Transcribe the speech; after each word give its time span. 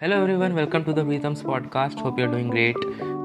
Hello 0.00 0.20
everyone, 0.20 0.54
welcome 0.54 0.84
to 0.84 0.92
the 0.92 1.02
Preetham's 1.02 1.42
podcast. 1.42 1.98
Hope 1.98 2.18
you're 2.18 2.30
doing 2.30 2.50
great. 2.50 2.76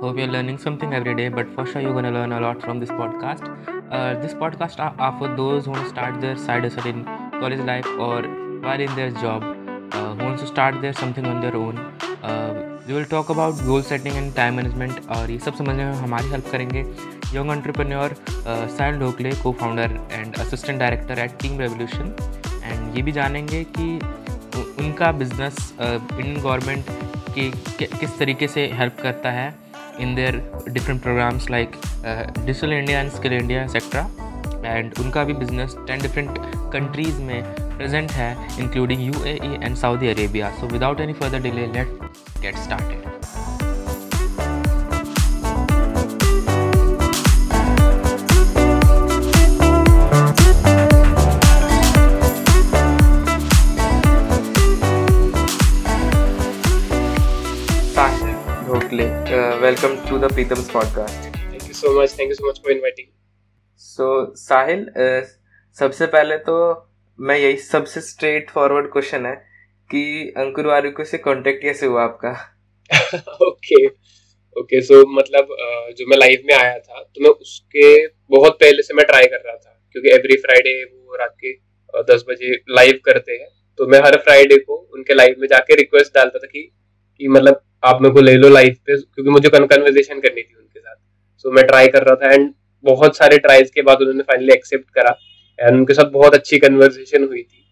Hope 0.01 0.17
you're 0.17 0.27
learning 0.35 0.57
something 0.57 0.93
every 0.93 1.13
day, 1.13 1.27
but 1.27 1.49
for 1.53 1.65
sure 1.65 1.81
you're 1.81 1.93
gonna 1.93 2.11
learn 2.11 2.31
a 2.31 2.39
lot 2.39 2.61
from 2.61 2.79
this 2.79 2.89
podcast. 2.89 3.43
Uh, 3.91 4.17
this 4.21 4.33
podcast 4.33 4.79
are, 4.79 4.95
are 4.97 5.19
for 5.19 5.27
those 5.35 5.65
who 5.65 5.71
want 5.71 5.83
to 5.83 5.89
start 5.89 6.21
their 6.21 6.37
side 6.37 6.63
hustle 6.63 6.87
in 6.87 7.03
college 7.41 7.59
life 7.59 7.85
or 7.99 8.21
while 8.61 8.79
in 8.79 8.95
their 8.95 9.11
job, 9.11 9.43
uh, 9.91 10.13
who 10.13 10.23
wants 10.23 10.43
to 10.43 10.47
start 10.47 10.81
their 10.81 10.93
something 10.93 11.25
on 11.25 11.41
their 11.41 11.57
own. 11.57 11.77
Uh, 12.23 12.79
we 12.87 12.93
will 12.93 13.05
talk 13.05 13.29
about 13.29 13.59
goal 13.65 13.81
setting 13.81 14.15
and 14.21 14.33
time 14.33 14.55
management 14.55 15.05
और 15.17 15.31
ये 15.31 15.39
सब 15.39 15.55
समझने 15.55 15.85
में 15.85 15.93
हमारी 16.05 16.29
help 16.29 16.51
करेंगे 16.51 16.85
young 17.35 17.51
entrepreneur 17.51 18.15
साहिल 18.47 18.99
ढोकले 18.99 19.31
को 19.43 19.51
founder 19.59 19.99
and 20.11 20.35
assistant 20.45 20.79
director 20.79 21.19
at 21.19 21.37
team 21.41 21.59
revolution 21.59 22.15
and 22.63 22.95
ये 22.97 23.03
भी 23.03 23.11
जानेंगे 23.11 23.63
कि 23.77 23.99
उनका 24.78 25.10
बिज़नेस 25.14 25.56
इंडियन 25.80 26.40
गवर्नमेंट 26.40 26.84
की 27.34 27.50
किस 27.96 28.18
तरीके 28.18 28.48
से 28.48 28.66
हेल्प 28.74 29.00
करता 29.02 29.30
है 29.30 29.54
in 30.00 30.14
their 30.14 30.36
different 30.68 31.02
programs 31.02 31.50
like 31.50 31.76
digital 32.06 32.72
India 32.72 33.00
and 33.00 33.10
skill 33.10 33.32
India 33.32 33.62
etcetera 33.62 34.08
and 34.64 34.98
उनका 35.00 35.24
भी 35.24 35.32
बिज़नेस 35.34 35.76
टेन 35.86 36.02
डिफरेंट 36.02 36.38
कंट्रीज़ 36.72 37.20
में 37.22 37.42
प्रेजेंट 37.76 38.10
है 38.12 38.32
including 38.60 39.02
UAE 39.02 39.24
and 39.24 39.74
Saudi 39.76 40.08
Arabia 40.08 40.50
so 40.60 40.66
without 40.68 41.00
any 41.00 41.12
further 41.14 41.42
delay 41.42 41.66
let 41.68 41.98
get 42.42 42.56
started 42.58 43.15
welcome 59.28 59.96
to 60.06 60.18
the 60.20 60.28
Preetham's 60.28 60.68
podcast. 60.68 61.32
Thank 61.50 61.66
you 61.66 61.74
so 61.74 61.94
much. 61.94 62.10
Thank 62.10 62.28
you 62.28 62.34
so 62.36 62.46
much 62.46 62.60
for 62.62 62.70
inviting. 62.70 63.08
So 63.76 64.04
Sahil 64.36 64.84
uh, 64.96 65.24
सबसे 65.76 66.06
पहले 66.06 66.36
तो 66.48 66.54
मैं 67.18 67.38
यही 67.38 67.56
सबसे 67.56 68.00
straight 68.00 68.50
forward 68.50 68.90
question 68.92 69.26
है 69.26 69.34
कि 69.90 70.04
अंकुर 70.36 70.66
वारिको 70.66 71.04
से 71.04 71.18
contact 71.18 71.62
कैसे 71.62 71.86
हुआ 71.86 72.04
आपका 72.04 72.32
ओके 73.48 73.84
ओके 74.56 74.80
सो 74.82 75.02
मतलब 75.16 75.54
uh, 75.56 75.96
जो 75.98 76.06
मैं 76.06 76.18
लाइव 76.18 76.46
में 76.46 76.54
आया 76.54 76.78
था 76.78 77.02
तो 77.02 77.24
मैं 77.24 77.30
उसके 77.30 78.06
बहुत 78.06 78.58
पहले 78.60 78.82
से 78.82 78.94
मैं 78.94 79.06
ट्राई 79.06 79.26
कर 79.26 79.44
रहा 79.46 79.56
था 79.56 79.78
क्योंकि 79.92 80.14
एवरी 80.14 80.36
फ्राइडे 80.46 80.82
वो 80.84 81.16
रात 81.16 81.36
के 81.44 81.54
uh, 81.54 82.08
दस 82.10 82.24
बजे 82.30 82.54
लाइव 82.78 83.00
करते 83.04 83.42
हैं 83.42 83.48
तो 83.78 83.86
मैं 83.86 84.00
हर 84.06 84.16
फ्राइडे 84.18 84.58
को 84.58 84.76
उनके 84.94 85.14
लाइव 85.14 85.36
में 85.38 85.48
जाके 85.48 85.74
रिक्वेस्ट 85.76 86.14
डालता 86.14 86.38
था 86.38 86.46
कि 86.46 86.70
कि 87.18 87.28
मतलब 87.28 87.60
आप 87.84 88.02
मेरे 88.02 88.14
को 88.14 88.20
ले 88.20 88.34
लो 88.34 88.48
लाइफ 88.48 88.76
पे 88.86 88.96
क्योंकि 88.96 89.30
मुझे 89.30 89.48
कन्वर्जेशन 89.48 90.20
करनी 90.20 90.42
थी 90.42 90.54
उनके 90.58 90.80
साथ। 90.80 90.94
सो 91.38 91.48
so, 91.48 91.56
मैं 91.56 91.66
ट्राई 91.66 91.88
कर 91.88 92.02
रहा 92.02 92.14
था 92.14 92.34
एंड 92.34 92.52
बहुत 92.84 93.16
सारे 93.16 93.38
ट्राइज 93.38 93.70
के 93.70 93.82
बाद 93.82 93.98
उन्होंने 93.98 94.22
फाइनली 94.22 94.52
एक्सेप्ट 94.52 94.90
करा। 94.90 95.18
एंड 95.60 95.76
उनके 95.76 95.94
साथ 95.94 96.04
बहुत 96.04 96.34
अच्छी 96.34 96.58
कन्वर्जेशन 96.58 97.24
हुई 97.24 97.42
थी 97.42 97.62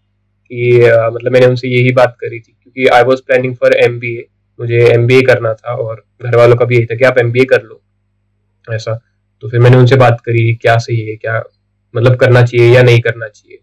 कि 0.51 0.79
uh, 0.79 1.15
मतलब 1.15 1.31
मैंने 1.31 1.45
उनसे 1.45 1.67
यही 1.67 1.91
बात 1.91 2.17
करी 2.19 2.39
थी 2.39 2.57
क्योंकि 2.63 2.87
I 2.87 3.03
was 3.03 3.21
planning 3.21 3.55
for 3.55 3.73
MBA 3.73 4.25
मुझे 4.59 4.79
एमबीए 4.87 5.21
करना 5.21 5.53
था 5.53 5.75
और 5.75 6.05
घर 6.21 6.37
वालों 6.37 6.55
का 6.55 6.65
भी 6.65 6.75
यही 6.75 6.85
था 6.85 6.95
कि 6.95 7.05
आप 7.05 7.17
एमबीए 7.17 7.45
कर 7.45 7.63
लो। 7.63 7.81
ऐसा। 8.73 8.99
तो 9.41 9.49
फिर 9.49 9.59
मैंने 9.59 9.77
उनसे 9.77 9.95
बात 9.95 10.21
करी 10.25 10.55
क्या 10.55 10.77
सही 10.77 11.07
है 11.07 11.15
क्या 11.15 11.43
मतलब 11.95 12.15
करना 12.15 12.41
चाहिए 12.41 12.75
या 12.75 12.83
नहीं 12.83 12.99
करना 12.99 13.27
चाहिए। 13.27 13.59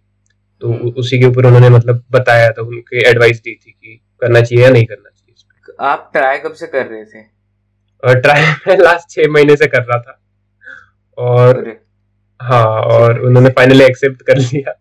तो 0.61 0.73
उसी 0.91 1.19
के 1.19 1.25
ऊपर 1.25 1.47
उन्होंने 1.47 1.69
मतलब 1.69 2.05
बताया 2.11 2.51
था 2.51 2.63
उनके 2.63 3.09
एडवाइस 3.11 3.41
दी 3.41 3.55
थी 3.55 3.71
कि 3.71 4.01
करना 4.21 4.41
चाहिए 4.41 4.65
या 4.65 4.71
नहीं 4.71 4.85
करना 4.85 5.09
आप 5.81 6.11
ट्राई 6.13 6.39
कब 6.39 6.53
से 6.53 6.67
कर 6.67 6.87
रहे 6.87 7.05
थे? 7.05 7.23
और 8.03 8.21
ट्राई 8.21 8.43
मैं 8.69 8.77
लास्ट 8.79 9.11
छह 9.11 9.31
महीने 9.33 9.57
से 9.57 9.67
कर 9.67 9.83
रहा 9.83 9.99
था। 9.99 10.19
और 11.19 11.81
हाँ 12.41 12.81
और 12.83 13.21
उन्होंने 13.21 13.51
फाइनली 13.51 13.85
एक्सेप्ट 13.85 14.23
कर 14.23 14.39
लिया। 14.39 14.73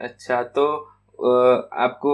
अच्छा 0.00 0.42
तो 0.42 0.66
आपको 1.76 2.12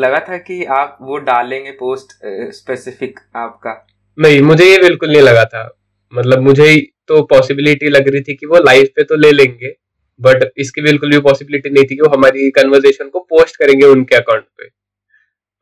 लगा 0.00 0.18
था 0.20 0.36
कि 0.38 0.64
आप 0.76 0.96
वो 1.02 1.18
डालेंगे 1.18 1.70
पोस्ट 1.72 2.12
स्पेसिफिक 2.54 3.20
आपका? 3.36 3.74
नहीं 4.18 4.40
मुझे 4.42 4.64
ये 4.64 4.78
बिल्कुल 4.78 5.10
नहीं 5.10 5.22
लगा 5.22 5.44
था। 5.44 5.68
मतलब 6.12 6.40
मुझे 6.40 6.74
तो 7.08 7.22
पॉसिबिलिटी 7.26 7.88
लग 7.88 8.08
रही 8.08 8.22
थी 8.22 8.34
कि 8.34 8.46
वो 8.46 8.58
लाइव 8.58 8.88
पे 8.96 9.04
तो 9.04 9.16
ले 9.16 9.30
लेंगे 9.32 9.72
बट 10.20 10.50
इसकी 10.58 10.82
बिल्कुल 10.82 11.10
भी 11.10 11.20
पॉसिबिलिटी 11.20 11.70
नहीं 11.70 11.84
थी 11.84 11.96
कि 11.96 12.02
वो 12.02 12.08
हमारी 12.08 12.50
कन्वर्सेशन 12.50 13.08
को 13.08 13.20
पोस्ट 13.30 13.56
करेंगे 13.56 13.86
उनके 13.86 14.16
अकाउंट 14.16 14.44
पे। 14.58 14.68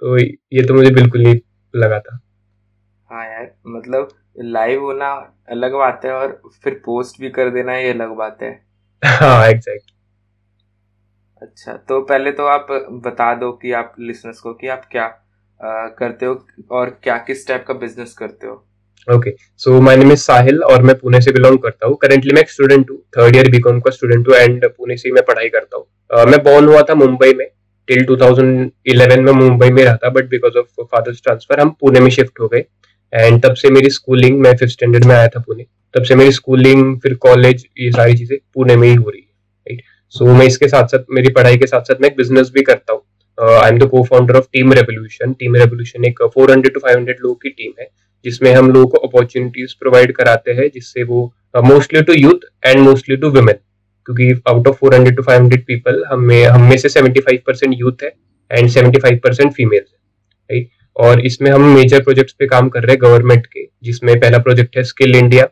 तो 0.03 0.19
ये 0.19 0.67
तो 0.67 0.75
मुझे 0.75 0.91
बिल्कुल 0.95 1.23
नहीं 1.23 1.41
लगा 1.75 1.99
था। 2.01 2.19
हाँ 3.11 3.25
यार 3.27 3.51
मतलब 3.67 4.09
लाइव 4.47 4.83
होना 4.83 5.11
अलग 5.51 5.75
बात 5.75 6.05
है 6.05 6.13
और 6.13 6.41
फिर 6.65 6.75
पोस्ट 6.85 7.21
भी 7.21 7.31
कर 7.31 7.51
देना 7.51 7.77
ये 7.77 7.93
अलग 7.93 8.11
बात 8.17 8.43
है। 8.43 8.51
हाँ 9.03 9.49
एग्जैक्ट 9.49 9.91
अच्छा 11.43 11.73
तो 11.89 12.01
पहले 12.03 12.33
तो 12.33 12.47
आप 12.47 12.67
बता 13.05 13.35
दो 13.35 13.51
कि 13.53 13.73
आप 13.73 13.95
लिसनर्स 14.01 14.41
को 14.41 14.53
कि 14.55 14.69
आप 14.69 14.89
क्या 14.93 15.05
आ, 15.05 15.89
करते 15.99 16.27
हो 16.27 16.35
और 16.71 16.91
क्या 17.03 17.17
किस 17.27 17.47
टाइप 17.49 17.65
का 17.69 17.75
बिज़नेस 17.75 18.15
करते 18.15 18.47
हो? 18.47 18.65
Okay 19.09 19.35
so 19.61 19.81
my 19.81 19.97
name 19.97 20.13
is 20.13 20.21
Sahil 20.21 20.63
और 20.63 20.83
मैं 20.83 20.99
पुणे 20.99 21.21
से 21.21 21.33
बिलोंग 21.33 21.59
करता 21.59 21.87
हूँ। 21.87 21.97
करेंटली 21.97 22.35
मैं 22.35 22.43
एक 22.43 22.51
स्टूडेंट 22.51 22.91
हूँ 22.91 22.99
थर्ड 23.17 23.37
ईयर 23.37 23.51
बीकॉम 23.51 23.81
का 23.81 23.91
स्टूडेंट 23.91 24.29
हूँ 24.29 24.37
एंड 24.37 24.69
पुणे 24.69 24.97
से 24.97 25.13
मैं 25.13 25.23
पढ़ाई 25.29 25.49
करता 25.49 25.77
हूँ। 25.77 25.85
uh, 26.11 26.27
मैं 26.27 26.43
बॉर्न 26.45 26.69
हुआ 26.69 26.83
था 26.83 26.95
मुंबई 26.95 27.33
में। 27.35 27.47
टिल 27.88 28.04
2011 28.06 29.19
में 29.19 29.32
मुंबई 29.32 29.71
में 29.71 29.82
रहा 29.84 29.97
था 29.97 30.09
but 30.10 30.28
because 30.31 30.59
of 30.59 30.82
father's 30.82 31.22
transfer 31.25 31.60
हम 31.60 31.71
पुणे 31.81 32.00
में 32.00 32.10
शिफ्ट 32.10 32.41
हो 32.41 32.49
गए। 32.49 32.65
एंड 33.12 33.43
तब 33.43 33.54
से 33.54 33.71
मेरी 33.71 33.91
स्कूलिंग 33.91 34.41
मैं 34.41 34.56
फिफ्थ 34.56 34.72
स्टैंडर्ड 34.72 35.04
में 35.04 35.15
आया 35.15 35.28
था 35.28 35.41
पुणे। 35.41 35.65
तब 35.94 36.03
से 36.04 36.15
मेरी 36.15 36.32
स्कूलिंग 36.32 36.99
फिर 37.00 37.15
कॉलेज 37.22 37.66
ये 37.81 37.91
सारी 37.93 38.16
चीज़ें 38.16 38.37
पुणे 38.54 38.76
में 38.76 38.88
ही 38.88 38.94
हो 38.94 39.09
रही 39.10 39.21
है 39.21 39.26
राइट 39.66 39.82
सो 40.15 40.25
so, 40.25 40.38
मैं 40.38 40.47
इसके 40.47 40.69
साथ 40.69 40.87
साथ 40.87 41.04
मेरी 41.10 41.28
पढ़ाई 41.32 41.56
के 41.56 41.66
साथ 41.66 41.81
साथ 41.82 42.00
मैं 42.03 42.09
एक 42.09 42.16
बिज़नेस 42.16 42.50
भी 42.54 42.62
करता 42.62 42.93
हूँ। 42.93 43.03
I 43.38 43.71
am 43.71 43.78
the 43.78 43.88
cofounder 44.05 44.37
of 44.37 44.47
team 44.53 44.72
revolution 44.72 45.32
team 45.32 45.56
revolution 45.56 46.05
एक 46.05 46.22
400 46.37 46.72
टू 46.75 46.81
500 46.81 47.20
लोगों 47.20 47.34
की 47.34 47.50
टीम 47.50 47.72
है 47.81 47.88
जिसमें 48.25 48.53
हम 48.53 48.70
लोगों 48.72 48.87
को 48.87 48.99
अपॉर्चुनिटीज़ 49.09 49.75
प्रोवाइड 49.81 50.12
कराते 50.12 50.53
हैं 50.53 50.69
जिससे 50.75 51.03
वो 51.03 51.25
mostly 51.65 52.03
to 52.03 52.12
youth 52.12 52.47
and 52.66 52.81
mostly 52.81 53.16
to 53.16 53.31
women 53.31 53.59
क्योंकि 54.09 54.41
आउट 54.49 54.69
ऑफ़ 54.69 54.79
400 54.85 55.15
टू 55.17 55.23
500 55.23 55.57
पीपल 55.67 56.03
हमें 56.11 56.45
हम 56.47 56.77
से 56.77 56.89
75 56.91 57.39
परसेंट 57.47 57.75
यूथ 57.75 58.03
है 58.03 58.11
एंड 58.51 58.69
75 58.71 59.19
परसेंट 59.19 59.53
फीमेल 59.53 59.81
है 59.81 59.97
राइट 60.51 60.69
और 60.97 61.21
इसमें 61.21 61.51
हम 61.51 61.63
मेजर 61.75 62.03
प्रोजेक्ट्स 62.03 62.35
पे 62.39 62.47
काम 62.47 62.69
कर 62.69 62.83
रहे 62.83 62.93
हैं 62.93 63.01
गवर्नमेंट 63.03 63.47
के 63.47 63.65
जिसमें 63.83 64.19
पहला 64.21 64.39
प्रोजेक्ट 64.39 64.77
है 64.77 64.85
skill 64.85 65.17
India 65.17 65.49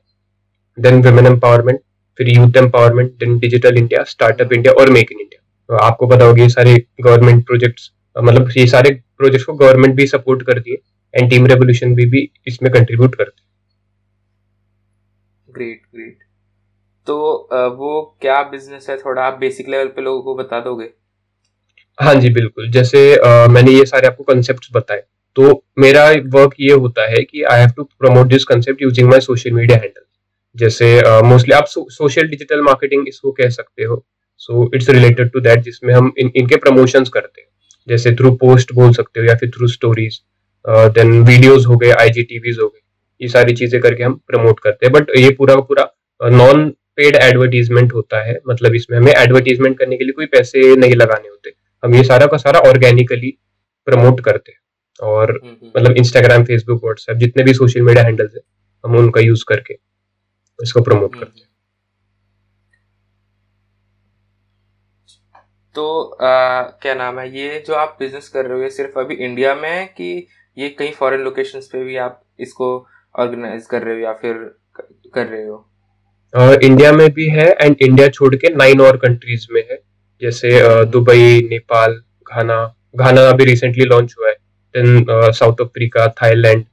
then 0.78 1.02
women 1.02 1.26
empowerment 1.26 1.80
फिर 2.18 2.28
youth 2.28 2.56
empowerment 2.56 3.10
then 3.20 3.38
digital 3.38 3.78
India 3.78 4.02
startup 4.06 4.52
India 4.52 4.72
और 4.74 4.90
मेक 4.90 5.12
इन 5.12 5.20
इंडिया 5.20 5.42
तो 5.68 5.84
आपको 5.84 6.06
पता 6.06 6.24
होगी 6.24 6.42
ये 6.42 6.48
सारे 6.48 6.76
गवर्नमेंट 7.00 7.46
प्रोजेक्ट्स 7.46 7.90
मतलब 8.16 8.50
ये 8.56 8.66
सारे 8.66 8.90
प्रोजेक्ट्स 9.18 9.44
को 9.44 9.54
गवर्नमेंट 9.54 9.94
भी 9.94 10.06
सपोर्ट 10.06 10.42
करती 10.46 10.70
है 10.70 10.76
एंड 11.14 11.30
टीम 11.30 11.46
रेवोल्यूशन 11.46 11.94
भी, 11.94 12.06
भी 12.06 12.30
इसमें 12.46 12.72
कंट्रीब्यूट 12.72 13.14
करती 13.14 13.40
है। 13.40 13.44
ग्रेट 15.48 15.80
ग्रेट 15.94 16.25
तो 17.06 17.16
वो 17.78 18.00
क्या 18.20 18.42
बिज़नेस 18.44 18.86
है? 18.90 18.96
थोड़ा 18.96 19.22
आप 19.22 19.38
बेसिक 19.40 19.68
लेवल 19.68 19.86
पे 19.86 20.02
लोगों 20.02 20.22
को 20.22 20.34
बता 20.34 20.60
दोगे? 20.60 20.88
हाँ 21.98 22.14
जी 22.14 22.30
बिल्कुल। 22.30 22.70
जैसे 22.70 23.00
आ, 23.16 23.46
मैंने 23.48 23.72
ये 23.72 23.84
सारे 23.86 24.06
आपको 24.06 24.24
कंसेप्ट 24.24 24.66
बताए। 24.72 25.02
तो 25.36 25.62
मेरा 25.78 26.04
वर्क 26.34 26.54
ये 26.60 26.72
होता 26.74 27.08
है 27.10 27.22
कि 27.22 27.42
I 27.44 27.60
have 27.60 27.70
to 27.76 27.84
promote 27.84 28.26
this 28.26 28.44
concept 28.44 28.82
using 28.82 29.08
my 29.10 29.20
social 29.20 29.52
media 29.52 29.78
handle 29.78 30.02
जैसे 30.56 30.86
मोस्टली 31.24 31.54
uh, 31.54 31.58
आप 31.58 31.66
सोशल 31.66 32.28
डिजिटल 32.28 32.60
मार्केटिंग 32.62 33.08
इसको 33.08 33.30
कह 33.32 33.48
सकते 33.50 33.84
हो। 33.84 34.04
So 34.40 34.70
it's 34.74 34.88
related 34.90 35.30
to 35.32 35.40
that 35.40 35.60
जिसमें 35.60 35.92
हम 35.94 36.12
इन, 36.18 36.30
इनके 36.36 36.56
प्रमोशंस 36.56 37.08
करते 37.08 37.40
हैं। 37.40 37.48
जैसे 37.88 38.14
थ्रू 38.16 38.30
पोस्ट 38.36 38.72
बोल 38.74 38.92
सकते 38.92 39.20
हो 39.20 39.26
या 39.26 39.34
फिर 39.34 39.50
थ्रू 39.56 39.66
स्टोरीज 39.68 40.20
देन 40.64 41.12
वीडियोस 41.24 41.66
हो 41.66 41.76
गए 41.76 41.90
आई 41.90 42.08
हो 42.08 42.68
गए। 42.68 42.80
ये 43.20 43.28
सारी 43.28 43.54
चीज़ें 43.54 43.80
करके 43.80 44.02
हम 44.02 44.14
प्रमोट 44.28 44.60
करते 44.60 44.86
हैं। 44.86 44.92
बट 44.92 45.10
ये 45.16 45.30
पूरा 45.34 45.54
पूरा 45.60 45.88
नॉन 46.20 46.72
पेड 46.98 47.16
एडवर्टीजमेंट 47.16 47.92
होता 47.94 48.22
है 48.24 48.38
मतलब 48.48 48.74
इसमें 48.74 48.98
हमें 48.98 49.12
एडवर्टीजमेंट 49.12 49.78
करने 49.78 49.96
के 49.96 50.04
लिए 50.04 50.12
कोई 50.12 50.26
पैसे 50.26 50.74
नहीं 50.76 50.94
लगाने 50.94 51.28
होते। 51.28 51.52
हम 51.82 51.94
ये 51.94 52.04
सारा 52.04 52.26
का 52.26 52.36
सारा 52.36 52.60
ऑर्गेनिकली 52.68 53.36
प्रमोट 53.86 54.20
करते 54.20 54.52
हैं। 54.52 54.58
और 55.00 55.30
हम्म, 55.32 55.48
हम्म। 55.50 55.70
मतलब 55.76 55.96
इंस्टाग्राम 55.96 56.44
फेसबुक 56.44 56.84
व्हाट्सएप 56.84 57.16
जितने 57.16 57.42
भी 57.42 57.54
सोशल 57.54 57.82
मीडिया 57.82 58.04
हैंडल्स 58.04 58.34
है 58.34 58.40
हम 58.84 58.96
उनका 58.96 59.20
यूज़ 59.20 59.44
करके 59.48 59.74
इसको 60.58 60.80
प्रमोट 60.82 61.14
हम्म, 61.14 61.18
करते 61.18 61.40
हैं। 61.40 61.46
तो 65.74 66.02
आ, 66.02 66.62
क्या 66.62 66.94
नाम 66.94 67.18
है 67.18 67.28
ये 67.38 67.62
जो 67.66 67.74
आप 67.74 67.96
बिज़नेस 68.00 68.28
कर 68.28 68.46
रहे 68.46 68.56
हो 68.56 68.62
ये 68.62 68.70
सिर्फ़ 68.70 68.98
अभी 68.98 69.14
इंडिया 69.14 69.54
में 69.54 69.68
है 69.70 69.84
कि 69.86 70.26
ये 70.56 70.68
कई 70.78 70.90
फॉरेन 70.90 71.20
लोकेशंस 71.20 71.68
पे 71.72 71.84
भी 71.84 71.96
आप 71.96 72.22
इसको 72.40 72.68
ऑर्गेनाइज 73.14 73.66
कर 73.66 73.82
रहे 73.82 73.94
हो 73.94 74.00
या 74.00 74.12
फिर 74.12 74.34
कर 75.14 75.26
रहे 75.26 75.46
हो? 75.46 75.66
इंडिया 76.34 76.92
में 76.92 77.10
भी 77.10 77.26
है 77.28 77.48
एंड 77.60 77.76
इंडिया 77.80 78.08
छोड़ 78.08 78.34
के 78.36 78.54
नाइन 78.54 78.80
और 78.80 78.96
कंट्रीज़ 78.96 79.46
में 79.52 79.62
है। 79.70 79.78
जैसे 80.22 80.84
दुबई 80.84 81.48
नेपाल 81.50 82.00
घाना। 82.32 82.74
घाना 82.96 83.28
अभी 83.28 83.44
रिसेंटली 83.44 83.84
लॉन्च 83.84 84.14
हुआ 84.18 84.28
है। 84.28 84.34
देन 84.76 85.06
साउथ 85.10 85.60
अफ्रीका 85.60 86.06
थाईलैंड 86.22 86.64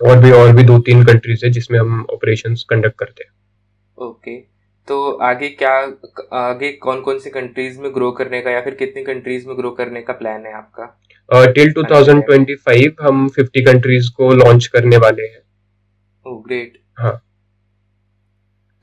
और 0.00 0.18
भी 0.18 0.30
और 0.30 0.52
भी 0.52 0.62
दो 0.62 0.78
तीन 0.78 1.04
कंट्रीज़ 1.04 1.44
है 1.46 1.50
जिसमें 1.52 1.78
हम 1.78 2.06
ऑपरेशंस 2.12 2.64
कंडक्ट 2.70 2.98
करते 2.98 3.24
हैं। 3.24 3.32
ओके 4.06 4.36
तो 4.88 5.10
आगे 5.12 5.48
क्या 5.48 5.74
आगे 6.32 6.72
कौन 6.72 7.00
कौन 7.00 7.18
सी 7.18 7.30
कंट्रीज़ 7.30 7.80
में 7.80 7.94
ग्रो 7.94 8.10
करने 8.10 8.40
का 8.40 8.50
या 8.50 8.60
फिर 8.60 8.74
कितनी 8.74 9.04
कंट्रीज़ 9.04 9.46
में 9.48 9.56
ग्रो 9.58 9.70
करने 9.70 10.02
का 10.02 10.12
प्लान 10.12 10.46
है 10.46 10.52
आपका? 10.52 10.98
टिल 11.52 11.72
uh, 11.72 11.74
2025 11.74 12.90
हम 13.00 13.28
50 13.28 13.66
कंट्रीज़ 13.66 14.10
को 14.16 14.32
लॉन्च 14.32 14.66
करने 14.66 14.96
वाले 14.96 15.22
हैं। 15.22 15.42
ओह 16.26 16.42
ग्रेट 16.46 16.78
हाँ। 16.98 17.20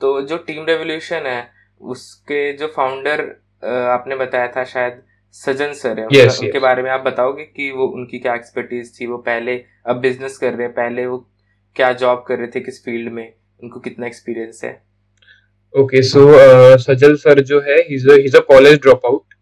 तो 0.02 0.22
जो 0.22 0.38
टीम 0.48 0.66
रेवोल्यूशन 0.66 1.26
है 1.26 1.48
उसके 1.82 2.42
जो 2.58 2.68
फाउंडर 2.76 3.22
आपने 3.66 4.16
बताया 4.16 4.48
था 4.48 4.64
शायद 4.66 5.02
सजन 5.36 5.74
सर 5.74 6.00
है 6.00 6.08
yes, 6.08 6.40
उनके 6.40 6.52
yes. 6.52 6.62
बारे 6.62 6.84
में 6.84 6.90
आप 6.92 7.02
बताओगे 7.06 7.44
कि 7.46 7.72
वो 7.72 7.86
उनकी 7.88 8.20
क्या 8.20 8.36
एक्सपर्टीज 8.36 8.92
थी? 9.00 9.06
वो 9.08 9.18
पहले 9.18 9.56
अब 9.88 10.00
बिज़नेस 10.02 10.38
कर 10.38 10.54
रहे 10.54 10.64
हैं 10.64 10.74
पहले 10.76 11.06
वो 11.06 11.18
क्या 11.76 11.92
जॉब 11.94 12.24
कर 12.28 12.38
रहे 12.38 12.48
थे 12.48 12.60
किस 12.60 12.84
फ़ील्ड 12.86 13.12
में? 13.14 13.34
उनको 13.60 13.80
कितना 13.80 14.08
एक्सपीरियंस 14.08 14.62
है? 14.64 14.72
ओके 15.74 16.02
सो 16.02 16.22
सजल 16.84 17.16
सर 17.16 17.40
जो 17.44 17.60
है 17.62 17.80
is 17.96 18.38
a 18.38 18.40
college 18.48 18.80
drop 18.82 19.06
out 19.06 19.34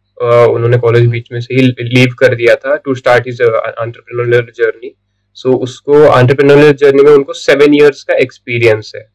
उन्होंने 0.50 0.78
कॉलेज 0.78 1.06
बीच 1.10 1.32
में 1.32 1.40
से 1.42 1.56
ही 1.56 1.68
लीव 1.84 2.16
कर 2.20 2.36
दिया 2.36 2.56
था 2.56 2.76
to 2.86 2.96
start 2.96 3.28
is 3.28 3.42
entrepreneurial 3.44 4.52
journey 4.58 4.94
so 5.38 5.54
उसको 5.64 6.04
एंटरप्रेन्योरियल 6.20 6.74
जर्नी 6.82 7.04
में 7.04 7.12
उनको 7.12 7.34
सेवन 7.34 7.74
इयर्स 7.76 8.04
का 8.04 8.16
एक्सपीरियंस 8.24 8.92
है। 8.96 9.06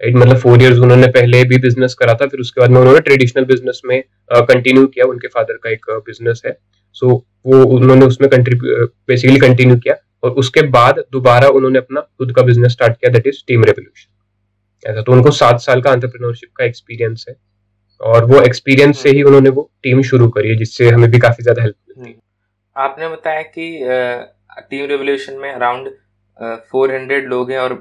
राइट 0.00 0.16
मतलब 0.16 0.36
फोर 0.36 0.62
इयर्स 0.62 0.78
उन्होंने 0.78 1.06
पहले 1.06 1.42
भी 1.44 1.56
बिज़नेस 1.58 1.94
करा 1.94 2.14
था 2.14 2.26
फिर 2.26 2.40
उसके 2.40 2.60
बाद 2.60 2.70
में 2.70 2.80
उन्होंने 2.80 3.00
ट्रेडिशनल 3.00 3.44
बिज़नेस 3.44 3.80
में 3.84 4.02
कंटिन्यू 4.32 4.84
uh, 4.84 4.92
किया। 4.94 5.06
उनके 5.06 5.28
फादर 5.28 5.56
का 5.56 5.70
एक 5.70 5.90
बिज़नेस 6.06 6.42
है। 6.46 6.56
सो 6.96 7.06
so, 7.06 7.22
वो 7.46 7.64
उन्होंने 7.76 8.06
उसमें 8.06 8.30
बेसिकली 8.30 9.38
कंटिन्यू 9.38 9.76
किया 9.76 9.94
और 10.22 10.30
उसके 10.30 10.62
बाद 10.68 11.04
दोबारा 11.12 11.48
उन्होंने 11.48 11.78
अपना 11.78 12.00
खुद 12.00 12.32
का 12.36 12.42
बिज़नेस 12.42 12.72
स्टार्ट 12.72 12.96
किया 12.96 13.12
दैट 13.12 13.26
इज़ 13.26 13.42
टीम 13.46 13.64
रेवोल्यूशन 13.64 14.90
ऐसा 14.90 15.02
तो 15.02 15.12
उनको 15.12 15.30
सात 15.30 15.60
साल 15.60 15.80
का 15.82 15.92
एंटरप्रेन्योरशिप 15.92 16.50
का 16.56 16.64
एक्सपीरियंस 16.64 17.24
है 17.28 17.36
और 18.00 18.24
वो 18.24 18.40
एक्सपीरियंस 18.42 18.98
से 18.98 19.10
ही 19.10 19.22
उन्होंने 19.22 19.50
वो 19.50 19.70
टीम 19.82 20.02
शुरू 20.02 20.28
करी 20.28 20.48
है 20.48 20.56
जिससे 20.56 20.88
हमें 20.88 21.10
भी 21.10 21.18
काफ़ी 21.18 21.42
ज़्यादा 21.42 21.62
हेल्प 21.62 21.76
मिलती 21.88 22.10
है। 22.10 22.16
आपने 22.76 23.08
बताया 23.08 23.42
कि 23.42 23.66
टीम 24.70 24.86
रेवोल्यूशन 24.86 25.34
में 25.34 25.52
अराउंड 25.52 25.88
फोर 26.70 26.94
हंड्रेड 26.94 27.28
लोग 27.28 27.50
हैं 27.50 27.58
और 27.58 27.74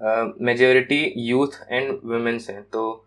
मेजोरिटी 0.00 1.02
यूथ 1.18 1.60
एंड 1.70 1.90
वुमेन्स 2.04 2.48
हैं। 2.50 2.62
तो 2.62 3.06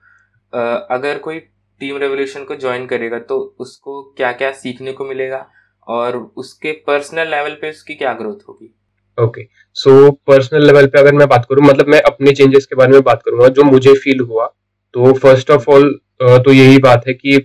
uh, 0.54 0.80
अगर 0.92 1.18
कोई 1.18 1.40
टीम 1.82 1.98
रेवोल्यूशन 1.98 2.44
को 2.44 2.56
ज्वाइन 2.56 2.86
करेगा 2.88 3.20
तो 3.20 3.38
उसको 3.60 4.02
क्या 4.18 4.32
क्या 4.32 4.52
सीखने 4.54 4.92
को 4.94 5.06
मिलेगा 5.06 5.46
और 5.88 6.18
उसके 6.38 6.72
पर्सनल 6.88 7.28
लेवल 7.28 7.58
पे 7.62 7.70
उसकी 7.70 7.96
क्या 7.96 8.14
ग्रोथ 8.14 8.48
होगी? 8.50 8.74
ओके 9.18 9.48
सो 9.76 10.12
पर्सनल 10.28 10.66
लेवल 10.68 10.88
पे 10.88 11.00
अगर 11.00 11.14
मैं 11.14 11.28
बात 11.28 11.46
करूँ 11.50 11.66
मतलब 11.66 11.88
मैं 11.88 12.02
अपने 12.02 12.32
चेंजेस 12.32 12.66
के 12.66 12.76
बारे 12.76 12.92
में 12.92 13.02
बात 13.02 13.22
करूँगा 13.26 13.48
जो 13.50 13.64
मुझे 13.64 13.94
फील 13.94 14.20
हुआ 14.20 14.46
तो 14.94 15.12
फ़र्स्ट 15.14 15.52
ऑफ़ 15.52 15.70
ऑल 15.72 15.90
तो 16.22 16.54
यही 16.54 16.78
बात 16.78 17.08
है 17.08 17.14
कि 17.14 17.38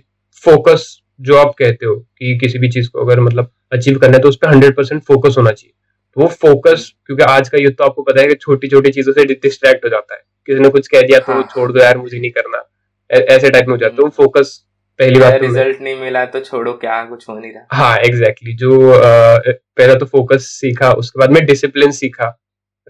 फोकस 0.43 0.85
जो 1.19 1.37
आप 1.37 1.53
कहते 1.59 1.85
हो 1.85 1.95
कि 1.95 2.37
किसी 2.37 2.59
भी 2.59 2.69
चीज़ 2.71 2.89
को 2.89 3.05
अगर 3.05 3.19
मतलब 3.19 3.51
अचीव 3.73 3.97
करना 3.99 4.17
है 4.17 4.21
तो 4.23 4.29
उस 4.29 4.37
पर 4.37 4.49
हंड्रेड 4.49 4.75
परसेंट 4.75 5.01
फोकस 5.03 5.35
होना 5.37 5.51
चाहिए। 5.51 5.73
वो 6.19 6.27
फोकस 6.41 6.91
क्योंकि 7.05 7.23
आज 7.23 7.49
का 7.49 7.57
युद्ध 7.57 7.75
तो 7.77 7.83
आपको 7.83 8.01
पता 8.03 8.21
है 8.21 8.27
कि 8.27 8.35
छोटी 8.37 8.67
छोटी 8.67 8.91
चीज़ों 8.91 9.13
से 9.13 9.25
डिस्ट्रैक्ट 9.25 9.85
हो 9.85 9.89
जाता 9.89 10.15
है। 10.15 10.21
किसी 10.47 10.59
ने 10.59 10.69
कुछ 10.69 10.87
कह 10.87 11.01
दिया 11.01 11.19
तो 11.19 11.33
हाँ. 11.33 11.47
छोड़ 11.51 11.71
दो 11.71 11.79
यार 11.79 11.97
मुझे 11.97 12.19
नहीं 12.19 12.31
करना। 12.31 12.63
ऐसे 13.09 13.49
टाइप 13.49 13.67
में 13.67 13.73
हो 13.73 13.77
जाता 13.77 13.93
है। 13.93 13.97
तो 13.99 14.09
फोकस 14.17 14.59
पहली 14.99 15.19
बात 15.19 15.41
रिज़ल्ट 15.41 15.77
तो 15.77 15.83
नहीं 15.83 15.95
मिला 15.97 16.25
तो 16.25 16.39
छोड़ो 16.41 16.73
क्या 16.75 17.03
कुछ 17.05 17.27
हो 17.29 17.37
नहीं 17.39 17.51
रहा। 17.51 17.65
हाँ 17.71 17.97
एग्जैक्टली 17.97 18.51
exactly, 18.51 18.59
जो 18.59 18.91
आ, 18.91 19.37
पहला 19.77 19.95
तो 19.95 20.05
फोकस 20.07 20.47
सीखा 20.53 20.91
उसके 20.93 21.19
बाद 21.19 21.31
में 21.31 21.45
डिसिप्लिन 21.45 21.91
सीखा 21.93 22.27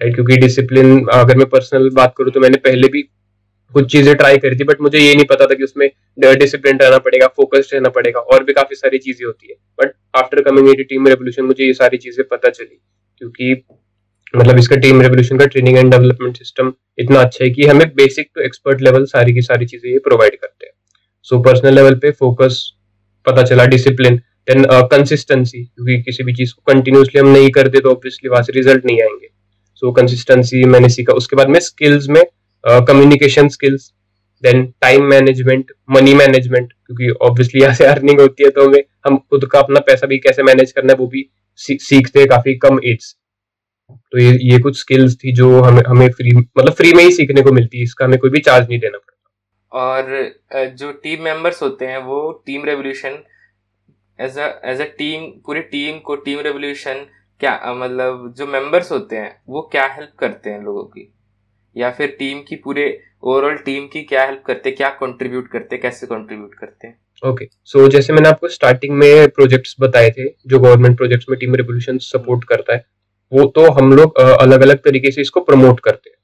राइट 0.02 0.16
क्योंकि 0.16 0.38
डिसिप्लिन 0.38 1.06
अगर 1.14 1.38
मैं 1.38 1.50
पर्सनल 1.50 1.90
बात 1.94 2.14
करूँ 2.18 2.32
तो 2.32 2.40
मैंने 2.40 2.58
पहले 2.60 2.88
भी 2.88 3.02
कुछ 3.74 3.92
चीज़ें 3.92 4.16
ट्राई 4.16 4.38
करी 4.38 4.56
थी 4.56 4.64
बट 4.64 4.82
मुझे 4.82 5.00
ये 5.00 5.14
नहीं 5.16 5.26
पता 5.26 5.46
था 5.46 5.56
कि 5.56 5.64
उसमें 5.64 5.90
डिसिप्लिन 6.20 6.78
रहना 6.78 6.98
पड़ेगा 7.00 7.28
फोकस 7.28 7.70
रहना 7.74 7.90
पड़ेगा 7.90 8.20
और 8.20 8.44
भी 8.44 8.54
काफ़ी 8.54 8.76
सारी 8.76 8.98
चीज़ें 8.98 9.26
होती 9.26 9.48
है। 9.48 9.56
But 9.80 9.94
after 10.16 10.42
coming 10.42 10.76
team 10.80 11.08
revolution 11.08 11.44
मुझे 11.44 11.66
ये 11.66 11.74
सारी 11.74 11.98
चीज़ें 11.98 12.26
पता 12.28 12.50
चली। 12.50 12.80
क्योंकि 13.20 13.54
मतलब 14.34 14.58
इसका 14.60 14.76
टीम 14.78 15.02
रेवोल्यूशन 15.02 15.38
का 15.38 15.46
ट्रेनिंग 15.46 15.78
एंड 15.78 15.92
डेवलपमेंट 15.92 16.38
सिस्टम 16.38 16.74
इतना 17.00 17.20
अच्छा 17.20 17.44
है 17.44 17.50
कि 17.50 17.66
हमें 17.66 17.88
बेसिक 17.96 18.30
टू 18.36 18.42
एक्सपर्ट 18.42 18.82
लेवल 18.82 19.06
सारी 19.08 19.34
की 19.34 19.42
सारी 19.42 19.66
चीज़ें 19.66 19.92
ये 19.92 20.00
प्रोवाइड 20.00 20.36
करते 20.36 20.66
हैं। 20.66 20.74
सो 21.28 21.40
पर्सनल 21.44 21.76
लेवल 21.76 21.96
पे 22.00 22.12
फोकस 22.20 22.62
पता 23.26 23.44
चला 23.44 23.66
डिसिप्लिन 23.68 24.16
देन 24.50 24.66
कंसिस्टेंसी 24.92 25.64
क्योंकि 25.64 26.02
किसी 26.04 26.24
भी 26.24 26.34
चीज़ 26.34 26.54
को 26.54 26.72
कंटिन्यूसली 26.72 27.20
हम 27.20 27.28
नहीं 27.28 27.50
करते 27.52 27.80
तो 27.80 27.92
ऑब्वियसली 27.92 28.30
वहाँ 28.30 28.44
से 28.44 28.54
रिज़ल्ट 28.54 28.86
नहीं 28.86 29.02
आएँगे। 29.02 29.28
सो 29.76 29.88
so, 29.88 29.96
कंसिस्टेंसी 29.96 30.64
मैंने 30.66 30.90
सीखा। 30.90 31.14
उसके 31.14 31.36
बाद 31.36 31.50
में 31.50 31.60
स्किल्स 31.62 32.08
में 32.10 32.24
communication 32.64 33.48
skills 33.50 33.92
then 34.44 34.66
time 34.82 35.04
management 35.10 35.72
money 35.92 36.14
management 36.16 36.74
क्योंकि 36.90 37.10
ऑब्वियसली 37.26 37.62
यहाँ 37.62 37.74
से 37.76 37.86
अर्निंग 37.86 38.20
होती 38.20 38.44
है 38.44 38.50
तो 38.50 38.66
हमें, 38.68 38.84
हम 39.08 39.18
खुद 39.20 39.46
का 39.52 39.60
अपना 39.60 39.80
पैसा 39.88 40.08
भी 40.08 40.18
कैसे 40.20 40.44
मैनेज 40.44 40.72
करना 40.72 40.94
है, 40.94 40.98
वो 41.00 41.08
भी 41.08 41.30
सीखते 41.60 42.20
हैं 42.20 42.28
काफ़ी 42.30 42.56
कम 42.58 42.80
एज 42.86 43.14
तो 43.90 44.20
ये 44.20 44.32
ये 44.44 44.60
कुछ 44.60 44.80
स्किल्स 44.80 45.16
थी 45.18 45.32
जो 45.34 45.50
हमें 45.62 45.82
हमें 45.88 46.10
फ्री 46.12 46.32
मतलब 46.36 46.74
फ्री 46.74 46.94
में 46.94 47.04
ही 47.04 47.12
सीखने 47.12 47.42
को 47.42 47.52
मिलती 47.52 47.78
है, 47.78 47.84
इसका 47.84 48.06
हमें 48.06 48.18
कोई 48.20 48.30
भी 48.30 48.40
चार्ज 48.40 48.68
नहीं 48.70 48.80
देना 48.80 48.98
पड़ता। 48.98 49.16
और 49.72 50.74
जो 50.78 50.92
टीम 50.94 51.24
मेंबर्स 51.24 51.62
होते 51.64 51.86
हैं, 51.86 51.98
वो 52.00 52.32
team 52.46 52.66
revolution 52.66 53.18
as 54.20 54.38
as 54.40 54.82
a 54.82 54.86
team 54.98 55.30
पूरी 55.46 55.62
टीम 55.74 56.00
को 56.00 56.16
टीम 56.18 56.40
रेवोल्यूशन 56.40 57.06
क्या 57.42 57.74
मतलब 57.76 58.34
जो 58.38 58.48
मेंबर्स 58.48 58.92
होते 58.92 59.16
हैं, 59.16 59.36
वो 59.48 59.62
क्या 59.72 59.86
हेल्प 59.88 60.12
करते 60.20 60.50
हैं 60.50 60.62
लोगों 60.64 60.84
की? 60.86 61.14
या 61.76 61.92
फिर 61.92 62.16
टीम 62.20 62.42
की 62.44 62.56
पूरे 62.58 62.86
ओवरऑल 63.24 63.56
टीम 63.56 63.86
की 63.88 64.02
क्या 64.04 64.24
हेल्प 64.26 64.44
करते 64.46 64.72
क्या 64.72 64.90
कंट्रीब्यूट 65.00 65.48
करते 65.48 65.78
कैसे 65.78 66.08
कंट्रीब्यूट 66.08 66.54
करते 66.54 66.88
हैं? 66.88 66.96
Okay 67.24 67.46
okay. 67.46 67.56
सो 67.64 67.80
so, 67.80 67.90
जैसे 67.92 68.14
मैंने 68.14 68.30
आपको 68.30 68.48
स्टार्टिंग 68.50 68.94
में 68.98 69.30
प्रोजेक्ट्स 69.30 69.76
बताए 69.80 70.10
थे 70.10 70.28
जो 70.48 70.60
गवर्नमेंट 70.60 70.98
प्रोजेक्ट्स 70.98 71.26
में 71.30 71.38
टीम 71.40 71.56
रेवोल्यूशन 71.56 71.98
सपोर्ट 72.04 72.44
करता 72.44 72.74
है 72.74 72.84
वो 73.32 73.46
तो 73.56 73.70
हम 73.72 73.92
लोग 73.94 74.20
अलग 74.20 74.62
अलग 74.62 74.78
तरीके 74.84 75.12
से 75.12 75.22
इसको 75.22 75.40
प्रमोट 75.42 75.80
करते 75.80 76.10
हैं। 76.10 76.18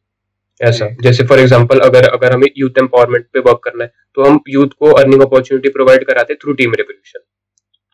ऐसा। 0.61 0.87
जैसे 1.01 1.23
फॉर 1.23 1.39
एग्जांपल 1.39 1.79
अगर 1.81 2.07
अगर 2.09 2.33
हमें 2.33 2.47
यूथ 2.57 2.77
एम्पावरमेंट 2.79 3.25
पे 3.33 3.39
वर्क 3.39 3.59
करना 3.63 3.83
है 3.83 3.91
तो 4.17 4.23
हम 4.23 4.39
यूथ 4.49 4.69
को 4.79 4.91
अर्निंग 4.93 5.21
अपॉर्चुनिटी 5.21 5.69
प्रोवाइड 5.69 6.05
कराते 6.07 6.35
थ्रू 6.35 6.53
टीम 6.53 6.73
रेवोल्यूशन 6.73 7.19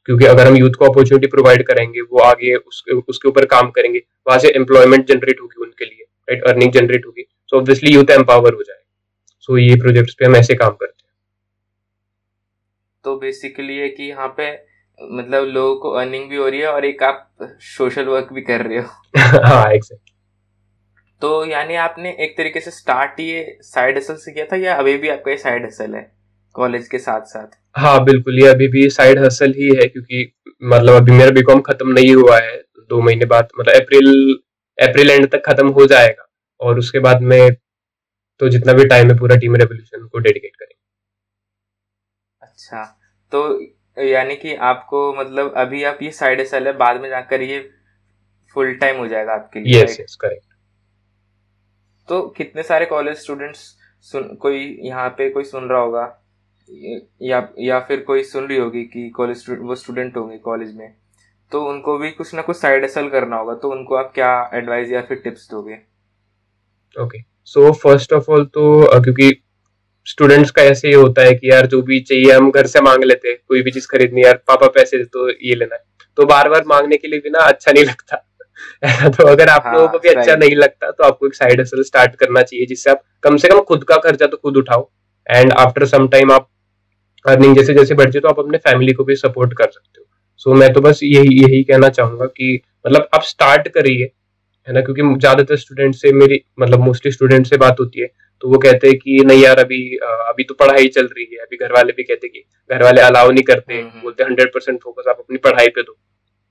क्योंकि 0.08 0.26
अगर 0.26 0.48
हम 0.48 0.56
यूथ 0.58 0.74
को 0.74 0.86
अपॉर्चुनिटी 0.86 1.28
प्रोवाइड 1.28 1.64
करेंगे 1.68 2.02
वो 2.04 2.20
आगे 2.24 2.54
उसके 2.56 2.96
उसके 3.08 3.30
ऊपर 3.30 3.46
काम 3.56 3.72
करेंगे 3.72 4.00
वहाँ 4.28 4.40
से 4.40 4.52
एम्प्लॉयमेंट 4.56 5.08
जनरेट 5.08 5.42
होगी 5.42 5.62
उनके 5.64 5.86
लिए 5.86 6.06
राइट 6.28 6.44
अर्निंग 6.44 6.72
जनरेट 6.72 7.06
होगी। 7.06 7.28
सो 7.50 7.58
ऑब्वियसली 7.58 7.94
यूथ 7.94 8.12
एम्पावर 8.12 8.54
हो 8.54 8.64
जाए 8.64 8.80
सो 9.52 9.58
ये 9.58 9.76
प्रोजेक्ट्स 9.76 10.14
पे 10.14 10.26
हम 10.26 10.36
ऐसे 10.36 10.56
काम 10.56 10.70
करते 10.72 11.04
हैं। 11.04 11.10
तो 13.06 13.16
बेसिकली 13.16 13.78
ये 13.78 13.88
कि 13.90 14.04
यहाँ 14.04 14.28
पे 14.38 14.52
मतलब 15.02 15.44
लोगों 15.44 15.76
को 15.76 15.90
अर्निंग 15.92 16.30
भी 16.30 16.36
हो 16.36 16.48
रही 16.48 16.60
है 16.60 16.68
और 16.68 16.86
एक 16.86 17.04
आप 17.04 17.50
सोशल 17.62 18.06
वर्क 18.06 18.34
भी 18.34 18.42
कर 18.42 18.66
रहे 18.66 18.78
हो। 18.78 19.20
हाँ 19.46 19.72
एग्जैक्ट 19.74 20.10
तो 21.22 21.46
यानी 21.46 21.76
आपने 21.76 22.10
एक 22.20 22.38
तरीके 22.38 22.60
से 22.60 22.72
स्टार्ट 22.72 23.20
ये 23.20 23.58
साइड 23.64 23.98
हसल 23.98 24.16
से 24.16 24.32
किया 24.32 24.46
था 24.46 24.56
या 24.56 24.76
अभी 24.76 24.98
भी 24.98 25.10
आपका 25.10 25.32
ये 25.32 25.38
साइड 25.38 25.66
हसल 25.66 25.96
है 25.96 26.12
कॉलेज 26.56 26.88
के 26.88 27.00
साथ 27.00 27.22
साथ 27.26 27.58
हाँ 27.76 28.04
बिल्कुल 28.04 28.40
ये 28.40 28.48
अभी 28.48 28.68
भी 28.68 28.90
साइड 28.90 29.20
हसल 29.20 29.54
ही 29.58 29.68
है 29.76 29.88
क्योंकि 29.88 30.32
मतलब 30.64 30.94
अभी 30.94 31.12
मेरा 31.12 31.32
बीकॉम 31.32 31.62
खत्म 31.62 31.90
नहीं 31.90 32.16
हुआ 32.16 32.40
है 32.40 32.58
दो 32.90 33.02
महीने 33.02 33.26
बाद 33.26 33.50
मतलब 33.60 33.74
अप्रैल 33.76 34.40
अप्रैल 34.78 35.12
एंड 35.12 35.30
तक 35.32 35.44
खत्म 35.46 35.68
हो 35.70 35.86
जाएगा 35.86 36.28
और 36.62 36.80
उसके 36.80 37.00
बाद 37.00 37.22
में 37.22 37.56
तो 38.42 38.50
जितना 38.50 38.74
भी 38.74 38.86
टाइम 38.88 39.12
है 39.12 39.18
पूरा 39.18 39.36
टीम 39.36 39.56
रेवोल्यूशन 39.56 40.08
को 40.08 40.20
डेडिकेट 40.20 40.56
करेंगे। 40.56 40.80
अच्छा 42.42 42.84
तो 43.32 43.42
यानी 43.98 44.36
कि 44.36 44.56
आपको 44.68 45.02
मतलब 45.16 45.54
अभी 45.58 45.84
आप 45.84 46.00
ये 46.04 46.12
साइड 46.12 46.40
एसल 46.40 46.68
है 46.68 46.74
बाद 46.78 47.02
में 47.02 47.10
जाकर 47.10 47.42
ये 47.42 47.60
फुल 48.56 48.74
टाइम 48.76 48.98
हो 48.98 49.08
जाएगा 49.08 49.34
आपके 49.34 49.60
लिए 49.60 49.84
यस 49.84 50.00
यस 50.00 50.16
करेक्ट 50.16 50.46
तो 52.10 52.22
कितने 52.38 52.64
सारे 52.64 52.86
कॉलेज 52.86 53.18
स्टूडेंट्स 53.18 53.60
सुन 54.06 54.24
कोई 54.36 54.60
यहाँ 54.84 55.10
पे 55.10 55.30
कोई 55.30 55.44
सुन 55.44 55.70
रहा 55.70 55.80
होगा? 55.82 56.04
या 57.22 57.48
या 57.60 57.80
फिर 57.80 58.02
कोई 58.04 58.24
सुन 58.24 58.48
रही 58.48 58.58
होगी 58.58 58.84
कि 58.86 59.10
कॉलेज 59.10 59.46
वो 59.62 59.76
स्टूडेंट 59.76 60.18
होंगे 60.18 60.38
कॉलेज 60.40 60.76
में? 60.76 60.94
तो 61.52 61.64
उनको 61.70 61.98
भी 61.98 62.12
कुछ 62.12 62.34
ना 62.36 62.42
कुछ 62.42 62.58
साइड 62.58 62.84
एसल 62.84 63.10
करना 63.10 63.38
होगा 63.38 63.56
तो 63.56 63.72
उनको 63.72 63.96
आप 63.96 64.12
क्या 64.16 64.32
एडवाइस 64.54 64.90
या 64.92 65.02
फिर 65.02 65.22
टिप्स 65.24 65.50
दोगे? 65.52 65.78
Okay 66.96 67.20
so 67.46 67.72
first 67.74 68.14
of 68.14 68.32
all 68.32 68.46
तो 68.46 69.02
क्योंकि 69.02 69.32
स्टूडेंट्स 70.08 70.52
का 70.52 70.62
ऐसे 70.62 70.88
ही 70.88 70.94
होता 70.94 71.22
है 71.22 71.34
कि 71.34 71.50
यार 71.52 71.66
जो 71.66 71.82
भी 71.82 72.00
चाहिए 72.00 72.32
हम 72.32 72.52
घर 72.52 72.68
से 72.68 72.82
मांग 72.82 73.04
लेते 73.04 73.30
हैं 73.30 73.38
कोई 73.48 73.62
भी 73.62 73.72
चीज़ 73.72 73.88
खरीदनी 73.88 74.24
यार 74.24 74.36
पापा 74.48 74.68
पैसे 74.68 74.98
दे 74.98 75.04
तो 75.04 75.30
ये 75.30 75.56
लेना 75.56 75.76
है। 75.76 75.82
तो 76.18 76.26
बार 76.26 76.50
बार 76.50 76.64
मांगने 76.68 76.98
के 76.98 77.08
लिए 77.08 77.20
भी 77.20 77.30
ना 77.30 77.40
अच्छा 77.40 77.72
नहीं 77.72 77.84
लगता। 77.86 78.28
तो 79.10 79.28
अगर 79.28 79.50
आप 79.50 79.64
हाँ, 79.66 79.74
लोगों 79.74 79.88
को 79.88 80.00
भी 80.00 80.10
अच्छा 80.10 80.36
नहीं 80.36 80.56
लगता 80.56 80.92
तो 80.92 81.04
आपको 81.04 81.28
एक 81.28 81.36
साइड 81.36 81.62
हसल 81.62 81.84
स्टार्ट 81.84 82.16
करना 82.16 82.42
चाहिए 82.42 82.66
जिससे 82.66 82.92
आप 82.92 83.04
कम 83.24 83.38
से 83.38 83.48
कम 83.48 83.60
खुद 83.62 83.84
का 83.84 83.98
खर्चा 83.98 84.28
तो 84.28 84.38
खुद 84.38 84.58
उठाओ। 84.58 84.90
एंड 85.30 85.54
आफ्टर 85.54 85.86
सम 85.86 86.08
टाइम 86.08 86.32
आप 86.32 86.50
अर्निंग 87.26 87.56
जैसे 87.56 87.74
जैसे 87.74 87.94
बढ़ती 87.94 88.18
है 88.18 88.22
तो 88.22 88.28
आप 88.28 88.40
अपने 88.40 88.58
फैमिली 88.58 88.94
को 88.94 89.04
भी 89.04 89.16
सपोर्ट 89.16 89.54
कर 89.54 89.70
सकते 89.72 90.00
हो। 90.02 90.06
सो 90.38 90.52
so, 90.52 90.60
मैं 90.60 90.74
तो 90.74 90.82
बस 90.82 91.00
यही 91.04 91.42
यही 91.44 91.64
कहना 91.64 91.90
चाहूँगा 91.90 92.26
कि 92.26 92.62
मतलब 92.88 93.10
आप 93.16 93.24
स्टार्ट 93.24 93.68
करिए। 93.68 94.12
है 94.68 94.74
ना? 94.74 94.82
क्योंकि 94.82 95.02
ज़्यादातर 95.20 95.56
स्टूडेंट 95.58 95.96
से 95.96 96.12
मेरी 96.14 96.44
मतलब 96.60 96.80
मोस्टली 96.82 97.12
स्टूडेंट 97.12 97.48
से 97.48 97.58
बात 97.58 97.80
होती 97.80 98.02
है 98.02 98.08
तो 98.44 98.50
वो 98.50 98.58
कहते 98.60 98.88
हैं 98.88 98.98
कि 98.98 99.24
नहीं 99.26 99.44
यार 99.44 99.60
अभी 99.60 99.80
अभी 100.04 100.44
तो 100.44 100.54
पढ़ाई 100.56 100.88
चल 100.90 101.06
रही 101.08 101.26
है। 101.26 101.40
अभी 101.40 101.58
घर 101.58 101.74
वाले 101.74 101.94
भी 101.94 102.04
कहते 102.04 102.28
कि 102.28 102.44
घर 102.70 102.84
वाले 102.84 103.02
अलाउ 103.02 103.32
नहीं 103.32 103.44
करते 103.44 103.74
हम्म, 103.74 103.88
हम्म। 103.88 104.02
बोलते 104.02 104.24
हंड्रेड 104.24 104.54
परसेंट 104.54 104.80
फोकस 104.80 105.08
आप 105.10 105.18
अपनी 105.20 105.38
पढ़ाई 105.40 105.68
पे 105.70 105.82
दो। 105.82 105.98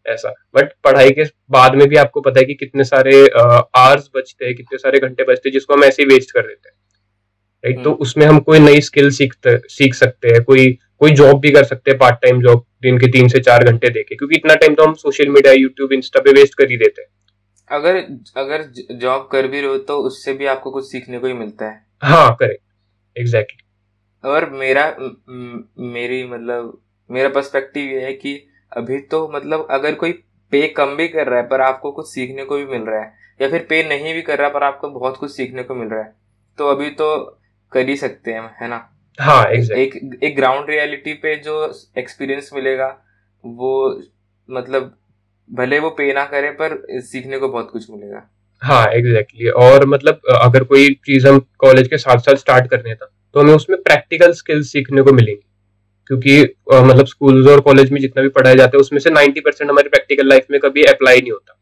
ऐसा। 0.07 0.35
बट 0.55 0.73
पढ़ाई 0.85 1.11
के 1.11 1.25
बाद 1.50 1.75
में 1.75 1.88
भी 1.88 1.97
आपको 1.99 2.21
पता 2.21 2.40
है 2.40 2.45
कि 2.47 2.55
कितने 2.57 2.85
सारे 2.85 3.17
आवर्स 3.29 4.09
बचते 4.17 4.45
हैं 4.45 4.55
कितने 4.55 4.79
सारे 4.79 4.99
घंटे 4.99 5.25
बचते 5.25 5.49
हैं 5.49 5.52
जिसको 5.52 5.75
हम 5.75 5.85
ऐसे 5.85 6.02
ही 6.02 6.09
वेस्ट 6.09 6.31
कर 6.31 6.43
देते 6.43 6.69
हैं। 6.69 6.76
राइट 7.64 7.83
तो 7.85 7.90
हम्म। 7.90 8.02
उसमें 8.02 8.26
हम 8.26 8.38
कोई 8.40 8.59
नई 8.61 8.81
स्किल 8.83 9.11
सीखते 9.12 9.57
सीख 9.71 9.95
सकते 9.95 10.29
हैं 10.29 10.43
कोई 10.45 10.69
कोई 11.00 11.11
जॉब 11.14 11.40
भी 11.40 11.50
कर 11.50 11.64
सकते 11.64 11.90
हैं 11.90 11.99
पार्ट 11.99 12.21
टाइम 12.23 12.40
जॉब 12.43 12.64
दिन 12.83 12.99
के 12.99 13.07
तीन 13.09 13.29
से 13.29 13.40
चार 13.40 13.64
घंटे 13.64 13.88
देके 13.90 14.17
क्योंकि 14.17 14.37
इतना 14.37 14.55
टाइम 14.55 14.75
तो 14.75 14.85
हम 14.85 14.95
सोशल 14.97 15.29
मीडिया 15.29 15.52
यूट्यूब 15.55 15.93
इंस्टा 15.93 16.21
पे 16.21 16.33
वेस्ट 16.33 16.55
कर 16.55 16.71
ही 16.71 16.76
देते 16.76 17.02
हैं। 17.02 17.09
अगर 17.70 17.96
अगर 18.36 18.62
जॉब 18.92 19.28
कर 19.32 19.46
भी 19.46 19.60
रहे 19.60 19.70
हो 19.70 19.78
तो 19.78 19.98
उससे 19.98 20.32
भी 20.32 20.46
आपको 20.46 20.70
कुछ 20.70 20.90
सीखने 20.90 21.18
को 21.18 21.26
ही 21.26 21.32
मिलता 21.32 21.68
है 21.70 21.84
हाँ 22.02 22.36
करेक्ट 22.40 22.62
एग्जैक्टली 23.16 23.56
exactly. 23.56 23.70
और 24.24 24.50
मेरा 24.50 24.84
मेरी 25.92 26.24
मतलब 26.24 26.78
मेरा 27.10 27.28
पर्सपेक्टिव 27.28 27.84
ये 27.84 28.00
है 28.00 28.12
कि 28.12 28.34
अभी 28.72 28.98
तो 29.00 29.28
मतलब 29.28 29.66
अगर 29.70 29.94
कोई 29.94 30.12
पे 30.52 30.66
कम 30.68 30.94
भी 30.96 31.08
कर 31.08 31.26
रहा 31.26 31.40
है 31.40 31.48
पर 31.48 31.60
आपको 31.60 31.92
कुछ 31.92 32.06
सीखने 32.08 32.44
को 32.44 32.56
भी 32.56 32.64
मिल 32.64 32.82
रहा 32.82 33.00
है 33.00 33.12
या 33.40 33.48
फिर 33.48 33.66
पे 33.68 33.82
नहीं 33.88 34.14
भी 34.14 34.22
कर 34.22 34.38
रहा 34.38 34.48
पर 34.48 34.62
आपको 34.62 34.88
बहुत 34.90 35.16
कुछ 35.16 35.30
सीखने 35.30 35.62
को 35.62 35.74
मिल 35.74 35.88
रहा 35.88 36.02
है 36.02 36.14
तो 36.58 36.68
अभी 36.68 36.90
तो 36.90 37.08
कर 37.72 37.88
ही 37.88 37.96
सकते 37.96 38.32
हैं 38.32 38.56
है 38.62 38.68
ना 38.68 38.86
हाँ 39.20 39.44
exactly. 39.44 39.78
एक 39.78 40.20
एक 40.22 40.36
ग्राउंड 40.36 40.70
रियलिटी 40.70 41.14
पे 41.14 41.34
जो 41.36 41.72
एक्सपीरियंस 41.98 42.50
मिलेगा 42.54 42.86
वो 43.44 44.02
मतलब 44.48 44.96
भले 45.50 45.78
वो 45.78 45.90
पे 45.92 46.12
ना 46.12 46.25
करे 46.26 46.50
पर 46.52 46.83
सीखने 47.02 47.38
को 47.38 47.49
बहुत 47.49 47.71
कुछ 47.71 47.90
मिलेगा 47.90 48.28
हाँ 48.62 48.87
एग्जैक्टली 48.88 49.45
exactly. 49.45 49.62
और 49.62 49.87
मतलब 49.87 50.21
अगर 50.33 50.64
कोई 50.64 50.88
चीज़ 51.07 51.26
हम 51.28 51.38
कॉलेज 51.59 51.88
के 51.88 51.99
साथ 51.99 52.19
साथ 52.21 52.37
स्टार्ट 52.37 52.71
करने 52.71 52.95
था 52.95 53.11
तो 53.35 53.40
हमें 53.40 53.52
उसमें 53.52 53.80
प्रैक्टिकल 53.80 54.33
स्किल्स 54.33 54.73
सीखने 54.73 55.02
को 55.02 55.12
मिलेंगी 55.12 55.42
क्योंकि 56.11 56.42
आ, 56.73 56.83
मतलब 56.83 57.07
स्कूल्स 57.07 57.47
और 57.47 57.61
कॉलेज 57.61 57.90
में 57.90 58.00
जितना 58.00 58.23
भी 58.23 58.28
पढ़ाया 58.30 58.54
जाता 58.57 58.76
है 58.76 58.80
उसमें 58.80 58.99
से 59.00 59.11
90 59.11 59.40
परसेंट 59.40 59.71
हमारी 59.71 59.88
प्रैक्टिकल 59.88 60.28
लाइफ 60.28 60.47
में 60.50 60.61
कभी 60.61 60.85
अप्लाई 60.87 61.21
नहीं 61.21 61.33
होता 61.33 61.57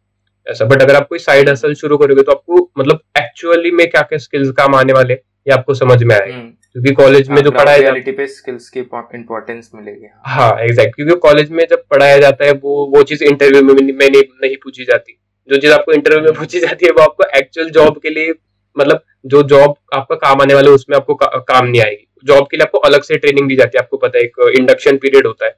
ऐसा 0.47 0.64
बट 0.64 0.83
अगर 0.83 0.97
आप 0.97 1.09
कोई 1.09 1.18
साइड 1.21 1.49
हसल 1.49 1.75
शुरू 1.75 1.99
करोगे 1.99 2.23
तो 2.23 2.33
आपको 2.33 2.71
मतलब 2.78 3.00
एक्चुअली 3.18 3.71
में 3.73 3.87
क्या 3.90 4.02
क्या 4.02 4.18
स्किल्स 4.18 4.50
काम 4.52 4.75
आने 4.75 4.92
वाले 4.92 5.14
ये 5.14 5.52
आपको 5.52 5.75
समझ 5.75 6.02
में 6.02 6.14
आएगा 6.14 6.35
हम्म। 6.35 6.52
क्योंकि 6.78 6.94
कॉलेज 6.94 7.28
में 7.28 7.37
हाँ, 7.37 7.42
जो 7.42 7.50
पढ़ाया 7.50 7.78
जाता 7.78 8.20
है 8.20 8.26
स्किल्स 8.26 8.68
की 8.68 8.80
इंपॉर्टेंस 8.80 9.70
मिलेगी 9.75 10.06
हाँ। 10.26 10.50
एग्जैक्ट 10.61 10.94
क्योंकि 10.94 11.14
कॉलेज 11.14 11.50
में 11.50 11.66
जब 11.70 11.82
पढ़ाया 11.90 12.18
जाता 12.18 12.44
है 12.44 12.52
वो 12.52 12.85
वो 12.97 13.02
चीज़ 13.02 13.25
इंटरव्यू 13.25 13.62
में 13.62 13.75
में 13.75 14.08
नहीं, 14.11 14.23
नहीं 14.42 14.56
पूछी 14.56 14.85
जाती। 14.85 15.18
जो 15.49 15.56
चीज़ 15.56 15.73
आपको 15.73 15.92
इंटरव्यू 15.92 16.23
में 16.25 16.32
पूछी 16.32 16.61
जाती 16.61 16.87
है 16.87 16.92
वो 16.92 17.02
आपको 17.02 17.25
एक्चुअल 17.38 17.70
जॉब 17.70 17.99
के 17.99 18.11
लिए 18.11 18.35
मतलब 18.76 19.02
जो 19.26 19.42
जॉब 19.42 19.75
आपका 19.94 20.16
काम 20.16 20.42
आने 20.42 20.54
वाले 20.54 20.70
उसमें 20.70 20.97
आपको 20.97 21.14
का, 21.14 21.26
काम 21.26 21.66
नहीं 21.66 21.82
आएगी। 21.82 22.06
जॉब 22.25 22.47
के 22.50 22.56
लिए 22.56 22.64
आपको 22.64 22.78
अलग 22.78 23.02
से 23.02 23.16
ट्रेनिंग 23.16 23.49
दी 23.49 23.56
जाती 23.56 23.78
है। 23.78 23.82
आपको 23.82 23.97
पता 23.97 24.18
है 24.18 24.25
एक 24.25 24.54
इंडक्शन 24.58 24.97
पीरियड 24.97 25.26
होता 25.26 25.47
है 25.47 25.56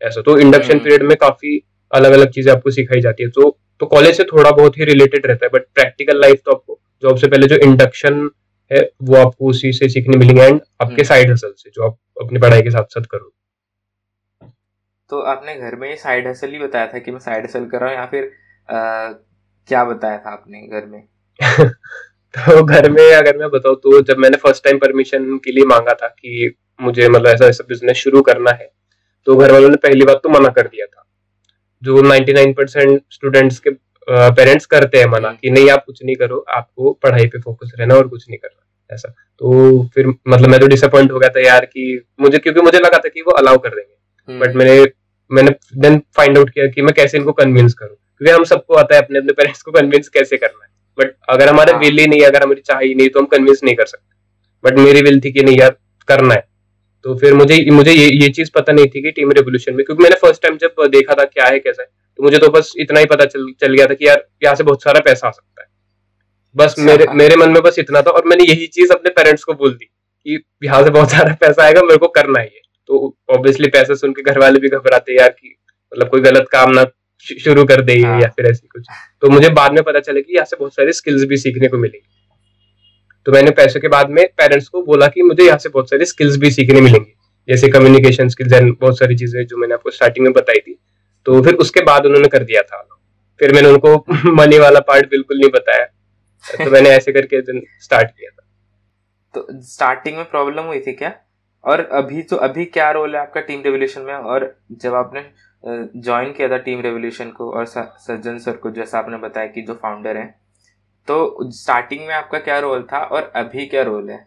ऐसा। 0.00 0.22
तो 0.22 0.38
इंडक्शन 0.38 0.78
पीरियड 0.78 1.00
हम्म। 1.00 1.08
में 1.08 1.16
काफ़ी 1.20 1.60
अलग 1.92 2.12
अलग 2.12 2.30
चीज़ें 2.30 2.52
आपको 2.52 2.70
सिखाई 2.70 3.00
जाती 3.00 3.22
है। 3.22 3.28
तो 3.30 3.58
तो 3.80 3.86
कॉलेज 3.86 4.16
से 4.16 4.24
थोड़ा 4.24 4.50
बहुत 4.50 4.78
ही 4.78 4.84
रिलेटेड 4.84 5.26
रहता 5.26 5.46
है 5.46 5.50
बट 5.54 5.62
प्रैक्टिकल 5.74 6.20
लाइफ 6.20 6.40
तो 6.44 6.52
आपको 6.52 6.80
जॉब 7.02 7.16
से 7.16 7.28
पहले 7.28 7.46
जो 7.46 7.56
इंडक्शन 7.56 8.30
है 8.72 8.82
वो 9.02 9.16
आपको 9.16 9.50
उसी 9.50 9.72
से 9.72 9.88
सीखने 9.88 10.16
मिलेंगे 10.16 10.42
एंड 10.42 10.60
आपके 10.82 11.04
साइड 11.04 11.24
हम्म। 11.24 11.32
हसल 11.32 11.52
से 11.56 11.70
जो 11.70 11.86
आप 11.86 11.98
अपनी 12.22 12.38
पढ़ाई 12.38 12.62
के 12.62 12.70
साथ 12.70 12.84
साथ 12.84 13.02
करो। 13.02 13.32
तो 15.10 15.20
आपने 15.20 15.54
घर 15.54 15.76
में 15.76 15.96
साइड 15.96 16.28
हसल 16.28 16.50
ही 16.50 16.58
बताया 16.58 16.86
था 16.86 16.98
कि 16.98 17.10
मैं 17.10 17.18
साइड 17.18 17.44
हसल 17.44 17.66
कर 17.66 17.80
रहा 17.80 17.90
हूँ 17.90 17.98
या 17.98 18.06
फिर 18.06 18.24
आ, 18.68 19.12
क्या 19.68 19.84
बताया 19.84 20.18
था 20.18 20.30
आपने 20.30 20.66
घर 20.66 20.86
में? 20.86 21.02
तो 22.38 22.62
घर 22.64 22.90
में 22.90 23.14
अगर 23.14 23.36
मैं 23.36 23.48
बताऊँ 23.50 23.76
तो 23.76 24.00
जब 24.02 24.18
मैंने 24.18 24.36
फ़र्स्ट 24.36 24.64
टाइम 24.64 24.78
परमिशन 24.78 25.36
के 25.38 25.52
लिए 25.52 25.64
मांगा 25.64 25.94
था 25.94 26.06
कि 26.08 26.54
मुझे 26.80 27.08
मतलब 27.08 27.26
ऐसा 27.26 27.46
ऐसा 27.46 27.64
बिज़नेस 27.68 27.96
शुरू 27.96 28.22
करना 28.22 28.50
है 28.50 28.70
तो 29.26 29.36
घर 29.36 29.52
वालों 29.52 29.68
ने 29.68 29.76
पहली 29.76 30.04
बात 30.04 30.20
तो 30.22 30.28
मना 30.28 30.48
कर 30.48 30.68
दिया 30.68 30.86
था। 30.86 31.04
जो 31.82 32.02
99 32.02 32.54
परसेंट 32.56 33.02
स्टूडेंट्स 33.10 33.58
के 33.58 33.70
पेरेंट्स 34.08 34.66
करते 34.66 34.98
हैं 34.98 35.06
मना 35.06 35.32
कि 35.32 35.50
नहीं 35.50 35.70
आप 35.70 35.84
कुछ 35.86 36.04
नहीं 36.04 36.16
करो 36.16 36.44
आपको 36.48 36.92
पढ़ाई 36.92 37.26
पे 37.26 37.40
फोकस 37.40 37.72
रहना 37.78 37.94
और 37.94 38.08
कुछ 38.08 38.28
नहीं 38.28 38.38
करना। 38.38 38.61
ऐसा। 38.92 39.08
तो 39.38 39.82
फिर 39.94 40.06
मतलब 40.28 40.48
मैं 40.48 40.60
तो 40.60 40.66
डिसअपॉइंट 40.66 41.12
हो 41.12 41.18
गया 41.18 41.30
था 41.30 41.40
यार 41.40 41.64
कि 41.64 42.04
मुझे 42.20 42.38
क्योंकि 42.38 42.60
मुझे 42.60 42.78
लगा 42.78 42.98
था 42.98 43.08
कि 43.08 43.22
वो 43.22 43.32
अलाउ 43.32 43.58
कर 43.58 43.68
देंगे। 43.68 44.38
But 44.38 44.48
hmm. 44.48 44.58
मैंने 44.58 44.86
मैंने 45.30 45.54
देन 45.76 46.00
फाइंड 46.16 46.38
आउट 46.38 46.50
किया 46.50 46.66
कि 46.66 46.82
मैं 46.82 46.94
कैसे 46.94 47.18
इनको 47.18 47.32
कन्विंस 47.32 47.74
करूँ। 47.74 47.96
क्योंकि 48.18 48.32
हम 48.32 48.44
सबको 48.44 48.74
आता 48.74 48.94
है 48.94 49.02
अपने 49.02 49.18
अपने 49.18 49.32
पेरेंट्स 49.32 49.62
को 49.62 49.72
कन्विंस 49.72 50.08
कैसे 50.08 50.36
करना 50.36 50.64
है। 50.64 50.70
बट 50.98 51.14
अगर 51.28 51.48
हमारा 51.48 51.76
विल 51.78 51.98
हाँ। 51.98 52.00
ही 52.00 52.06
नहीं 52.06 52.22
अगर 52.22 52.42
हमारी 52.42 52.60
चाह 52.60 52.78
ही 52.78 52.94
नहीं 52.94 53.08
तो 53.08 53.20
हम 53.20 53.26
कन्विंस 53.26 53.60
नहीं 53.64 53.74
कर 53.74 53.86
सकते। 53.86 54.70
बट 54.70 54.78
मेरी 54.78 55.02
विल 55.02 55.20
थी 55.20 55.32
कि 55.32 55.42
नहीं 55.42 55.58
यार 55.58 55.76
करना 56.08 56.34
है। 56.34 56.46
तो 57.04 57.14
फिर 57.18 57.34
मुझे 57.34 57.64
मुझे 57.70 57.92
ये 57.92 58.08
ये 58.08 58.28
चीज़ 58.28 58.50
पता 58.54 58.72
नहीं 58.72 58.86
थी 58.86 59.02
कि 59.02 59.10
टीम 59.10 59.30
रेवोल्यूशन 59.32 59.74
में 59.74 59.84
क्योंकि 59.84 60.02
मैंने 60.02 60.16
फ़र्स्ट 60.16 60.42
टाइम 60.42 60.56
जब 60.56 60.86
देखा 60.88 61.14
था 61.14 61.24
क्या 61.24 61.46
है 61.46 61.58
कैसा 61.58 61.82
है 61.82 61.88
तो 62.18 62.22
मुझे 62.22 62.38
तो 62.38 62.48
बस 62.48 62.72
इतना 62.76 63.00
ही 63.00 63.06
पता 63.06 63.24
चल 63.24 63.46
चल 63.60 63.74
गया 63.74 63.86
था 63.86 63.94
कि 63.94 64.06
यार 64.06 64.24
यहाँ 64.44 64.54
से 64.54 64.64
बहुत 64.64 64.82
सारा 64.82 65.00
पैसा 65.00 65.28
आ 65.28 65.30
सकता 65.30 65.62
है। 65.62 65.68
बस 66.56 66.70
अच्छा, 66.70 66.82
मेरे। 66.82 67.06
मेरे 67.14 67.36
मन 67.36 67.50
में 67.50 67.62
बस 67.62 67.78
इतना 67.78 68.02
था 68.02 68.10
और 68.10 68.24
मैंने 68.26 68.44
यही 68.44 68.66
चीज़ 68.66 68.92
अपने 68.92 69.10
पेरेंट्स 69.10 69.44
को 69.44 69.54
बोल 69.54 69.70
दी 69.70 69.84
कि 69.84 70.42
यहाँ 70.64 70.84
से 70.84 70.90
बहुत 70.90 71.10
सारा 71.10 71.34
पैसा 71.34 71.64
आएगा 71.64 71.82
मेरे 71.82 71.98
को 71.98 72.08
करना 72.08 72.40
ही 72.40 72.46
है 72.46 72.60
तो 72.86 73.16
ऑब्वियसली 73.30 73.68
पैसा 73.68 73.94
सुन 73.94 74.12
के 74.12 74.22
घर 74.22 74.38
वाले 74.38 74.58
भी 74.58 74.68
घबराते 74.68 75.16
यार 75.16 75.28
कि 75.28 75.56
मतलब 75.92 76.08
कोई 76.08 76.20
गलत 76.20 76.48
काम 76.52 76.70
ना 76.70 76.84
शुरू 77.26 77.64
कर 77.64 77.80
दे 77.80 78.00
हाँ। 78.00 78.20
या 78.20 78.28
फिर 78.28 78.46
ऐसी 78.46 78.66
कुछ। 78.66 78.86
तो 79.22 79.28
मुझे 79.28 79.48
बाद 79.48 79.72
में 79.72 79.82
पता 79.82 80.00
चला 80.00 80.20
कि 80.20 80.34
यहाँ 80.34 80.44
से 80.44 80.56
बहुत 80.56 80.74
सारी 80.74 80.92
स्किल्स 80.92 81.24
भी 81.24 81.36
सीखने 81.36 81.68
को 81.68 81.78
मिलेगी। 81.78 82.08
तो 83.24 83.32
मैंने 83.32 83.50
पैसे 83.50 83.80
के 83.80 83.88
बाद 83.88 84.10
में 84.10 84.26
पेरेंट्स 84.26 84.68
को 84.68 84.82
बोला 84.82 85.06
कि 85.06 85.22
मुझे 85.22 85.44
यहाँ 85.44 85.58
से 85.58 85.68
बहुत 85.68 85.90
सारी 85.90 86.04
स्किल्स 86.04 86.36
भी 86.36 86.50
सीखने 86.50 86.80
मिलेंगी। 86.80 87.14
जैसे 87.48 87.68
कम्युनिकेशन 87.68 88.28
स्किल्स 88.28 88.52
एंड 88.52 88.76
बहुत 88.80 88.98
सारी 88.98 89.16
चीज़ें 89.16 89.46
जो 89.46 89.56
मैंने 89.56 89.74
आपको 89.74 89.90
स्टार्टिंग 89.90 90.26
में 90.26 90.32
बताई 90.32 90.58
थी। 90.58 90.78
तो 91.26 91.42
फिर 91.42 91.54
उसके 91.54 91.80
बाद 91.80 92.06
उन्होंने 92.06 92.28
कर 92.28 92.44
दिया 92.44 92.62
था। 92.62 92.88
फिर 93.38 93.52
मैंने 93.52 93.68
उनको 93.68 94.06
मनी 94.26 94.58
वाला 94.58 94.80
पार्ट 94.80 95.10
बिल्कुल 95.10 95.38
नहीं 95.38 95.50
बताया। 95.50 95.86
तो 96.44 96.70
मैंने 96.70 96.90
ऐसे 96.90 97.12
करके 97.12 97.40
दिन 97.42 97.62
स्टार्ट 97.82 98.10
किया 98.10 98.30
था। 98.30 98.46
तो 99.34 99.46
स्टार्टिंग 99.64 100.16
में 100.16 100.24
प्रॉब्लम 100.30 100.64
हुई 100.64 100.80
थी 100.80 100.92
क्या? 100.94 101.12
और 101.64 101.80
अभी 101.94 102.22
तो 102.22 102.36
अभी 102.38 102.64
क्या 102.66 102.90
रोल 102.90 103.14
है 103.14 103.20
आपका 103.20 103.40
टीम 103.40 103.62
रेवोल्यूशन 103.62 104.02
में? 104.02 104.14
और 104.14 104.54
जब 104.74 104.94
आपने 104.94 105.24
ज्वाइन 105.64 106.32
किया 106.32 106.48
था 106.48 106.56
टीम 106.58 106.80
रेवोल्यूशन 106.80 107.30
को 107.30 107.50
और 107.50 107.66
सज्जन 107.66 108.38
सर 108.38 108.56
को 108.56 108.70
जैसा 108.70 108.98
आपने 108.98 109.16
बताया 109.18 109.46
कि 109.46 109.62
जो 109.62 109.74
फाउंडर 109.74 110.16
हैं 110.16 110.34
तो 111.08 111.50
स्टार्टिंग 111.52 112.00
में 112.06 112.14
आपका 112.14 112.38
क्या 112.40 112.58
रोल 112.58 112.82
था 112.82 112.98
और 112.98 113.30
अभी 113.36 113.66
क्या 113.66 113.82
रोल 113.82 114.10
है? 114.10 114.18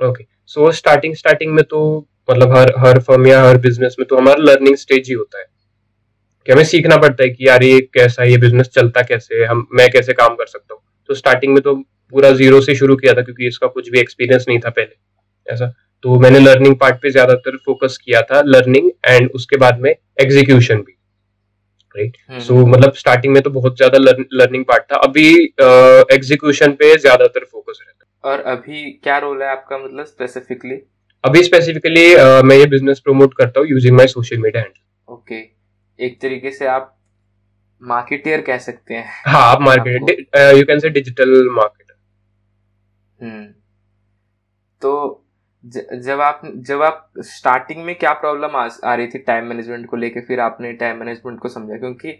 ओके 0.00 0.24
सो 0.46 0.70
स्टार्टिंग 0.72 1.14
स्टार्टिंग 1.16 1.52
में 1.54 1.64
तो 1.64 1.80
मतलब 2.28 2.56
हर 2.56 2.72
हर 2.78 2.98
फर्म 3.02 3.26
या 3.26 3.42
हर 3.42 3.58
बिज़नेस 3.58 3.96
में 3.98 4.06
तो 4.08 4.16
हमारा 4.16 4.42
लर्निंग 4.42 4.76
स्टेज 4.76 5.08
ही 5.08 5.14
होता 5.14 5.38
है। 5.38 5.44
कि 6.46 6.52
हमें 6.52 6.64
सीखना 6.64 6.96
पड़ता 6.96 7.22
है 7.22 7.28
कि 7.30 7.46
यार 7.48 7.62
ये 7.62 7.80
कैसा 7.94 8.24
ये 8.24 8.36
बिज़नेस 8.38 8.68
चलता 8.70 9.02
कैसे 9.02 9.44
हम 9.44 9.66
मैं 9.72 9.88
कैसे 9.92 10.12
काम 10.14 10.34
कर 10.34 10.46
सकता 10.46 10.74
हूँ। 10.74 10.82
तो 11.08 11.14
स्टार्टिंग 11.14 11.54
में 11.54 11.62
तो 11.62 11.74
पूरा 12.12 12.30
ज़ीरो 12.32 12.60
से 12.60 12.74
शुरू 12.74 12.96
किया 12.96 13.14
था 13.14 13.22
क्योंकि 13.22 13.46
इसका 13.46 13.66
कुछ 13.68 13.90
भी 13.90 14.00
एक्सपीरियंस 14.00 14.44
नहीं 14.48 14.58
था 14.58 14.70
पहले 14.70 15.52
ऐसा। 15.52 15.72
तो 16.04 16.18
मैंने 16.20 16.38
लर्निंग 16.40 16.76
पार्ट 16.76 17.00
पे 17.02 17.10
ज़्यादातर 17.10 17.56
फोकस 17.64 17.98
किया 18.04 18.20
था 18.22 18.40
लर्निंग 18.46 18.90
एंड 19.06 19.30
उसके 19.34 19.56
बाद 19.56 19.80
में 19.80 19.90
एग्जीक्यूशन 19.90 20.76
भी 20.76 20.92
right 21.94 22.12
right? 22.12 22.42
So 22.42 22.54
hmm, 22.54 22.64
so। 22.64 22.68
मतलब 22.68 22.92
स्टार्टिंग 22.94 23.32
में 23.34 23.42
तो 23.42 23.50
बहुत 23.50 23.76
ज़्यादा 23.76 23.98
लर्निंग 23.98 24.64
पार्ट 24.64 24.82
था। 24.82 24.96
अभी 24.98 25.32
एग्जीक्यूशन 26.14 26.72
पे 26.72 26.96
ज़्यादातर 26.98 27.44
फोकस 27.44 27.78
रहता 27.82 28.04
है। 28.04 28.32
और 28.32 28.40
अभी 28.52 28.90
क्या 29.02 29.18
रोल 29.18 29.42
है 29.42 29.48
आपका 29.48 29.78
मतलब 29.78 30.04
स्पेसिफिकली 30.06 30.80
अभी 31.24 31.42
स्पेसिफिकली 31.42 32.04
uh, 32.14 32.42
मैं 32.44 32.56
ये 32.56 32.66
बिज़नेस 32.66 33.00
प्रमोट 33.00 33.34
करता 33.34 33.60
हूँ 33.60 33.68
using 33.68 33.96
my 33.96 34.06
social 34.08 34.38
media 34.38 34.62
handle 34.62 35.12
okay 35.12 35.40
एक 35.98 36.20
तरीके 36.22 36.50
से 36.50 36.66
आप 36.68 36.94
मार्केटियर 37.82 38.40
कह 38.40 38.58
सकते 38.58 38.94
हैं। 38.94 39.04
हाँ 39.26 39.42
आप 39.44 39.60
market 39.62 40.10
you 40.56 40.64
can 40.64 40.78
say 40.78 40.88
digital 40.90 41.48
marketer 41.52 41.94
hmm. 43.18 43.44
तो 44.82 45.24
ज, 45.64 45.80
जब 45.94 46.20
आप 46.20 46.40
जब 46.66 46.82
आप 46.82 47.10
स्टार्टिंग 47.18 47.84
में 47.84 47.94
क्या 47.94 48.12
प्रॉब्लम 48.14 48.56
आ, 48.56 48.68
आ 48.84 48.94
रही 48.94 49.06
थी 49.06 49.18
टाइम 49.20 49.44
मैनेजमेंट 49.44 49.86
को 49.86 49.96
लेके 49.96 50.20
फिर 50.26 50.40
आपने 50.40 50.72
टाइम 50.74 50.98
मैनेजमेंट 50.98 51.38
को 51.40 51.48
समझा? 51.48 51.76
क्योंकि 51.76 52.14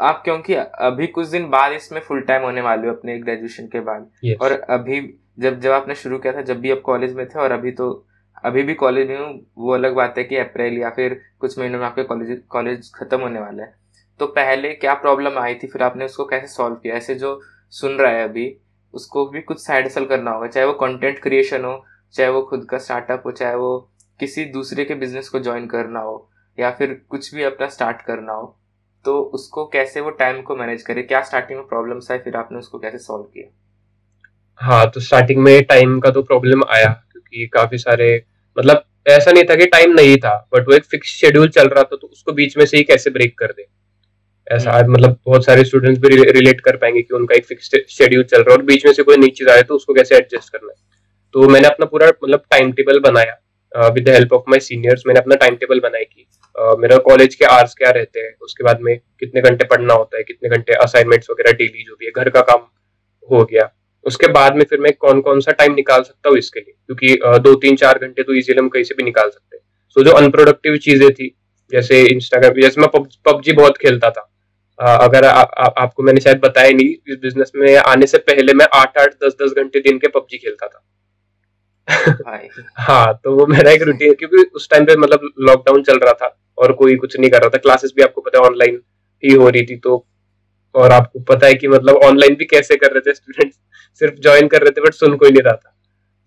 आप 0.00 0.22
क्योंकि 0.24 0.54
अभी 0.54 1.06
कुछ 1.08 1.26
दिन 1.28 1.48
बाद 1.50 1.72
इसमें 1.72 2.00
फुल 2.00 2.20
टाइम 2.20 2.42
होने 2.42 2.60
वाले 2.60 2.88
हो 2.88 2.94
अपने 2.94 3.18
ग्रेजुएशन 3.18 3.66
के 3.66 3.80
बाद। 3.80 4.08
Yes. 4.24 4.40
और 4.40 4.52
अभी 4.52 5.00
जब 5.38 5.60
जब 5.60 5.70
आपने 5.72 5.94
शुरू 5.94 6.18
किया 6.18 6.32
था 6.32 6.42
जब 6.42 6.60
भी 6.60 6.70
आप 6.70 6.80
कॉलेज 6.84 7.14
में 7.14 7.26
थे 7.28 7.38
और 7.38 7.52
अभी 7.52 7.70
तो 7.72 7.90
अभी 8.44 8.62
भी 8.62 8.74
कॉलेज 8.74 9.08
में 9.08 9.18
हूँ 9.18 9.46
वो 9.58 9.72
अलग 9.74 9.94
बात 9.94 10.18
है 10.18 10.24
कि 10.24 10.36
अप्रैल 10.36 10.78
या 10.78 10.90
फिर 10.90 11.20
कुछ 11.40 11.58
महीनों 11.58 11.78
में 11.78 11.86
आपके 11.86 12.02
कॉलेज 12.04 12.42
कॉलेज 12.48 12.90
खत्म 12.94 13.20
होने 13.20 13.40
वाला 13.40 13.62
है। 13.62 13.74
तो 14.22 14.26
पहले 14.28 14.68
क्या 14.74 14.92
प्रॉब्लम 14.96 15.38
आई 15.38 15.54
थी? 15.54 15.66
फिर 15.66 15.82
आपने 15.82 16.04
उसको 16.04 16.24
कैसे 16.24 16.46
सॉल्व 16.46 16.74
किया? 16.74 16.94
ऐसे 16.94 17.14
जो 17.14 17.40
सुन 17.72 17.96
रहा 17.96 18.10
है 18.12 18.24
अभी, 18.24 18.44
उसको 18.94 19.24
भी 19.26 19.40
कुछ 19.40 19.60
साइड 19.60 19.86
हसल 19.86 20.04
करना 20.06 20.30
होगा, 20.30 20.46
चाहे 20.46 20.66
वो 20.66 20.72
कंटेंट 20.72 21.18
क्रिएशन 21.22 21.64
हो, 21.64 21.84
चाहे 22.14 22.28
वो 22.30 22.42
खुद 22.42 22.66
का 22.70 22.78
स्टार्टअप 22.78 23.22
हो, 23.26 23.30
चाहे 23.32 23.54
वो 23.54 23.78
किसी 24.20 24.44
दूसरे 24.52 24.84
के 24.84 24.94
बिज़नेस 24.94 25.28
को 25.28 25.38
ज्वाइन 25.40 25.66
करना 25.66 26.00
हो, 26.00 26.14
या 26.58 26.70
फिर 26.70 26.94
कुछ 27.10 27.34
भी 27.34 27.42
अपना 27.42 27.68
स्टार्ट 27.68 28.02
करना 28.02 28.32
हो 28.32 28.58
तो 29.04 29.18
उसको 29.34 29.64
कैसे 29.66 30.00
वो 30.00 30.10
टाइम 30.12 30.40
को 30.42 30.56
मैनेज 30.56 30.82
करे? 30.82 31.02
क्या 31.02 31.22
स्टार्टिंग 31.22 31.58
में 31.58 31.66
प्रॉब्लम्स 31.68 32.10
आए? 32.10 32.18
फिर 32.18 32.36
आपने 32.36 32.58
उसको 32.58 32.78
कैसे 32.78 32.98
सॉल्व 33.00 33.24
किया? 33.24 33.48
हाँ 34.60 34.90
तो 34.90 35.00
स्टार्टिंग 35.00 35.42
में 35.42 35.62
टाइम 35.64 35.98
का 36.00 36.10
तो 36.10 36.22
प्रॉब्लम 36.22 36.62
आया, 36.70 36.88
क्योंकि 37.12 37.46
काफ़ी 37.54 37.78
सारे 37.78 38.14
मतलब 38.56 38.84
ऐसा 39.08 39.32
नहीं 39.32 39.44
था 39.44 39.54
कि 39.56 39.66
टाइम 39.68 39.92
नहीं 39.92 40.16
था 40.18 40.36
बट 40.54 40.68
वो 40.68 40.74
एक 40.74 40.84
फिक्स 40.84 41.08
शेड्यूल 41.10 41.48
चल 41.50 41.68
रहा 41.68 41.82
था 41.82 41.96
तो 41.96 42.06
उसको 42.06 42.32
बीच 42.32 42.56
में 42.58 42.64
से 42.66 42.76
ही 42.76 42.82
कैसे 42.84 43.10
ब्रेक 43.10 43.38
कर 43.38 43.46
दे? 43.46 43.66
ऐसा 44.52 44.72
हम्म। 44.72 44.92
मतलब 44.92 45.18
बहुत 45.26 45.44
सारे 45.44 45.64
स्टूडेंट्स 45.64 46.00
भी 46.00 46.16
रिलेट 46.32 46.60
कर 46.60 46.76
पाएँगे 46.76 47.02
कि 47.02 47.14
उनका 47.14 47.34
एक 47.34 47.46
फिक्स 47.46 47.70
शेड्यूल 47.90 48.24
चल 48.24 48.38
रहा 48.38 48.50
है 48.50 48.56
और 48.56 48.64
बीच 48.64 48.86
में 48.86 48.92
से 48.92 49.02
कोई 49.02 49.16
नई 49.16 49.28
चीज़ 49.36 49.48
आए 49.50 49.62
तो 49.62 49.74
उसको 49.74 49.94
कैसे 49.94 50.16
एडजस्ट 50.16 50.52
करना 50.52 50.70
है। 50.70 50.76
तो 51.34 51.48
मैंने 51.48 51.68
अपना 51.68 51.86
पूरा 51.86 52.08
मतलब 52.08 52.42
टाइम 52.50 52.72
टेबल 52.72 52.98
बनाया 53.00 53.88
with 53.88 54.04
the 54.04 54.08
help 54.08 54.32
of 54.32 54.50
my 54.50 54.60
seniors 54.60 55.02
मैंने 55.06 55.20
अपना 55.20 55.34
टाइम 55.36 55.54
टेबल 55.56 55.80
बनाया 55.80 56.04
कि 56.04 56.26
uh, 56.56 56.78
मेरा 56.78 56.96
कॉलेज 57.00 57.34
के 57.34 57.44
आवर्स 57.46 57.74
क्या 57.74 57.90
रहते 57.90 58.20
हैं 58.20 58.34
उसके 58.42 58.64
बाद 58.64 58.80
में 58.80 58.96
कितने 59.20 59.40
घंटे 59.40 59.64
पढ़ना 59.66 59.94
होता 59.94 60.16
है 60.16 60.22
कितने 60.22 60.56
घंटे 60.56 60.74
असाइनमेंट्स 60.82 61.30
वगैरह 61.30 61.52
डेली 61.52 61.84
जो 61.84 61.94
भी 61.94 62.06
है 62.06 62.12
घर 62.14 62.30
का 62.30 62.40
काम 62.42 62.66
हो 63.28 63.44
गया। 63.44 63.68
उसके 64.06 64.26
बाद 64.32 64.56
में 64.56 64.64
फिर 64.70 64.80
मैं 64.80 64.92
कौन 65.00 65.20
कौन 65.20 65.40
सा 65.40 65.52
टाइम 65.52 65.74
निकाल 65.74 66.02
सकता 66.02 66.28
हूँ 66.28 66.38
इसके 66.38 66.60
लिए 66.60 66.74
क्योंकि 66.86 67.14
uh, 67.16 67.38
दो 67.40 67.54
तीन 67.56 67.76
चार 67.76 67.98
घंटे 67.98 68.22
तो 68.22 68.34
इजीली 68.34 68.58
हम 68.58 68.68
कहीं 68.68 68.84
से 68.84 68.94
भी 68.94 69.02
निकाल 69.02 69.28
सकते 69.30 69.56
हैं। 69.56 69.62
सो 69.96 70.00
so, 70.00 70.06
जो 70.06 70.12
अनप्रोडक्टिव 70.14 70.76
चीज़ें 70.78 71.10
थी 71.12 71.34
जैसे 71.72 72.02
इंस्टाग्राम 72.06 72.60
जैसे 72.60 72.80
मैं 72.80 72.88
पबजी 73.26 73.52
बहुत 73.54 73.76
खेलता 73.78 74.10
था 74.10 74.28
अगर 74.82 75.24
आ, 75.24 75.30
आ, 75.30 75.66
आपको 75.66 76.02
मैंने 76.02 76.20
शायद 76.20 76.38
बताया 76.38 76.70
नहीं 76.70 76.86
इस 76.86 77.18
बिज़नेस 77.22 77.52
में 77.56 77.76
आने 77.76 78.06
से 78.06 78.18
पहले 78.18 78.54
मैं 78.54 78.66
आठ 78.74 78.98
आठ 78.98 79.14
दस 79.24 79.36
दस 79.42 79.52
घंटे 79.56 79.80
दिन 79.80 79.98
के 79.98 80.08
पबजी 80.08 80.38
खेलता 80.38 80.66
था। 80.66 80.84
हाँ 82.78 83.20
तो 83.24 83.36
वो 83.36 83.46
मेरा 83.46 83.70
एक 83.70 83.82
रूटीन 83.82 84.14
क्योंकि 84.14 84.36
उस 84.54 84.70
टाइम 84.70 84.84
पे 84.84 84.96
मतलब 84.96 85.30
लॉकडाउन 85.38 85.82
चल 85.82 85.98
रहा 85.98 86.12
था 86.12 86.38
और 86.58 86.72
कोई 86.72 86.96
कुछ 86.96 87.18
नहीं 87.18 87.30
कर 87.30 87.40
रहा 87.40 87.48
था। 87.48 87.58
क्लासेस 87.58 87.92
भी 87.96 88.02
आपको 88.02 88.20
पता 88.20 88.38
है 88.38 88.44
ऑनलाइन 88.44 88.80
ही 89.24 89.34
हो 89.34 89.48
रही 89.48 89.62
थी 89.62 89.76
तो 89.76 90.06
और 90.74 90.92
आपको 90.92 91.20
पता 91.20 91.46
है 91.46 91.54
कि 91.54 91.68
मतलब 91.68 91.96
ऑनलाइन 91.96 92.34
भी 92.34 92.44
कैसे 92.44 92.76
कर 92.76 92.92
रहे 92.92 93.00
थे 93.00 93.14
स्टूडेंट 93.14 93.52
सिर्फ़ 93.98 94.14
ज्वाइन 94.14 94.48
कर 94.48 94.60
रहे 94.60 94.70
थे 94.70 94.80
बट 94.80 94.94
सुन 94.94 95.16
कोई 95.16 95.30
नहीं 95.30 95.42
रहा 95.42 95.54
था। 95.54 95.76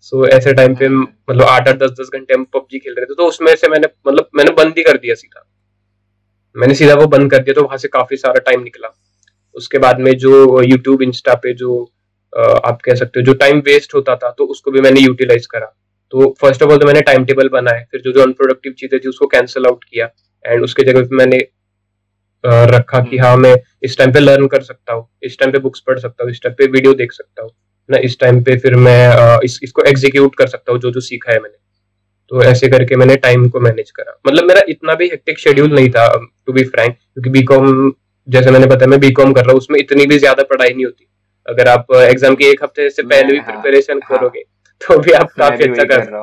सो 0.00 0.26
so, 0.26 0.32
ऐसे 0.32 0.52
टाइम 0.52 0.74
पे 0.74 0.88
मतलब 0.88 1.42
आठ 1.42 1.68
आठ 1.68 1.76
दस 1.76 1.90
दस 1.90 2.10
घंटे 2.14 2.34
हम 2.34 2.44
पबजी 2.44 2.78
खेल 2.78 2.94
रहे 2.94 3.06
थे 3.06 3.14
तो 3.14 3.26
उसमें 3.26 3.56
से 3.56 3.68
मैंने 3.68 3.88
मतलब 4.08 4.28
मैंने 4.34 4.50
बंद 4.50 4.74
ही 4.78 4.82
कर 4.82 4.96
दिया 4.96 5.14
सीधा। 5.14 5.48
मैंने 6.56 6.74
सीधा 6.74 6.94
वो 6.94 7.06
बंद 7.08 7.30
कर 7.30 7.38
दिया 7.38 7.54
तो 7.54 7.62
वहाँ 7.62 7.76
से 7.78 7.88
काफ़ी 7.88 8.16
सारा 8.16 8.40
टाइम 8.42 8.62
निकला। 8.62 8.88
उसके 9.54 9.78
बाद 9.78 10.00
में 10.00 10.12
जो 10.18 10.62
यूट्यूब 10.62 11.02
इंस्टा 11.02 11.34
पे 11.42 11.52
जो 11.54 11.82
आप 12.32 12.80
कह 12.84 12.94
सकते 12.94 13.20
हो 13.20 13.24
जो 13.26 13.34
टाइम 13.36 13.60
वेस्ट 13.66 13.94
होता 13.94 14.16
था 14.16 14.30
तो 14.38 14.44
उसको 14.46 14.70
भी 14.70 14.80
मैंने 14.80 15.00
यूटिलाइज 15.00 15.46
करा। 15.46 15.66
तो 16.12 16.34
फ़र्स्ट 16.40 16.62
ऑफ़ 16.62 16.70
ऑल 16.72 16.78
तो 16.78 16.86
मैंने 16.86 17.00
टाइम 17.02 17.24
टेबल 17.24 17.48
बनाया 17.50 17.84
फिर 17.90 18.00
जो 18.00 18.12
जो 18.12 18.22
अनप्रोडक्टिव 18.22 18.72
चीज़ें 18.78 18.98
थी 19.00 19.08
उसको 19.08 19.26
कैंसिल 19.28 19.66
आउट 19.66 19.84
किया। 19.84 20.08
एंड 20.44 20.62
उसके 20.64 20.82
जगह 20.84 21.02
पे 21.02 21.16
मैंने 21.16 21.38
रखा 22.44 23.00
कि 23.04 23.18
हाँ 23.18 23.36
मैं 23.36 23.54
इस 23.84 23.96
टाइम 23.98 24.12
पे 24.12 24.20
लर्न 24.20 24.46
कर 24.48 24.62
सकता 24.62 24.92
हूँ 24.92 25.08
इस 25.24 25.38
टाइम 25.38 25.52
पे 25.52 25.58
बुक्स 25.60 25.80
पढ़ 25.86 25.98
सकता 25.98 26.24
हूँ 26.24 26.30
इस 26.30 26.42
टाइम 26.42 26.54
पे 26.58 26.66
वीडियो 26.68 26.92
देख 26.94 27.12
सकता 27.12 27.42
हूँ 27.42 27.50
ना 27.88 27.98
इस 28.04 28.18
टाइम 28.20 28.42
पे 28.44 28.56
फिर 28.58 28.74
मैं 28.76 29.38
इस, 29.44 29.58
इसको 29.62 29.82
एग्जीक्यूट 29.88 30.34
कर 30.34 30.46
सकता 30.46 30.72
हूँ 30.72 30.80
जो 30.80 30.90
जो 30.90 31.00
सीखा 31.02 31.32
है 31.32 31.38
मैंने। 31.40 31.56
तो 32.30 32.42
ऐसे 32.44 32.68
करके 32.68 32.96
मैंने 32.96 33.16
टाइम 33.18 33.48
को 33.48 33.60
मैनेज 33.60 33.90
करा। 33.90 34.18
मतलब 34.26 34.44
मेरा 34.44 34.60
इतना 34.68 34.94
भी 34.94 35.06
हेक्टिक 35.08 35.38
शेड्यूल 35.38 35.74
नहीं 35.74 35.90
था 35.90 36.06
टू 36.46 36.52
बी 36.52 36.64
फ्रैंक 36.64 36.94
क्योंकि 36.94 37.30
बीकॉम 37.30 37.92
जैसे 38.28 38.50
मैंने 38.50 38.66
बताया 38.66 38.90
मैं 38.90 38.98
बीकॉम 39.00 39.32
कर 39.32 39.42
रहा 39.42 39.52
हूँ 39.52 39.58
उसमें 39.58 39.78
इतनी 39.80 40.06
भी 40.06 40.18
ज़्यादा 40.18 40.42
पढ़ाई 40.44 40.68
नहीं 40.70 40.84
होती। 40.84 41.06
अगर 41.48 41.68
आप 41.68 41.92
एग्ज़ाम 41.94 42.34
के 42.34 42.50
एक 42.50 42.62
हफ़्ते 42.62 42.88
से 42.90 43.02
पहले 43.04 43.32
भी 43.32 43.40
प्रिपरेशन 43.42 44.00
हाँ, 44.04 44.18
करोगे 44.18 44.42
तो 44.80 44.98
भी 44.98 45.12
आप 45.14 45.32
काफ़ी 45.34 45.64
अच्छा 45.64 45.84
कर 45.84 45.96
रहे 45.96 46.16
हो 46.16 46.22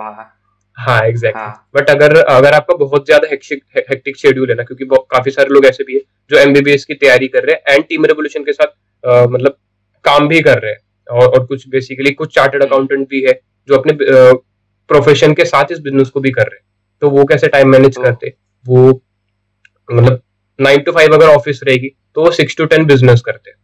हाँ। 0.77 0.99
एग्जैक्टली 1.05 1.79
बट 1.79 1.89
हाँ। 1.89 1.95
अगर 1.95 2.17
अगर 2.19 2.53
आपका 2.53 2.75
बहुत 2.77 3.05
ज़्यादा 3.05 3.27
हेक्टिक 3.29 4.17
शेड्यूल 4.17 4.49
है 4.49 4.55
ना 4.55 4.63
क्योंकि 4.63 4.85
काफ़ी 5.11 5.31
सारे 5.31 5.53
लोग 5.53 5.65
ऐसे 5.65 5.83
भी 5.83 5.93
है 5.93 5.99
जो 6.31 6.37
एमबीबीएस 6.39 6.85
की 6.85 6.93
तैयारी 6.95 7.27
कर 7.27 7.43
रहे 7.43 7.55
हैं 7.55 7.75
एंड 7.75 7.85
टीम 7.85 8.05
रेवोल्यूशन 8.05 8.43
के 8.43 8.53
साथ 8.53 8.67
आ, 9.03 9.25
मतलब 9.25 9.57
काम 10.05 10.27
भी 10.27 10.41
कर 10.41 10.59
रहे 10.59 10.71
हैं। 10.71 10.79
और, 11.07 11.27
और 11.27 11.45
कुछ 11.45 11.67
बेसिकली 11.69 12.11
कुछ 12.13 12.33
चार्टर्ड 12.35 12.63
अकाउंटेंट। 12.63 13.07
भी 13.09 13.21
है 13.21 13.39
जो 13.69 13.75
अपने 13.75 13.93
प्रोफेशन 14.93 15.33
के 15.33 15.45
साथ 15.45 15.71
इस 15.71 15.79
बिज़नेस 15.79 16.09
को 16.09 16.19
भी 16.19 16.31
कर 16.31 16.41
रहे 16.43 16.55
हैं। 16.55 16.65
तो 17.01 17.09
वो 17.09 17.25
कैसे 17.25 17.47
टाइम 17.47 17.69
मैनेज 17.69 17.97
हाँ। 17.97 18.05
करते 18.05 18.33
वो 18.65 18.87
मतलब 19.89 20.21
नाइन 20.59 20.81
टू 20.81 20.91
फाइव 20.91 21.13
अगर 21.13 21.27
ऑफ़िस 21.27 21.59
रहेगी 21.63 21.87
तो 22.15 22.23
वो 22.23 22.31
सिक्स 22.31 22.57
टू 22.57 22.65
टेन 22.65 22.85
बिज़नेस 22.85 23.21
करते 23.21 23.49
हैं। 23.49 23.57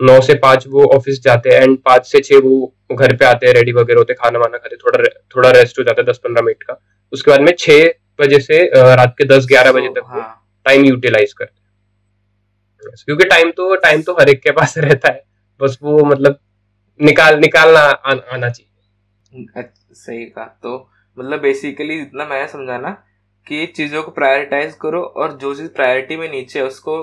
नौ 0.00 0.20
से 0.20 0.34
पाँच 0.38 0.66
वो 0.68 0.84
ऑफ़िस 0.94 1.20
जाते 1.22 1.50
हैं 1.50 1.62
एंड 1.62 1.76
पाँच 1.78 2.06
से 2.06 2.20
छह 2.20 2.38
वो 2.38 2.74
घर 2.92 3.16
पे 3.16 3.24
आते 3.24 3.46
हैं 3.46 3.52
रेडी 3.54 3.72
वगैरह 3.72 3.98
होते 3.98 4.14
खाना 4.14 4.38
वाना 4.38 4.58
खाते 4.58 4.76
थोड़ा 4.76 5.02
थोड़ा 5.36 5.50
रेस्ट 5.50 5.78
हो 5.78 5.84
जाता 5.84 6.02
है 6.02 6.06
दस 6.06 6.18
पंद्रह 6.18 6.42
मिनट 6.42 6.62
का। 6.62 6.78
उसके 7.12 7.30
बाद 7.30 7.40
में 7.40 7.52
छह 7.58 7.88
बजे 8.20 8.40
से 8.40 8.64
रात 8.96 9.14
के 9.18 9.24
दस 9.24 9.46
ग्यारह 9.46 9.72
बजे 9.72 9.88
तक 9.88 10.02
हाँ। 10.06 10.24
टाइम 10.66 10.84
यूटिलाइज 10.84 11.32
करते 11.32 11.52
हैं। 11.52 12.94
क्योंकि 13.06 13.24
टाइम 13.24 13.50
तो 13.50 13.74
टाइम 13.76 14.02
तो 14.02 14.12
हर 14.12 14.28
एक 14.28 14.42
के 14.42 14.50
पास 14.50 14.78
रहता 14.86 15.08
है। 15.08 15.22
बस 15.60 15.78
वो 15.82 16.04
मतलब 16.04 16.38
निकाल 17.00 17.38
निकालना 17.38 17.80
आ, 17.80 18.14
आना 18.32 18.48
चाहिए। 18.48 19.62
सही 19.92 20.24
कहा। 20.26 20.44
तो 20.62 20.76
मतलब 21.16 21.40
बेसिकली 21.40 22.00
इतना 22.00 22.24
मैं 22.24 22.46
समझा 22.48 22.78
ना 22.78 22.90
कि 23.46 23.66
चीज़ों 23.66 24.02
को 24.02 24.10
प्रायोरिटाइज 24.10 24.74
करो 24.82 25.02
और 25.02 25.36
जो 25.38 25.54
चीज़ 25.54 25.68
प्रायोरिटी 25.70 26.16
में 26.16 26.28
नीचे 26.30 26.58
है 26.58 26.64
उसको 26.66 27.02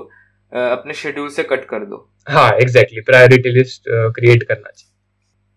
अपने 0.52 0.94
शेड्यूल 0.94 1.30
से 1.30 1.44
कट 1.44 1.66
कर 1.66 1.86
दो। 1.86 2.08
हाँ 2.30 2.52
एग्जैक्टली 2.62 3.02
प्रायोरिटी 3.02 3.50
लिस्ट 3.50 3.84
क्रिएट 4.16 4.44
करना 4.44 4.70
चाहिए। 4.70 4.94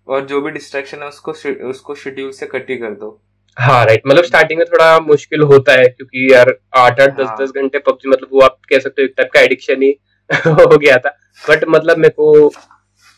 और 0.06 0.24
जो 0.26 0.40
भी 0.40 0.50
डिस्ट्रैक्शन 0.50 1.02
है 1.02 1.08
उसको 1.08 1.32
उसको 1.68 1.94
शेड्यूल 1.94 2.30
से 2.32 2.46
कट 2.46 2.70
ही 2.70 2.76
कर 2.76 2.94
दो। 2.94 3.20
हाँ 3.56 3.84
राइट 3.86 4.02
मतलब 4.06 4.24
स्टार्टिंग 4.24 4.58
में 4.58 4.66
थोड़ा 4.68 4.98
मुश्किल 5.00 5.42
होता 5.42 5.72
है 5.72 5.88
क्योंकि 5.88 6.28
यार 6.32 6.54
आठ 6.76 7.00
आठ 7.00 7.16
दस 7.18 7.26
हाँ। 7.26 7.36
दस 7.40 7.50
घंटे 7.50 7.78
पबजी 7.78 8.08
मतलब 8.10 8.28
वो 8.32 8.40
आप 8.40 8.58
कह 8.70 8.78
सकते 8.78 9.02
हो 9.02 9.06
एक 9.06 9.14
टाइप 9.16 9.30
का 9.34 9.40
एडिक्शन 9.40 9.82
ही 9.82 9.90
हो 10.46 10.76
गया 10.76 10.96
था। 10.96 11.10
बट 11.38 11.64
मतलब 11.68 11.98
मेरे 11.98 12.14
को 12.16 12.52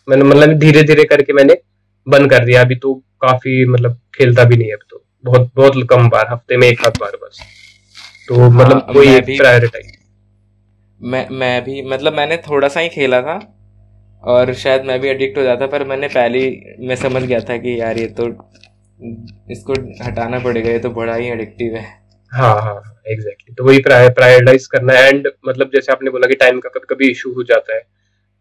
मैंने 0.08 0.24
मतलब 0.24 0.58
धीरे 0.58 0.82
धीरे 0.82 1.04
करके 1.04 1.32
मैंने 1.32 1.54
बंद 2.06 2.30
कर 2.30 2.44
दिया। 2.44 2.60
अभी 2.60 2.74
तो 2.76 2.94
काफ़ी 3.22 3.64
मतलब 3.66 3.98
खेलता 4.14 4.44
भी 4.44 4.56
नहीं 4.56 4.68
है 4.68 4.74
अब 4.74 4.86
तो। 4.90 5.04
बहुत 5.24 5.50
बहुत 5.56 5.86
कम 5.90 6.08
बार 6.10 6.26
हफ़्ते 6.30 6.56
में 6.56 6.66
एक 6.68 6.84
आध 6.86 6.98
बार 7.00 7.16
बस। 7.22 7.40
तो 8.28 8.34
हाँ, 8.34 8.50
मतलब 8.50 8.92
कोई 8.92 9.20
प्रायोरिटाइज 9.28 9.92
मैं 11.00 11.26
मैं 11.32 11.64
भी 11.64 11.82
मतलब 11.84 12.12
मैंने 12.12 12.36
थोड़ा 12.42 12.68
सा 12.68 12.80
ही 12.80 12.88
खेला 12.90 13.20
था। 13.22 13.38
और 14.24 14.52
शायद 14.54 14.84
मैं 14.84 14.98
भी 15.00 15.08
एडिक्ट 15.08 15.38
हो 15.38 15.42
जाता 15.42 15.66
पर 15.66 15.84
मैंने 15.84 16.08
पहले 16.08 16.40
मैं 16.80 16.96
समझ 16.96 17.22
गया 17.22 17.40
था 17.40 17.56
कि 17.56 17.80
यार 17.80 17.98
ये 17.98 18.06
तो 18.20 18.26
इसको 19.52 19.74
हटाना 20.04 20.38
पड़ेगा 20.38 20.70
ये 20.70 20.78
तो 20.78 20.90
बड़ा 20.92 21.14
ही 21.14 21.26
एडिक्टिव 21.28 21.74
है। 21.76 21.82
हाँ 22.32 22.60
हाँ 22.62 22.76
एग्जैक्टली 23.06 23.14
exactly. 23.14 23.56
तो 23.58 23.64
वही 23.64 23.78
प्रायोरिटाइज 23.80 24.66
करना। 24.66 24.92
है 24.92 25.08
एंड 25.08 25.28
मतलब 25.48 25.70
जैसे 25.74 25.92
आपने 25.92 26.10
बोला 26.10 26.28
कि 26.28 26.34
टाइम 26.36 26.60
का 26.60 26.68
कभी 26.70 26.94
कभी 26.94 27.10
इशू 27.10 27.32
हो 27.32 27.42
जाता 27.44 27.74
है। 27.74 27.80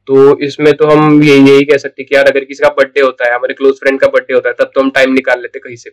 तो 0.07 0.37
इसमें 0.39 0.73
तो 0.73 0.87
हम 0.87 1.21
ये 1.23 1.35
यही 1.37 1.63
कह 1.65 1.77
सकते 1.77 2.03
कि 2.03 2.15
यार 2.15 2.25
अगर 2.25 2.43
किसी 2.45 2.63
का 2.63 2.69
बर्थडे 2.69 3.01
होता 3.01 3.27
है 3.27 3.35
हमारे 3.35 3.53
क्लोज 3.53 3.75
फ्रेंड 3.75 3.99
का 3.99 4.07
बर्थडे 4.07 4.33
होता 4.33 4.49
है 4.49 4.55
तब 4.59 4.71
तो 4.75 4.81
हम 4.81 4.89
टाइम 4.89 5.13
निकाल 5.13 5.41
लेते 5.41 5.59
कहीं 5.59 5.75
से। 5.75 5.89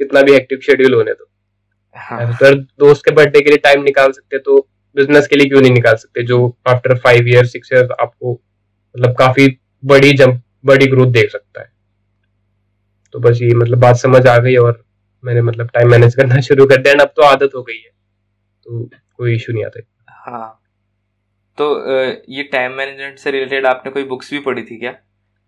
कितना 0.00 0.22
भी 0.22 0.34
एक्टिव 0.34 0.58
शेड्यूल 0.58 0.94
होने 0.94 1.12
तो। 1.12 1.28
हाँ। 1.96 2.36
तो 2.36 2.54
दोस्त 2.54 3.04
के 3.04 3.10
बर्थडे 3.10 3.40
के 3.40 3.50
लिए 3.50 3.58
टाइम 3.58 3.82
निकाल 3.82 4.12
सकते 4.12 4.38
तो 4.38 4.58
बिज़नेस 4.96 5.26
के 5.26 5.36
लिए 5.36 5.48
क्यों 5.48 5.60
नहीं 5.60 5.72
निकाल 5.72 5.94
सकते 5.94 6.22
जो 6.22 6.56
after 6.68 6.96
five 6.98 7.28
year 7.28 7.46
six 7.46 7.72
year 7.72 7.92
आपको 8.00 8.32
मतलब 8.32 9.14
काफ़ी 9.16 9.48
बड़ी 9.84 10.12
जंप 10.12 10.42
बड़ी 10.64 10.86
ग्रोथ 10.86 11.12
देख 11.12 11.30
सकता 11.30 11.60
है। 11.60 11.70
तो 13.14 13.18
बस 13.18 13.38
ये 13.42 13.54
मतलब 13.54 13.78
बात 13.78 13.96
समझ 13.96 14.26
आ 14.26 14.36
गई 14.38 14.56
और 14.56 14.84
मैंने 15.24 15.42
मतलब 15.42 15.70
टाइम 15.74 15.90
मैनेज 15.90 16.14
करना 16.14 16.40
शुरू 16.48 16.66
कर 16.66 16.82
दिया 16.82 17.02
अब 17.02 17.12
तो 17.16 17.22
आदत 17.22 17.50
हो 17.54 17.62
गई 17.62 17.78
है। 17.78 17.90
तो 18.66 18.88
कोई 19.16 19.34
इशू 19.34 19.52
नहीं 19.52 19.64
आता। 19.64 19.80
हाँ। 20.08 20.62
तो 21.58 21.66
ये 22.28 22.42
टाइम 22.42 22.72
मैनेजमेंट 22.72 23.18
से 23.18 23.30
रिलेटेड 23.30 23.66
आपने 23.66 23.92
कोई 23.92 24.04
बुक्स 24.04 24.30
भी 24.30 24.38
पढ़ी 24.38 24.62
थी 24.62 24.76
क्या? 24.78 24.94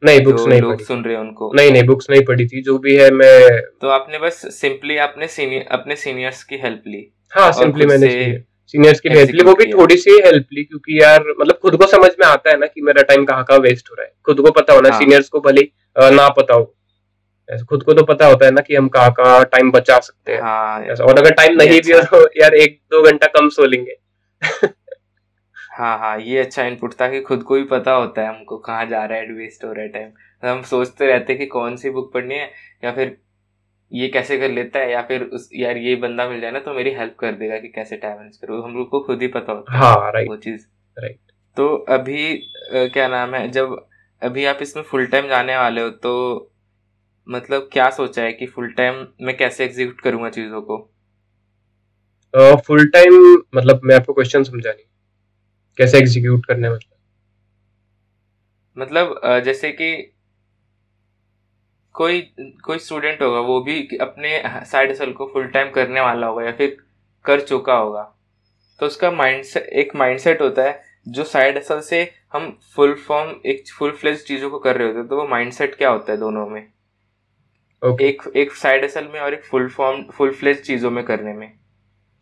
नहीं 0.03 0.21
बुक्स 0.25 0.47
नहीं 0.47 0.61
लोग 0.61 0.81
सुन 0.83 1.03
रहे 1.05 1.15
हैं 1.15 1.21
उनको। 1.21 1.51
नहीं 1.55 1.71
नहीं 1.73 1.83
बुक्स 1.83 2.11
नहीं 2.11 2.25
पढ़ी 2.25 2.47
थी 2.47 2.63
जो 2.63 2.79
भी 2.79 2.97
है 2.97 3.11
मैं 3.11 3.61
तो 3.81 3.89
आपने 3.89 4.19
बस 4.19 4.41
सिंपली 4.55 4.97
आपने 4.97 5.29
सीनियर 5.29 5.67
अपने 5.71 5.97
सीनियर्स 5.97 6.43
की 6.45 6.57
हेल्प 6.57 6.83
ली। 6.87 7.07
हाँ 7.33 7.51
सिंपली 7.53 7.87
मैंने 7.87 8.11
सीनियर्स 8.75 9.01
की 9.01 9.09
हेल्प 9.09 9.31
ली 9.31 9.43
वो 9.43 9.55
भी 9.55 9.65
थोड़ी 9.73 9.97
सी 9.97 10.11
हेल्प 10.27 10.47
ली 10.53 10.65
क्योंकि 10.65 11.01
यार 11.03 11.25
मतलब 11.41 11.59
खुद 11.63 11.77
को 11.77 11.87
समझ 11.87 12.11
में 12.21 12.27
आता 12.27 12.51
है 12.51 12.59
ना 12.59 12.67
कि 12.67 12.81
मेरा 12.81 13.03
टाइम 13.03 13.25
कहाँ 13.25 13.45
कहाँ 13.45 13.59
वेस्ट 13.59 13.91
हो 13.91 13.95
रहा 13.95 14.07
है। 14.07 14.13
खुद 14.25 14.41
को 14.41 14.51
पता 14.51 14.75
होना 14.75 14.99
सीनियर्स 14.99 15.31
हाँ। 15.35 15.41
को 15.41 15.49
भले 15.49 15.69
ना 16.17 16.29
पता 16.29 16.55
हो। 16.55 16.75
खुद 17.69 17.83
को 17.83 17.93
तो 17.95 18.03
पता 18.05 18.27
होता 18.27 18.47
है 18.47 18.53
ना 18.53 18.61
कि 18.61 18.75
हम 18.75 18.89
कहाँ 18.89 19.13
कहाँ 19.13 19.45
टाइम 19.45 19.71
बचा 19.71 19.99
सकते 19.99 20.33
हैं। 20.33 20.41
हाँ, 20.43 20.81
और 20.81 21.19
अगर 21.19 21.31
टाइम 21.31 21.57
नहीं 21.57 21.81
भी 21.81 21.93
हो 21.93 21.99
अच्छा। 21.99 22.19
तो 22.19 22.29
यार 22.41 22.55
एक 22.55 22.79
दो 22.91 23.03
घंटा 23.03 23.27
कम 23.27 23.49
सो 23.49 23.67
लेंगे 23.67 23.97
हाँ 25.79 25.99
हाँ 25.99 26.19
ये 26.21 26.39
अच्छा 26.39 26.65
इनपुट 26.65 26.95
था 27.01 27.09
कि 27.09 27.21
खुद 27.21 27.43
को 27.43 27.55
भी 27.55 27.65
पता 27.65 27.93
होता 27.93 28.23
है 28.23 28.29
हमको 28.29 28.59
कहाँ 28.59 28.87
जा 28.87 29.05
रहा 29.05 29.19
है 29.19 29.33
वेस्ट 29.33 29.65
हो 29.65 29.73
रहा 29.73 29.83
है 29.83 29.89
टाइम 29.89 30.09
तो 30.43 30.49
हम 30.49 30.63
सोचते 30.63 31.07
रहते 31.07 31.33
हैं 31.33 31.41
कि 31.41 31.47
कौन 31.47 31.77
सी 31.77 31.91
बुक 31.91 32.13
पढ़नी 32.15 32.35
है 32.35 32.51
या 32.85 32.93
फिर 32.93 33.17
ये 33.93 34.09
कैसे 34.09 34.39
कर 34.39 34.51
लेता 34.51 34.79
है 34.79 34.91
या 34.91 35.03
फिर 35.03 35.23
उस 35.23 35.49
यार 35.55 35.77
ये 35.77 35.97
बंदा 35.97 36.29
मिल 36.29 36.41
जाए 36.41 36.51
ना 36.51 36.59
तो 36.59 36.75
मेरी 36.75 36.91
हेल्प 36.91 37.17
कर 37.19 37.33
देगा 37.33 37.59
कि 37.59 37.69
कैसे 37.69 37.97
टाइम 37.97 38.19
मैनेज 38.19 38.37
करो। 38.37 38.63
हम 38.63 38.77
लोग 38.77 38.89
को 38.91 39.01
खुद 39.01 39.23
ही 39.23 39.29
पता 39.29 39.53
होता 39.53 39.73
है 39.73 39.79
हाँ 39.79 40.13
राइट 40.13 40.29
वो 40.29 40.37
चीज़। 40.37 40.67
राइट 40.99 41.19
तो 41.57 41.77
अभी 41.89 42.35
क्या 42.73 43.09
नाम 43.09 43.35
है 43.35 43.49
जब 43.49 43.87
अभी 44.23 44.45
आप 44.45 44.59
इसमें 44.63 44.83
फुल 44.83 45.07
टाइम 45.07 45.29
जाने 45.29 45.57
वाले 45.57 45.81
हो 45.81 45.91
तो 45.91 46.13
मतलब 47.29 47.69
क्या 47.73 47.91
सोचा 47.91 48.23
है 48.23 48.33
कि 48.33 48.47
फुल 48.47 48.73
टाइम 48.73 49.07
मैं 49.23 49.37
कैसे 49.37 49.65
एग्जीक्यूट 49.65 50.01
करूँगा 50.01 50.31
चीज़ों 50.31 50.63
को? 50.63 50.79
फुल 52.35 52.87
uh, 52.87 52.93
टाइम 52.93 53.43
मतलब 53.55 53.81
मैं 53.85 53.97
आपको 53.97 54.13
क्वेश्चन 54.13 54.43
समझा 54.43 54.71
नहीं 54.71 54.88
कैसे 55.79 55.99
एग्जीक्यूट 55.99 56.47
करना 56.47 56.71
मतलब 56.71 56.97
मतलब 58.77 59.21
जैसे 59.45 59.71
कि 59.73 59.91
कोई 61.95 62.21
कोई 62.65 62.79
स्टूडेंट 62.79 63.23
होगा 63.23 63.41
वो 63.43 63.61
भी 63.63 63.97
अपने 64.01 64.43
साइड 64.67 64.91
हसल 64.91 65.13
को 65.13 65.27
फुल 65.33 65.47
टाइम 65.49 65.71
करने 65.73 66.01
वाला 66.01 66.27
होगा 66.27 66.45
या 66.45 66.53
फिर 66.53 66.77
कर 67.25 67.41
चुका 67.41 67.75
होगा। 67.75 68.03
तो 68.81 68.87
उसका 68.87 69.11
माइंड 69.11 69.45
एक 69.57 69.95
माइंडसेट 69.97 70.41
होता 70.41 70.63
है 70.63 70.83
जो 71.09 71.25
साइड 71.25 71.57
हसल 71.59 71.81
से 71.81 72.03
हम 72.33 72.51
फुल 72.77 72.95
फॉर्म 73.07 73.35
एक 73.47 73.65
फुल 73.79 73.93
फ्लेज 73.93 74.27
चीज़ों 74.27 74.51
को 74.51 74.59
कर 74.59 74.77
रहे 74.77 74.87
होते 74.87 74.99
हैं 74.99 75.09
तो 75.09 75.17
वो 75.17 75.27
माइंडसेट 75.29 75.75
क्या 75.75 75.91
होता 75.91 76.13
है 76.13 76.19
दोनों 76.19 76.47
में? 76.49 76.61
Okay. 77.83 78.03
एक 78.03 78.23
एक 78.37 78.53
साइड 78.55 78.85
हसल 78.85 79.09
में 79.13 79.19
और 79.21 79.35
एक 79.35 79.45
फुल 79.45 79.69
फॉर्म 79.71 80.03
फुल 80.13 80.33
फ्लेज 80.35 80.63
चीज़ों 80.67 80.91
में 80.91 81.05
करने 81.05 81.33
में। 81.33 81.53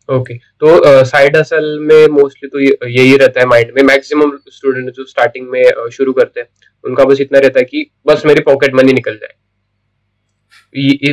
ओके। 0.09 0.33
okay. 0.33 0.35
तो 0.59 1.03
साइड 1.05 1.37
असल 1.37 1.77
में 1.81 2.07
मोस्टली 2.11 2.49
तो 2.49 2.59
यही 2.59 3.15
रहता 3.17 3.39
है 3.39 3.45
माइंड 3.47 3.71
में। 3.75 3.81
मैक्सिमम 3.85 4.37
स्टूडेंट 4.49 4.89
जो 4.91 5.05
स्टार्टिंग 5.05 5.49
में 5.49 5.89
शुरू 5.91 6.13
करते 6.13 6.39
हैं 6.39 6.47
उनका 6.83 7.03
बस 7.05 7.21
इतना 7.21 7.39
रहता 7.39 7.59
है 7.59 7.65
कि 7.65 7.89
बस 8.07 8.25
मेरी 8.25 8.41
पॉकेट 8.43 8.75
मनी 8.75 8.93
निकल 8.93 9.15
जाए। 9.15 9.33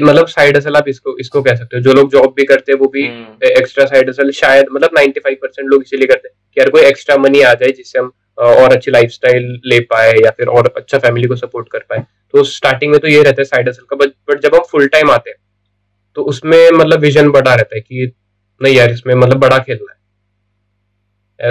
मतलब 0.00 0.26
साइड 0.28 0.56
हसल 0.56 0.76
आप 0.76 0.88
इसको 0.88 1.16
इसको 1.20 1.42
कह 1.42 1.54
सकते 1.56 1.76
हो। 1.76 1.82
जो 1.82 1.92
लोग 1.92 2.10
जॉब 2.12 2.32
भी 2.36 2.44
करते 2.44 2.72
हैं 2.72 2.78
वो 2.78 2.86
भी 2.88 3.04
एक्स्ट्रा 3.50 3.84
साइड 3.86 4.08
हसल 4.08 4.30
शायद 4.32 4.66
मतलब 4.72 4.90
95 4.94 5.34
परसेंट 5.42 5.68
लोग 5.68 5.82
इसीलिए 5.82 6.06
करते 6.06 6.28
हैं 6.28 6.34
कि 6.54 6.60
यार 6.60 6.70
कोई 6.70 6.82
एक्स्ट्रा 6.82 7.16
मनी 7.18 7.40
आ 7.42 7.52
जाए 7.54 7.70
जिससे 7.72 7.98
हम 7.98 8.12
और 8.38 8.72
अच्छी 8.72 8.90
लाइफस्टाइल 8.90 9.46
ले 9.66 9.78
पाए 9.90 10.12
या 10.14 10.30
फिर 10.30 10.46
और 10.48 10.72
अच्छा 10.76 10.98
फैमिली 10.98 11.28
को 11.28 11.36
सपोर्ट 11.36 11.68
कर 11.68 11.78
पाए। 11.80 12.04
तो 12.34 12.44
स्टार्टिंग 12.46 12.92
में 12.92 13.00
तो 13.00 13.08
ये 13.08 13.22
रहता 13.22 13.40
है 13.40 13.44
साइड 13.44 13.68
असल 13.68 13.84
का। 13.90 13.96
बट 13.96 14.40
जब 14.40 14.54
हम 14.54 14.62
फुल 14.70 14.86
टाइम 14.88 15.10
आते 15.10 15.30
हैं 15.30 15.38
तो 16.16 16.22
उसमें 16.24 16.70
मतलब 16.72 17.00
विजन 17.00 17.30
बड़ा 17.30 17.54
रहता 17.54 17.76
है 17.76 17.80
कि 17.82 18.12
नहीं 18.60 18.74
यार 18.74 18.90
इसमें 18.90 19.14
मतलब 19.14 19.38
बड़ा 19.40 19.58
खेलना 19.58 19.92
है। 19.92 19.98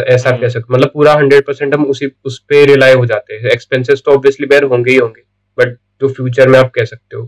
ऐसा 0.05 0.31
कह 0.31 0.49
सकते 0.49 0.73
मतलब 0.73 0.91
पूरा 0.93 1.13
हंड्रेड 1.13 1.45
परसेंट 1.45 1.73
हम 1.73 1.85
उसी 1.85 2.07
उस 2.25 2.39
पर 2.41 2.65
रिलाई 2.67 2.93
हो 2.93 3.05
जाते 3.05 3.33
हैं। 3.33 3.51
एक्सपेंसेस 3.51 4.01
तो 4.05 4.11
ऑब्वियसली 4.11 4.47
बेर 4.47 4.63
होंगे 4.65 4.91
ही 4.91 4.97
होंगे 4.97 5.21
बट 5.57 5.77
जो 6.01 6.09
फ्यूचर 6.09 6.49
में 6.49 6.59
आप 6.59 6.71
कह 6.75 6.85
सकते 6.85 7.15
हो। 7.15 7.25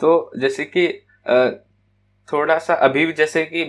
तो 0.00 0.30
जैसे 0.38 0.64
कि 0.66 0.86
थोड़ा 2.28 2.58
सा 2.58 2.74
अभी 2.74 3.04
भी 3.06 3.12
जैसे 3.12 3.44
कि 3.44 3.64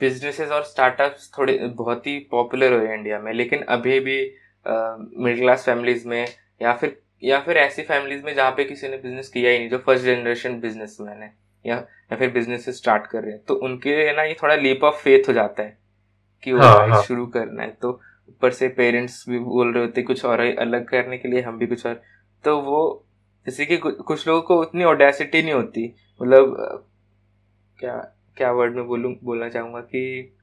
बिजनेसेस 0.00 0.50
और 0.50 0.62
स्टार्टअप्स 0.64 1.30
थोड़े 1.38 1.56
बहुत 1.76 2.06
ही 2.06 2.18
पॉपुलर 2.30 2.72
हुए 2.72 2.94
इंडिया 2.94 3.18
में 3.18 3.32
लेकिन 3.32 3.62
अभी 3.68 3.98
भी 4.00 4.18
मिडिल 4.66 5.40
क्लास 5.40 5.64
फैमिलीज़ 5.66 6.06
में 6.08 6.26
या 6.62 6.72
फिर 6.72 6.96
या 7.22 7.40
फिर 7.40 7.56
ऐसी 7.56 7.82
फैमिलीज़ 7.82 8.24
में 8.24 8.34
जहाँ 8.34 8.50
पे 8.50 8.64
किसी 8.64 8.88
ने 8.88 8.96
बिज़नेस 8.96 9.28
किया 9.28 9.50
ही 9.50 9.58
नहीं 9.58 9.68
जो 9.70 9.78
फ़र्स्ट 9.78 10.04
जनरेशन 10.04 10.60
बिज़नेस 10.60 10.96
मैन 11.00 11.22
है 11.22 11.34
या 11.66 11.76
या 12.12 12.16
फिर 12.16 12.30
बिज़नेस 12.30 12.68
स्टार्ट 12.68 13.06
कर 13.06 13.22
रहे 13.22 13.32
हैं 13.32 13.42
तो 13.44 13.54
उनके 13.54 13.96
लिए 13.96 14.12
ना 14.12 14.22
ये 14.22 14.36
थोड़ा 14.42 14.54
लीप 14.54 14.84
ऑफ़ 14.84 14.94
फेथ 14.94 15.28
हो 15.28 15.32
जाता 15.32 15.62
है 15.62 15.78
कि 16.42 16.52
वो 16.52 16.60
हाँ, 16.60 16.88
हाँ. 16.88 17.02
शुरू 17.02 17.26
करना 17.26 17.62
है। 17.62 17.70
तो 17.70 18.00
ऊपर 18.28 18.50
से 18.50 18.68
पेरेंट्स 18.68 19.24
भी 19.28 19.38
बोल 19.38 19.72
रहे 19.74 19.84
होते 19.84 20.02
कुछ 20.02 20.24
और 20.24 20.40
अलग 20.40 20.88
करने 20.88 21.18
के 21.18 21.28
लिए 21.28 21.40
हम 21.40 21.58
भी 21.58 21.66
कुछ 21.66 21.86
और 21.86 22.02
तो 22.44 22.60
वो 22.60 23.06
जैसे 23.46 23.66
कि 23.66 23.76
कुछ 23.76 24.28
लोगों 24.28 24.42
को 24.42 24.60
उतनी 24.60 24.84
ओडेसिटी 24.84 25.42
नहीं 25.42 25.52
होती। 25.52 25.94
मतलब 26.22 26.56
क्या 27.78 27.96
क्या 28.36 28.52
वर्ड 28.52 28.74
में 28.74 28.86
बोलूँ 28.86 29.14
बोलना 29.24 29.48
चाहूँगा 29.48 29.80
कि 29.80 30.34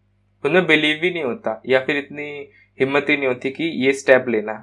उनमें 0.45 0.67
बिलीव 0.67 0.99
ही 1.03 1.11
नहीं 1.11 1.23
होता 1.23 1.61
या 1.65 1.79
फिर 1.79 1.97
इतनी 1.97 2.49
हिम्मत 2.79 3.05
ही 3.09 3.17
नहीं 3.17 3.27
होती 3.27 3.49
कि 3.49 3.63
ये 3.85 3.93
स्टेप 3.93 4.25
लेना। 4.29 4.53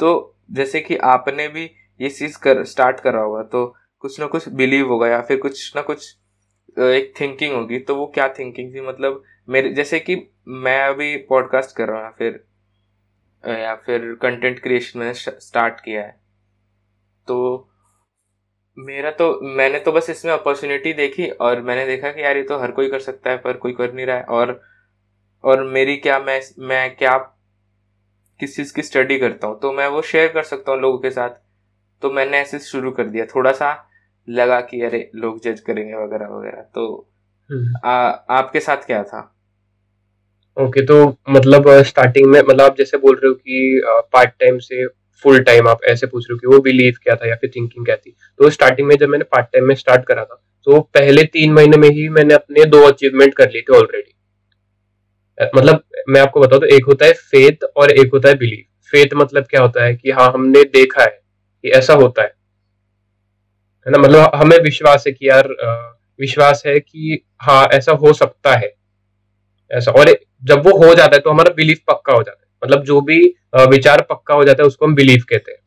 तो 0.00 0.35
जैसे 0.50 0.80
कि 0.80 0.96
आपने 0.96 1.48
भी 1.48 1.64
ये 2.00 2.10
चीज़ 2.10 2.38
कर 2.38 2.64
स्टार्ट 2.64 3.00
करा 3.00 3.20
होगा 3.20 3.42
तो 3.42 3.66
कुछ 4.00 4.20
ना 4.20 4.26
कुछ 4.26 4.48
बिलीव 4.48 4.88
होगा 4.88 5.08
या 5.08 5.20
फिर 5.22 5.38
कुछ 5.40 5.72
ना 5.76 5.82
कुछ 5.82 6.14
एक 6.78 7.12
थिंकिंग 7.20 7.54
होगी 7.54 7.78
तो 7.78 7.94
वो 7.96 8.06
क्या 8.06 8.28
थिंकिंग 8.28 8.74
थी? 8.74 8.80
मतलब 8.80 9.22
मेरे, 9.48 9.72
जैसे 9.74 10.00
कि 10.00 10.16
मैं 10.48 10.80
अभी 10.82 11.16
पॉडकास्ट 11.28 11.76
कर 11.76 11.88
रहा 11.88 12.04
हूँ 12.06 12.12
फिर 12.18 12.44
या 13.44 13.74
फिर 13.76 14.12
कंटेंट 14.22 14.60
क्रिएशन 14.62 14.98
मैंने 14.98 15.14
स्टार्ट 15.14 15.80
किया 15.80 16.02
है। 16.02 16.10
तो 17.28 17.68
मेरा 18.76 19.10
तो 19.10 19.40
मैंने 19.42 19.78
तो 19.80 19.92
बस 19.92 20.10
इसमें 20.10 20.32
अपॉर्चुनिटी 20.32 20.92
देखी 20.92 21.28
और 21.30 21.60
मैंने 21.62 21.86
देखा 21.86 22.10
कि 22.12 22.22
यार 22.22 22.36
ये 22.36 22.42
तो 22.42 22.58
हर 22.58 22.70
कोई 22.70 22.90
कर 22.90 23.00
सकता 23.00 23.30
है 23.30 23.36
पर 23.36 23.56
कोई 23.56 23.72
कर 23.72 23.92
नहीं 23.92 24.06
रहा 24.06 24.16
है 24.16 24.24
और 24.24 24.60
और 25.44 25.64
मेरी 25.64 25.96
क्या, 25.96 26.18
मैं 26.18 26.40
मैं 26.58 26.96
क्या 26.96 27.16
किस 28.40 28.56
चीज़ 28.56 28.72
की 28.74 28.82
स्टडी 28.82 29.18
करता 29.18 29.46
हूँ 29.46 29.58
तो 29.60 29.72
मैं 29.72 29.86
वो 29.88 30.02
शेयर 30.02 30.28
कर 30.28 30.42
सकता 30.42 30.72
हूँ 30.72 30.80
लोगों 30.80 30.98
के 30.98 31.10
साथ। 31.10 31.30
तो 32.02 32.10
मैंने 32.10 32.38
ऐसे 32.38 32.58
शुरू 32.58 32.90
कर 32.90 33.06
दिया। 33.06 33.24
थोड़ा 33.26 33.52
सा 33.52 33.68
लगा 34.28 34.60
कि 34.60 34.80
अरे 34.82 35.10
लोग 35.14 35.40
जज 35.42 35.60
करेंगे 35.60 35.94
वगैरह 35.94 36.26
वगैरह। 36.28 36.62
तो 36.74 36.84
हम्म। 37.50 37.76
आ, 37.84 37.94
आपके 38.38 38.60
साथ 38.60 38.76
क्या 38.76 39.02
था? 39.02 39.20
ओके 40.56 40.80
okay, 40.80 40.88
तो 40.88 41.16
मतलब 41.30 41.68
स्टार्टिंग 41.82 42.26
में 42.26 42.40
मतलब 42.40 42.60
आप 42.60 42.76
जैसे 42.78 42.98
बोल 42.98 43.14
रहे 43.14 43.28
हो 43.28 43.34
कि 43.34 43.82
पार्ट 44.12 44.30
टाइम 44.40 44.58
से 44.58 44.86
फुल 45.24 45.42
टाइम 45.42 45.68
आप 45.68 45.84
ऐसे 45.84 46.06
पूछ 46.06 46.24
रहे 46.30 46.34
हो 46.34 46.38
कि 46.38 46.56
वो 46.56 46.62
बिलीव 46.62 46.94
क्या 47.02 47.14
था 47.16 47.28
या 47.28 47.34
फिर 47.34 47.50
थिंकिंग 47.56 47.84
क्या 47.86 47.96
थी? 47.96 48.16
तो 48.38 48.50
स्टार्टिंग 48.50 48.88
में 48.88 48.96
जब 48.96 49.08
मैंने 49.08 49.24
पार्ट 49.24 49.46
टाइम 49.46 49.64
में 49.64 49.74
स्टार्ट 49.74 50.04
करा 50.06 50.24
था 50.24 50.42
तो 50.66 50.80
पहले 50.94 51.24
तीन 51.24 51.52
महीने 51.52 51.76
में 51.76 51.88
ही 51.88 52.08
मैंने 52.08 52.34
अपने 52.34 52.64
दो 52.64 52.82
अचीवमेंट 52.82 53.34
कर 53.34 53.50
लिए 53.50 53.62
थे 53.62 53.76
ऑलरेडी 53.76 54.12
मतलब 55.38 55.82
मैं 56.08 56.20
आपको 56.20 56.40
बताऊँ 56.40 56.60
तो 56.60 56.66
एक 56.66 56.84
होता 56.84 57.06
है 57.06 57.12
फेथ 57.12 57.64
और 57.76 57.90
एक 57.90 58.12
होता 58.14 58.28
है 58.28 58.34
बिलीव 58.34 58.64
फेथ 58.92 59.14
मतलब 59.16 59.44
क्या 59.44 59.60
होता 59.60 59.84
है 59.84 59.94
कि 59.94 60.10
हाँ 60.10 60.30
हमने 60.32 60.62
देखा 60.64 61.02
है 61.02 61.18
कि 61.64 61.70
ऐसा 61.70 61.94
होता 61.94 62.22
है। 62.22 62.28
है 63.86 63.92
ना? 63.92 63.98
मतलब 63.98 64.30
हमें 64.34 64.58
विश्वास 64.58 65.04
है 65.06 65.12
कि 65.12 65.28
यार 65.28 65.48
विश्वास 66.20 66.62
है 66.66 66.78
कि 66.80 67.20
हाँ 67.42 67.66
ऐसा 67.72 67.92
हो 67.94 68.12
सकता 68.12 68.54
है। 68.56 68.72
ऐसा 69.70 69.92
और 69.92 70.16
जब 70.44 70.66
वो 70.66 70.76
हो 70.78 70.94
जाता 70.94 71.16
है 71.16 71.20
तो 71.20 71.30
हमारा 71.30 71.52
बिलीफ 71.54 71.80
पक्का 71.88 72.12
हो 72.12 72.22
जाता 72.22 72.40
है। 72.40 72.48
मतलब 72.62 72.84
जो 72.84 73.00
भी 73.00 73.18
विचार 73.70 74.06
पक्का 74.10 74.34
हो 74.34 74.44
जाता 74.44 74.62
है 74.62 74.66
उसको 74.66 74.86
हम 74.86 74.94
बिलीव 74.94 75.24
कहते 75.28 75.52
हैं। 75.52 75.58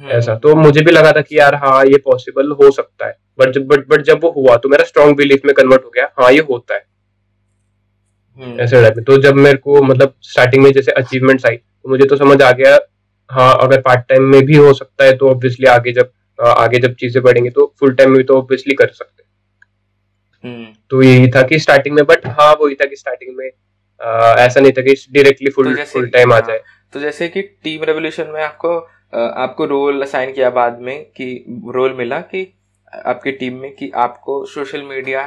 हम्म। 0.00 0.10
ऐसा 0.10 0.34
तो 0.36 0.54
मुझे 0.54 0.80
भी 0.80 0.92
लगा 0.92 1.12
था 1.12 1.20
कि 1.20 1.38
यार 1.38 1.54
हाँ 1.54 1.84
ये 1.86 1.98
पॉसिबल 1.98 2.50
हो 2.52 2.70
सकता 2.70 3.06
है। 3.06 3.16
बट 3.40 3.58
बट 3.58 3.86
बट 3.88 4.02
जब 4.02 4.20
वो 4.22 4.30
हुआ 4.30 4.56
तो 4.56 4.68
मेरा 4.68 4.84
स्ट्रॉन्ग 4.84 5.16
बिलीफ 5.16 5.44
में 5.44 5.54
कन्वर्ट 5.54 5.84
हो 5.84 5.90
गया 5.90 6.08
हाँ 6.20 6.32
ये 6.32 6.40
होता 6.50 6.74
है। 6.74 6.84
ऐसे 8.38 8.82
टाइप 8.82 8.96
में 8.96 9.04
तो 9.04 9.16
जब 9.22 9.34
मेरे 9.34 9.58
को 9.58 9.82
मतलब 9.82 10.14
स्टार्टिंग 10.22 10.62
में 10.64 10.72
जैसे 10.72 10.92
अचीवमेंट्स 10.92 11.46
आई 11.46 11.56
तो 11.56 11.88
मुझे 11.88 12.06
तो 12.06 12.16
समझ 12.16 12.42
आ 12.42 12.50
गया 12.52 12.78
हाँ 13.30 13.58
अगर 13.60 13.80
पार्ट 13.80 14.00
टाइम 14.00 14.22
में 14.22 14.44
भी 14.44 14.56
हो 14.56 14.72
सकता 14.74 15.04
है 15.04 15.16
तो 15.16 15.28
ऑब्वियसली 15.28 15.66
आगे 15.66 15.92
जब 15.92 16.12
आगे 16.38 16.78
जब 16.78 16.94
चीज़ें 16.94 17.22
बढ़ेंगी 17.22 17.50
तो 17.50 17.74
फुल 17.80 17.94
टाइम 17.94 18.10
में 18.10 18.24
तो 18.26 18.38
ऑब्वियसली 18.38 18.74
कर 18.74 18.88
सकते 18.88 19.22
हम्म। 20.44 20.66
तो 20.90 21.02
यही 21.02 21.28
था 21.28 21.42
कि 21.42 21.58
स्टार्टिंग 21.58 21.94
में 21.94 22.04
बट 22.04 22.26
हाँ 22.26 22.52
वही 22.54 22.74
था 22.74 22.86
कि 22.86 22.96
स्टार्टिंग 22.96 23.36
में 23.36 23.50
आ, 24.00 24.34
ऐसा 24.34 24.60
नहीं 24.60 24.72
था 24.72 24.82
कि 24.82 24.94
डायरेक्टली 25.12 25.50
फुल 25.50 25.74
फुल 25.84 26.08
टाइम 26.08 26.32
आ 26.32 26.40
जाए। 26.40 26.60
तो 26.92 27.00
जैसे 27.00 27.28
कि 27.28 27.42
टीम 27.42 27.84
रेवोल्यूशन 27.84 28.26
में 28.26 28.42
आपको 28.42 28.78
आपको 29.14 29.64
रोल 29.64 30.02
असाइन 30.02 30.32
किया 30.32 30.50
बाद 30.50 30.78
में 30.80 31.04
कि 31.16 31.44
रोल 31.74 31.92
मिला 31.92 32.20
कि 32.20 32.46
आपकी 33.06 33.32
टीम 33.32 33.54
में 33.54 33.74
कि 33.76 33.90
आपको 33.96 34.44
सोशल 34.46 34.82
मीडिया 34.82 35.22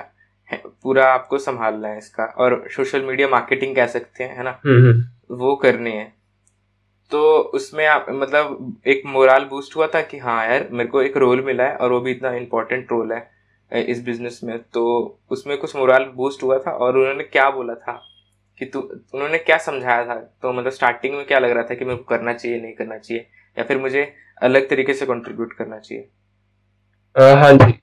पूरा 0.83 1.13
आपको 1.13 1.37
संभालना 1.37 1.87
है 1.87 1.97
इसका। 1.97 2.23
और 2.23 2.67
सोशल 2.71 3.01
मीडिया 3.01 3.27
मार्केटिंग 3.27 3.75
कह 3.75 3.87
सकते 3.87 4.23
हैं 4.23 4.37
है 4.37 4.43
ना? 4.43 4.59
हम्म, 4.65 4.89
हम्म। 4.89 5.35
वो 5.35 5.55
करनी 5.55 5.91
है। 5.91 6.13
तो 7.11 7.39
उसमें 7.39 7.85
आप 7.85 8.05
मतलब 8.09 8.77
एक 8.87 9.01
मोरल 9.05 9.43
बूस्ट 9.43 9.75
हुआ 9.75 9.87
था 9.87 10.01
कि 10.01 10.17
हाँ 10.17 10.47
यार 10.47 10.67
मेरे 10.71 10.89
को 10.89 11.01
एक 11.01 11.17
रोल 11.17 11.41
मिला 11.41 11.63
है 11.63 11.75
और 11.75 11.91
वो 11.91 11.99
भी 11.99 12.11
इतना 12.11 12.33
इम्पोर्टेंट 12.33 12.91
रोल 12.91 13.13
है 13.13 13.31
इस 13.73 14.05
बिज़नेस 14.05 14.41
में। 14.43 14.59
तो 14.59 15.17
उसमें 15.29 15.57
कुछ 15.57 15.75
मोरल 15.75 16.03
बूस्ट 16.03 16.43
हुआ 16.43 16.59
था 16.59 16.71
और 16.71 16.97
उन्होंने 16.97 17.23
क्या 17.23 17.49
बोला 17.49 17.73
था 17.73 18.03
कि 18.59 18.65
तू 18.65 18.79
उन्होंने 19.13 19.37
क्या 19.37 19.57
समझाया 19.57 20.05
था? 20.05 20.15
तो 20.15 20.53
मतलब 20.53 20.71
स्टार्टिंग 20.71 21.15
में 21.15 21.25
क्या 21.25 21.39
लग 21.39 21.51
रहा 21.51 21.63
था 21.63 21.75
कि 21.75 21.85
मेरे 21.85 21.97
को 21.97 22.03
करना 22.03 22.33
चाहिए 22.33 22.61
नहीं 22.61 22.73
करना 22.73 22.97
चाहिए? 22.97 23.27
या 23.57 23.63
फिर 23.63 23.77
मुझे 23.77 24.13
अलग 24.41 24.69
तरीके 24.69 24.93
से 24.93 25.05
कंट्रीब्यूट 25.05 25.53
करना 25.53 25.79
चाहिए? 25.79 26.09
हाँ 27.15 27.53
जी 27.53 27.73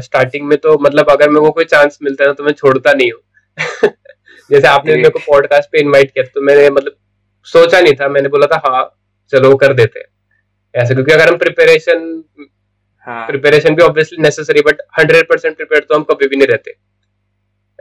स्टार्टिंग 0.00 0.46
में 0.48 0.58
तो 0.58 0.78
मतलब 0.78 1.10
अगर 1.10 1.28
मेरे 1.28 1.40
को 1.40 1.50
कोई 1.50 1.64
चांस 1.64 1.98
मिलता 2.02 2.24
है 2.24 2.32
तो 2.34 2.44
मैं 2.44 2.52
छोड़ता 2.52 2.92
नहीं 2.92 3.12
हूँ। 3.12 3.20
जैसे 4.50 4.68
आपने 4.68 4.96
मेरे 4.96 5.08
को 5.08 5.18
पॉडकास्ट 5.18 5.68
पे 5.72 5.80
इनवाइट 5.80 6.10
किया 6.10 6.24
तो 6.24 6.40
मैंने 6.40 6.70
मतलब 6.70 6.96
सोचा 7.44 7.80
नहीं 7.80 7.94
था 7.94 8.08
मैंने 8.08 8.28
बोला 8.28 8.46
था 8.46 8.62
हाँ 8.66 8.98
चलो 9.30 9.56
कर 9.56 9.72
देते 9.72 9.98
हैं। 9.98 10.06
ऐसे 10.82 10.94
क्योंकि 10.94 11.12
अगर 11.12 11.28
हम 11.28 11.36
प्रिपरेशन 11.36 12.24
हाँ. 13.06 13.26
प्रिपरेशन 13.26 13.74
भी 13.74 13.82
obviously 13.82 14.22
necessary 14.22 14.60
but 14.60 14.82
hundred 14.98 15.28
percent 15.28 15.56
prepare 15.56 15.86
तो 15.88 15.94
हम 15.94 16.02
कभी 16.02 16.28
भी 16.28 16.36
नहीं 16.36 16.48
रहते। 16.48 16.74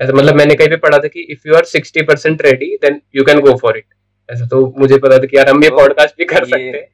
ऐसा 0.01 0.13
मतलब 0.13 0.35
मैंने 0.35 0.55
कहीं 0.55 0.69
भी 0.69 0.75
पढ़ा 0.75 0.97
था 0.97 1.07
कि 1.07 1.21
if 1.21 1.47
you 1.47 1.55
are 1.55 1.63
sixty 1.63 2.01
percent 2.01 2.41
ready 2.41 2.75
then 2.75 3.01
you 3.15 3.23
can 3.23 3.39
go 3.39 3.57
for 3.57 3.77
it 3.77 3.85
ऐसा 4.31 4.45
तो 4.45 4.73
मुझे 4.77 4.97
पता 4.97 5.17
था 5.17 5.25
कि 5.25 5.37
यार 5.37 5.49
हम 5.49 5.63
ये 5.63 5.69
पॉडकास्ट 5.69 6.09
तो 6.09 6.15
भी 6.19 6.25
कर 6.25 6.45
सकते 6.45 6.63
हैं। 6.63 6.87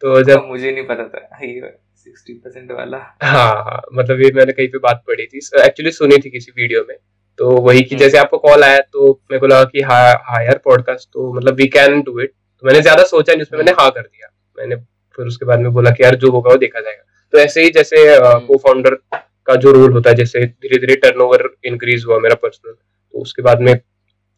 तो 0.00 0.22
जब 0.22 0.44
मुझे 0.44 0.72
नहीं 0.72 0.84
पता 0.84 1.04
था। 1.04 1.38
सिक्सटी 2.04 2.32
परसेंट 2.34 2.70
वाला। 2.72 2.98
हाँ 3.24 3.80
मतलब 3.94 4.20
ये 4.20 4.30
मैंने 4.34 4.52
कहीं 4.52 4.68
पे 4.68 4.78
बात 4.80 5.02
पढ़ी 5.08 5.26
थी। 5.26 5.38
एक्चुअली 5.64 5.90
सुनी 5.92 6.18
थी 6.18 6.30
किसी 6.30 6.52
वीडियो 6.52 6.84
में। 6.88 6.96
तो 7.38 7.50
वही 7.58 7.82
कि 7.82 7.94
हम्म। 7.94 7.98
जैसे 7.98 8.18
आपको 8.18 8.38
कॉल 8.38 8.64
आया 8.64 8.78
तो 8.82 9.10
मेरे 9.30 9.40
को 9.40 9.46
लगा 9.46 9.64
कि 9.66 9.80
हाँ 9.82 10.12
हाँ 10.24 10.54
पॉडकास्ट 10.64 11.08
तो 11.08 11.32
मतलब 11.32 11.54
वी 11.56 11.66
कैन 11.68 12.00
डू 12.02 12.18
इट 12.20 12.30
तो 12.30 12.66
मैंने 12.66 12.80
ज़्यादा 12.80 13.04
सोचा 13.04 13.32
नहीं 13.32 13.42
उसमें 13.42 13.58
मैंने 13.58 13.72
हाँ 13.72 13.90
कर 13.90 14.02
दिया। 14.02 14.28
मैंने 14.58 14.76
फिर 15.18 15.26
उसके 15.26 15.46
बाद 15.46 15.60
में 15.60 15.72
बोला 15.72 15.90
कि 15.90 16.02
यार 16.02 16.14
जो 16.16 16.30
होगा 16.30 16.50
वो 16.50 16.56
देखा 16.58 16.80
जाएगा। 16.80 17.02
तो 17.32 17.38
ऐसे 17.38 17.62
ही 17.62 17.70
जैसे 17.70 18.04
को 18.46 18.56
फाउंडर 18.58 18.94
का 19.46 19.54
जो 19.56 19.72
रोल 19.72 19.92
होता 19.92 20.10
है 20.10 20.16
जैसे 20.16 20.44
धीरे 20.46 20.78
धीरे 20.78 20.94
टर्नओवर 20.98 21.48
इंक्रीज 21.66 22.04
हुआ 22.06 22.18
मेरा 22.18 22.34
पर्सनल 22.42 22.72
तो 22.72 23.18
उसके 23.18 23.42
बाद 23.42 23.60
में 23.60 23.72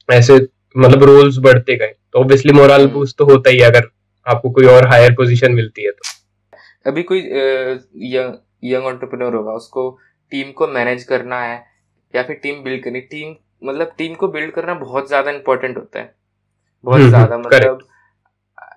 ऐसे 0.09 0.35
मतलब 0.77 1.03
रोल्स 1.05 1.39
बढ़ते 1.41 1.77
गए। 1.77 1.95
तो 2.13 2.19
ऑब्वियसली 2.19 2.53
मोरल 2.53 2.87
बूस्ट 2.89 3.17
तो 3.19 3.25
होता 3.25 3.51
ही 3.51 3.59
है 3.59 3.67
अगर 3.67 3.89
आपको 4.27 4.51
कोई 4.51 4.67
और 4.67 4.87
हायर 4.89 5.13
पोजीशन 5.15 5.53
मिलती 5.53 5.85
है 5.85 5.91
तो। 5.91 6.13
अभी 6.87 7.03
कोई 7.03 7.21
यंग 7.21 8.35
यंग 8.65 8.87
एंटरप्रेन्योर 8.87 9.35
होगा 9.35 9.53
उसको 9.53 9.91
टीम 10.33 10.51
को 10.53 10.67
मैनेज 10.69 11.05
करना 11.05 11.41
है 11.43 11.65
या 12.15 12.23
फिर 12.23 12.37
टीम 12.43 12.63
बिल्ड 12.65 12.83
करनी 12.85 13.01
टीम 13.03 13.35
मतलब 13.63 13.95
टीम 13.99 14.15
को 14.15 14.29
बिल्ड 14.29 14.53
करना 14.55 14.75
बहुत 14.77 15.09
ज़्यादा 15.09 15.31
इंपॉर्टेंट 15.31 15.77
होता 15.77 15.99
है। 15.99 16.15
बहुत 16.85 16.99
हम्म, 16.99 17.09
ज़्यादा 17.09 17.35
हम्म, 17.35 17.47
मतलब 17.47 17.87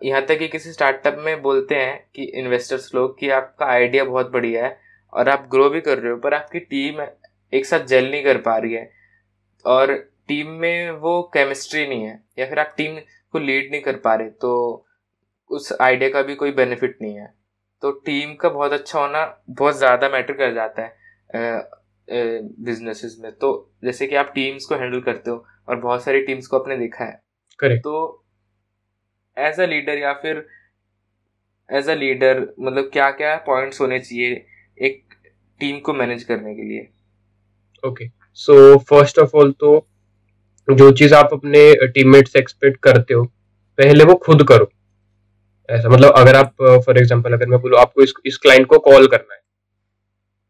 यहाँ 0.04 0.22
तक 0.26 0.40
कि 0.40 0.48
किसी 0.48 0.72
स्टार्टअप 0.72 1.18
में 1.20 1.42
बोलते 1.42 1.76
हैं 1.76 1.98
कि 2.16 2.24
इन्वेस्टर्स 2.40 2.94
लोग 2.96 3.18
कि 3.20 3.30
आपका 3.32 3.66
आइडिया 3.66 4.04
बहुत 4.06 4.32
बढ़िया 4.32 4.66
है 4.66 4.78
और 5.14 5.30
आप 5.30 5.48
ग्रो 5.52 5.70
भी 5.70 5.82
कर 5.82 5.98
रहे 6.00 6.12
हो 6.12 6.18
पर 6.20 6.34
आपकी 6.34 6.60
टीम 6.62 7.02
एक 7.54 7.66
साथ 7.66 7.86
जेल 7.88 8.10
नहीं 8.12 8.24
कर 8.24 8.38
पा 8.42 8.58
रही 8.58 8.74
है। 8.74 8.90
और 9.66 9.94
टीम 10.28 10.50
में 10.62 10.92
वो 11.00 11.22
केमिस्ट्री 11.34 11.88
नहीं 11.88 12.04
है 12.04 12.20
या 12.40 12.46
फिर 12.46 12.60
आप 12.60 12.74
टीम 12.78 12.98
को 13.34 13.40
लीड 13.40 13.72
नहीं 13.72 13.82
कर 13.82 13.96
पा 13.98 14.14
रहे 14.16 14.30
तो 14.32 14.52
उस 15.52 15.72
आइडिया 15.82 16.10
का 16.10 16.22
भी 16.22 16.36
कोई 16.36 16.52
बेनिफिट 16.54 16.98
नहीं 17.02 17.16
है। 17.16 17.34
तो 17.84 17.92
टीम 18.06 18.34
का 18.36 18.50
बहुत 18.50 18.74
अच्छा 18.74 19.00
होना 19.00 19.24
बहुत 19.52 19.78
ज़्यादा 19.78 20.10
मैटर 20.10 20.34
कर 20.34 20.54
जाता 20.54 20.82
है 20.82 20.92
बिजनेसेस 22.08 23.16
में। 23.20 23.32
तो 23.34 23.50
जैसे 23.84 24.08
कि 24.08 24.16
आप 24.16 24.32
टीम्स 24.36 24.66
को 24.66 24.76
हैंडल 24.76 25.02
करते 25.02 25.32
हो 25.32 25.46
और 25.70 25.80
बहुत 25.80 26.04
सारी 26.04 26.22
टीम्स 26.22 26.48
को 26.48 26.60
आपने 26.60 26.78
देखा 26.78 27.04
है। 27.06 27.20
Correct. 27.60 27.84
तो 27.84 28.24
एज 29.38 29.60
अ 29.60 29.66
लीडर 29.66 29.98
या 29.98 30.14
फिर 30.22 30.46
एज 31.70 31.90
अ 31.90 31.94
लीडर 31.96 32.40
मतलब 32.60 32.90
क्या 32.94 33.10
क्या 33.14 33.36
पॉइंट्स 33.48 33.82
होने 33.82 34.00
चाहिए 34.00 34.46
एक 34.78 35.04
टीम 35.62 35.80
को 35.80 35.94
मैनेज 35.94 36.24
करने 36.24 36.56
के 36.56 36.64
लिए? 36.64 36.88
Okay 37.84 38.08
so 38.40 38.78
first 38.80 39.20
of 39.20 39.36
all 39.38 39.52
तो 39.54 39.88
जो 40.68 40.92
चीज़ 40.94 41.14
आप 41.16 41.30
अपने 41.34 41.60
टीममेट 41.88 42.28
से 42.28 42.40
एक्सपेक्ट 42.40 42.82
करते 42.84 43.14
हो 43.14 43.24
पहले 43.78 44.04
वो 44.04 44.16
खुद 44.24 44.44
करो। 44.50 44.70
ऐसा 45.70 45.90
मतलब 45.90 46.14
अगर 46.14 46.36
आप 46.36 46.54
फॉर 46.86 46.98
एग्जांपल 46.98 47.34
अगर 47.34 47.46
मैं 47.46 47.60
बोलूँ 47.60 47.80
आपको 47.80 48.04
इस 48.04 48.14
इस 48.26 48.38
क्लाइंट 48.38 48.68
को 48.68 48.80
कॉल 48.80 49.08
करना 49.08 49.34
है 49.34 49.42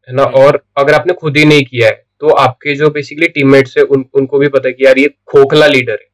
है 0.08 0.14
ना? 0.14 0.22
हम्म। 0.22 0.34
और 0.34 0.62
अगर 0.76 0.94
आपने 0.94 1.12
खुद 1.12 1.36
ही 1.36 1.44
नहीं 1.44 1.64
किया 1.64 1.88
है 1.88 2.04
तो 2.20 2.28
आपके 2.36 2.74
जो 2.74 2.90
बेसिकली 2.90 3.28
टीममेट्स 3.28 3.76
है 3.78 3.84
उन, 3.84 4.04
उनको 4.14 4.38
भी 4.38 4.48
पता 4.48 4.68
है 4.68 4.72
कि 4.72 4.84
यार 4.84 4.98
ये 4.98 5.08
खोखला 5.26 5.66
लीडर 5.66 5.92
है। 5.92 6.06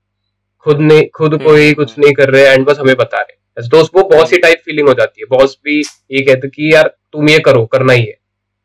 खुद 0.67 0.81
ने 0.81 1.01
खुद 1.14 1.35
हम्म, 1.35 1.45
कोई 1.45 1.73
कुछ 1.73 1.90
हम्म। 1.90 2.05
नहीं 2.05 2.14
कर 2.14 2.31
रहे 2.31 2.43
एंड 2.45 2.67
बस 2.67 2.79
हमें 2.79 2.95
बता 2.97 3.21
रहे 3.21 3.69
तो 3.69 3.81
उसको 3.81 4.03
बॉस 4.09 4.33
ही 4.33 4.38
टाइप 4.38 4.62
फीलिंग 4.64 4.88
हो 4.88 4.95
जाती 4.95 5.21
है। 5.21 5.37
बॉस 5.37 5.57
भी 5.64 5.79
ये 6.11 6.21
कहते 6.21 6.49
कि 6.49 6.73
यार 6.75 6.88
तुम 7.12 7.29
ये 7.29 7.38
करो 7.38 7.64
करना 7.67 7.93
ही 7.93 8.05
है। 8.05 8.17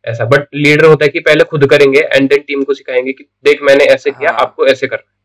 ऐसा 0.05 0.25
बट 0.25 0.47
लीडर 0.55 0.85
होता 0.85 1.05
है 1.05 1.09
कि 1.09 1.19
पहले 1.19 1.43
खुद 1.43 1.65
करेंगे 1.65 1.99
एंड 1.99 2.29
देन 2.29 2.39
टीम 2.39 2.63
को 2.63 2.73
सिखाएँगे 2.73 3.11
कि 3.11 3.23
देख 3.43 3.61
मैंने 3.61 3.85
ऐसे 3.85 4.11
किया 4.11 4.31
हाँ. 4.31 4.39
आपको 4.39 4.67
ऐसे 4.67 4.87
करना 4.87 5.11
है। 5.11 5.17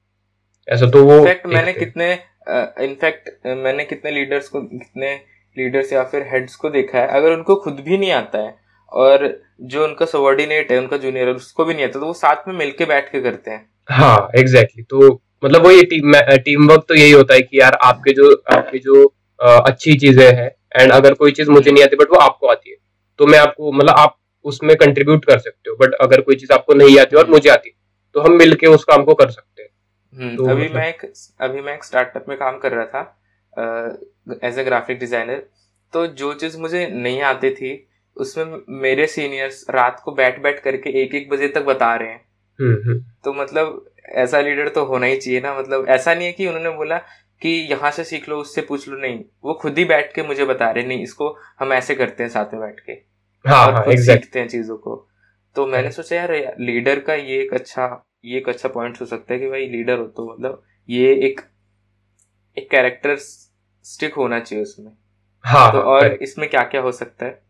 ऐसा 0.68 0.90
तो 0.90 1.04
वो 1.04 1.20
मैंने 1.24 1.72
कितने 1.72 2.14
इनफैक्ट 2.46 3.28
uh, 3.28 3.56
मैंने 3.56 3.84
कितने 3.84 4.10
लीडर्स 4.10 4.48
को 4.48 4.60
कितने 4.60 5.14
लीडर्स 5.56 5.92
या 5.92 6.02
फिर 6.04 6.26
हेड्स 6.32 6.56
को 6.56 6.70
देखा 6.70 6.98
है 6.98 7.06
अगर 7.08 7.32
उनको 7.32 7.56
खुद 7.56 7.80
भी 7.80 7.98
नहीं 7.98 8.12
आता 8.12 8.38
है 8.38 8.54
और 8.92 9.28
जो 9.62 9.84
उनका 9.84 10.06
सबॉर्डिनेट 10.06 10.70
है 10.72 10.78
उनका 10.78 10.96
जूनियर 10.96 11.28
उसको 11.28 11.64
भी 11.64 11.74
नहीं 11.74 11.84
आता 11.84 12.00
तो 12.00 12.06
वो 12.06 12.12
साथ 12.14 12.48
में 12.48 12.54
मिलके 12.54 12.84
बैठ 12.84 13.10
के 13.12 13.20
करते 13.20 13.50
हैं 13.50 13.66
हाँ 13.90 14.28
एग्जैक्टली 14.36 14.82
exactly. 14.82 14.90
तो 14.90 15.20
मतलब 15.42 15.64
वो 15.64 15.70
ये 15.70 15.82
टीम 15.84 16.14
टीम 16.44 16.68
वर्क 16.68 16.84
तो 16.88 16.94
यही 16.94 17.10
होता 17.12 17.34
है 17.34 17.42
कि 17.42 17.60
यार 17.60 17.78
आपके 17.82 18.12
जो 18.12 18.32
आपकी 18.52 18.78
जो 18.78 19.04
आ, 19.40 19.56
अच्छी 19.58 19.94
चीज़ें 19.98 20.26
हैं 20.26 20.50
एंड 20.76 20.92
अगर 20.92 21.14
कोई 21.14 21.32
चीज़ 21.32 21.50
मुझे 21.50 21.70
नहीं 21.70 21.84
आती 21.84 21.96
बट 21.96 22.10
वो 22.10 22.18
आपको 22.20 22.46
आती 22.46 22.70
है 22.70 22.76
तो 23.18 23.26
मैं 23.26 23.38
आपको 23.38 23.72
मतलब 23.72 23.94
आप 23.98 24.16
उसमें 24.44 24.76
कंट्रीब्यूट 24.76 25.24
कर 25.24 25.38
सकते 25.38 25.70
हो 25.70 25.76
बट 25.76 25.94
अगर 26.02 26.20
कोई 26.20 26.36
चीज़ 26.36 26.52
आपको 26.52 26.74
नहीं 26.74 26.98
आती 26.98 27.16
और 27.16 27.30
मुझे 27.30 27.50
आती 27.50 27.74
तो 28.14 28.20
हम 28.20 28.36
मिलके 28.38 28.66
उस 28.66 28.84
काम 28.84 29.04
को 29.04 29.14
कर 29.14 29.30
सकते 29.30 29.53
तो 30.14 30.50
अभी 30.50 30.62
मतलब... 30.62 30.76
मैं 30.76 30.88
एक 30.88 31.12
अभी 31.40 31.60
मैं 31.60 31.74
एक 31.74 31.84
स्टार्टअप 31.84 32.26
में 32.28 32.36
काम 32.38 32.58
कर 32.58 32.72
रहा 32.72 32.84
था 32.86 34.38
एज 34.44 34.58
ए 34.58 34.64
ग्राफिक 34.64 34.98
डिज़ाइनर 34.98 35.42
तो 35.92 36.06
जो 36.06 36.32
चीज़ 36.34 36.58
मुझे 36.58 36.86
नहीं 36.88 37.20
आती 37.22 37.50
थी 37.50 37.72
उसमें 38.16 38.56
मेरे 38.82 39.06
सीनियर्स 39.06 39.64
रात 39.70 40.00
को 40.04 40.12
बैठ 40.12 40.40
बैठ 40.42 40.62
करके 40.62 40.90
एक 41.02 41.14
एक 41.14 41.28
बजे 41.30 41.48
तक 41.48 41.64
बता 41.64 41.94
रहे 41.96 42.08
हैं। 42.08 42.20
हम्म, 42.58 42.74
हम्म। 42.84 43.04
तो 43.24 43.32
मतलब 43.32 43.84
ऐसा 44.16 44.40
लीडर 44.40 44.68
तो 44.68 44.84
होना 44.84 45.06
ही 45.06 45.16
चाहिए 45.16 45.40
ना 45.40 45.58
मतलब 45.58 45.86
ऐसा 45.88 46.14
नहीं 46.14 46.26
है 46.26 46.32
कि 46.32 46.46
उन्होंने 46.46 46.70
बोला 46.70 46.98
कि 47.42 47.50
यहाँ 47.70 47.90
से 47.90 48.04
सीख 48.04 48.28
लो 48.28 48.36
उससे 48.36 48.62
पूछ 48.62 48.88
लो 48.88 48.96
नहीं। 48.96 49.24
वो 49.44 49.54
खुद 49.54 49.78
ही 49.78 49.84
बैठ 49.84 50.14
के 50.14 50.22
मुझे 50.22 50.44
बता 50.44 50.70
रहे 50.70 50.84
नहीं 50.84 51.02
इसको 51.02 51.36
हम 51.60 51.72
ऐसे 51.72 51.94
करते 51.94 52.22
हैं 52.22 52.30
साथ 52.30 52.52
में 52.54 52.60
बैठ 52.62 52.80
के। 52.80 52.92
हाँ, 53.44 53.66
और 53.66 53.74
हाँ, 53.74 53.96
सीखते 53.96 54.38
हैं 54.38 54.48
चीज़ों 54.48 54.76
को। 54.76 54.96
तो 55.56 55.66
मैंने 55.66 55.90
सोचा 55.90 56.16
यार 56.16 56.56
लीडर 56.60 57.00
का 57.00 57.14
ये 57.14 57.40
एक 57.42 57.54
अच्छा 57.54 57.86
ये 58.24 58.36
एक 58.38 58.48
अच्छा 58.48 58.68
पॉइंट 58.68 59.00
हो 59.00 59.06
सकता 59.06 59.34
है 59.34 59.38
कि 59.40 59.48
भाई 59.48 59.66
लीडर 59.68 59.98
हो 59.98 60.04
तो 60.06 60.32
मतलब 60.32 60.62
ये 60.88 61.12
एक 61.26 61.40
एक 62.56 62.68
कैरेक्टर 62.70 63.16
स्टिक 63.16 64.14
होना 64.14 64.38
चाहिए 64.40 64.62
उसमें। 64.62 64.92
हाँ, 65.44 65.72
तो 65.72 65.78
और 65.78 66.12
इसमें 66.22 66.48
क्या 66.50 66.62
क्या 66.64 66.80
हो 66.80 66.92
सकता 66.92 67.26
है? 67.26 67.40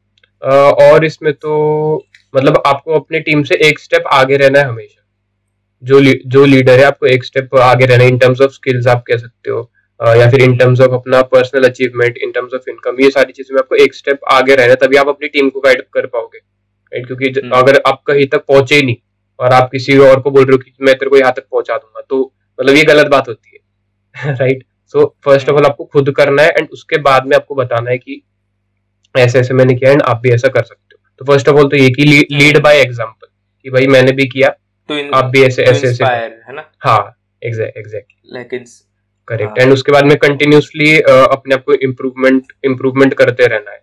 और 0.43 1.05
इसमें 1.05 1.33
तो 1.35 1.97
मतलब 2.35 2.63
आपको 2.67 2.93
अपने 2.93 3.21
टीम 3.21 3.43
से 3.43 3.55
एक 3.69 3.79
स्टेप 3.79 4.07
आगे 4.13 4.37
रहना 4.37 4.59
है 4.59 4.65
हमेशा। 4.65 5.01
जो 5.83 6.01
जो 6.27 6.45
लीडर 6.45 6.79
है 6.79 6.85
आपको 6.85 7.07
एक 7.07 7.25
स्टेप 7.25 7.55
आगे 7.57 7.87
रहना 7.87 8.05
है 8.05 8.11
इन 8.11 8.19
टर्म्स 8.19 8.41
ऑफ़ 8.41 8.53
स्किल्स 8.53 8.87
आप 8.87 9.05
कह 9.09 9.17
सकते 9.17 9.51
हो। 9.51 9.71
या 10.01 10.31
फिर 10.31 10.43
इन 10.43 10.57
टर्म्स 10.59 10.81
ऑफ़ 10.81 10.93
अपना 10.95 11.23
personal 11.31 11.65
achievement 11.65 12.19
in 12.19 12.31
terms 12.33 12.55
of 12.55 12.69
income 12.71 13.01
ये 13.01 13.11
सारी 13.11 13.33
चीज़ें 13.33 13.55
में 13.55 13.61
आपको 13.61 13.77
एक 13.85 13.95
स्टेप 13.95 14.25
आगे 14.33 14.55
रहना 14.55 14.71
है 14.71 14.77
तभी 14.77 14.97
आप 14.97 15.09
अपनी 15.09 15.29
टीम 15.29 15.49
को 15.51 15.61
गाइड 15.61 15.83
कर 15.95 16.07
पाओगे। 16.07 16.39
राइट 16.39 17.07
क्योंकि 17.07 17.41
हम्म। 17.41 17.57
अगर 17.57 17.83
आप 17.87 18.03
कहीं 18.07 18.27
तक 18.29 18.45
पहुँचे 18.47 18.77
ही 18.77 18.83
नहीं 18.83 18.97
और 19.39 19.53
आप 19.53 19.69
किसी 19.71 19.97
और 20.01 20.21
को 20.21 20.31
बोल 20.31 20.45
रहे 20.45 20.53
हो 20.53 20.59
कि 20.59 20.73
मैं 20.81 20.95
तेरे 20.95 21.11
को 21.11 21.17
यहाँ 21.17 21.33
तक 21.33 21.47
पहुँचा 21.51 21.77
दूँगा 21.77 22.01
तो 22.11 22.23
मतलब 22.59 22.77
ये 22.77 22.85
गलत 22.85 23.07
बात 23.07 23.29
होती 23.29 23.51
है 23.51 24.35
right 24.35 24.65
so 24.95 25.05
first 25.25 25.49
of 25.49 25.57
all 25.57 25.67
आपको 25.67 25.85
खुद 25.87 26.11
करना 26.17 26.43
है 26.43 26.49
एंड 26.51 26.69
उसके 26.73 26.99
बाद 27.03 27.27
में 27.27 27.37
आपको 27.37 27.55
बताना 27.55 27.91
है 27.91 27.99
कि 27.99 28.23
ऐसे 29.15 29.39
ऐसे 29.39 29.55
मैंने 29.55 29.75
किया 29.75 29.91
एंड 29.91 30.03
आप 30.05 30.21
भी 30.23 30.31
ऐसा 30.31 30.49
कर 30.49 30.63
सकते 30.63 30.95
हो। 30.95 30.99
तो 31.21 31.25
फ़र्स्ट 31.25 31.49
ऑफ़ 31.49 31.57
ऑल 31.57 31.69
तो 31.69 31.77
ये 31.77 31.89
कि 31.91 32.05
लीड 32.33 32.59
बाय 32.63 32.81
एग्ज़ाम्पल 32.81 33.27
कि 33.65 33.71
भाई 33.71 33.87
मैंने 33.89 34.13
भी 34.13 34.27
किया 34.29 34.49
तो 34.89 34.99
इन, 34.99 35.11
आप 35.15 35.25
भी 35.27 35.43
ऐसे 35.43 35.63
ऐसे 35.65 35.89
ऐसे 35.89 36.05
है 36.05 36.55
ना? 36.55 36.65
हाँ 36.81 37.17
एग्जैक्ट 37.43 37.77
एग्जैक्टली 37.79 38.39
लेकिन 38.39 38.65
करेक्ट 39.29 39.59
एंड 39.59 39.73
उसके 39.73 39.93
बाद 39.93 40.05
में 40.05 40.17
कंटिन्यूसली 40.19 40.99
अपने 41.01 41.55
आप 41.55 41.65
को 41.65 41.75
इम्प्रूवमेंट 41.83 42.53
इम्प्रूवमेंट 42.65 43.15
करते 43.15 43.47
रहना 43.47 43.71
है। 43.71 43.83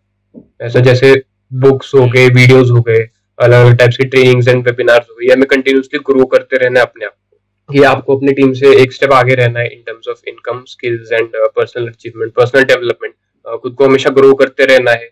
ऐसा 0.61 0.79
जैसे 0.81 1.13
बुक्स 1.51 1.93
हो 1.95 2.05
गए 2.07 2.27
वीडियोस 2.29 2.69
हो 2.71 2.81
गए 2.81 3.07
अलग 3.41 3.65
अलग 3.65 3.77
टाइप्स 3.77 3.97
की 3.97 4.05
ट्रेनिंग्स 4.05 4.47
एंड 4.47 4.65
वेबिनार्स 4.67 5.07
हो। 5.09 5.15
या 5.23 5.35
हमें 5.35 5.47
कंटिन्यूसली 5.47 5.99
ग्रो 6.05 6.25
करते 6.27 6.57
रहना 6.57 6.79
है 6.79 6.85
अपने 6.85 7.05
आप 7.05 7.13
को। 7.13 7.37
ये 7.69 7.83
आपको 7.85 8.17
अपनी 8.17 8.33
टीम 8.33 8.53
से 8.53 8.75
एक 8.81 8.93
स्टेप 8.93 9.13
आगे 9.13 9.35
रहना 9.35 9.59
है 9.59 9.67
in 9.67 9.81
terms 9.87 10.07
of 10.07 10.21
income 10.27 10.63
skills 10.67 11.11
and 11.11 11.29
personal 11.55 11.87
achievement 11.87 12.33
personal 12.33 12.63
development 12.65 13.13
खुद 13.61 13.73
को 13.73 13.85
हमेशा 13.85 14.09
ग्रो 14.09 14.33
करते 14.35 14.65
रहना 14.65 14.91
है। 14.91 15.09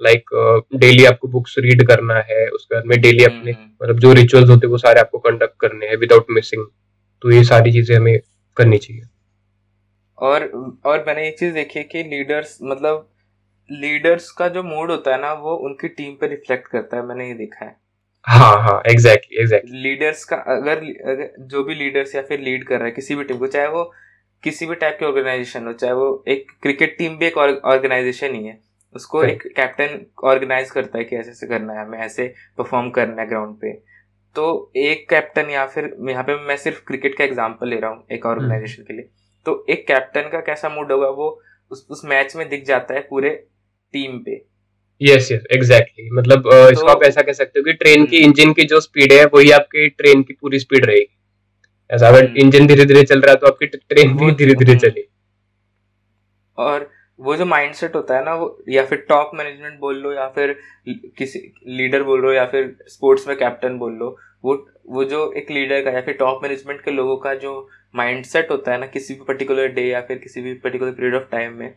लाइक 0.00 0.30
like, 0.30 0.80
डेली 0.80 1.02
uh, 1.02 1.08
आपको 1.08 1.28
बुक्स 1.28 1.54
रीड 1.58 1.86
करना 1.86 2.14
है। 2.28 2.46
उसके 2.48 2.74
बाद 2.74 2.86
में 2.86 3.00
डेली 3.00 3.24
अपने 3.24 3.50
हम्म, 3.52 3.62
हम्म। 3.62 3.70
मतलब 3.82 3.98
जो 3.98 4.12
रिचुअल्स 4.12 4.48
होते 4.50 4.66
हैं 4.66 4.70
वो 4.70 4.78
सारे 4.78 5.00
आपको 5.00 5.18
कंडक्ट 5.18 5.54
करने 5.60 5.86
हैं 5.86 5.96
विदाउट 5.96 6.26
मिसिंग 6.30 6.64
तो 7.22 7.30
ये 7.30 7.42
सारी 7.44 7.72
चीज़ें 7.72 7.96
हमें 7.96 8.18
करनी 8.56 8.78
चाहिए। 8.78 9.02
और 10.18 10.44
और 10.84 11.04
मैंने 11.06 11.26
एक 11.28 11.38
चीज़ 11.38 11.52
देखी 11.54 11.78
है 11.78 11.84
कि 11.84 12.02
लीडर्स 12.04 12.58
मतलब 12.62 13.06
लीडर्स 13.70 14.30
का 14.32 14.48
जो 14.48 14.62
मूड 14.62 14.90
होता 14.90 15.10
है 15.10 15.20
ना 15.20 15.32
वो 15.34 15.54
उनकी 15.66 15.88
टीम 15.90 16.14
पे 16.20 16.26
रिफ्लेक्ट 16.26 16.68
करता 16.68 16.96
है 16.96 17.06
मैंने 17.06 17.28
ये 17.28 17.34
देखा 17.34 17.64
है। 17.64 17.76
हाँ 18.24 18.56
हाँ 18.62 18.80
एग्जैक्टली 18.88 19.40
एग्जैक्टली 19.42 19.82
लीडर्स 19.82 20.24
का 20.24 20.36
अगर, 20.36 20.78
अगर 20.78 21.32
जो 21.40 21.62
भी 21.64 21.74
लीडर्स 21.74 22.14
या 22.14 22.22
फिर 22.22 22.40
लीड 22.40 22.66
कर 22.68 22.76
रहा 22.76 22.84
है 22.84 22.90
किसी 22.92 23.14
भी 23.14 23.24
टीम 23.24 23.38
को 23.38 23.46
चाहे 23.48 23.68
वो 23.68 23.84
किसी 24.42 24.66
भी 24.66 24.74
टाइप 24.76 24.96
की 24.98 25.06
ऑर्गेनाइजेशन 25.06 25.66
हो 25.66 25.72
चाहे 25.74 25.92
वो 25.92 26.24
एक 26.28 26.50
क्रिकेट 26.62 26.96
टीम 26.98 27.16
भी 27.18 27.26
एक 27.26 27.38
ऑर्गेनाइजेशन 27.38 28.34
ही 28.34 28.44
है 28.44 28.58
उसको 28.94 29.22
एक 29.24 29.42
कैप्टन 29.56 30.00
ऑर्गेनाइज 30.28 30.70
करता 30.70 30.98
है 30.98 31.04
कि 31.04 31.16
ऐसे 31.16 31.30
ऐसे 31.30 31.46
करना 31.46 31.72
है 31.72 31.84
हमें 31.84 31.98
ऐसे 31.98 32.26
परफॉर्म 32.58 32.90
करना 32.90 33.22
है 33.22 33.28
ग्राउंड 33.28 33.54
पे। 33.56 33.72
तो 34.36 34.72
एक 34.76 35.08
कैप्टन 35.10 35.50
या 35.50 35.66
फिर 35.66 35.84
यहाँ 36.08 36.22
पे 36.24 36.36
मैं 36.46 36.56
सिर्फ़ 36.56 36.80
क्रिकेट 36.86 37.16
का 37.18 37.24
एग्ज़ाम्पल 37.24 37.68
ले 37.68 37.78
रहा 37.80 37.90
हूँ 37.90 38.04
एक 38.12 38.26
ऑर्गेनाइजेशन 38.26 38.82
के 38.82 38.92
लिए। 38.92 39.08
तो 39.46 39.64
एक 39.70 39.86
कैप्टन 39.88 40.28
का 40.32 40.40
कैसा 40.40 40.68
मूड 40.68 40.92
होगा 40.92 41.08
वो 41.10 41.28
उस 41.70 41.86
उस 41.90 42.04
मैच 42.04 42.34
में 42.36 42.48
दिख 42.48 42.64
जाता 42.66 42.94
है 42.94 43.00
पूरे 43.10 43.30
टीम 43.92 44.18
पे। 44.18 44.40
यस 45.00 45.32
यस 45.32 45.44
एग्जैक्टली 45.52 46.10
मतलब 46.10 46.38
uh, 46.38 46.52
तो, 46.52 46.70
इसको 46.70 46.86
आप 46.86 47.02
ऐसा 47.02 47.22
कह 47.22 47.32
सकते 47.32 47.58
हो 47.58 47.64
कि 47.64 47.72
ट्रेन 47.72 48.06
की 48.06 48.16
इंजन 48.16 48.42
हम्म। 48.42 48.52
की 48.52 48.64
जो 48.64 48.80
स्पीड 48.80 49.12
है 49.12 49.24
वही 49.24 49.50
आपकी 49.50 49.88
ट्रेन 49.88 50.22
की 50.22 50.32
पूरी 50.32 50.58
स्पीड 50.58 50.86
रहेगी। 50.86 51.16
ऐसा 51.90 52.08
अगर 52.08 52.32
इंजन 52.36 52.66
धीरे 52.66 52.84
धीरे 52.84 53.02
चल 53.02 53.20
रहा 53.20 53.30
है 53.30 53.36
तो 53.36 53.46
आपकी 53.46 53.66
ट्रेन 53.66 54.16
भी 54.16 54.30
धीरे 54.32 54.54
धीरे 54.54 54.72
हम्म। 54.72 54.80
चलेगी। 54.80 55.08
और 56.58 56.88
वो 57.18 57.36
जो 57.36 57.46
माइंडसेट 57.46 57.94
होता 57.94 58.16
है 58.16 58.24
ना 58.24 58.34
वो 58.34 58.46
या 58.68 58.84
फिर 58.84 58.98
टॉप 59.08 59.30
मैनेजमेंट 59.34 59.78
बोल 59.80 59.96
लो 59.96 60.12
या 60.12 60.28
फिर 60.28 60.56
किसी 61.18 61.38
लीडर 61.66 62.02
बोल 62.02 62.20
लो 62.20 62.32
या 62.32 62.44
फिर 62.46 62.76
स्पोर्ट्स 62.88 63.28
में 63.28 63.36
कैप्टन 63.36 63.78
बोल 63.78 63.92
लो 63.92 64.16
वो 64.44 64.54
वो 64.86 65.04
जो 65.04 65.32
एक 65.36 65.50
लीडर 65.50 65.82
का 65.82 65.90
या 65.90 66.00
फिर 66.00 66.14
टॉप 66.14 66.40
मैनेजमेंट 66.42 66.80
के 66.80 66.90
लोगों 66.90 67.16
का 67.16 67.34
जो 67.34 67.68
माइंडसेट 67.96 68.50
होता 68.50 68.72
है 68.72 68.78
ना 68.78 68.86
किसी 68.86 69.14
भी 69.14 69.20
पर्टिकुलर 69.28 69.68
डे 69.68 69.82
या 69.82 70.00
फिर 70.00 70.18
किसी 70.18 70.42
भी 70.42 70.54
पर्टिकुलर 70.54 70.90
पीरियड 70.90 71.14
ऑफ़ 71.14 71.30
टाइम 71.32 71.52
में 71.52 71.74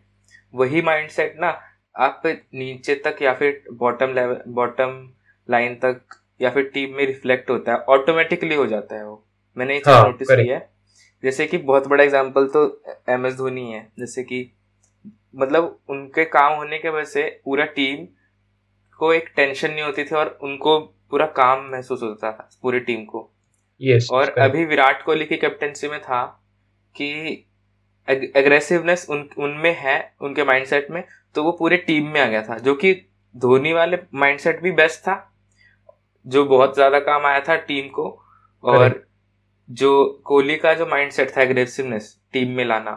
वही 0.53 0.81
माइंडसेट 0.81 1.35
ना 1.39 1.51
आप 1.95 2.21
नीचे 2.27 2.95
तक 2.95 3.21
या 3.21 3.33
फिर 3.33 3.63
बॉटम 3.73 4.13
लेवल 4.13 4.41
बॉटम 4.47 5.09
लाइन 5.49 5.75
तक 5.75 6.01
या 6.41 6.49
फिर 6.49 6.63
टीम 6.73 6.95
में 6.95 7.05
रिफ्लेक्ट 7.05 7.49
होता 7.49 7.71
है 7.71 7.77
ऑटोमेटिकली 7.89 8.55
हो 8.55 8.65
जाता 8.65 8.95
है 8.95 9.05
वो। 9.05 9.23
मैंने 9.57 9.73
ये 9.73 9.79
चीज़ 9.79 9.89
हाँ, 9.89 10.03
नोटिस 10.03 10.27
किया 10.31 10.57
है। 10.57 10.69
जैसे 11.23 11.45
कि 11.47 11.57
बहुत 11.57 11.87
बड़ा 11.87 12.03
एग्जांपल 12.03 12.47
तो 12.47 12.65
एम 13.09 13.25
एस 13.25 13.35
धोनी 13.35 13.71
है। 13.71 13.87
जैसे 13.99 14.23
कि 14.23 14.51
मतलब 15.35 15.79
उनके 15.89 16.25
काम 16.25 16.53
होने 16.53 16.77
के 16.77 16.89
वजह 16.89 17.05
से 17.05 17.41
पूरा 17.45 17.65
टीम 17.65 18.05
को 18.99 19.13
एक 19.13 19.31
टेंशन 19.35 19.71
नहीं 19.71 19.81
होती 19.81 20.03
थी 20.03 20.15
और 20.15 20.37
उनको 20.43 20.79
पूरा 21.09 21.25
काम 21.25 21.69
महसूस 21.71 22.03
होता 22.03 22.31
था 22.31 22.49
पूरी 22.61 22.79
टीम 22.79 23.05
को। 23.05 23.29
यस 23.81 24.07
और 24.11 24.29
अभी 24.29 24.65
विराट 24.65 25.03
कोहली 25.05 25.25
की 25.25 25.37
कैप्टनसी 25.37 25.87
में 25.87 25.99
था 26.01 26.23
कि 26.95 27.11
एग्रेसिवनेस 28.07 29.05
उन 29.09 29.29
उनमें 29.37 29.75
है 29.79 29.97
उनके 30.21 30.43
माइंडसेट 30.43 30.91
में 30.91 31.03
तो 31.35 31.43
वो 31.43 31.51
पूरे 31.51 31.77
टीम 31.77 32.07
में 32.07 32.19
आ 32.21 32.25
गया 32.25 32.41
था 32.41 32.57
जो 32.57 32.73
कि 32.75 32.93
धोनी 33.35 33.73
वाले 33.73 33.97
माइंडसेट 34.15 34.61
भी 34.61 34.71
बेस्ट 34.71 34.99
था 34.99 35.15
जो 36.25 36.45
बहुत 36.45 36.75
ज़्यादा 36.75 36.99
काम 36.99 37.25
आया 37.25 37.39
था 37.39 37.55
टीम 37.69 37.87
को 37.89 38.09
और 38.63 39.01
जो 39.69 40.03
कोहली 40.25 40.55
का 40.55 40.73
जो 40.73 40.85
माइंडसेट 40.85 41.35
था 41.37 41.41
एग्रेसिवनेस 41.41 42.15
टीम 42.33 42.51
में 42.51 42.65
लाना 42.65 42.95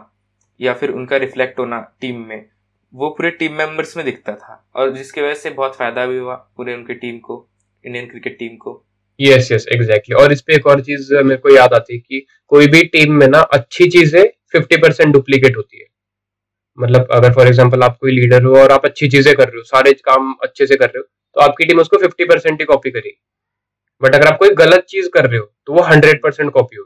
या 0.59 0.73
फिर 0.73 0.91
उनका 0.91 1.17
रिफ्लेक्ट 1.17 1.59
होना 1.59 1.79
टीम 2.01 2.19
में 2.27 2.45
वो 2.93 3.09
पूरे 3.09 3.29
टीम 3.31 3.53
मेंबर्स 3.53 3.95
में 3.97 4.05
दिखता 4.05 4.33
था 4.35 4.63
और 4.75 4.91
जिसकी 4.95 5.21
वजह 5.21 5.33
से 5.33 5.49
बहुत 5.51 5.75
फ़ायदा 5.75 6.05
भी 6.05 6.17
हुआ 6.17 6.35
पूरे 6.57 6.73
उनके 6.73 6.93
टीम 6.95 7.17
को 7.19 7.45
इंडियन 7.83 8.05
क्रिकेट 8.05 8.37
टीम 8.39 8.55
को। 8.57 8.83
यस 9.19 9.51
यस 9.51 9.65
एग्जैक्टली 9.73 10.15
और 10.15 10.31
इस 10.31 10.41
पे 10.41 10.55
एक 10.55 10.67
और 10.67 10.81
चीज़ 10.81 11.13
मेरे 11.15 11.37
को 11.37 11.55
याद 11.55 11.73
आती 11.73 11.93
है 11.93 11.99
कि 11.99 12.25
कोई 12.51 12.67
भी 12.67 12.83
टीम 12.87 13.13
में 13.13 13.27
ना 13.27 13.39
अच्छी 13.53 13.89
चीज़ें 13.89 14.23
फिफ्टी 14.51 14.77
परसेंट 14.77 15.13
डुप्लीकेट 15.13 15.57
होती 15.57 15.79
है। 15.79 15.85
मतलब 16.77 17.07
अगर 17.13 17.33
फॉर 17.33 17.47
एग्ज़ाम्पल 17.47 17.83
आप 17.83 17.97
कोई 18.01 18.11
लीडर 18.11 18.43
हो 18.43 18.55
और 18.59 18.71
आप 18.71 18.85
अच्छी 18.85 19.07
चीज़ें 19.09 19.33
कर 19.35 19.43
रहे 19.43 19.57
हो 19.57 19.63
सारे 19.65 19.93
काम 20.05 20.33
अच्छे 20.43 20.67
से 20.67 20.75
कर 20.75 20.85
रहे 20.85 20.97
हो 20.97 21.03
तो 21.03 21.41
आपकी 21.41 21.65
टीम 21.65 21.79
उसको 21.81 21.97
फिफ्टी 21.97 22.25
परसेंट 22.25 22.59
ही 22.59 22.65
कॉपी 22.65 22.91
करेगी। 22.91 23.19
बट 24.01 24.15
अगर 24.15 24.27
आप 24.27 24.37
कोई 24.39 24.49
गलत 24.55 24.85
चीज़ 24.89 25.09
कर 25.13 25.25
रहे 25.25 25.39
हो 25.39 25.45
तो 25.65 25.73
वो 25.73 25.81
हंड्रेड 25.83 26.21
परसेंट 26.23 26.51
कॉपी 26.53 26.75
हो 26.75 26.83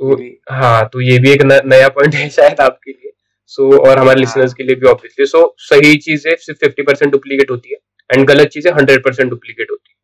तो 0.00 0.14
हाँ 0.52 0.88
तो 0.92 1.00
ये 1.00 1.18
भी 1.18 1.30
एक 1.32 1.42
न, 1.42 1.60
नया 1.66 1.88
पॉइंट 1.90 2.14
है 2.14 2.28
शायद 2.30 2.60
आपके 2.60 2.90
लिए। 2.90 3.10
सो 3.46 3.62
so, 3.64 3.80
और 3.80 3.98
हमारे 3.98 4.20
लिसनर्स 4.20 4.50
हाँ। 4.50 4.54
के 4.56 4.64
लिए 4.64 4.76
भी 4.76 4.86
ऑब्वियसली 4.88 5.26
सो 5.26 5.38
so, 5.38 5.44
सही 5.60 5.96
चीज़ें 5.98 6.34
सिर्फ़ 6.36 6.58
फिफ्टी 6.60 6.82
परसेंट 6.82 7.12
डुप्लीकेट 7.12 7.50
होती 7.50 7.70
है 7.70 7.76
एंड 8.10 8.26
गलत 8.28 8.48
चीज़ें 8.48 8.70
हंड्रेड 8.72 9.04
परसेंट 9.04 9.30
डुप्लीकेट 9.30 9.70
होती 9.70 9.90
है। 9.90 9.96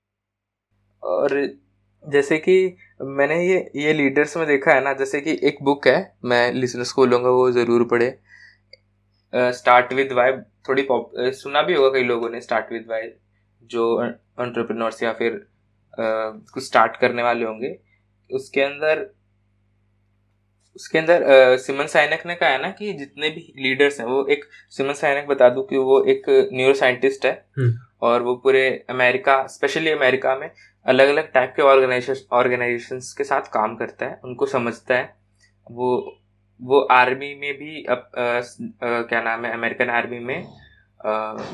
और 1.02 1.40
जैसे 2.04 2.38
कि 2.38 2.56
मैंने 3.00 3.36
ये 3.44 3.58
ये 3.76 3.92
लीडर्स 3.92 4.36
में 4.36 4.46
देखा 4.46 4.72
है 4.72 4.82
ना 4.84 4.92
जैसे 4.94 5.20
कि 5.20 5.38
एक 5.48 5.58
बुक 5.64 5.86
है 5.88 5.98
मैं 6.24 6.52
लिसनर्स 6.52 6.92
को 6.92 7.02
बोलूँगा 7.02 7.30
वो 7.30 7.50
ज़रूर 7.52 7.84
पढ़े। 7.90 8.08
स्टार्ट 9.52 9.92
विद 9.92 10.12
वाई 10.12 10.32
थोड़ी 10.68 10.82
पॉप 10.82 11.12
सुना 11.34 11.62
भी 11.62 11.74
होगा 11.74 11.88
कई 11.90 12.04
लोगों 12.04 12.30
ने 12.30 12.40
स्टार्ट 12.40 12.72
विद 12.72 12.86
वाई 12.90 13.08
जो 13.70 14.02
एंटरप्रेन्योर्स 14.02 15.02
या 15.02 15.12
फिर 15.12 15.40
कुछ 15.94 16.64
स्टार्ट 16.64 16.96
करने 16.96 17.22
वाले 17.22 17.44
होंगे। 17.44 17.76
उसके 18.30 18.62
अंदर 18.62 19.08
उसके 20.76 20.98
अंदर 20.98 21.56
सिमन 21.58 21.86
साइनक 21.88 22.26
ने 22.26 22.34
कहा 22.34 22.48
है 22.48 22.60
ना 22.62 22.70
कि 22.70 22.92
जितने 22.94 23.28
भी 23.30 23.52
लीडर्स 23.58 24.00
हैं 24.00 24.06
वो 24.06 24.24
एक 24.30 24.44
सिमन 24.70 24.92
साइनक 24.94 25.28
बता 25.28 25.48
दूँ 25.48 25.66
कि 25.68 25.76
वो 25.78 26.02
एक 26.06 26.28
न्यूरो 26.52 26.74
साइंटिस्ट 26.74 27.26
है। 27.26 27.32
हम्म। 27.58 27.78
और 28.02 28.22
वो 28.22 28.34
पूरे 28.36 28.62
अमेरिका 28.90 29.46
स्पेशली 29.46 29.90
अमेरिका 29.90 30.34
में 30.36 30.50
अलग 30.86 31.08
अलग 31.08 31.30
टाइप 31.32 31.52
के 31.56 31.62
ऑर्गेनाइजेशन 31.62 33.00
के 33.18 33.24
साथ 33.24 33.52
काम 33.52 33.76
करता 33.76 34.06
है 34.06 34.20
उनको 34.24 34.46
समझता 34.46 34.96
है। 34.96 35.14
वो 35.70 36.16
वो 36.60 36.80
आर्मी 36.92 37.34
में 37.34 37.52
भी 37.54 37.84
अब 37.84 38.10
आ, 38.18 38.22
आ, 38.22 38.40
क्या 38.80 39.20
नाम 39.22 39.44
है 39.44 39.52
अमेरिकन 39.52 39.90
आर्मी 39.90 40.18
में 40.18 40.38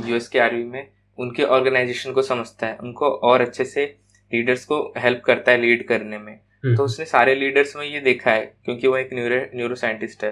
यूएस 0.08 0.28
के 0.28 0.38
आर्मी 0.38 0.64
में 0.64 0.88
उनके 1.18 1.42
ऑर्गेनाइजेशन 1.44 2.12
को 2.12 2.22
समझता 2.22 2.66
है। 2.66 2.76
उनको 2.76 3.10
और 3.10 3.40
अच्छे 3.40 3.64
से 3.64 3.84
लीडर्स 4.32 4.64
को 4.64 4.80
हेल्प 4.98 5.22
करता 5.24 5.52
है 5.52 5.58
लीड 5.58 5.86
करने 5.88 6.18
में। 6.18 6.36
तो 6.66 6.84
उसने 6.84 7.04
सारे 7.04 7.34
लीडर्स 7.34 7.76
में 7.76 7.84
ये 7.86 8.00
देखा 8.00 8.30
है 8.30 8.44
क्योंकि 8.64 8.88
वो 8.88 8.96
एक 8.96 9.12
न्यूरो 9.12 9.36
न्यूरो 9.56 9.74
साइंटिस्ट 9.74 10.24
है। 10.24 10.30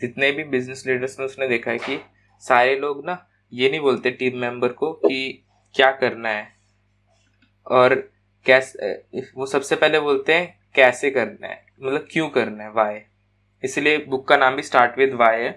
जितने 0.00 0.30
भी 0.32 0.44
बिज़नेस 0.44 0.84
लीडर्स 0.86 1.18
में 1.20 1.26
उसने 1.26 1.48
देखा 1.48 1.70
है 1.70 1.78
कि 1.78 1.98
सारे 2.42 2.78
लोग 2.78 3.04
ना 3.06 3.24
ये 3.52 3.70
नहीं 3.70 3.80
बोलते 3.80 4.10
टीम 4.10 4.38
मेंबर 4.38 4.72
को 4.72 4.92
कि 4.92 5.44
क्या 5.74 5.90
करना 5.92 6.28
है। 6.28 6.46
और 7.66 7.94
कैसे 8.50 9.22
वो 9.36 9.46
सबसे 9.46 9.76
पहले 9.76 10.00
बोलते 10.00 10.34
हैं, 10.34 10.58
कैसे 10.74 11.10
करना 11.10 11.46
है? 11.46 11.64
मतलब 11.82 12.06
क्यों 12.12 12.28
करना 12.28 12.64
है? 12.64 12.70
वाई 12.70 13.00
इसलिए 13.64 13.98
बुक 13.98 14.28
का 14.28 14.36
नाम 14.36 14.56
भी 14.56 14.62
स्टार्ट 14.62 14.98
विद 14.98 15.14
वाई 15.14 15.40
है, 15.40 15.50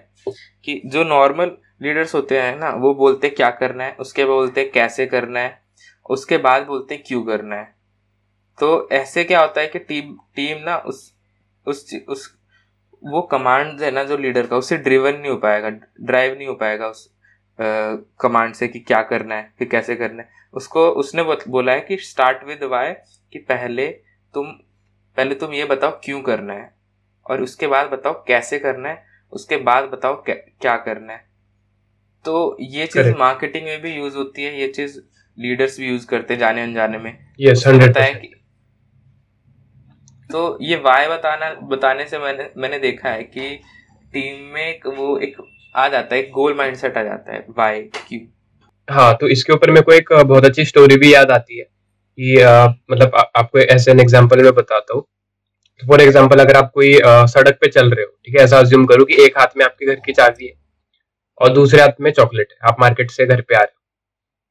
कि 0.64 0.80
जो 0.86 1.04
नॉर्मल 1.04 1.56
लीडर्स 1.82 2.14
होते 2.14 2.40
हैं 2.40 2.56
ना, 2.58 2.70
वो 2.70 2.94
बोलते 2.94 3.26
हैं, 3.26 3.36
क्या 3.36 3.50
करना 3.50 3.84
है? 3.84 3.96
उसके 4.00 4.24
बाद 4.24 4.34
बोलते 4.34 4.60
हैं, 4.60 4.70
कैसे 4.72 5.06
करना 5.06 5.40
है? 5.40 5.60
उसके 6.10 6.38
बाद 6.38 6.66
बोलते 6.66 6.94
हैं, 6.94 7.02
क्यों 7.06 7.22
करना 7.22 7.56
है? 7.56 7.74
तो 8.58 8.88
ऐसे 8.92 9.24
क्या 9.24 9.40
होता 9.40 9.60
है 9.60 9.66
कि 9.66 9.78
टीम 9.78 10.16
टीम 10.36 10.62
ना 10.64 10.76
उस 10.76 11.14
उस 11.66 11.94
उस, 12.08 12.38
वो 13.02 13.22
कमांड 13.22 13.80
है 13.80 13.90
ना 13.90 14.04
जो 14.04 14.16
लीडर 14.16 14.46
का, 14.46 14.56
उससे 14.56 14.76
ड्रिवन 14.76 15.16
नहीं 15.16 15.30
हो 15.30 15.36
पाएगा 15.36 15.70
ड्राइव 16.00 16.36
नहीं 16.38 16.48
हो 16.48 16.54
पाएगा 16.54 16.86
उस 16.86 17.11
कमांड 17.58 18.54
से 18.54 18.68
कि 18.68 18.78
क्या 18.80 19.02
करना 19.04 19.34
है 19.34 19.52
फिर 19.58 19.68
कैसे 19.68 19.96
करना 19.96 20.22
है। 20.22 20.28
उसको 20.54 20.88
उसने 21.00 21.22
बोला 21.22 21.72
है 21.72 21.80
कि 21.80 21.96
स्टार्ट 22.02 22.44
विद 22.44 22.62
वाई 22.70 22.92
कि 23.32 23.38
पहले 23.40 23.86
तुम 24.34 24.50
पहले 25.16 25.34
तुम 25.34 25.52
ये 25.54 25.64
बताओ 25.66 25.98
क्यों 26.04 26.20
करना 26.22 26.54
है। 26.54 26.70
और 27.26 27.42
उसके 27.42 27.66
बाद 27.66 27.90
बताओ 27.90 28.22
कैसे 28.28 28.58
करना 28.58 28.88
है 28.88 29.04
उसके 29.32 29.56
बाद 29.62 29.84
बताओ 29.90 30.22
क्या 30.28 30.76
करना 30.78 31.12
है। 31.12 31.24
तो 32.24 32.56
ये 32.62 32.86
चीज़ 32.86 33.08
मार्केटिंग 33.18 33.64
में 33.64 33.80
भी 33.82 33.94
यूज़ 33.94 34.16
होती 34.16 34.44
है 34.44 34.58
ये 34.60 34.68
चीज़ 34.68 34.98
लीडर्स 35.38 35.78
भी 35.80 35.88
यूज़ 35.88 36.06
करते 36.06 36.34
हैं 36.34 36.40
जाने 36.40 36.62
अनजाने 36.62 36.98
में। 36.98 37.12
Yes, 37.40 37.66
होता 37.66 38.02
है 38.02 38.14
कि 38.14 38.34
तो 40.30 40.58
ये 40.62 40.76
वाय 40.80 41.08
बताना 41.08 41.50
बताने 41.68 42.04
से 42.06 42.18
मैंने 42.18 42.48
मैंने 42.56 42.78
देखा 42.78 43.08
है 43.08 43.22
कि 43.24 43.48
टीम 44.12 44.44
में 44.54 44.62
एक 44.62 44.86
वो 44.88 45.16
एक 45.18 45.36
आ 45.74 45.88
जाता 45.88 46.14
है 46.16 46.22
गोल 46.30 46.54
माइंडसेट 46.54 46.96
आ 46.96 47.02
जाता 47.02 47.32
है 47.32 47.44
वाई 47.58 47.80
क्यों? 48.08 48.20
हाँ 48.88 49.14
तो 49.20 49.28
इसके 49.28 49.52
ऊपर 49.52 49.70
मेरे 49.70 49.82
को 49.82 49.92
एक 49.92 50.12
बहुत 50.12 50.44
अच्छी 50.44 50.64
स्टोरी 50.64 50.96
भी 50.96 51.12
याद 51.14 51.30
आती 51.30 51.58
है 51.58 51.64
कि 51.64 52.34
मतलब 52.90 53.14
आ, 53.14 53.20
आपको 53.36 53.58
ऐसे 53.58 53.90
एन 53.90 54.00
एग्जांपल 54.00 54.42
में 54.42 54.52
बताता 54.54 54.94
हूँ। 54.94 55.06
फॉर 55.82 56.00
एग्जांपल 56.00 56.38
अगर 56.40 56.56
आप 56.56 56.70
कोई 56.74 56.98
आ, 56.98 57.26
सड़क 57.26 57.58
पे 57.60 57.68
चल 57.68 57.90
रहे 57.90 58.04
हो 58.04 58.10
ठीक 58.24 58.34
है 58.38 58.44
ऐसा 58.44 58.58
अज्यूम 58.58 58.84
करो 58.86 59.04
कि 59.04 59.22
एक 59.24 59.38
हाथ 59.38 59.56
में 59.56 59.64
आपके 59.64 59.86
घर 59.86 60.00
की 60.06 60.12
चाबी 60.12 60.46
है 60.46 60.52
और 61.40 61.52
दूसरे 61.52 61.80
हाथ 61.80 62.00
में 62.00 62.10
चॉकलेट 62.12 62.48
है 62.52 62.68
आप 62.68 62.80
मार्केट 62.80 63.10
से 63.10 63.26
घर 63.26 63.40
पे 63.40 63.54
आ 63.54 63.60
रहे 63.60 63.74
हो 63.74 63.80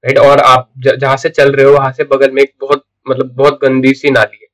राइट 0.04 0.18
और 0.20 0.40
आप 0.46 0.70
जहाँ 0.80 1.16
से 1.18 1.30
चल 1.30 1.52
रहे 1.52 1.66
हो 1.66 1.74
वहाँ 1.74 1.92
से 1.92 2.04
बगल 2.06 2.32
में 2.32 2.42
एक 2.42 2.54
बहुत 2.62 2.84
मतलब 3.06 3.34
बहुत 3.36 3.60
गंदी 3.62 3.94
सी 3.94 4.10
नाली 4.12 4.40
है 4.42 4.48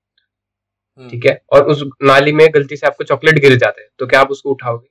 हम्म। 1.00 1.10
ठीक 1.10 1.26
है? 1.26 1.42
और 1.54 1.64
उस 1.66 1.84
नाली 2.04 2.32
में 2.32 2.48
गलती 2.54 2.78
से 2.78 2.88
आपको 2.88 3.04
चॉकलेट 3.04 3.40
गिर 3.40 3.56
जाता 3.56 3.82
है 3.82 3.88
तो 4.00 4.08
क्या 4.08 4.20
आप 4.22 4.32
उसको 4.32 4.52
उठाओगे? 4.52 4.88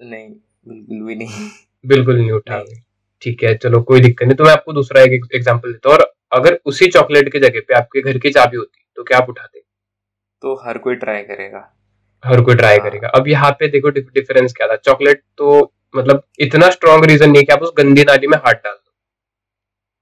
नहीं। 0.00 0.28
बिल्कुल 0.66 1.02
भी 1.04 1.14
नहीं। 1.16 1.48
बिल्कुल 1.84 2.16
नहीं 2.16 2.30
उठाओगे 2.32 2.80
ठीक 3.22 3.42
है 3.44 3.54
चलो 3.56 3.80
कोई 3.82 4.00
दिक्कत 4.00 4.26
नहीं। 4.26 4.36
तो 4.36 4.44
मैं 4.44 4.52
आपको 4.52 4.72
दूसरा 4.72 5.02
एक 5.02 5.28
एग्ज़ाम्पल 5.34 5.72
देता 5.72 5.88
हूँ 5.88 5.96
और 5.96 6.12
अगर 6.32 6.58
उसी 6.66 6.86
चॉकलेट 6.88 7.32
की 7.32 7.38
जगह 7.38 7.60
पे 7.68 7.74
आपके 7.74 8.02
घर 8.02 8.18
की 8.18 8.30
चाबी 8.30 8.56
होती 8.56 8.84
तो 8.98 9.02
क्या 9.04 9.18
आप 9.18 9.28
उठाते? 9.28 9.58
तो 10.42 10.54
हर 10.64 10.78
कोई 10.78 10.94
ट्राई 10.96 11.22
करेगा। 11.22 11.68
हर 12.24 12.40
कोई 12.40 12.54
ट्राई 12.54 12.76
हाँ। 12.76 12.88
करेगा। 12.88 13.08
अब 13.08 13.28
यहाँ 13.28 13.50
पे 13.60 13.68
देखो 13.68 13.90
डिफरेंस 13.90 14.52
क्या 14.52 14.66
था। 14.68 14.76
चॉकलेट 14.78 15.22
तो 15.38 15.72
मतलब 15.94 16.22
इतना 16.40 16.70
स्ट्रॉन्ग 16.70 17.04
रीजन 17.04 17.30
नहीं 17.30 17.44
कि 17.44 17.52
आप 17.52 17.62
उस 17.62 17.72
गंदी 17.78 18.04
नाली 18.04 18.26
में 18.26 18.36
हाथ 18.38 18.54
डाल 18.54 18.74
दो। 18.74 18.92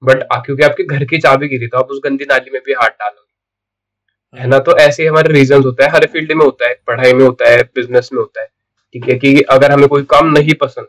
बट 0.03 0.23
क्योंकि 0.45 0.63
आपके 0.63 0.83
घर 0.85 1.03
की 1.05 1.17
चाबी 1.17 1.47
गिरी 1.47 1.67
तो 1.67 1.77
आप 1.77 1.89
उस 1.91 2.01
गंदी 2.03 2.25
नाली 2.25 2.51
में 2.51 2.61
भी 2.65 2.73
हाथ 2.73 2.89
डालोगे। 2.89 4.41
है। 4.41 4.47
ना? 4.47 4.59
तो 4.59 4.77
ऐसे 4.77 5.07
हमारे 5.07 5.33
रीजन 5.33 5.63
होता 5.63 5.85
है। 5.85 5.91
हर 5.91 6.05
फ़ील्ड 6.07 6.31
में 6.31 6.45
होता 6.45 6.67
है। 6.67 6.79
पढ़ाई 6.87 7.13
में 7.13 7.25
होता 7.25 7.49
है। 7.49 7.63
बिज़नेस 7.75 8.09
में 8.13 8.19
होता 8.19 8.41
है। 8.41 8.47
ठीक 8.95 9.09
है 9.09 9.15
कि 9.15 9.39
अगर 9.49 9.71
हमें 9.71 9.87
कोई 9.87 10.03
काम 10.09 10.31
नहीं 10.31 10.53
पसंद 10.61 10.87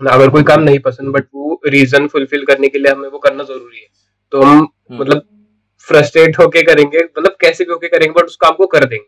अगर 0.00 0.30
कोई 0.30 0.42
काम 0.42 0.62
नहीं 0.62 0.78
पसंद 0.80 1.08
बट 1.10 1.24
वो 1.34 1.60
रीजन 1.68 2.06
फुलफिल 2.08 2.44
करने 2.44 2.68
के 2.68 2.78
लिए 2.78 2.92
हमें 2.92 3.08
वो 3.08 3.18
करना 3.18 3.44
ज़रूरी 3.44 3.78
है 3.78 3.86
तो 4.32 4.42
हम 4.42 4.58
हम्म। 4.58 5.00
मतलब 5.00 5.22
फ्रस्ट्रेट 5.88 6.38
होके 6.38 6.62
करेंगे 6.62 6.98
मतलब 6.98 7.36
कैसे 7.40 7.64
भी 7.64 7.72
होके 7.72 7.88
करेंगे 7.88 8.12
बट 8.12 8.26
उस 8.26 8.36
काम 8.36 8.54
को 8.54 8.66
कर 8.66 8.84
देंगे 8.84 9.06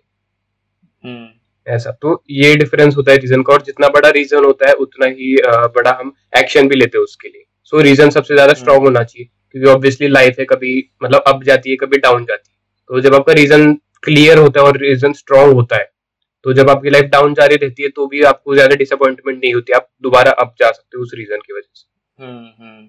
हम्म। 1.05 1.29
ऐसा 1.66 1.91
तो 1.93 2.23
ये 2.33 2.55
डिफरेंस 2.57 2.97
होता 2.97 3.12
है 3.12 3.18
रीजन 3.18 3.43
का 3.43 3.53
और 3.53 3.62
जितना 3.62 3.89
बड़ा 3.89 4.11
रीजन 4.11 4.45
होता 4.45 4.68
है 4.68 4.75
उतना 4.77 5.07
ही 5.09 5.35
बड़ा 5.75 5.97
हम 6.01 6.12
एक्शन 6.39 6.68
भी 6.68 6.77
लेते 6.77 6.99
हैं 6.99 7.05
उसके 7.05 7.29
लिए 7.29 7.45
सो 7.64 7.77
so, 7.77 7.83
रीजन 7.83 8.11
सबसे 8.11 8.35
ज़्यादा 8.35 8.55
स्ट्रांग 8.55 8.77
हम्म। 8.77 8.87
होना 8.87 9.03
चाहिए 9.03 9.29
क्योंकि 9.53 9.70
ऑब्वियसली 9.70 10.09
लाइफ 10.09 10.39
है 10.39 10.45
कभी 10.47 10.73
मतलब 11.03 11.25
अप 11.27 11.43
जाती 11.45 11.70
है 11.70 11.77
कभी 11.77 11.99
डाउन 11.99 12.25
जाती 12.25 12.51
है 12.51 12.57
तो 12.91 13.01
जब 13.01 13.14
आपका 13.14 13.33
रीजन 13.33 13.73
क्लियर 14.03 14.39
होता 14.39 14.61
है 14.61 14.66
और 14.66 14.79
रीजन 14.79 15.12
स्ट्रांग 15.14 15.53
होता 15.53 15.77
है 15.77 15.91
तो 16.45 16.53
जब 16.53 16.70
आपकी 16.70 16.91
लाइफ 16.91 17.05
डाउन 17.12 17.34
जा 17.34 17.45
रही 17.45 17.57
रहती 17.57 17.82
है 17.82 17.89
तो 17.91 18.07
भी 18.07 18.22
आपको 18.24 18.55
ज़्यादा 18.55 18.76
डिसअपॉइंटमेंट 18.76 19.39
नहीं 19.39 19.53
होती 19.55 19.72
आप 19.72 19.89
दोबारा 20.03 20.30
अप 20.39 20.55
जा 20.61 20.70
सकते 20.70 20.97
हो 20.97 21.03
उस 21.03 21.12
रीजन 21.14 21.36
की 21.39 21.53
वजह 21.53 21.68
से। 21.74 21.86
हम्म, 22.18 22.47
हम्म। 22.59 22.86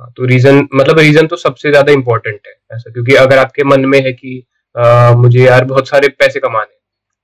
हाँ, 0.00 0.12
तो 0.16 0.24
रीजन 0.24 0.66
मतलब 0.74 0.98
रीजन 0.98 1.26
तो 1.26 1.36
सबसे 1.38 1.70
ज़्यादा 1.70 1.92
इम्पोर्टेंट 1.92 2.40
है 2.46 2.54
ऐसा 2.72 2.90
क्योंकि 2.92 3.14
अगर 3.16 3.38
आपके 3.38 3.64
मन 3.64 3.84
में 3.86 4.00
है 4.00 4.12
कि 4.12 4.42
आ, 4.74 5.12
मुझे 5.14 5.40
यार 5.40 5.64
बहुत 5.64 5.88
सारे 5.88 6.08
पैसे 6.10 6.40
कमाने 6.40 6.78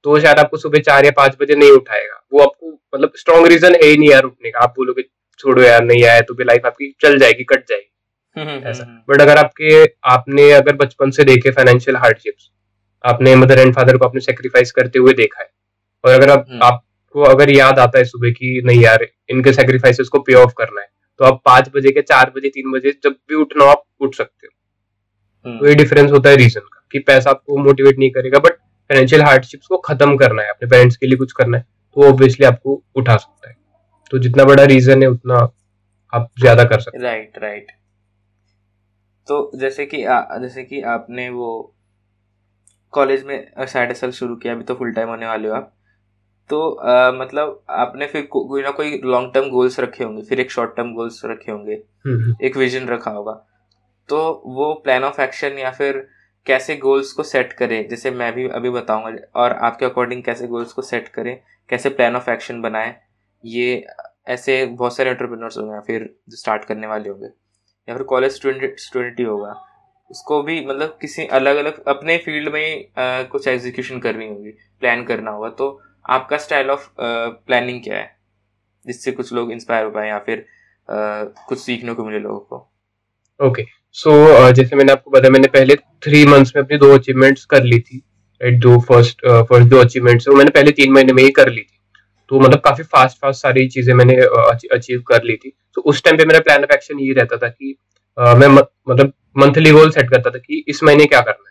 तो 0.04 0.18
शायद 0.20 0.38
आपको 0.38 0.56
सुबह 0.56 0.78
चार 0.80 1.04
या 1.04 1.10
पाँच 1.16 1.36
बजे 1.40 1.54
नहीं 1.54 1.70
उठाएगा। 1.72 2.22
वो 2.32 2.40
आपको 2.40 2.70
मतलब 2.94 3.12
स्ट्रॉन्ग 3.16 3.46
रीजन 3.46 3.74
है 3.74 3.86
ही 3.86 3.96
नहीं 3.96 4.10
यार 4.10 4.24
उठने 4.24 4.50
का। 4.50 4.58
आप 4.60 4.74
बोलोगे 4.76 5.02
छोड़ो 5.40 5.62
यार 5.62 5.82
नहीं 5.84 6.04
आया 6.04 6.20
तो 6.20 6.34
भी 6.34 6.44
लाइफ 6.44 6.66
आपकी 6.66 6.94
चल 7.00 7.18
जाएगी 7.18 7.44
कट 7.44 7.64
जाएगी। 7.68 8.68
ऐसा। 8.70 8.84
बट 9.08 9.20
अगर 9.20 9.38
आपके 9.38 9.84
आपने 10.10 10.50
अगर 10.52 10.76
बचपन 10.76 11.10
से 11.10 11.24
देखे 11.24 11.50
फाइनेंशियल 11.50 11.96
हार्डशिप्स 11.96 12.50
आपने 13.04 13.34
मदर 13.36 13.58
एंड 13.58 13.74
फादर 13.74 13.96
को 13.96 14.04
आपने 14.04 14.20
सेक्रीफाइस 14.20 14.72
करते 14.72 14.98
हुए 14.98 15.12
देखा 15.14 15.40
है 15.42 15.48
और 16.06 16.12
अगर 16.12 16.30
आप 16.30 16.46
आपको 16.62 17.22
अगर 17.24 17.50
याद 17.50 17.78
आता 17.78 17.98
है 17.98 18.04
सुबह 18.06 18.30
की 18.32 18.60
नहीं 18.62 18.80
यार 18.80 19.06
इनके 19.30 19.52
सेक्रीफाइसेस 19.52 20.08
को 20.08 20.18
पे 20.20 20.34
ऑफ़ 20.36 20.52
करना 20.58 20.80
है 20.80 20.88
तो 21.20 21.24
आप 21.24 21.40
पाँच 21.44 21.70
बजे 21.74 21.90
के 21.90 22.02
चार 22.04 22.30
बजे 22.30 22.48
तीन 22.50 22.70
बजे 22.72 22.92
जब 23.04 23.12
भी 23.28 23.34
उठना 23.36 23.64
हो 23.64 23.70
आप 23.70 23.84
उठ 24.00 24.14
सकते 24.14 24.46
हो। 24.46 25.58
तो 25.58 25.66
ये 25.66 25.74
डिफरेंस 25.74 26.10
होता 26.10 26.30
है 26.30 26.36
रीजन 26.36 26.60
का 26.62 26.86
कि 26.92 26.98
पैसा 27.00 27.30
आपको 27.30 27.56
मोटिवेट 27.58 27.98
नहीं 27.98 28.10
करेगा 28.10 28.38
बट 28.38 28.52
फाइनेंशियल 28.90 29.22
हार्डशिप्स 29.22 29.66
को 29.66 29.76
खत्म 29.86 30.16
करना 30.16 30.42
है 30.42 30.48
अपने 30.50 30.68
पेरेंट्स 30.68 30.96
के 30.96 31.06
लिए 31.06 31.16
कुछ 31.16 31.32
करना 31.32 31.58
है 31.58 31.64
तो 31.96 32.08
ऑब्वियसली 32.08 32.46
आपको 32.46 32.82
उठा 32.96 33.16
सकता 33.16 33.48
है। 33.48 33.56
तो 34.12 34.18
जितना 34.18 34.44
बड़ा 34.44 34.64
रीजन 34.66 35.02
है 35.02 35.08
उतना 35.08 35.36
आप 36.12 36.28
ज़्यादा 36.40 36.64
कर 36.64 36.80
सकते 36.80 36.98
राइट 36.98 37.38
राइट 37.38 37.70
तो 39.28 39.50
जैसे 39.56 39.86
कि 39.86 40.04
आ, 40.04 40.38
जैसे 40.38 40.64
कि 40.64 40.80
आपने 40.88 41.28
वो 41.30 41.72
कॉलेज 42.92 43.24
में 43.24 43.46
साइड 43.62 43.90
हसल 43.90 44.10
शुरू 44.12 44.36
किया 44.36 44.52
अभी 44.52 44.64
तो 44.64 44.74
फुल 44.74 44.92
टाइम 44.92 45.08
होने 45.08 45.26
वाले 45.26 45.48
हो 45.48 45.54
आप। 45.54 45.72
तो 46.50 46.70
आ, 46.70 47.12
मतलब 47.12 47.62
आपने 47.70 48.06
फिर 48.06 48.22
को, 48.22 48.44
कोई 48.44 48.62
ना 48.62 48.70
कोई 48.70 49.00
लॉन्ग 49.04 49.32
टर्म 49.34 49.48
गोल्स 49.50 49.80
रखे 49.80 50.04
होंगे 50.04 50.22
फिर 50.22 50.40
एक 50.40 50.50
शॉर्ट 50.50 50.76
टर्म 50.76 50.92
गोल्स 50.94 51.20
रखे 51.24 51.52
होंगे। 51.52 51.72
एक 52.46 52.56
विजन 52.56 52.86
रखा 52.88 53.10
होगा। 53.10 53.32
तो 54.08 54.18
वो 54.46 54.72
प्लान 54.74 55.04
ऑफ़ 55.04 55.20
एक्शन 55.20 55.58
या 55.58 55.70
फिर 55.70 56.06
कैसे 56.46 56.76
गोल्स 56.76 57.12
को 57.12 57.22
सेट 57.22 57.52
करें 57.52 57.88
जैसे 57.88 58.10
मैं 58.10 58.32
भी 58.34 58.48
अभी 58.48 58.70
बताऊँगा 58.70 59.16
और 59.34 59.52
आपके 59.52 59.86
अकॉर्डिंग 59.86 60.22
कैसे 60.22 60.46
गोल्स 60.46 60.72
को 60.72 60.82
सेट 60.82 61.08
करें 61.08 61.36
कैसे 61.68 61.88
प्लान 61.90 62.16
ऑफ़ 62.16 62.30
एक्शन 62.30 62.60
बनाएँ 62.62 62.94
ये 63.44 63.84
ऐसे 64.28 64.64
बहुत 64.66 64.96
सारे 64.96 65.10
एंटरप्रेन्योर्स 65.10 65.58
होंगे 65.58 65.74
या 65.74 65.80
फिर 65.80 66.14
जो 66.28 66.36
स्टार्ट 66.36 66.64
करने 66.64 66.86
वाले 66.86 67.08
होंगे 67.08 67.26
या 67.26 67.94
फिर 67.94 68.02
कॉलेज 68.02 68.32
स्टूडेंट 68.32 68.78
स्टूडेंट 68.78 69.18
ही 69.20 69.24
होगा। 69.24 69.54
उसको 70.10 70.42
भी 70.42 70.64
मतलब 70.66 70.98
किसी 71.00 71.26
अलग 71.26 71.56
अलग 71.56 71.82
अपने 71.88 72.16
फ़ील्ड 72.18 72.52
में 72.52 72.84
आ, 72.98 73.22
कुछ 73.22 73.48
एग्जीक्यूशन 73.48 73.98
करनी 73.98 74.28
होगी 74.28 74.50
प्लान 74.80 75.04
करना 75.04 75.30
होगा। 75.30 75.48
तो 75.50 75.80
आपका 76.10 76.36
स्टाइल 76.36 76.70
ऑफ़ 76.70 76.88
प्लानिंग 77.00 77.82
क्या 77.84 77.96
है? 77.96 78.10
जिससे 78.86 79.12
कुछ 79.12 79.32
लोग 79.32 79.52
इंस्पायर 79.52 79.84
हो 79.84 79.90
पाए 79.90 80.08
या 80.08 80.18
फिर 80.18 80.46
आ, 80.88 81.24
कुछ 81.48 81.58
सीखने 81.58 81.94
को 81.94 82.04
मिले 82.04 82.18
लोगों 82.18 82.38
को। 82.40 82.56
ओके. 83.40 83.64
सो 83.92 84.10
uh, 84.34 84.52
जैसे 84.52 84.76
मैंने 84.76 84.92
आपको 84.92 85.10
बताया 85.10 85.30
मैंने 85.30 85.48
पहले 85.48 85.74
थ्री 85.76 86.24
मंथ्स 86.26 86.52
में 86.56 86.62
अपनी 86.62 86.78
दो 86.78 86.92
अचीवमेंट्स 86.94 87.44
कर 87.44 87.62
ली 87.62 87.78
थी 87.80 88.02
राइट 88.40 88.58
दो 88.60 88.78
फ़र्स्ट 88.80 89.26
फ़र्स्ट 89.26 89.68
दो 89.68 89.78
अचीवमेंट्स 89.78 90.28
वो 90.28 90.34
मैंने 90.34 90.50
पहले 90.50 90.70
तीन 90.70 90.92
महीने 90.92 91.12
में 91.12 91.22
ही 91.22 91.30
कर 91.30 91.48
ली 91.48 91.60
थी। 91.60 91.78
तो 92.28 92.40
मतलब 92.40 92.60
काफ़ी 92.60 92.84
फास्ट 92.84 93.18
फास्ट 93.18 93.42
सारी 93.42 93.66
चीज़ें 93.68 93.94
मैंने 93.94 94.16
अचीव 94.76 95.02
कर 95.02 95.22
ली 95.22 95.36
थी। 95.36 95.52
तो 95.74 95.82
उस 95.82 96.02
टाइम 96.04 96.16
पे 96.16 96.24
मेरा 96.24 96.40
प्लान 96.40 96.64
ऑफ़ 96.64 96.72
एक्शन 96.72 97.00
ये 97.00 97.12
रहता 97.12 97.36
था 97.36 97.48
कि 97.48 97.76
uh, 98.18 98.34
मैं 98.34 98.48
मतलब 98.48 99.12
मंथली 99.38 99.70
गोल 99.70 99.90
सेट 99.90 100.10
करता 100.10 100.30
था 100.30 100.38
कि 100.38 100.64
इस 100.68 100.82
महीने 100.82 101.06
क्या 101.06 101.20
करना 101.20 101.45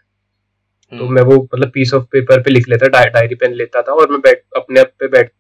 तो 0.98 1.04
हम्म। 1.04 1.16
मैं 1.16 1.22
वो 1.24 1.36
मतलब 1.44 1.72
पीस 1.74 1.94
ऑफ़ 1.94 2.04
पेपर 2.12 2.42
पे 2.42 2.52
लिख 2.52 2.70
लेता 2.70 2.88
डायरी 2.88 3.36
पेन 3.36 3.54
लेता 3.54 3.82
था 3.82 3.94
और 3.94 4.12
मैं 4.12 4.20
बैठ 4.22 4.42
अपने 4.56 4.80
आप 4.80 4.92
पे 5.00 5.08
बैठ 5.08 5.32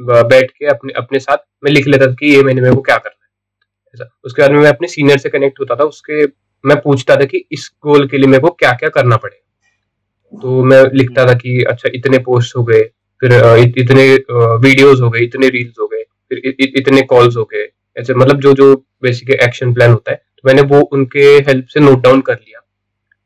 बैठ 0.00 0.50
के 0.50 0.66
अपने 0.66 0.92
अपने 0.96 1.18
साथ 1.18 1.44
मैं 1.64 1.72
लिख 1.72 1.86
लेता 1.86 2.06
था 2.06 2.14
कि 2.20 2.34
ये 2.34 2.42
महीने 2.42 2.60
में 2.60 2.70
वो 2.70 2.80
क्या 2.82 2.96
करना 2.96 3.24
है। 3.24 3.94
ऐसा। 3.94 4.08
उसके 4.24 4.42
बाद 4.42 4.50
में 4.50 4.58
मैं 4.60 4.68
अपने 4.68 4.88
सीनियर 4.88 5.18
से 5.18 5.28
कनेक्ट 5.28 5.60
होता 5.60 5.76
था 5.76 5.84
उसके 5.84 6.24
मैं 6.64 6.80
पूछता 6.80 7.16
था 7.16 7.24
कि 7.24 7.44
इस 7.52 7.70
गोल 7.82 8.06
के 8.08 8.18
लिए 8.18 8.26
मेरे 8.26 8.42
को 8.42 8.50
क्या 8.50 8.72
क्या 8.72 8.88
करना 8.90 9.16
पड़ेगा। 9.16 9.40
तो 10.32 10.62
मैं 10.64 10.82
लिखता 10.94 11.26
था 11.26 11.34
कि 11.34 11.62
अच्छा 11.68 11.90
इतने 11.94 12.18
पोस्ट 12.20 12.56
हो 12.56 12.64
गए 12.64 12.82
फिर 13.20 13.32
इतने 13.78 14.08
वीडियोस 14.32 15.00
हो 15.00 15.10
गए 15.10 15.20
इतने 15.20 15.48
रील्स 15.48 15.74
हो 15.80 15.86
गए 15.86 16.02
फिर 16.30 16.54
इतने 16.76 17.02
कॉल्स 17.04 17.36
हो 17.36 17.44
गए 17.44 17.68
ऐसे 17.96 18.14
मतलब 18.14 18.40
जो 18.40 18.52
जो 18.52 18.74
बेसिक 19.02 19.30
एक्शन 19.32 19.74
प्लान 19.74 19.90
होता 19.90 20.12
है 20.12 20.16
तो 20.16 20.48
मैंने 20.48 20.62
वो 20.68 20.80
उनके 20.92 21.26
हेल्प 21.48 21.66
से 21.66 21.80
नोट 21.80 22.02
डाउन 22.02 22.20
कर 22.20 22.34
लिया। 22.34 22.60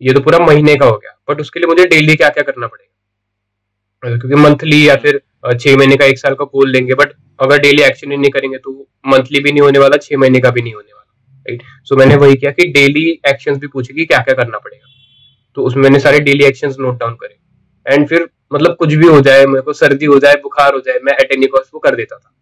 ये 0.00 0.12
तो 0.12 0.20
पूरा 0.20 0.38
महीने 0.38 0.74
का 0.76 0.86
हो 0.86 0.96
गया। 0.96 1.17
बट 1.28 1.40
उसके 1.40 1.60
लिए 1.60 1.66
मुझे 1.66 1.86
डेली 1.86 2.16
क्या 2.16 2.28
क्या 2.28 2.42
करना 2.42 2.66
पड़ेगा? 2.66 4.16
क्योंकि 4.16 4.36
मंथली 4.38 4.86
या 4.88 4.94
फिर 4.96 5.20
छह 5.54 5.76
महीने 5.76 5.96
का 5.96 6.04
एक 6.04 6.18
साल 6.18 6.34
का 6.34 6.44
गोल 6.46 6.70
लेंगे 6.70 6.94
बट 6.94 7.12
अगर 7.40 7.58
डेली 7.58 7.82
एक्शन 7.82 8.10
ही 8.10 8.16
नहीं 8.16 8.30
करेंगे 8.30 8.58
तो 8.58 8.72
मंथली 9.06 9.40
भी 9.40 9.52
नहीं 9.52 9.62
होने 9.62 9.78
वाला 9.78 9.96
छह 9.98 10.16
महीने 10.16 10.40
का 10.40 10.50
भी 10.50 10.62
नहीं 10.62 10.74
होने 10.74 10.92
वाला 10.92 11.04
राइट 11.46 11.62
सो 11.84 11.96
मैंने 11.96 12.16
वही 12.16 12.36
किया 12.36 12.50
कि 12.50 12.66
डेली 12.72 13.08
एक्शन 13.28 13.58
भी 13.58 13.66
पूछे 13.68 13.94
कि 13.94 14.04
क्या 14.04 14.18
क्या 14.20 14.34
करना 14.34 14.58
पड़ेगा। 14.58 14.86
तो 15.56 15.62
उसमें 15.62 15.82
मैंने 15.82 16.00
सारे 16.00 16.20
डेली 16.20 16.44
एक्शन 16.44 16.74
नोट 16.80 16.98
डाउन 17.00 17.14
करे। 17.14 17.36
एंड 17.86 18.08
फिर 18.08 18.28
मतलब 18.52 18.76
कुछ 18.76 18.94
भी 18.94 19.06
हो 19.06 19.20
जाए 19.20 19.46
मेरे 19.46 19.62
को 19.62 19.72
सर्दी 19.74 20.06
हो 20.06 20.18
जाए 20.18 20.34
बुखार 20.42 20.74
हो 20.74 20.80
जाए 20.80 20.98
मैं 21.04 21.12
एनी 21.24 21.46
कॉस्ट 21.46 21.74
वो 21.74 21.80
कर 21.80 21.96
देता 21.96 22.16
था। 22.16 22.32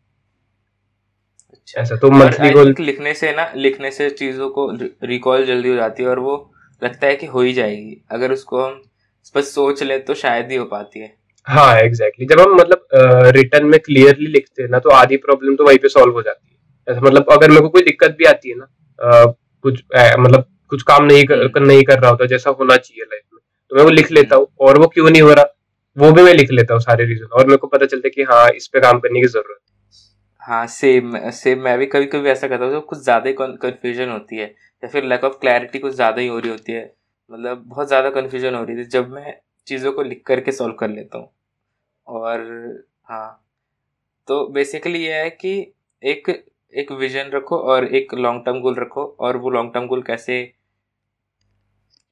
अच्छा। 1.52 1.80
ऐसा 1.82 1.96
तो 1.96 2.10
मंथली 2.10 2.50
गोल 2.50 2.74
लिखने 2.80 3.14
से 3.14 3.32
ना 3.32 3.50
लिखने 3.56 3.90
से 3.90 4.08
चीज़ों 4.12 4.48
को 4.50 4.70
रिकॉल 5.04 5.44
जल्दी 5.46 5.68
हो 5.68 5.74
जाती 5.76 6.02
है 6.02 6.08
और 6.08 6.18
वो 6.18 6.36
लगता 6.82 7.06
है 7.06 7.16
कि 7.16 7.26
हो 7.26 7.40
ही 7.40 7.52
जाएगी। 7.52 8.02
अगर 8.10 8.32
उसको 8.32 8.62
हम 8.62 8.82
बस 9.34 9.54
सोच 9.54 9.82
ले 9.82 9.98
तो 10.00 10.14
शायद 10.16 10.50
ही 10.50 10.56
हो 10.56 10.64
पाती 10.66 11.00
है। 11.00 11.14
हाँ 11.46 11.78
एग्जैक्टली 11.78 12.24
exactly. 12.24 12.30
जब 12.30 12.40
हम 12.40 12.56
मतलब 12.56 13.32
रिटर्न 13.36 13.66
में 13.66 13.78
क्लियरली 13.80 14.26
लिखते 14.28 14.62
हैं 14.62 14.70
ना 14.70 14.78
तो 14.78 14.90
आधी 14.92 15.16
प्रॉब्लम 15.18 15.56
तो 15.56 15.64
वहीं 15.64 15.78
पे 15.78 15.88
सॉल्व 15.88 16.12
हो 16.12 16.22
जाती 16.22 16.48
है। 16.48 16.56
ऐसा 16.88 17.00
मतलब 17.00 17.32
अगर 17.32 17.50
मेरे 17.50 17.62
को 17.62 17.68
कोई 17.68 17.82
दिक्कत 17.84 18.16
भी 18.18 18.24
आती 18.26 18.48
है 18.48 18.56
ना 18.56 18.66
कुछ 19.64 19.82
मतलब 20.18 20.44
कुछ 20.70 20.82
काम 20.84 21.04
नहीं 21.04 21.24
कर, 21.24 21.42
हम्म। 21.44 21.66
नहीं 21.66 21.82
कर 21.84 21.98
रहा 21.98 22.10
होता 22.10 22.26
जैसा 22.26 22.50
होना 22.50 22.76
चाहिए 22.76 23.04
लाइफ 23.04 23.22
में 23.32 23.40
तो 23.70 23.76
मैं 23.76 23.84
वो 23.84 23.90
लिख 23.90 24.10
लेता 24.12 24.36
हूँ 24.36 24.46
और 24.60 24.78
वो 24.78 24.86
क्यों 24.88 25.10
नहीं 25.10 25.22
हो 25.22 25.32
रहा 25.32 25.52
वो 25.96 26.10
भी 26.12 26.22
मैं 26.22 26.32
लिख 26.34 26.50
लेता 26.52 26.74
हूँ 26.74 26.80
सारे 26.82 27.04
रीजन 27.04 27.26
और 27.32 27.46
मेरे 27.46 27.56
को 27.56 27.66
पता 27.66 27.86
चलता 27.86 28.06
है 28.06 28.10
कि 28.10 28.22
हाँ 28.24 28.48
इस 28.50 28.66
पे 28.66 28.80
काम 28.80 28.98
करने 29.00 29.20
की 29.20 29.26
ज़रूरत 29.28 29.60
हाँ। 30.42 30.66
सेम 30.68 31.16
सेम 31.34 31.60
मैं 31.60 31.78
भी 31.78 31.86
कभी 31.86 32.06
कभी 32.06 32.28
ऐसा 32.30 32.48
करता 32.48 32.64
हूँ 32.66 32.80
कुछ 32.84 32.98
ज़्यादा 33.00 33.30
कंफ्यूजन 33.38 34.08
होती 34.08 34.36
है 34.36 34.54
या 34.82 34.88
फिर 34.88 35.04
लैक 35.04 35.24
ऑफ़ 35.24 35.38
क्लैरिटी 35.40 35.78
कुछ 35.78 35.94
ज़्यादा 35.94 36.20
ही 36.20 36.26
हो 36.28 36.38
रही 36.38 36.50
होती 36.50 36.72
है। 36.72 36.84
मतलब 37.30 37.64
बहुत 37.68 37.86
ज़्यादा 37.88 38.10
कन्फ्यूज़न 38.10 38.54
हो 38.54 38.64
रही 38.64 38.76
थी 38.76 38.84
जब 38.90 39.08
मैं 39.10 39.34
चीज़ों 39.66 39.92
को 39.92 40.02
लिख 40.02 40.22
करके 40.26 40.52
सॉल्व 40.52 40.74
कर 40.76 40.88
लेता 40.90 41.18
हूँ। 41.18 41.28
और 42.06 42.40
हाँ 43.04 43.42
तो 44.28 44.46
बेसिकली 44.50 45.02
ये 45.04 45.14
है 45.14 45.30
कि 45.32 45.50
एक 46.02 46.28
एक 46.74 46.90
विजन 46.92 47.30
रखो 47.34 47.56
और 47.72 47.84
एक 47.94 48.14
लॉन्ग 48.14 48.44
टर्म 48.46 48.60
गोल 48.60 48.74
रखो 48.76 49.04
और 49.20 49.36
वो 49.36 49.50
लॉन्ग 49.50 49.72
टर्म 49.74 49.86
गोल 49.86 50.02
कैसे 50.02 50.42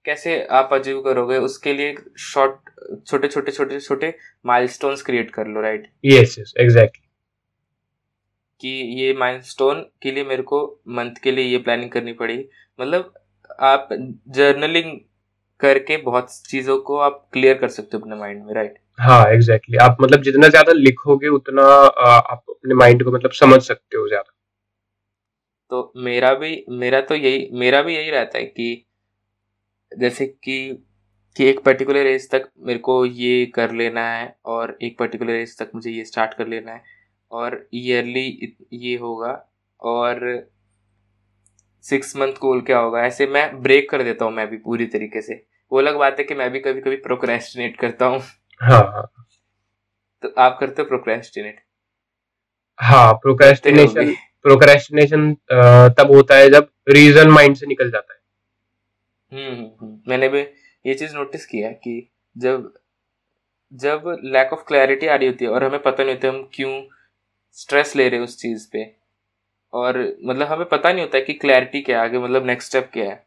कैसे 0.07 0.43
आप 0.53 0.73
अचीव 0.73 1.01
करोगे 1.03 1.37
उसके 1.41 1.73
लिए 1.73 1.95
शॉर्ट 2.23 2.71
छोटे 3.07 3.29
छोटे 3.29 3.53
छोटे 3.53 3.81
छोटे 3.81 4.15
माइलस्टोन्स 4.47 5.03
क्रिएट 5.03 5.31
कर 5.31 5.47
लो 5.47 5.61
राइट 5.61 5.89
यस 6.05 6.39
यस 6.39 6.55
एग्जैक्टली 6.61 7.04
कि 8.61 8.69
ये 9.01 9.13
माइलस्टोन 9.19 9.81
के 10.03 10.11
लिए 10.11 10.25
मेरे 10.25 10.43
को 10.43 10.61
मंथ 10.91 11.15
के 11.23 11.33
लिए 11.33 11.45
ये 11.45 11.59
प्लानिंग 11.59 11.91
करनी 11.91 12.13
पड़ी। 12.15 12.39
मतलब 12.79 13.13
आप 13.63 13.89
जर्नलिंग 14.31 14.99
करके 15.61 15.97
बहुत 16.03 16.31
चीज़ों 16.47 16.79
को 16.79 16.99
आप 16.99 17.27
क्लियर 17.33 17.59
कर 17.59 17.69
सकते 17.71 17.97
हो 17.97 18.03
अपने 18.03 18.17
माइंड 18.17 18.45
में 18.45 18.55
राइट 18.55 18.79
हाँ 18.99 19.25
एग्जैक्टली 19.27 19.77
exactly. 19.77 19.91
आप 19.91 19.97
मतलब 20.01 20.23
जितना 20.23 20.49
ज़्यादा 20.49 20.73
लिखोगे 20.73 21.29
उतना 21.31 21.63
आप 21.63 22.45
अपने 22.49 22.75
माइंड 22.75 23.05
को 23.05 23.13
मतलब 23.13 23.31
समझ 23.33 23.61
सकते 23.63 23.97
हो 23.97 24.09
ज़्यादा। 24.09 24.33
तो 25.71 25.93
मेरा 25.97 26.33
भी 26.35 26.65
मेरा 26.71 27.01
तो 27.01 27.15
यही 27.15 27.49
मेरा 27.53 27.83
भी 27.83 27.95
यही 27.97 28.11
रहता 28.11 28.39
है 28.39 28.45
कि 28.45 28.85
जैसे 29.93 30.27
कि 30.27 30.57
कि 31.37 31.45
एक 31.45 31.61
पर्टिकुलर 31.65 32.07
एज 32.07 32.29
तक 32.31 32.49
मेरे 32.67 32.79
को 32.79 33.05
ये 33.07 33.45
कर 33.55 33.73
लेना 33.73 34.09
है 34.09 34.35
और 34.47 34.77
एक 34.83 34.99
पर्टिकुलर 34.99 35.35
एज 35.35 35.57
तक 35.59 35.71
मुझे 35.75 35.91
ये 35.91 36.05
स्टार्ट 36.05 36.35
कर 36.35 36.49
लेना 36.49 36.73
है। 36.73 36.83
और 37.35 37.67
ईयरली 37.75 38.55
ये 38.73 38.97
होगा 38.97 39.33
और 39.83 40.21
सिक्स 41.85 42.17
मंथ 42.17 42.33
गोल 42.41 42.61
क्या 42.61 42.79
होगा 42.79 43.01
ऐसे 43.07 43.27
मैं 43.27 43.45
ब्रेक 43.63 43.91
कर 43.91 44.03
देता 44.03 44.25
हूँ 44.25 44.33
मैं 44.33 44.47
भी 44.51 44.57
पूरी 44.57 44.87
तरीके 44.87 45.21
से। 45.23 45.35
वो 45.73 45.79
अलग 45.79 45.97
बात 45.99 46.19
है 46.19 46.25
कि 46.25 46.35
मैं 46.35 46.51
भी 46.51 46.61
कभी 46.61 46.81
कभी 46.81 46.97
प्रोक्रेस्टिनेट 47.07 47.77
करता 47.81 48.07
हूँ। 48.07 48.21
हाँ 48.61 48.81
हाँ। 48.93 49.07
तो 50.23 50.29
आप 50.39 50.57
करते 50.61 50.83
हो 50.83 50.89
प्रोक्रेस्टिनेट 50.89 51.61
हाँ 52.79 53.13
प्रोक्रेस्टिनेशन 53.15 54.13
प्रोक्रेस्टिनेशन 54.45 55.33
तब 55.99 56.11
होता 56.15 56.37
है 56.37 56.49
जब 56.51 56.69
रीजन 56.89 57.31
माइंड 57.31 57.57
से 57.57 57.67
निकल 57.67 57.91
जाता 57.91 58.15
है। 58.15 58.21
हम्म, 59.33 59.55
हम्म, 59.55 59.71
हम्म। 59.81 59.99
मैंने 60.09 60.29
भी 60.29 60.41
ये 60.85 60.95
चीज़ 60.95 61.15
नोटिस 61.15 61.47
किया 61.47 61.69
है 61.69 61.75
कि 61.75 62.09
जब 62.37 62.73
जब 63.73 64.03
लैक 64.25 64.53
ऑफ़ 64.53 64.65
क्लैरिटी 64.69 65.07
आ 65.07 65.15
रही 65.15 65.29
होती 65.29 65.45
है 65.45 65.51
और 65.51 65.65
हमें 65.65 65.83
पता 65.83 66.05
नहीं 66.05 66.15
होता 66.15 66.29
हम 66.29 66.43
क्यों 66.55 66.73
स्ट्रेस 67.55 67.97
ले 67.97 68.09
रहे 68.09 68.19
हैं 68.19 68.25
उस 68.25 68.39
चीज़ 68.39 68.69
पे। 68.73 68.93
और 69.73 69.99
मतलब 70.25 70.47
हमें 70.47 70.69
पता 70.69 70.93
नहीं 70.93 71.01
होता 71.01 71.19
है 71.19 71.25
कि 71.25 71.33
क्लैरिटी 71.33 71.81
क्या 71.81 71.99
है 71.99 72.05
आगे 72.05 72.19
मतलब 72.19 72.47
नेक्स्ट 72.47 72.69
स्टेप 72.69 72.91
क्या 72.93 73.05
है। 73.05 73.27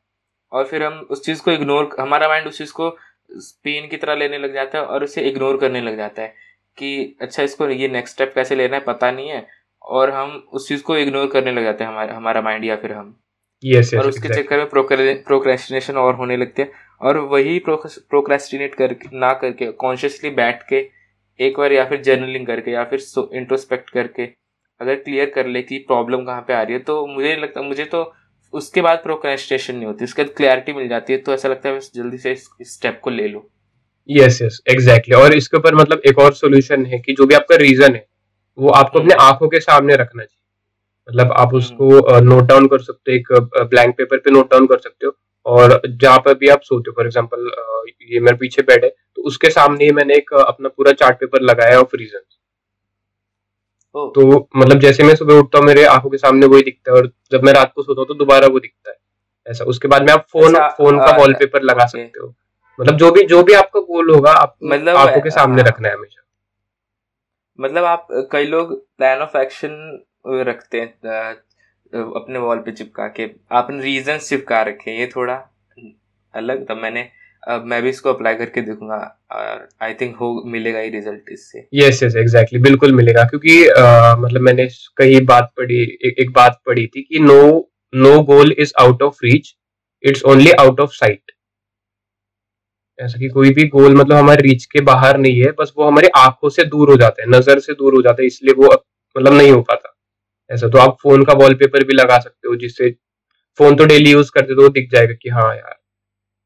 और 0.51 0.65
फिर 0.65 0.83
हम 0.83 1.07
उस 1.11 1.25
चीज़ 1.25 1.41
को 1.41 1.51
इग्नोर 1.51 1.95
हमारा 1.99 2.27
माइंड 2.27 2.47
उस 2.47 2.57
चीज़ 2.57 2.73
को 2.73 2.89
पेन 3.63 3.87
की 3.87 3.97
तरह 3.97 4.15
लेने 4.15 4.37
लग 4.37 4.53
जाता 4.53 4.77
है 4.77 4.85
और 4.85 5.03
उसे 5.03 5.21
इग्नोर 5.21 5.57
करने 5.57 5.81
लग 5.81 5.97
जाता 5.97 6.21
है 6.21 6.33
कि 6.77 7.17
अच्छा 7.21 7.43
इसको 7.43 7.69
ये 7.69 7.87
नेक्स्ट 7.87 8.15
स्टेप 8.15 8.31
कैसे 8.35 8.55
लेना 8.55 8.75
है 8.75 8.83
पता 8.83 9.11
नहीं 9.11 9.29
है। 9.29 9.47
और 9.81 10.11
हम 10.11 10.47
उस 10.53 10.67
चीज़ 10.67 10.83
को 10.83 10.97
इग्नोर 10.97 11.27
करने 11.27 11.51
लग 11.51 11.63
जाते 11.63 11.83
हैं 11.83 11.91
हमारा 11.91 12.15
हमारा 12.15 12.41
माइंड 12.41 12.65
या 12.65 12.75
फिर 12.75 12.91
हम। 12.91 13.19
Yes, 13.65 13.85
yes, 13.85 13.99
और 13.99 14.07
उसके 14.07 14.27
exactly. 14.27 14.43
चक्कर 14.43 14.57
में 14.57 15.19
प्रोक्रेस्टिनेशन 15.23 15.97
और 15.97 16.15
होने 16.15 16.37
लगती 16.37 16.61
है। 16.61 16.71
और 17.01 17.17
वही 17.17 17.59
प्रोक्रेस्टिनेट 17.59 18.75
कर 18.75 18.95
ना 19.13 19.33
करके 19.33 19.71
कॉन्शियसली 19.71 20.29
बैठ 20.29 20.63
के 20.69 20.89
एक 21.39 21.57
बार 21.57 21.71
या 21.71 21.85
फिर 21.85 22.01
जर्नलिंग 22.03 22.45
करके 22.47 22.71
या 22.71 22.83
फिर 22.83 22.99
इंट्रोस्पेक्ट 23.33 23.89
करके 23.89 24.23
अगर 24.81 24.95
क्लियर 24.97 25.29
कर 25.29 25.47
ले 25.47 25.61
कि 25.63 25.77
प्रॉब्लम 25.87 26.25
कहाँ 26.25 26.41
पे 26.41 26.53
आ 26.53 26.61
रही 26.61 26.73
है 26.73 26.79
तो 26.81 27.05
मुझे 27.07 27.27
नहीं 27.27 27.41
लगता 27.41 27.61
मुझे 27.63 27.85
तो 27.85 28.03
उसके 28.53 28.81
बाद 28.81 28.97
प्रोक्रेस्टेशन 29.03 29.75
नहीं 29.75 29.85
होती 29.85 30.03
उसके 30.03 30.23
बाद 30.23 30.33
क्लैरिटी 30.35 30.73
मिल 30.73 30.87
जाती 30.87 31.13
है 31.13 31.19
तो 31.19 31.33
ऐसा 31.33 31.49
लगता 31.49 31.69
है 31.69 31.79
जल्दी 31.95 32.17
से 32.17 32.31
इस 32.31 32.49
स्टेप 32.65 32.99
को 33.03 33.09
ले 33.09 33.27
लो 33.27 33.49
यस 34.09 34.41
यस 34.41 34.61
एग्जैक्टली 34.69 35.15
और 35.15 35.33
इसके 35.35 35.57
ऊपर 35.57 35.75
मतलब 35.75 36.01
एक 36.07 36.19
और 36.19 36.33
सोल्यूशन 36.35 36.85
है 36.85 36.99
कि 36.99 37.13
जो 37.13 37.25
भी 37.25 37.35
आपका 37.35 37.55
रीजन 37.57 37.95
है 37.95 38.05
वो 38.57 38.69
आपको 38.71 38.99
अपने 38.99 39.13
हम्म। 39.13 39.25
आँखों 39.25 39.47
के 39.47 39.59
सामने 39.59 39.95
रखना 39.95 40.23
चाहिए 40.23 40.35
मतलब 41.07 41.31
आप 41.33 41.47
हम्म। 41.47 41.57
उसको 41.57 42.19
नोट 42.21 42.43
डाउन 42.43 42.67
कर 42.67 42.81
सकते 42.81 43.11
हो 43.11 43.17
एक 43.17 43.67
ब्लैंक 43.69 43.95
पेपर 43.97 44.17
पे 44.17 44.31
नोट 44.31 44.51
डाउन 44.51 44.67
कर 44.67 44.77
सकते 44.79 45.05
हो 45.05 45.11
और 45.47 45.81
जहाँ 45.87 46.19
पर 46.19 46.33
भी 46.33 46.47
आप 46.47 46.61
सोते 46.61 46.89
हो 46.89 46.93
फॉर 46.95 47.05
एग्ज़ाम्पल 47.05 47.51
ये 48.11 48.19
मेरे 48.19 48.37
पीछे 48.37 48.61
बेड 48.61 48.83
है 48.83 48.89
तो 48.89 49.21
उसके 49.21 49.49
सामने 49.49 49.85
ही 49.85 49.91
मैंने 49.91 50.15
एक 50.15 50.33
अपना 50.33 50.69
पूरा 50.69 50.91
चार्ट 50.91 51.19
पेपर 51.19 51.41
लगाया 51.41 51.79
ऑफ़ 51.79 51.95
रीजन 51.95 52.19
तो 53.95 54.49
मतलब 54.55 54.79
जैसे 54.79 55.03
मैं 55.03 55.15
सुबह 55.15 55.33
उठता 55.33 55.57
हूँ 55.57 55.65
मेरे 55.65 55.85
आँखों 55.85 56.09
के 56.09 56.17
सामने 56.17 56.45
वही 56.45 56.63
दिखता 56.63 56.91
है 56.91 56.97
और 56.97 57.11
जब 57.31 57.43
मैं 57.43 57.53
रात 57.53 57.71
को 57.75 57.83
सोता 57.83 58.01
हूँ 58.01 58.07
तो 58.07 58.13
दोबारा 58.13 58.47
वो 58.47 58.59
दिखता 58.59 58.89
है। 58.89 58.95
ऐसा 59.47 59.65
उसके 59.65 59.87
बाद 59.87 60.01
में 60.01 60.13
आप 60.13 60.25
फ़ोन 60.31 60.55
अच्छा, 60.55 60.67
फ़ोन 60.67 60.99
का 60.99 61.17
वॉलपेपर 61.17 61.61
लगा 61.61 61.85
सकते 61.85 62.19
हो। 62.19 62.33
मतलब 62.79 62.97
जो 62.97 63.11
भी 63.11 63.23
जो 63.23 63.43
भी 63.43 63.53
आपका 63.53 63.79
गोल 63.79 64.13
होगा 64.15 64.31
आप 64.31 64.55
मतलब 64.63 64.95
आँखों 64.95 65.21
के 65.21 65.29
सामने 65.29 65.61
हाँ। 65.61 65.69
रखना 65.69 65.87
है 65.87 65.95
हमेशा। 65.95 66.21
मतलब 67.59 67.83
आप 67.83 68.07
कई 68.31 68.45
लोग 68.45 68.73
प्लान 68.97 69.19
ऑफ़ 69.19 69.37
एक्शन 69.37 70.03
रखते 70.27 70.81
हैं 70.81 71.35
अपने 71.93 72.39
वॉल 72.39 72.57
पे 72.57 72.71
चिपका 72.71 73.07
के। 73.09 73.29
आपने 73.51 73.81
रीजन 73.83 74.17
चिपका 74.19 74.61
रखे 74.61 74.97
ये 74.99 75.07
थोड़ा 75.15 75.35
अलग 76.33 76.65
था। 76.69 76.75
मैंने 76.75 77.07
अब 77.43 77.65
मैं 77.65 77.81
भी 77.83 77.89
इसको 77.89 78.09
अप्लाई 78.09 78.35
करके 78.35 78.61
देखूँगा 78.61 78.95
और 79.31 79.67
आई 79.81 79.93
थिंक 79.93 80.15
हो 80.15 80.31
मिलेगा 80.45 80.79
ही 80.79 80.89
रिज़ल्ट 80.89 81.29
इससे। 81.31 81.67
यस 81.73 82.03
यस 82.03 82.15
एग्जैक्टली 82.15 82.59
बिल्कुल 82.61 82.93
मिलेगा। 82.93 83.23
क्योंकि 83.23 83.55
uh, 83.67 84.17
मतलब 84.19 84.41
मैंने 84.41 84.67
कई 84.97 85.19
बात 85.25 85.51
पढ़ी 85.57 85.81
एक, 85.81 86.15
एक 86.19 86.31
बात 86.31 86.61
पढ़ी 86.67 86.85
थी 86.87 87.01
कि 87.01 87.19
no 87.19 87.69
no 87.93 88.21
goal 88.23 88.55
is 88.59 88.73
out 88.79 89.01
of 89.03 89.25
reach 89.25 89.55
it's 90.03 90.23
only 90.25 90.51
out 90.51 90.79
of 90.79 90.91
sight 90.93 91.31
ऐसा 92.99 93.19
कि 93.19 93.27
कोई 93.29 93.49
भी 93.53 93.67
गोल 93.67 93.95
मतलब 93.95 94.17
हमारे 94.17 94.41
रीच 94.41 94.65
के 94.65 94.81
बाहर 94.83 95.17
नहीं 95.17 95.41
है 95.41 95.51
बस 95.51 95.73
वो 95.77 95.85
हमारी 95.85 96.07
आँखों 96.17 96.49
से 96.49 96.63
दूर 96.65 96.89
हो 96.89 96.95
जाता 96.97 97.21
है 97.21 97.29
नज़र 97.29 97.59
से 97.59 97.73
दूर 97.73 97.95
हो 97.95 98.01
जाता 98.01 98.21
है 98.21 98.27
इसलिए 98.27 98.53
वो 98.53 98.73
मतलब 99.15 99.33
नहीं 99.33 99.51
हो 99.51 99.61
पाता। 99.61 99.93
ऐसा 100.49 100.67
तो 100.67 100.77
आप 100.77 100.97
फ़ोन 101.03 101.23
का 101.25 101.33
वॉलपेपर 101.35 101.83
भी 101.83 101.93
लगा 101.93 102.19
सकते 102.19 102.47
हो 102.47 102.55
जिससे 102.55 102.89
फ़ोन 103.59 103.75
तो 103.75 103.85
डेली 103.85 104.11
यूज़ 104.11 104.31
करते 104.31 104.55
तो 104.55 104.69
दिख 104.69 104.89
जाएगा 104.91 105.13
कि 105.13 105.29
हाँ 105.29 105.55
यार 105.55 105.77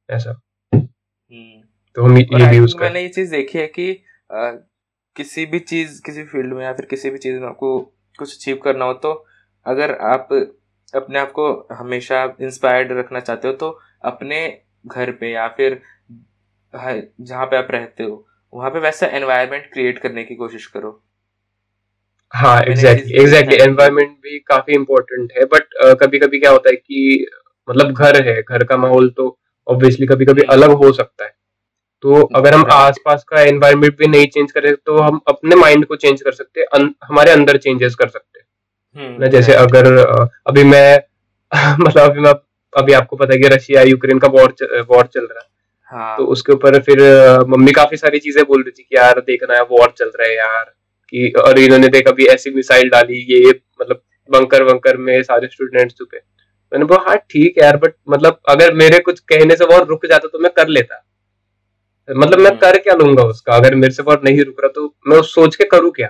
ऐसा 0.09 0.39
हम्म। 0.73 1.61
तो 1.97 2.03
हम 2.03 2.17
ये 2.17 2.47
भी 2.47 2.57
यूज़ 2.57 2.77
मैंने 2.77 3.01
ये 3.01 3.09
चीज़ 3.09 3.31
देखी 3.31 3.57
है 3.57 3.67
कि 3.69 3.91
आ, 4.29 4.51
किसी 5.15 5.45
भी 5.45 5.59
चीज़ 5.61 6.01
किसी 6.01 6.23
फ़ील्ड 6.23 6.53
में 6.53 6.63
या 6.63 6.73
फिर 6.73 6.85
किसी 6.85 7.09
भी 7.09 7.17
चीज़ 7.17 7.39
में 7.39 7.47
आपको 7.47 7.79
कुछ 8.19 8.35
अचीव 8.35 8.59
करना 8.63 8.85
हो 8.85 8.93
तो 9.03 9.13
अगर 9.65 9.95
आप 10.05 10.29
अपने 10.93 11.19
आप 11.19 11.31
को 11.31 11.47
हमेशा 11.71 12.23
इंस्पायर्ड 12.41 12.91
रखना 12.91 13.19
चाहते 13.19 13.47
हो 13.47 13.53
तो 13.53 13.69
अपने 14.05 14.41
घर 14.85 15.11
पे 15.11 15.31
या 15.31 15.47
फिर 15.57 15.81
जहाँ 16.73 17.45
पे 17.45 17.57
आप 17.57 17.67
रहते 17.71 18.03
हो 18.03 18.25
वहाँ 18.53 18.69
पे 18.71 18.79
वैसा 18.79 19.07
एनवायरनमेंट 19.07 19.71
क्रिएट 19.73 19.99
करने 19.99 20.23
की 20.23 20.35
कोशिश 20.35 20.65
करो 20.67 20.91
हाँ 22.33 22.61
एग्जैक्टली 22.61 23.13
एग्जैक्टली 23.13 23.57
एनवायरमेंट 23.57 24.09
भी 24.09 24.39
काफ़ी 24.39 24.73
इम्पोर्टेंट 24.73 25.33
है 25.37 25.45
बट 25.45 25.63
uh, 25.85 25.95
कभी 26.01 26.19
कभी 26.19 26.39
क्या 26.39 26.51
होता 26.51 26.69
है 26.69 26.75
कि 26.75 27.25
मतलब 27.69 27.91
घर 27.91 28.21
है 28.21 28.41
घर 28.41 28.63
का 28.63 28.77
माहौल 28.77 29.09
तो 29.09 29.37
ऑब्वियसली 29.67 30.07
कभी 30.07 30.25
कभी। 30.25 30.41
अलग 30.41 30.69
हो 30.69 30.91
सकता 30.91 31.23
है। 31.23 31.33
तो 32.01 32.21
अगर 32.35 32.53
हम 32.53 32.65
आसपास 32.71 33.23
का 33.23 33.41
एनवायरनमेंट 33.41 33.97
भी 33.97 34.07
नहीं 34.07 34.27
चेंज 34.27 34.51
करें 34.51 34.75
तो 34.75 34.97
हम 34.97 35.21
अपने 35.27 35.55
माइंड 35.55 35.85
को 35.85 35.95
चेंज 35.95 36.21
कर 36.21 36.31
सकते 36.31 36.61
हैं 36.61 36.93
हमारे 37.03 37.31
अंदर 37.31 37.57
चेंजेस 37.57 37.95
कर 37.95 38.07
सकते। 38.07 38.39
हैं 38.39 39.07
हम्म, 39.07 39.21
ना 39.21 39.27
जैसे 39.27 39.53
अगर 39.53 39.97
अभी 40.47 40.63
मैं 40.63 41.01
मतलब 41.79 42.09
अभी 42.09 42.19
मैं 42.19 42.33
अभी 42.77 42.93
आपको 42.93 43.15
पता 43.15 43.33
है 43.33 43.39
कि 43.39 43.47
रशिया 43.47 43.81
यूक्रेन 43.81 44.19
का 44.19 44.27
वॉर 44.27 44.55
वॉर 44.89 45.05
चल 45.05 45.21
रहा 45.21 45.39
है। 45.39 45.49
हाँ. 45.83 46.17
तो 46.17 46.25
उसके 46.25 46.53
ऊपर 46.53 46.79
फिर 46.79 46.99
मम्मी 47.47 47.71
काफ़ी 47.71 47.97
सारी 47.97 48.19
चीज़ें 48.19 48.43
बोल 48.45 48.63
रही 48.63 48.71
थी 48.71 48.83
कि 48.83 48.95
यार 48.95 49.19
देखना 49.19 49.55
है 49.55 49.61
वॉर 49.61 49.93
चल 49.97 50.11
रहा 50.19 50.27
है 50.27 50.35
यार। 50.35 50.73
कि 51.13 51.29
और 51.39 51.59
इन्होंने 51.59 51.87
देखा 51.87 52.11
अभी 52.11 52.25
ऐसी 52.27 52.51
मिसाइल 52.51 52.89
डाली 52.89 53.25
ये 53.29 53.49
मतलब 53.49 54.01
बंकर 54.29 54.63
वंकर 54.63 54.97
में 54.97 55.21
सारे 55.23 55.47
स्टूडेंट्स 55.47 55.95
चुके 55.95 56.17
मैंने 56.17 56.85
बोला 56.85 57.03
हाँ 57.07 57.15
ठीक 57.31 57.57
है 57.57 57.63
यार 57.63 57.77
बट 57.77 57.93
मतलब 58.09 58.39
अगर 58.49 58.73
मेरे 58.73 58.99
कुछ 58.99 59.19
कहने 59.21 59.55
से 59.55 59.65
वॉर 59.65 59.85
रुक 59.85 60.05
जाता 60.05 60.27
तो 60.27 60.39
मैं 60.39 60.51
कर 60.57 60.67
लेता। 60.67 61.03
मतलब 62.09 62.39
मैं 62.39 62.49
हम्म। 62.49 62.59
कर 62.59 62.77
क्या 62.77 62.93
लूँगा 62.95 63.23
उसका? 63.23 63.53
अगर 63.53 63.75
मेरे 63.75 63.93
से 63.93 64.03
वॉर 64.03 64.21
नहीं 64.23 64.43
रुक 64.43 64.61
रहा 64.61 64.71
तो 64.75 64.93
मैं 65.07 65.17
उस 65.17 65.33
सोच 65.33 65.55
के 65.55 65.63
करूँ 65.63 65.91
क्या? 65.91 66.09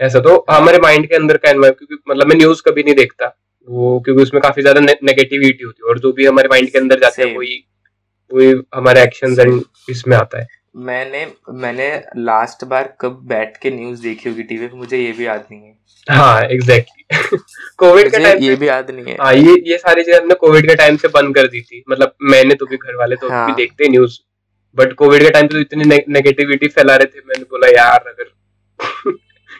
ऐसा 0.00 0.20
तो 0.20 0.44
हमारे 0.50 0.78
माइंड 0.78 1.08
के 1.08 1.16
अंदर 1.16 1.36
का 1.36 1.52
क्योंकि 1.52 1.96
मतलब 2.10 2.26
मैं 2.26 2.36
न्यूज़ 2.36 2.62
कभी 2.62 2.82
नहीं 2.82 2.94
देखता। 2.94 3.26
वो 3.68 3.98
क्योंकि 4.00 4.22
उसमें 4.22 4.40
काफ़ी 4.42 4.62
ज़्यादा 4.62 4.80
नेगेटिविटी 4.80 5.64
होती 5.64 5.82
है 5.84 5.88
और 5.88 5.98
जो 5.98 6.12
भी 6.12 6.26
हमारे 6.26 6.48
माइंड 6.48 6.70
के 6.70 6.78
अंदर 6.78 7.00
जाते 7.00 7.22
हैं 7.22 7.36
वही 7.36 7.56
वही 8.30 8.54
हमारे 8.74 9.02
एक्शन 9.02 9.40
एंड 9.40 9.62
इसमें 9.88 10.16
आता 10.16 10.38
है। 10.38 10.46
मैंने 10.74 11.26
मैंने 11.52 11.88
लास्ट 12.18 12.64
बार 12.64 12.94
कब 13.00 13.20
बैठ 13.28 13.56
के 13.56 13.70
न्यूज़ 13.70 14.02
देखी 14.02 14.28
होगी 14.28 14.42
टीवी 14.42 14.66
पे 14.66 14.76
मुझे 14.76 14.98
ये 14.98 15.12
भी 15.12 15.26
याद 15.26 15.46
नहीं 15.50 15.60
है। 15.60 16.16
हाँ 16.16 16.42
एग्जैक्टली 16.44 17.38
कोविड 17.78 18.10
का 18.12 18.18
टाइम 18.18 18.42
ये 18.42 18.56
भी 18.56 18.68
याद 18.68 18.90
नहीं 18.90 19.04
है। 19.06 19.16
हाँ 19.20 19.32
ये 19.34 19.54
ये 19.70 19.78
सारी 19.78 20.02
चीज़ें 20.02 20.18
हमने 20.20 20.34
कोविड 20.34 20.68
के 20.68 20.74
टाइम 20.74 20.96
से 20.96 21.08
बंद 21.08 21.34
कर 21.34 21.46
दी 21.46 21.60
थी। 21.60 21.82
मतलब 21.90 22.14
मैंने 22.24 22.54
तो 22.54 22.66
भी 22.66 22.76
घर 22.76 22.96
वाले 22.96 23.16
तो 23.16 23.30
हाँ. 23.30 23.46
भी 23.46 23.52
देखते 23.54 23.88
न्यूज़ 23.88 24.18
बट 24.76 24.92
कोविड 24.92 25.22
के 25.22 25.30
टाइम 25.30 25.46
पे 25.46 25.54
तो 25.54 25.60
इतनी 25.60 25.84
नेगेटिविटी 26.12 26.68
फैला 26.68 26.96
रहे 26.96 27.06
थे 27.06 27.20
मैंने 27.26 27.44
बोला 27.44 27.68
यार 27.68 28.08
अगर 28.08 28.32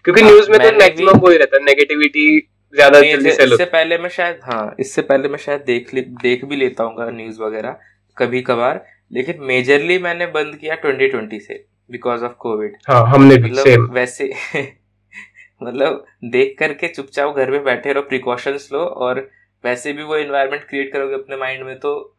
क्योंकि 0.05 0.21
हाँ, 0.21 0.31
न्यूज़ 0.31 0.51
में 0.51 0.59
तो 0.61 0.77
मैक्सिमम 0.79 1.19
वही 1.19 1.37
रहता 1.37 1.57
है 1.57 1.65
नेगेटिविटी 1.65 2.27
ज़्यादा 2.75 3.01
जल्दी 3.01 3.31
से 3.31 3.45
इससे 3.45 3.65
पहले 3.65 3.99
मैं 3.99 4.09
शायद 4.09 4.41
हाँ 4.45 4.75
इससे 4.81 5.03
पहले 5.03 5.29
मैं 5.29 5.39
शायद 5.39 5.61
देख 5.67 5.95
देख 5.95 6.45
भी 6.45 6.57
लेता 6.57 6.85
हूँ 6.85 7.11
न्यूज़ 7.13 7.41
वगैरह। 7.41 7.77
कभी 8.17 8.41
कभार 8.43 8.85
लेकिन 9.15 9.41
मेजरली 9.41 9.99
मैंने 9.99 10.27
बंद 10.27 10.57
किया 10.57 10.77
2020 10.83 11.41
से 11.41 11.65
बिकॉज़ 11.91 12.25
ऑफ़ 12.25 12.33
कोविड 12.33 12.77
हाँ 12.89 13.07
हमने 13.07 13.37
भी 13.37 13.51
मतलब 13.51 13.65
सेम 13.65 13.85
वैसे 13.85 14.33
मतलब 15.63 16.05
देख 16.25 16.57
करके 16.59 16.89
चुपचाप 16.89 17.37
घर 17.37 17.51
में 17.51 17.65
बैठे 17.65 17.93
रहो 17.93 18.03
प्रिकॉशंस 18.03 18.69
लो 18.73 18.79
और 18.79 19.31
वैसे 19.65 19.93
भी 19.93 20.03
वो 20.03 20.17
इन्वायरमेंट 20.17 20.65
क्रिएट 20.65 20.93
करोगे 20.93 21.15
अपने 21.15 21.37
माइंड 21.37 21.65
में 21.65 21.79
तो 21.79 22.17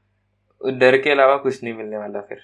डर 0.61 0.97
के 0.97 1.09
अलावा 1.09 1.37
कुछ 1.37 1.63
नहीं 1.63 1.73
मिलने 1.73 1.97
वाला 1.97 2.19
फिर। 2.19 2.37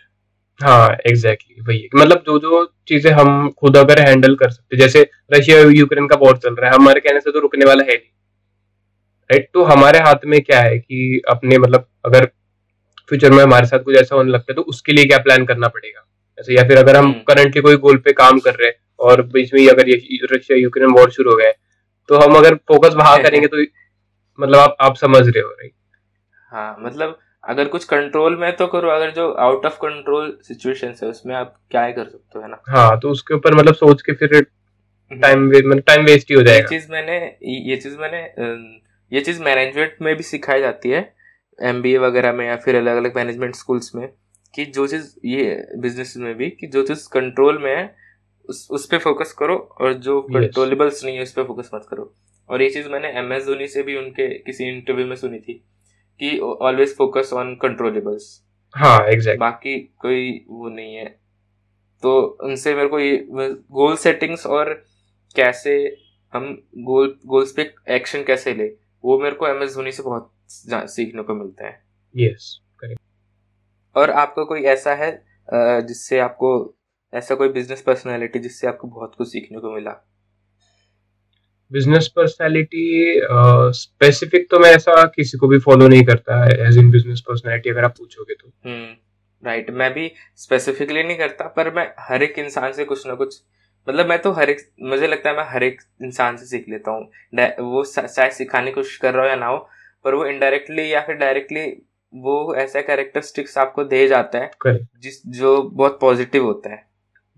हाँ 0.62 0.98
एग्जैक्टली 1.08 1.56
exactly, 1.56 1.68
वही 1.68 1.90
मतलब 1.96 2.18
जो 2.18 2.40
जो 2.40 2.74
चीज़ें 2.88 3.12
हम 3.12 3.50
खुद 3.50 3.78
अगर 3.78 4.00
हैंडल 4.00 4.36
कर 4.36 4.50
सकते 4.50 4.78
जैसे 4.78 5.10
रशिया 5.34 5.60
यूक्रेन 5.60 6.08
का 6.08 6.16
वॉर 6.16 6.38
चल 6.38 6.56
रहा 6.56 6.70
है 6.72 6.76
हमारे 6.76 7.00
कहने 7.00 7.20
से 7.20 7.32
तो 7.32 7.40
रुकने 7.40 7.66
वाला 7.66 7.84
है 7.84 7.90
नहीं। 7.90 8.10
राइट 9.32 9.50
तो 9.54 9.64
हमारे 9.64 10.00
हाथ 10.00 10.16
में 10.26 10.42
क्या 10.42 10.60
है 10.62 10.80
कि 10.80 11.22
अपने 11.30 11.58
मतलब 11.58 11.88
अगर 12.06 12.32
फ्यूचर 13.12 13.32
में 13.32 13.44
हमारे 13.44 13.66
साथ 13.68 13.80
कुछ 13.80 13.96
ऐसा 13.96 14.16
होने 14.16 14.32
लगता 14.32 14.52
है 14.52 14.56
तो 14.56 14.62
उसके 14.62 14.94
लिए 14.94 15.06
क्या 15.06 15.18
प्लान 15.18 15.46
करना 15.46 15.68
पड़ेगा? 15.68 16.06
ऐसे 16.38 16.56
या 16.56 16.64
फिर 16.64 16.78
अगर 16.78 16.96
हम 16.96 17.12
करंटली 17.28 17.60
हम्म। 17.60 17.62
कोई 17.62 17.76
गोल 17.78 17.98
पे 17.98 18.12
काम 18.14 18.40
कर 18.40 18.54
रहे 18.54 18.68
हैं 18.68 18.76
और 19.00 19.22
बीच 19.32 19.54
में 19.54 19.68
अगर 19.68 19.90
ये 19.90 20.20
रशिया 20.34 20.58
यूक्रेन 20.58 20.92
वॉर 20.92 21.12
शुरू 21.12 21.32
हो 21.32 21.38
गए 21.38 21.52
तो 22.10 22.20
हम 22.20 22.36
अगर 22.36 22.56
फोकस 22.68 22.94
वहाँ 22.96 23.18
करेंगे 23.24 23.48
तो 23.48 23.62
मतलब 24.40 24.60
आप 24.60 24.76
आप 24.82 24.96
समझ 24.96 25.28
रहे 25.28 25.42
हो 25.42 25.50
राइट 25.50 25.74
हाँ 26.52 26.76
मतलब 26.80 27.20
अगर 27.44 27.68
कुछ 27.68 27.84
कंट्रोल 27.84 28.36
में 28.36 28.52
तो 28.56 28.68
करो 28.68 28.90
अगर 28.90 29.12
जो 29.12 29.32
आउट 29.40 29.66
ऑफ़ 29.66 29.78
कंट्रोल 29.78 30.38
सिचुएशन 30.44 30.94
है 31.04 31.10
उसमें 31.10 31.36
आप 31.36 31.56
क्या 31.72 31.90
कर 31.92 32.04
सकते 32.04 32.40
हो 32.40 32.42
है 32.42 32.50
ना? 32.50 32.62
हाँ 32.70 33.00
तो 33.00 33.10
उसके 33.10 33.34
ऊपर 33.34 33.56
मतलब 33.56 33.74
सोच 33.74 34.02
के 34.02 34.14
फिर 34.14 34.42
टाइम 35.12 35.40
हम्म। 35.40 35.58
मतलब 35.58 35.80
टाइम 35.80 36.06
वेस्ट 36.06 36.30
ही 36.30 36.36
हो 36.36 36.42
जाएगा। 36.44 36.68
ये 36.72 36.80
चीज़ 36.80 36.92
मैंने 36.92 37.18
ये 37.70 37.78
चीज़ 37.78 37.98
मैंने 37.98 38.22
ये 39.12 39.22
चीज़ 39.22 39.42
मैनेजमेंट 39.44 39.96
में 40.02 40.16
भी 40.16 40.24
सिखाई 40.24 40.62
जाती 40.62 40.90
है। 40.90 41.02
एमबीए 41.62 41.98
वगैरह 41.98 42.34
में 42.34 42.46
या 42.48 42.56
फिर 42.56 42.76
अलग 42.76 42.98
अलग 42.98 43.16
मैनेजमेंट 43.16 43.56
स्कूल्स 43.56 43.96
में 43.96 44.08
कि 44.54 44.66
जो 44.66 44.88
चीज़ 44.88 45.14
ये 45.26 45.64
बिज़नेस 45.78 46.14
में 46.18 46.36
भी 46.36 46.50
कि 46.50 46.68
जो 46.68 46.84
चीज़ 46.84 47.08
कंट्रोल 47.14 47.58
में 47.58 47.76
है 47.76 47.96
उस 48.50 48.68
उस 48.72 48.86
पर 48.86 48.98
फोकस 48.98 49.34
करो 49.34 49.56
और 49.82 49.94
जो 49.94 50.22
कंट्रोलेबल्स 50.22 50.96
yes. 50.96 51.06
नहीं 51.06 51.16
है 51.16 51.24
उस 51.24 51.32
पर 51.32 51.44
फोकस 51.44 51.70
मत 51.76 51.86
करो। 51.90 52.14
और 52.50 52.62
ये 52.62 52.70
चीज़ 52.70 52.90
मैंने 52.90 53.10
एम 53.20 53.34
एस 53.34 53.46
धोनी 53.46 53.68
से 53.68 53.84
भी 53.84 53.96
उनके 53.98 54.28
किसी 54.40 54.68
इंटरव्यू 54.70 55.06
में 55.06 55.16
सुनी 55.16 55.40
थी 55.40 55.54
कि 56.20 56.38
ऑलवेज 56.40 56.96
फोकस 56.96 57.30
ऑन 57.34 57.56
कंट्रोलेबल्स 57.56 58.26
हाँ 58.76 59.00
एग्जैक्ट 59.08 59.40
बाकी 59.40 59.78
कोई 60.02 60.46
वो 60.50 60.70
नहीं 60.70 60.96
है। 60.96 61.06
तो 62.04 62.20
उनसे 62.44 62.74
मेरे 62.76 62.88
को 62.88 63.00
ये 63.00 63.18
गोल 63.72 63.96
सेटिंग्स 63.96 64.46
और 64.46 64.74
कैसे 65.36 65.78
हम 66.34 66.52
गोल 66.78 67.16
गोल्स 67.26 67.52
पे 67.52 67.74
एक्शन 67.96 68.24
कैसे 68.24 68.54
ले 68.54 68.68
वो 69.04 69.20
मेरे 69.20 69.36
को 69.36 69.48
एम 69.48 69.64
एस 69.64 69.76
धोनी 69.76 69.92
से 69.92 70.04
बहुत 70.04 70.32
सीखने 70.88 71.24
को 71.24 71.36
मिलता 71.36 71.68
है। 71.68 71.80
यस 72.16 72.58
और 73.96 74.12
आपका 74.12 74.44
कोई 74.44 74.64
ऐसा 74.66 74.94
है 74.96 75.12
जिससे 75.88 76.20
आपको 76.20 76.52
ऐसा 77.14 77.36
कोई 77.36 77.50
बिज़नेस 77.50 77.82
पर्सनालिटी 77.82 78.40
जिससे 78.40 78.68
आपको 78.68 78.88
बहुत 78.88 79.16
कुछ 79.18 79.28
सीखने 79.28 79.60
को 79.60 79.74
मिला? 79.76 79.92
बिज़नेस 81.72 82.08
पर्सनालिटी 82.08 83.22
स्पेसिफिक 83.74 84.48
तो 84.52 84.60
मैं 84.60 84.70
ऐसा 84.70 85.04
किसी 85.08 85.38
को 85.38 85.48
भी 85.48 85.60
फॉलो 85.60 85.88
नहीं 85.88 86.04
करता 86.04 86.44
है 86.44 86.52
एज 86.68 86.78
इन 86.78 86.92
बिज़नेस 86.92 87.22
पर्सनालिटी 87.28 87.70
अगर 87.70 87.84
आप 87.84 87.96
पूछोगे 87.98 88.34
तो। 88.34 88.52
हम्म 88.66 88.96
राइट 89.44 89.70
मैं 89.72 89.92
भी 89.94 90.12
स्पेसिफिकली 90.38 91.04
नहीं 91.04 91.18
करता 91.18 91.48
पर 91.48 91.74
मैं 91.74 91.88
हर 92.00 92.24
एक 92.24 92.40
इंसान 92.40 92.72
से 92.74 92.86
कुछ 92.86 93.06
ना 93.08 93.14
कुछ 93.16 93.42
मतलब 93.88 94.06
मैं 94.06 94.22
तो 94.22 94.32
हर 94.32 94.50
एक 94.50 94.60
मुझे 94.84 95.08
लगता 95.08 95.30
है 95.30 95.36
मैं 95.38 95.46
हर 95.50 95.64
एक 95.64 95.82
इंसान 96.04 96.38
से 96.38 96.46
सीख 96.46 96.66
लेता 96.70 96.92
हूँ। 96.92 97.04
वो 97.72 97.84
शायद 97.84 98.32
सिखाने 98.32 98.72
की 98.72 98.76
कोशिश 98.76 98.98
कर 98.98 99.14
रहा 99.14 99.24
हो 99.24 99.30
या 99.30 99.36
ना 99.36 99.46
हो 99.46 99.58
पर 100.06 100.16
वो 100.16 100.26
इनडायरेक्टली 100.26 100.92
या 100.94 101.02
फिर 101.02 101.16
डायरेक्टली 101.16 101.66
वो 102.14 102.56
ऐसा 102.56 102.82
कैरेक्टरिस्टिक्स 102.82 103.58
आपको 103.58 103.84
दे 103.86 104.08
जाता 104.08 104.40
है 104.40 104.50
Correct. 104.64 104.86
जिस 105.02 105.22
जो 105.40 105.62
बहुत 105.64 105.98
पॉजिटिव 106.02 106.44
होता 106.46 106.70
है। 106.70 106.84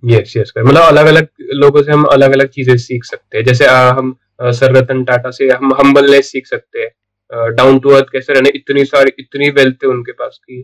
यस 0.04 0.34
यस 0.38 0.54
मतलब 0.58 0.82
अलग 0.82 1.06
अलग 1.06 1.28
लोगों 1.56 1.82
से 1.84 1.92
हम 1.92 2.04
अलग 2.14 2.32
अलग 2.32 2.48
चीज़ें 2.50 2.76
सीख 2.78 3.04
सकते 3.06 3.38
हैं। 3.38 3.44
जैसे 3.46 3.66
आ, 3.66 3.90
हम 3.90 4.16
सर 4.42 4.76
रतन 4.76 5.04
टाटा 5.04 5.32
से 5.32 5.50
हम 5.50 5.74
हम्बलनेस 5.74 6.32
सीख 6.32 6.48
सकते 6.48 6.80
हैं। 6.80 7.54
डाउन 7.56 7.80
टू 7.80 7.90
अर्थ 7.90 8.12
कैसे 8.12 8.34
रहने 8.34 8.50
इतनी 8.56 8.86
सारी 8.86 9.12
इतनी 9.20 9.50
वेल्थ 9.50 9.84
है 9.84 9.90
उनके 9.90 10.12
पास 10.12 10.40
की 10.44 10.60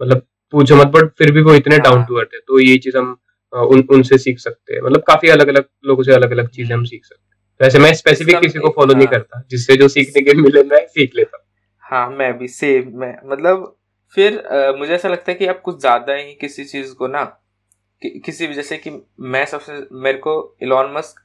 मतलब 0.00 0.26
पूछो 0.52 0.76
मत 0.76 0.86
बट 0.86 1.10
फिर 1.18 1.32
भी 1.32 1.42
वो 1.42 1.54
इतने 1.54 1.78
डाउन 1.78 2.04
टू 2.04 2.16
अर्थ 2.16 2.34
है। 2.34 2.40
तो 2.48 2.60
ये 2.60 2.76
चीज़ 2.78 2.96
हम 2.96 3.16
उन 3.52 3.86
उनसे 3.92 4.18
सीख 4.18 4.38
सकते 4.38 4.74
हैं। 4.74 4.80
मतलब 4.82 5.02
काफ़ी 5.02 5.28
अलग 5.28 5.48
अलग 5.48 5.64
लोगों 5.86 6.02
से 6.02 6.12
अलग 6.14 6.30
अलग 6.30 6.48
चीज़ें 6.48 6.74
हम 6.74 6.84
सीख 6.84 7.04
सकते 7.04 7.14
हैं। 7.16 7.23
तो 7.60 7.64
ऐसे 7.64 7.78
मैं 7.78 7.92
स्पेसिफिक 7.94 8.38
किसी 8.40 8.58
को 8.58 8.68
फॉलो 8.68 8.94
नहीं 8.94 9.06
हाँ। 9.06 9.12
करता 9.12 9.42
जिससे 9.50 9.76
जो 9.76 9.88
सीखने 9.88 10.22
के 10.22 10.34
मिले 10.40 10.62
मैं 10.64 10.86
सीख 10.88 11.12
लेता 11.16 11.36
हूँ 11.36 11.44
हाँ 11.84 12.08
मैं 12.10 12.32
भी 12.38 12.48
सेम 12.48 12.90
मैं 13.00 13.14
मतलब 13.24 13.74
फिर 14.16 14.38
अ, 14.38 14.72
मुझे 14.78 14.94
ऐसा 14.94 15.08
लगता 15.08 15.32
है 15.32 15.38
कि 15.38 15.46
आप 15.46 15.60
कुछ 15.60 15.80
ज़्यादा 15.80 16.14
ही 16.14 16.32
किसी 16.34 16.64
चीज़ 16.64 16.94
को 16.94 17.06
ना 17.08 17.24
कि, 18.02 18.10
किसी 18.26 18.46
भी 18.46 18.54
जैसे 18.54 18.76
कि 18.78 18.90
मैं 19.20 19.44
सबसे 19.46 19.86
मेरे 19.98 20.18
को 20.18 20.34
इलॉन 20.62 20.92
मस्क 20.92 21.20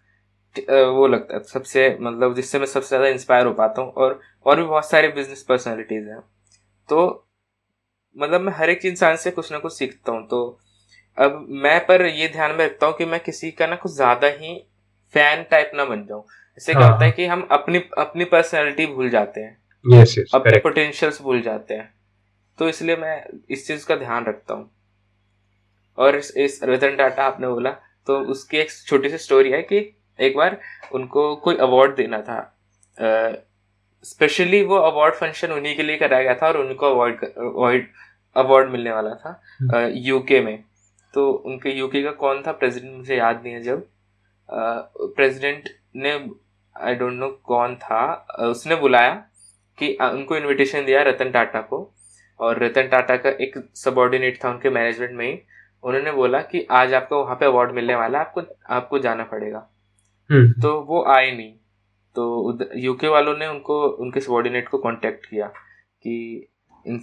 वो 0.69 1.07
लगता 1.07 1.35
है 1.35 1.43
सबसे 1.43 1.89
मतलब 2.01 2.35
जिससे 2.35 2.59
मैं 2.59 2.65
सबसे 2.65 2.87
ज़्यादा 2.87 3.07
इंस्पायर 3.07 3.45
हो 3.45 3.53
पाता 3.53 3.81
हूँ 3.81 3.91
और 3.93 4.19
और 4.45 4.57
भी 4.57 4.63
बहुत 4.63 4.89
सारे 4.89 5.07
बिज़नेस 5.09 5.43
पर्सनालिटीज 5.43 6.07
हैं 6.07 6.19
तो 6.89 7.05
मतलब 8.15 8.41
मैं 8.41 8.53
हर 8.53 8.69
एक 8.69 8.85
इंसान 8.85 9.15
से 9.17 9.31
कुछ 9.31 9.51
ना 9.51 9.59
कुछ 9.59 9.73
सीखता 9.73 10.11
हूँ 10.11 10.27
तो 10.27 10.41
अब 11.17 11.45
मैं 11.63 11.79
पर 11.85 12.05
ये 12.05 12.27
ध्यान 12.27 12.51
में 12.51 12.65
रखता 12.65 12.87
हूँ 12.87 12.95
कि 12.97 13.05
मैं 13.05 13.19
किसी 13.19 13.51
का 13.51 13.67
ना 13.67 13.75
कुछ 13.75 13.91
ज़्यादा 13.91 14.27
ही 14.35 14.55
फ़ैन 15.13 15.43
टाइप 15.51 15.71
ना 15.75 15.85
बन 15.85 16.05
जाऊँ। 16.05 16.23
इससे 16.57 16.73
क्या 16.73 16.81
हाँ। 16.81 16.91
होता 16.91 17.05
है 17.05 17.11
कि 17.11 17.25
हम 17.25 17.47
अपनी 17.51 17.83
अपनी 17.97 18.25
पर्सनैलिटी 18.25 18.85
भूल 18.85 19.09
जाते 19.09 19.41
हैं। 19.41 19.57
यस 19.85 20.17
यस 20.17 20.31
अपने 20.33 20.57
पोटेंशियल्स 20.59 21.21
भूल 21.21 21.41
जाते 21.41 21.73
हैं। 21.73 21.93
तो 22.59 22.69
इसलिए 22.69 22.95
मैं 22.95 23.23
इस 23.49 23.67
चीज़ 23.67 23.85
का 23.87 23.95
ध्यान 23.95 24.25
रखता 24.25 24.53
हूँ। 24.53 24.69
और 25.97 26.15
इस, 26.15 26.35
इस 26.37 26.59
रतन 26.63 26.95
टाटा 26.95 27.23
आपने 27.23 27.47
बोला 27.47 27.71
तो 28.07 28.19
उसकी 28.31 28.57
एक 28.57 28.71
छोटी 28.87 29.09
सी 29.09 29.17
स्टोरी 29.17 29.51
है 29.51 29.61
कि 29.61 29.77
एक 30.19 30.37
बार 30.37 30.59
उनको 30.93 31.35
कोई 31.35 31.55
अवार्ड 31.57 31.95
देना 31.95 32.21
था। 32.21 32.39
स्पेशली 34.05 34.61
वो 34.63 34.75
अवार्ड 34.75 35.15
फ़ंक्शन 35.15 35.51
उन्हीं 35.51 35.75
के 35.75 35.83
लिए 35.83 35.97
कराया 35.97 36.23
गया 36.23 36.35
था 36.35 36.47
और 36.47 36.57
उनको 36.57 36.89
अवार्ड 36.89 37.23
अवार्ड 37.23 37.85
अवार्ड 38.35 38.69
मिलने 38.69 38.91
वाला 38.91 39.13
था 39.15 39.85
यूके 39.87 40.39
में। 40.41 40.63
तो 41.13 41.29
उनके 41.31 41.69
यूके 41.69 42.03
का 42.03 42.11
कौन 42.17 42.41
था 42.47 42.51
प्रेसिडेंट 42.51 42.97
मुझे 42.97 43.15
याद 43.17 43.41
नहीं 43.43 43.53
है 43.53 43.61
जब। 43.61 43.85
प्रेसिडेंट 44.51 45.69
ने 45.95 46.11
आई 46.75 46.95
डोंट 46.95 47.13
नो 47.13 47.27
कौन 47.43 47.75
था 47.75 48.25
उसने 48.39 48.75
बुलाया 48.75 49.13
कि 49.77 49.97
उनको 50.01 50.37
इनविटेशन 50.37 50.85
दिया 50.85 51.01
रतन 51.01 51.31
टाटा 51.31 51.61
को 51.61 51.93
और 52.39 52.63
रतन 52.63 52.87
टाटा 52.87 53.15
का 53.17 53.29
एक 53.29 53.69
सबॉर्डिनेट 53.75 54.43
था 54.43 54.49
उनके 54.49 54.69
मैनेजमेंट 54.69 55.11
में 55.11 55.25
ही 55.27 55.39
उन्होंने 55.83 56.11
बोला 56.11 56.41
कि 56.41 56.67
आज 56.71 56.93
आपको 56.93 57.23
वहाँ 57.23 57.35
पे 57.35 57.45
अवार्ड 57.45 57.71
मिलने 57.71 57.95
वाला 57.95 58.19
है 58.19 58.25
आपको 58.25 58.41
आपको 58.69 58.99
जाना 58.99 59.23
पड़ेगा। 59.23 59.69
हम्म। 60.29 60.61
तो 60.61 60.79
वो 60.81 61.03
आए 61.05 61.31
नहीं। 61.31 61.53
तो 62.15 62.59
यूके 62.75 63.07
वालों 63.07 63.37
ने 63.37 63.47
उनको 63.47 63.81
उनके 63.87 64.19
सबॉर्डिनेट 64.19 64.69
को 64.69 64.77
कांटेक्ट 64.77 65.25
किया 65.25 65.47
कि 66.03 66.47
इन, 66.87 67.01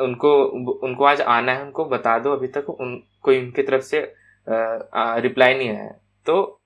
उनको 0.00 0.44
उनको 0.86 1.04
आज 1.04 1.20
आना 1.20 1.52
है 1.52 1.62
उनको 1.62 1.84
बता 1.84 2.18
दो 2.18 2.32
अभी 2.32 2.46
तक 2.46 2.70
उन 2.70 3.02
कोई 3.22 3.40
उनकी 3.40 3.62
तरफ़ 3.62 3.82
से 3.82 4.00
रिप्लाई 4.48 5.54
नहीं 5.54 5.68
आया। 5.68 5.94
तो 6.26 6.60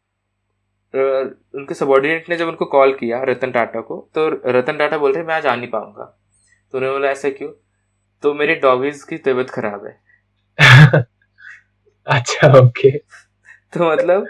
उनके 0.95 1.75
सबॉर्डिनेट 1.75 2.29
ने 2.31 2.37
जब 2.37 2.49
उनको 2.49 2.65
कॉल 2.65 2.93
किया 2.95 3.23
रतन 3.23 3.51
टाटा 3.51 3.81
को 3.81 4.11
तो 4.15 4.29
रतन 4.47 4.77
टाटा 4.77 4.99
बोल 4.99 5.13
रहे 5.13 5.25
मैं 5.25 5.35
आज 5.35 5.47
आ 5.47 5.55
नहीं 5.57 5.69
पाऊँगा। 5.69 6.05
तो 6.73 6.79
उन्होंने 6.79 6.99
बोला 6.99 7.11
ऐसा 7.11 7.31
क्यों? 7.31 7.53
तो 8.23 8.35
मेरे 8.35 8.55
डॉगीज 8.55 9.03
की 9.03 9.19
तबीयत 9.19 9.51
खराब 9.51 9.87
है। 9.87 10.01
अच्छा 12.07 12.53
ओके 12.59 12.91
तो 13.73 13.93
मतलब 13.93 14.27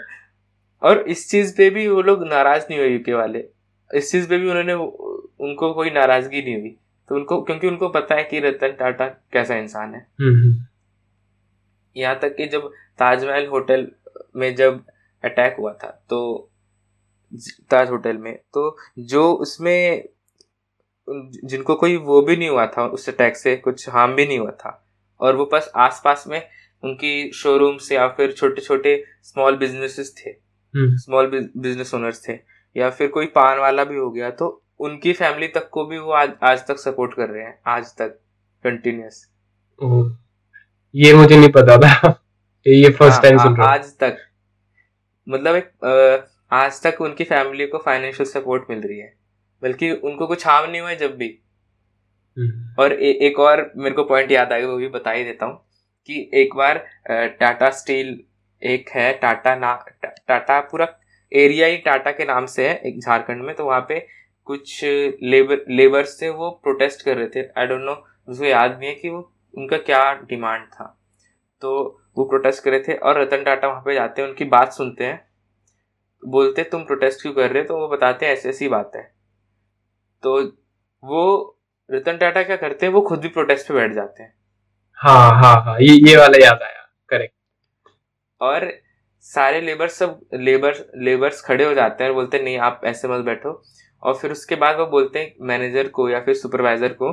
और 0.83 0.99
इस 0.99 1.29
चीज़ 1.31 1.57
पे 1.57 1.69
भी 1.69 1.87
वो 1.87 2.01
लोग 2.01 2.27
नाराज़ 2.27 2.65
नहीं 2.69 2.79
हुए 2.79 2.89
यूके 2.89 3.13
वाले। 3.13 3.43
इस 3.93 4.11
चीज़ 4.11 4.29
पे 4.29 4.37
भी 4.37 4.49
उन्होंने 4.49 4.73
उनको 4.73 5.73
कोई 5.73 5.89
नाराज़गी 5.89 6.41
नहीं 6.41 6.59
हुई। 6.59 6.75
तो 7.09 7.15
उनको 7.15 7.41
क्योंकि 7.41 7.67
उनको 7.67 7.89
पता 7.89 8.15
है 8.15 8.23
कि 8.23 8.39
रतन 8.39 8.71
टाटा 8.71 9.07
कैसा 9.07 9.55
इंसान 9.55 9.95
है। 9.95 10.07
हम्म। 10.21 10.65
यहाँ 11.97 12.19
तक 12.19 12.35
कि 12.35 12.45
जब 12.45 12.71
ताजमहल 12.99 13.47
होटल 13.47 13.87
में 14.35 14.55
जब 14.55 14.83
अटैक 15.25 15.55
हुआ 15.59 15.73
था 15.73 16.05
तो 16.09 16.51
ताज 17.71 17.89
होटल 17.89 18.17
में 18.17 18.35
तो 18.53 18.77
जो 18.99 19.33
उसमें 19.33 20.09
जिनको 21.45 21.75
कोई 21.75 21.97
वो 21.97 22.21
भी 22.21 22.35
नहीं 22.37 22.49
हुआ 22.49 22.65
था 22.67 22.85
उस 22.85 23.09
अटैक 23.09 23.37
से 23.37 23.55
कुछ 23.55 23.89
हार्म 23.89 24.15
भी 24.15 24.25
नहीं 24.25 24.39
हुआ 24.39 24.51
था 24.51 24.87
और 25.19 25.35
वो 25.35 25.49
बस 25.53 25.71
आसपास 25.75 26.23
में 26.27 26.49
उनकी 26.83 27.31
शोरूम्स 27.31 27.91
या 27.91 28.07
फिर 28.07 28.31
छोटे 28.31 28.61
छोटे 28.61 29.03
स्मॉल 29.23 29.57
बिजनेसेस 29.57 30.15
थे 30.17 30.31
स्मॉल 30.97 31.51
बिज़नेस 31.57 31.93
ओनर्स 31.93 32.29
थे 32.29 32.39
या 32.75 32.89
फिर 32.89 33.07
कोई 33.07 33.25
पान 33.25 33.59
वाला 33.59 33.83
भी 33.83 33.97
हो 33.97 34.11
गया 34.11 34.29
तो 34.31 34.63
उनकी 34.79 35.13
फैमिली 35.13 35.47
तक 35.47 35.69
को 35.69 35.85
भी 35.85 35.97
वो 35.99 36.11
आज 36.11 36.33
आज 36.43 36.67
तक 36.67 36.77
सपोर्ट 36.77 37.13
कर 37.13 37.29
रहे 37.29 37.43
हैं 37.43 37.59
आज 37.67 37.85
तक 37.97 38.19
कंटिन्यूस 38.63 39.27
ये 40.95 41.13
मुझे 41.13 41.37
नहीं 41.37 41.51
पता 41.51 41.77
था 41.77 42.23
ये 42.67 42.89
फ़र्स्ट 42.89 43.21
टाइम 43.21 43.37
सुन 43.37 43.55
रहा 43.55 43.69
आज 43.69 43.97
तक। 43.97 44.17
मतलब 45.29 45.55
एक 45.55 46.27
आज 46.51 46.81
तक 46.83 47.01
उनकी 47.01 47.23
फैमिली 47.25 47.67
को 47.67 47.77
फाइनेंशियल 47.77 48.29
सपोर्ट 48.29 48.69
मिल 48.69 48.81
रही 48.81 48.99
है। 48.99 49.13
बल्कि 49.63 49.91
उनको 49.91 50.27
कुछ 50.27 50.45
हार्म 50.47 50.69
नहीं 50.71 50.81
हुआ 50.81 50.89
है 50.89 50.95
जब 50.97 51.15
भी। 51.17 51.27
हम्म, 52.37 52.75
और 52.79 52.93
ए, 52.93 53.11
एक 53.11 53.39
और 53.39 53.71
मेरे 53.77 53.95
को 53.95 54.03
पॉइंट 54.03 54.31
याद 54.31 54.53
आएगा 54.53 54.67
वो 54.67 54.77
भी 54.77 54.87
बता 54.89 55.11
ही 55.11 55.23
देता 55.23 55.45
हूँ 55.45 55.55
कि 56.09 56.29
एक 56.33 56.55
बार 56.55 56.77
टाटा 57.39 57.69
स्टील 57.71 58.19
एक 58.61 58.89
है 58.89 59.11
टाटा 59.13 59.55
ना 59.55 59.73
टाटा 59.99 60.59
पूरा 60.61 60.87
एरिया 61.31 61.67
ही 61.67 61.77
टाटा 61.79 62.11
के 62.11 62.25
नाम 62.25 62.45
से 62.45 62.67
है 62.67 62.75
एक 62.87 62.99
झारखंड 62.99 63.43
में 63.43 63.55
तो 63.55 63.65
वहाँ 63.65 63.85
पे 63.89 63.99
कुछ 64.47 64.79
लेबर 64.83 65.65
लेबर 65.71 66.05
से 66.05 66.29
वो 66.29 66.49
प्रोटेस्ट 66.63 67.05
कर 67.05 67.17
रहे 67.17 67.27
थे। 67.27 67.47
आई 67.57 67.67
डोंट 67.67 67.81
नो 67.81 67.93
मुझे 68.29 68.49
याद 68.49 68.77
नहीं 68.79 68.89
है 68.89 68.95
कि 68.95 69.09
वो 69.09 69.19
उनका 69.53 69.77
क्या 69.79 70.13
डिमांड 70.23 70.65
था। 70.65 70.85
तो 71.61 72.01
वो 72.17 72.25
प्रोटेस्ट 72.25 72.63
कर 72.63 72.71
रहे 72.71 72.79
थे 72.79 72.93
और 72.93 73.19
रतन 73.21 73.43
टाटा 73.43 73.67
वहाँ 73.67 73.81
पे 73.81 73.93
जाते 73.93 74.21
हैं 74.21 74.29
उनकी 74.29 74.45
बात 74.45 74.73
सुनते 74.73 75.05
हैं। 75.05 75.27
बोलते 76.23 76.63
तुम 76.63 76.83
प्रोटेस्ट 76.83 77.21
क्यों 77.21 77.33
कर 77.33 77.51
रहे 77.51 77.61
हो? 77.61 77.67
तो 77.67 77.77
वो 77.77 77.87
बताते 77.87 78.25
हैं 78.25 78.33
ऐसी 78.33 78.49
ऐसी 78.49 78.67
बात 78.67 78.91
है। 78.95 79.03
तो 80.23 80.41
वो 81.03 81.57
रतन 81.89 82.17
टाटा 82.17 82.43
क्या 82.43 82.55
करते 82.55 82.85
हैं 82.85 82.93
वो 82.93 83.01
खुद 83.01 83.19
भी 83.19 83.27
प्रोटेस्ट 83.27 83.67
पे 83.67 83.73
बैठ 83.73 83.93
जाते 83.93 84.23
हैं। 84.23 84.33
हाँ 84.97 85.43
हाँ 85.43 85.61
हाँ 85.63 85.77
ये 85.81 85.93
ये 86.09 86.15
वाला 86.17 86.45
याद 86.45 86.61
आया। 86.63 86.87
करेक्ट 87.09 87.33
और 88.41 88.71
सारे 89.19 89.61
लेबर 89.61 89.87
सब 89.87 90.19
लेबर 90.33 90.75
लेबर्स 90.97 91.41
खड़े 91.41 91.65
हो 91.65 91.73
जाते 91.73 92.03
हैं 92.03 92.09
और 92.11 92.15
बोलते 92.15 92.37
हैं 92.37 92.43
नहीं 92.43 92.57
आप 92.57 92.81
ऐसे 92.85 93.07
मत 93.07 93.25
बैठो। 93.25 93.61
और 94.03 94.15
फिर 94.15 94.31
उसके 94.31 94.55
बाद 94.55 94.77
वो 94.77 94.85
बोलते 94.85 95.19
हैं 95.19 95.33
मैनेजर 95.41 95.87
को 95.87 96.09
या 96.09 96.19
फिर 96.19 96.35
सुपरवाइजर 96.35 96.93
को 96.93 97.11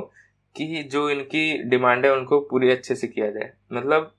कि 0.55 0.83
जो 0.91 1.09
इनकी 1.09 1.63
डिमांड 1.69 2.05
है 2.05 2.11
उनको 2.13 2.39
पूरी 2.41 2.71
अच्छे 2.71 2.95
से 2.95 3.07
किया 3.07 3.29
जाए। 3.31 3.51
मतलब 3.73 4.13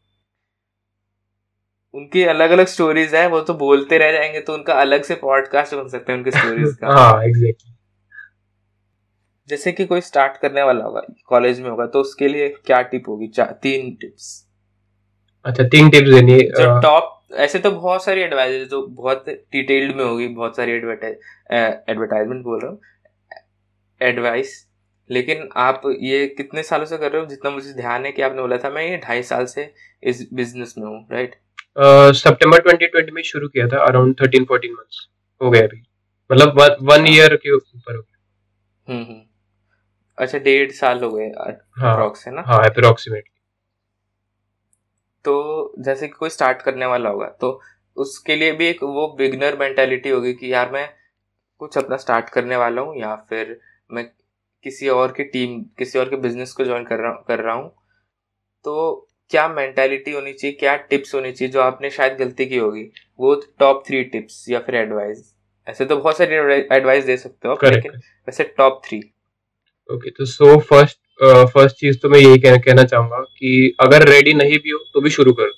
उनकी 1.99 2.23
अलग 2.25 2.51
अलग 2.51 2.67
स्टोरीज 2.67 3.15
है 3.15 3.27
वो 3.29 3.41
तो 3.41 3.55
बोलते 3.55 3.99
रह 3.99 4.13
जाएँगे 4.13 4.41
तो 4.41 4.55
उनका 4.55 4.75
अलग 4.75 5.03
से 5.03 5.15
पॉडकास्ट 5.15 5.75
बन 5.75 5.89
सकते 5.89 6.13
हैं 6.13 6.19
उनकी 6.19 6.31
स्टोरीज 6.31 6.77
का। 6.81 6.93
हाँ 6.93 7.25
एग्जैक्टली 7.25 7.75
जैसे 9.49 9.73
कि 9.73 9.85
कोई 9.87 10.01
स्टार्ट 10.01 10.37
करने 10.37 10.63
वाला 10.63 10.85
होगा 10.85 11.03
कॉलेज 11.27 11.61
में 11.61 11.71
होगा 11.71 11.87
तो 11.87 12.01
उसके 12.01 12.29
लिए 12.29 12.49
क्या 12.49 12.81
टिप 12.83 13.09
होगी? 13.09 13.29
तीन 13.39 13.95
टिप्स 14.01 14.47
अच्छा 15.45 15.65
तीन 15.65 15.91
टिप्स 15.91 16.11
देनी 16.11 16.39
जो 16.41 16.81
टॉप 16.81 17.15
ऐसे 17.35 17.59
तो 17.59 17.71
बहुत 17.71 18.05
सारी 18.05 18.21
एडवाइस 18.21 18.69
जो 18.69 18.87
बहुत 18.87 19.25
डिटेल्ड 19.29 19.97
में 19.97 20.05
होगी 20.05 20.29
बहुत 20.29 20.57
सारी 20.57 20.73
एडवर्टाइजमेंट 20.73 22.45
बोल 22.45 22.61
रहा 22.63 22.71
हूँ 22.71 22.81
एडवाइस 24.03 24.69
लेकिन 25.11 25.49
आप 25.57 25.83
ये 26.01 26.27
कितने 26.27 26.63
सालों 26.63 26.85
से 26.87 26.97
कर 26.99 27.13
रहे 27.13 27.21
हो? 27.23 27.27
जितना 27.29 27.51
मुझे 27.51 27.73
ध्यान 27.73 28.05
है 28.07 28.13
कि 28.13 28.23
आपने 28.23 28.41
बोला 28.43 28.57
था 28.57 28.71
मैं 28.71 28.83
ये 28.83 28.97
ढाई 28.97 29.23
साल 29.23 29.45
से 29.47 29.73
इस 30.03 30.29
बिज़नेस 30.35 30.75
में 30.79 30.87
हूँ 30.87 31.07
राइट 31.13 31.35
अ, 31.35 31.48
सितंबर 31.77 32.63
2020 32.63 33.11
में 33.13 33.23
शुरू 33.23 33.49
किया 33.49 33.67
था 33.69 33.85
अराउंड 33.87 34.15
13 34.17 34.45
14 34.45 34.73
मंथ्स 34.73 35.07
हो 35.41 35.51
गए 35.51 35.61
अभी। 35.61 35.83
मतलब 36.31 36.61
वन 36.83 37.07
ईयर 37.09 37.37
के 37.37 37.55
ऊपर 37.55 37.95
हो 37.97 38.01
गया। 38.01 38.93
हम्म 38.93 39.05
हम्म। 39.05 39.21
अच्छा 40.19 40.39
डेढ़ 40.39 40.71
साल 40.71 41.03
हो 41.05 41.11
गए 41.11 41.25
हाँ। 41.25 41.93
अप्रॉक्स 41.93 42.27
है 42.27 42.35
ना? 42.35 42.43
हाँ 42.47 42.65
अप्रोक्सीमेटली 42.65 43.37
तो 45.25 45.75
जैसे 45.79 46.07
कि 46.07 46.13
कोई 46.13 46.31
स्टार्ट 46.31 46.63
करने 46.63 46.87
वाला 46.87 47.11
होगा 47.11 47.27
तो 47.41 47.61
उसके 47.97 48.37
लिए 48.37 48.53
भी 48.53 48.67
एक 48.67 48.83
वो 48.83 49.07
बिगनर 49.19 49.57
मेंटेलिटी 49.59 50.09
होगी 50.09 50.33
कि 50.33 50.53
यार 50.53 50.71
मैं 50.71 50.89
कुछ 51.59 51.79
अपना 51.79 51.97
स्टार्ट 51.97 52.29
करने 52.29 52.57
वाला 52.57 52.83
हूँ 52.83 52.97
या 52.97 53.15
फिर 53.31 53.61
मैं 53.91 54.05
किसी 54.65 54.89
और 54.89 55.13
की 55.13 55.25
टीम 55.25 55.61
किसी 55.79 55.99
और 55.99 56.09
के 56.09 56.17
बिज़नेस 56.17 56.53
को 56.53 56.65
ज्वाइन 56.65 56.85
कर 56.85 56.97
रहा 56.97 57.13
कर 57.29 57.39
रहा 57.39 57.55
हूँ। 57.55 57.69
तो 58.65 59.08
क्या 59.31 59.47
मेंटेलिटी 59.49 60.11
होनी 60.11 60.33
चाहिए 60.33 60.57
क्या 60.57 60.77
टिप्स 60.91 61.15
होनी 61.15 61.33
चाहिए 61.33 61.53
जो 61.53 61.61
आपने 61.61 61.91
शायद 61.91 62.17
गलती 62.19 62.47
की 62.47 62.57
होगी? 62.57 62.83
वो 63.19 63.35
टॉप 63.59 63.83
थ्री 63.87 64.03
टिप्स 64.05 64.45
या 64.51 64.59
फिर 64.61 64.75
एडवाइस 64.77 65.23
ऐसे 65.67 65.85
तो 65.85 65.97
बहुत 65.97 66.19
सारी 66.19 66.35
एडवाइस 66.77 67.05
दे 67.05 67.17
सकते 67.17 67.49
हो 67.49 67.55
आप 67.55 67.65
लेकिन 67.65 67.93
वैसे 67.93 68.45
टॉप 68.59 68.81
थ्री 68.85 68.99
ओके 69.91 70.11
तो 70.11 70.25
सो 70.27 70.57
फ़र्स्ट 70.61 70.99
फ़र्स्ट 71.53 71.77
चीज़ 71.77 71.99
तो 71.99 72.09
मैं 72.09 72.19
यही 72.19 72.39
कहना 72.39 72.57
कहना 72.65 72.85
चाहूँगा 72.85 73.19
कि 73.19 73.77
अगर 73.81 74.09
रेडी 74.09 74.35
नहीं 74.35 74.59
भी 74.59 74.71
हो 74.71 74.79
तो 74.95 75.01
भी 75.01 75.11
शुरू 75.11 75.33
कर। 75.33 75.51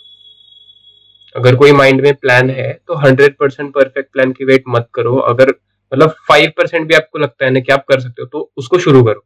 अगर 1.34 1.56
कोई 1.56 1.72
माइंड 1.72 2.00
में 2.00 2.14
प्लान 2.14 2.50
है 2.50 2.72
तो 2.86 2.94
हंड्रेड 2.98 3.36
परसेंट 3.38 3.72
परफेक्ट 3.74 4.12
प्लान 4.12 4.32
की 4.32 4.44
वेट 4.44 4.64
मत 4.68 4.88
करो। 4.94 5.16
अगर 5.16 5.48
मतलब 5.48 6.14
फाइव 6.28 6.52
परसेंट 6.56 6.86
भी 6.88 6.94
आपको 6.94 7.18
लगता 7.18 7.44
है 7.44 7.50
ना 7.50 7.60
कि 7.60 7.72
आप 7.72 7.84
कर 7.88 8.00
सकते 8.00 8.22
हो 8.22 8.28
तो 8.28 8.50
उसको 8.56 8.78
शुरू 8.78 9.02
करो। 9.04 9.24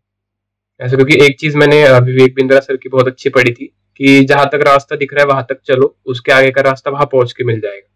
ऐसे 0.80 0.96
क्योंकि 0.96 1.24
एक 1.26 1.38
चीज़ 1.40 1.56
मैंने 1.56 1.82
विवेक 2.00 2.34
बिंद्रा 2.34 2.60
सर 2.60 2.76
की 2.76 2.88
बहुत 2.88 3.08
अच्छी 3.08 3.30
पढ़ी 3.30 3.52
थी 3.52 3.72
कि 3.96 4.24
जहाँ 4.24 4.48
तक 4.52 4.62
रास्ता 4.66 4.96
दिख 4.96 5.12
रहा 5.14 5.22
है 5.22 5.28
वहाँ 5.28 5.46
तक 5.48 5.58
चलो। 5.66 5.94
उसके 6.06 6.32
आगे 6.32 6.50
का 6.50 6.62
रास्ता 6.62 6.90
वहाँ 6.90 7.06
पहुँच 7.06 7.32
के 7.32 7.44
मिल 7.44 7.60
जाएगा। 7.60 7.88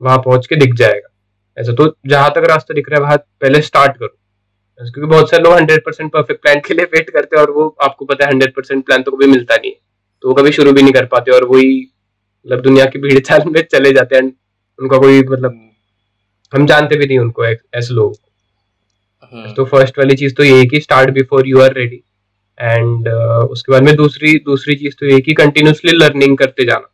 वहाँ 0.00 0.18
पहुँच 0.18 0.46
के 0.46 0.56
दिख 0.56 0.74
जाएगा। 0.74 1.08
ऐसा 1.56 1.72
तो 1.72 1.94
जहाँ 2.06 2.30
तक 2.30 2.46
रास्ता 2.50 2.74
दिख 2.74 2.88
रहा 2.88 2.98
है 2.98 3.02
वहाँ 3.02 3.16
पहले 3.40 3.60
स्टार्ट 3.62 3.96
करो। 3.96 4.16
क्योंकि 4.80 5.08
बहुत 5.08 5.30
सारे 5.30 5.42
लोग 5.42 5.52
हंड्रेड 5.54 5.84
परसेंट 5.84 6.12
परफेक्ट 6.12 6.42
प्लान 6.42 6.60
के 6.60 6.74
लिए 6.74 6.84
वेट 6.84 7.10
करते 7.10 7.36
हैं 7.36 7.42
और 7.42 7.50
वो 7.50 7.66
आपको 7.82 8.04
पता 8.04 8.24
है 8.24 8.30
हंड्रेड 8.30 8.54
परसेंट 8.54 8.84
प्लान 8.86 9.02
तो 9.02 9.10
कभी 9.10 9.26
मिलता 9.26 9.56
नहीं 9.56 9.70
है। 9.70 9.78
तो 10.22 10.28
वो 10.28 10.34
कभी 10.34 10.52
शुरू 10.52 10.72
भी 10.72 10.82
नहीं 10.82 10.92
कर 10.92 11.04
पाते 11.06 11.30
और 11.30 11.44
वही 11.44 11.76
मतलब 12.46 12.60
दुनिया 12.60 12.84
की 12.84 12.98
भीड़ 12.98 13.18
चाल 13.18 13.42
में 13.46 13.60
चले 13.62 13.92
जाते 13.92 14.16
हैं 14.16 14.22
उनका 14.78 14.98
कोई 14.98 15.22
मतलब 15.22 15.60
हम 16.52 16.66
जानते 16.66 16.96
भी 16.96 17.06
नहीं 17.06 17.18
उनको 17.18 17.44
ऐसे 17.44 17.94
लोग। 17.94 18.16
हम्म। 19.22 19.52
तो 19.54 19.64
फ़र्स्ट 19.64 19.98
वाली 19.98 20.14
चीज़ 20.16 20.34
तो 20.34 20.44
ये 20.44 20.58
है 20.58 20.66
कि 20.66 20.80
start 20.80 21.10
before 21.10 21.46
you 21.48 21.60
are 21.60 21.72
ready 21.72 22.02
and 22.60 23.08
uh, 23.08 23.48
उसके 23.50 23.72
बाद 23.72 23.82
में 23.82 23.96
दूसरी 23.96 24.38
दूसरी 24.38 24.74
चीज़ 24.74 24.94
तो 25.00 25.06
ये 25.06 25.20
कि 25.20 25.32
कंटिन्यूसली 25.32 25.92
लर्निंग 25.92 26.38
करते 26.38 26.64
जाना। 26.64 26.90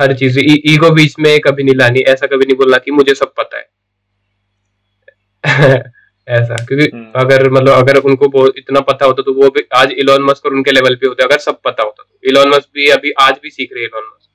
हर 0.00 0.14
चीज़ 0.14 0.38
ईगो 0.40 0.90
बीच 0.90 1.14
में 1.20 1.40
कभी 1.40 1.62
नहीं 1.62 1.74
लानी 1.74 2.00
ऐसा 2.00 2.26
कभी 2.26 2.44
नहीं 2.46 2.56
बोलना 2.56 2.78
कि 2.78 2.90
मुझे 2.90 3.14
सब 3.14 3.32
पता 3.40 3.58
है। 3.58 3.68
ऐसा 6.28 6.54
क्योंकि 6.54 6.96
हम्म। 6.96 7.06
अगर 7.16 7.50
मतलब 7.50 7.72
अगर 7.72 7.96
उनको 7.96 8.48
इतना 8.48 8.80
पता 8.80 9.06
होता 9.06 9.22
तो 9.22 9.32
वो 9.32 9.48
भी 9.48 9.64
आज 9.74 9.92
इलॉन 9.92 10.22
मस्क 10.22 10.46
और 10.46 10.54
उनके 10.54 10.70
लेवल 10.70 10.94
पे 10.94 11.06
होते 11.06 11.24
अगर 11.24 11.38
सब 11.38 11.60
पता 11.64 11.82
होता 11.82 12.02
तो। 12.02 12.28
इलॉन 12.30 12.48
मस्क 12.48 12.68
भी 12.74 12.86
अभी 12.86 13.10
आज 13.10 13.34
भी 13.42 13.50
सीख 13.50 13.70
रहे 13.72 13.84
इलॉन 13.84 14.02
मस्क 14.02 14.30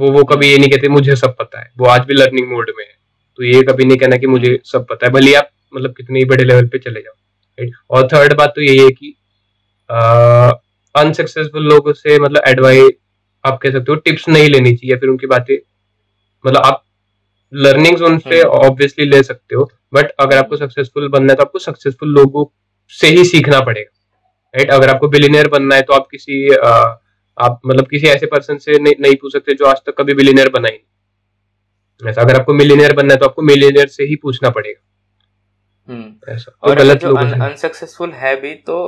वो 0.00 0.10
वो 0.10 0.24
कभी 0.24 0.46
ये 0.46 0.58
नहीं 0.58 0.70
कहते 0.70 0.88
मुझे 0.88 1.16
सब 1.16 1.36
पता 1.36 1.60
है। 1.60 1.72
वो 1.78 1.86
आज 1.86 2.00
भी 2.00 2.14
लर्निंग 2.14 2.50
मोड 2.50 2.70
में 2.78 2.84
है। 2.84 2.96
तो 3.36 3.44
ये 3.44 3.62
कभी 3.62 3.84
नहीं 3.84 3.98
कहना 3.98 4.16
कि 4.16 4.26
मुझे 4.26 4.60
सब 4.64 4.86
पता 4.86 5.06
है 5.06 5.12
भले 5.12 5.34
आप 5.34 5.50
मतलब 5.76 5.94
कितने 5.96 6.18
ही 6.18 6.24
बड़े 6.24 6.44
लेवल 6.44 6.66
पे 6.66 6.78
चले 6.78 7.00
जाओ 7.00 7.14
राइट 7.58 7.72
और 7.90 8.06
थर्ड 8.06 8.34
बात 8.34 8.52
तो 8.56 8.62
यही 8.62 8.78
है 8.78 8.90
कि 8.90 9.15
अनसक्सेसफुल 9.90 11.68
लोगों 11.68 11.92
से 11.94 12.18
मतलब 12.18 12.42
एडवाइस 12.46 12.90
आप 13.44 13.58
कह 13.62 13.70
सकते 13.70 13.92
हो 13.92 13.96
टिप्स 13.98 14.28
नहीं 14.28 14.48
लेनी 14.48 14.74
चाहिए 14.74 14.96
फिर 14.96 15.08
उनकी 15.08 15.26
बातें 15.26 15.56
मतलब 16.44 16.62
आप 16.62 16.82
लर्निंग्स 17.52 18.00
उनसे 18.02 18.42
ऑब्वियसली 18.42 19.04
हम्म। 19.04 19.14
ले 19.14 19.22
सकते 19.22 19.54
हो 19.54 19.70
बट 19.94 20.10
अगर 20.20 20.36
आपको 20.36 20.56
सक्सेसफुल 20.56 21.08
बनना 21.08 21.32
है 21.32 21.36
तो 21.36 21.42
आपको 21.42 21.58
सक्सेसफुल 21.60 22.14
लोगों 22.14 22.44
से 22.92 23.08
ही 23.08 23.24
सीखना 23.24 23.60
पड़ेगा 23.60 23.90
राइट 24.54 24.70
अगर 24.72 24.90
आपको 24.90 25.08
बिलीनियर 25.08 25.48
बनना 25.48 25.76
है 25.76 25.82
तो 25.82 25.92
आप 25.92 26.06
किसी 26.10 26.54
आ, 26.54 26.70
आप 27.38 27.60
मतलब 27.66 27.86
किसी 27.86 28.06
ऐसे 28.08 28.26
पर्सन 28.26 28.58
से 28.58 28.78
नहीं, 28.78 28.94
नहीं 29.00 29.16
पूछ 29.16 29.32
सकते 29.32 29.54
जो 29.54 29.66
आज 29.66 29.80
तक 29.86 29.94
कभी 29.98 30.14
बिलीनियर 30.14 30.48
बना 30.50 30.68
ही 30.68 30.76
नहीं 30.76 32.10
ऐसा 32.10 32.22
अगर 32.22 32.40
आपको 32.40 32.52
मिलीनियर 32.54 32.92
बनना 32.92 33.14
है 33.14 33.20
तो 33.20 33.26
आपको 33.26 33.42
मिलीनियर 33.44 33.88
से 33.88 34.04
ही 34.04 34.16
पूछना 34.16 34.50
पड़ेगा 34.50 34.80
हम्म। 35.88 36.32
ऐसा 36.32 36.50
तो 36.50 36.68
और 36.68 36.76
गलत 36.76 37.04
लोग 37.04 37.18
अनसक्सेसफुल 37.18 38.12
है 38.14 38.34
भी 38.40 38.54
तो 38.62 38.78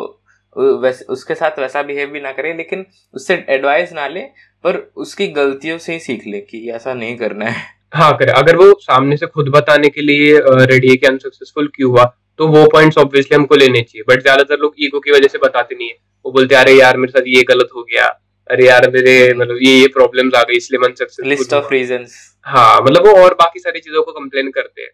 वैसे 0.58 1.04
उसके 1.10 1.34
साथ 1.34 1.58
वैसा 1.58 1.82
बिहेव 1.82 2.08
भी 2.10 2.20
ना 2.20 2.32
करें 2.32 2.56
लेकिन 2.56 2.84
उससे 3.14 3.34
एडवाइस 3.48 3.92
ना 3.92 4.06
ले 4.08 4.20
पर 4.64 4.76
उसकी 4.96 5.26
गलतियों 5.32 5.78
से 5.78 5.92
ही 5.92 5.98
सीख 6.00 6.26
ले 6.26 6.40
कि 6.40 6.68
ऐसा 6.70 6.94
नहीं 6.94 7.16
करना 7.16 7.44
है। 7.44 7.62
हाँ 7.94 8.16
करे। 8.18 8.32
अगर 8.34 8.56
वो 8.56 8.72
सामने 8.80 9.16
से 9.16 9.26
खुद 9.26 9.48
बताने 9.48 9.88
के 9.88 10.02
लिए 10.02 10.40
रेडी 10.40 10.88
है 10.88 10.96
कि 10.96 11.06
अनसक्सेसफुल 11.06 11.68
क्यों 11.74 11.90
हुआ 11.90 12.04
तो 12.38 12.46
वो 12.48 12.64
पॉइंट्स 12.72 12.98
ऑब्वियसली 12.98 13.34
हमको 13.36 13.56
लेने 13.56 13.80
चाहिए। 13.82 14.04
बट 14.08 14.22
ज़्यादातर 14.22 14.58
लोग 14.58 14.74
ईगो 14.78 15.00
की 15.00 15.10
वजह 15.10 15.28
से 15.28 15.38
बताते 15.38 15.74
नहीं 15.74 15.88
है। 15.88 15.94
वो 16.24 16.32
बोलते 16.32 16.54
अरे 16.54 16.72
यार 16.72 16.96
मेरे 16.96 17.12
साथ 17.12 17.28
ये 17.28 17.42
गलत 17.48 17.68
हो 17.76 17.82
गया। 17.84 18.06
अरे 18.50 18.66
यार 18.66 18.90
मेरे 18.90 19.16
मतलब 19.34 19.58
ये 19.62 19.72
ये 19.72 19.86
प्रॉब्लम्स 19.94 20.34
आ 20.34 20.42
गई 20.42 20.56
इसलिए 20.56 20.80
मन 20.80 20.94
सक्सेसफुल 20.94 21.28
लिस्ट 21.28 21.52
ऑफ़ 21.54 21.72
रीजंस 21.72 22.14
हाँ 22.46 22.80
मतलब 22.80 23.06
वो 23.06 23.12
और 23.22 23.34
बाकी 23.34 23.60
सारी 23.60 23.80
चीज़ों 23.80 24.02
को 24.02 24.12
कंप्लेन 24.12 24.50
करते 24.50 24.82
हैं। 24.82 24.90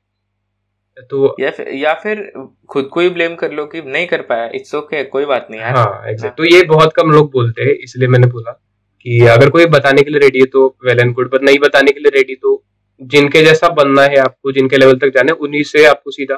तो 1.01 1.35
या 1.41 1.51
फिर 1.51 1.69
या 1.75 1.95
फिर 1.95 2.21
खुद 2.69 2.89
को 2.93 3.01
ही 3.01 3.09
ब्लेम 3.11 3.35
कर 3.35 3.53
लो 3.53 3.65
कि 3.67 3.83
नहीं 3.83 4.07
कर 4.07 4.23
पाया 4.23 4.51
इट्स 4.55 4.75
ओके 4.75 4.97
okay, 4.97 5.11
कोई 5.11 5.25
बात 5.25 5.47
नहीं 5.51 5.61
यार। 5.61 5.77
हाँ 5.77 6.03
एग्जैक्ट 6.11 6.25
हाँ. 6.25 6.35
तो 6.39 6.45
ये 6.47 6.63
बहुत 6.65 6.93
कम 6.93 7.11
लोग 7.11 7.31
बोलते 7.33 7.63
हैं 7.63 7.75
इसलिए 7.85 8.09
मैंने 8.09 8.27
बोला 8.27 8.53
कि 9.01 9.19
अगर 9.27 9.51
कोई 9.51 9.67
बताने 9.67 10.03
के 10.03 10.11
लिए 10.11 10.21
रेडी 10.21 10.39
है 10.39 10.47
तो 10.47 10.67
वेल 10.87 11.01
एंड 11.01 11.13
गुड 11.15 11.31
पर 11.33 11.43
नहीं 11.43 11.59
बताने 11.59 11.93
के 11.93 12.01
लिए 12.01 12.11
रेडी 12.11 12.35
तो 12.35 12.63
जिनके 13.01 13.43
जैसा 13.45 13.69
बनना 13.75 14.03
है 14.03 14.17
आपको 14.17 14.53
जिनके 14.53 14.77
लेवल 14.77 14.99
तक 14.99 15.13
जाना 15.15 15.33
है 15.33 15.39
उन्हीं 15.39 15.63
से 15.63 15.85
आपको 15.85 16.11
सीधा 16.11 16.35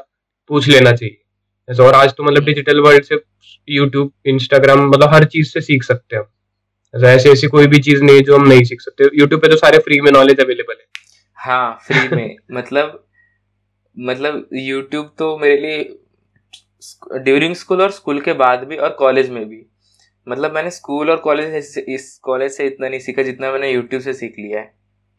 पूछ 0.50 0.68
लेना 0.68 0.92
चाहिए। 0.92 1.82
और 1.84 1.94
आज 1.94 2.12
तो 2.16 2.24
मतलब 2.24 2.44
डिजिटल 2.44 2.80
वर्ल्ड 2.80 3.04
से 3.04 3.20
यूट्यूब 3.68 4.12
इंस्टाग्राम 4.26 4.88
मतलब 4.88 5.14
हर 5.14 5.24
चीज़ 5.24 5.48
से 5.48 5.60
सीख 5.60 5.82
सकते 5.82 6.16
हैं 6.16 6.22
हम। 6.22 7.04
ऐसी 7.04 7.30
ऐसी 7.30 7.46
कोई 7.46 7.66
भी 7.66 7.78
चीज़ 7.78 8.02
नहीं 8.02 8.22
जो 8.22 8.36
हम 8.36 8.46
नहीं 8.48 8.64
सीख 8.64 8.80
सकते। 8.80 9.10
यूट्यूब 9.14 9.40
पे 9.40 9.48
तो 9.48 9.56
सारे 9.56 9.78
फ्री 9.78 10.00
में 10.00 10.10
नॉलेज 10.12 10.40
अवेलेबल 10.40 10.74
है। 10.74 10.86
हाँ 11.38 11.78
फ्री 11.86 12.16
में 12.16 12.36
मतलब 12.52 13.05
मतलब 13.96 14.48
यूट्यूब 14.52 15.14
तो 15.18 15.36
मेरे 15.38 15.56
लिए 15.56 15.82
ड्यूरिंग 17.20 17.54
स्कूल 17.54 17.82
और 17.82 17.90
स्कूल 17.90 18.20
के 18.20 18.32
बाद 18.32 18.64
भी 18.64 18.76
और 18.76 18.90
कॉलेज 18.98 19.30
में 19.30 19.44
भी। 19.48 19.64
मतलब 20.26 20.54
मैंने 20.54 20.70
स्कूल 20.70 21.10
और 21.10 21.16
कॉलेज 21.16 21.54
इस 21.78 22.18
कॉलेज 22.22 22.52
से 22.52 22.66
इतना 22.66 22.88
नहीं 22.88 23.00
सीखा 23.00 23.22
जितना 23.22 23.52
मैंने 23.52 23.70
यूट्यूब 23.70 24.02
से 24.02 24.12
सीख 24.12 24.34
लिया 24.38 24.60
है। 24.60 24.74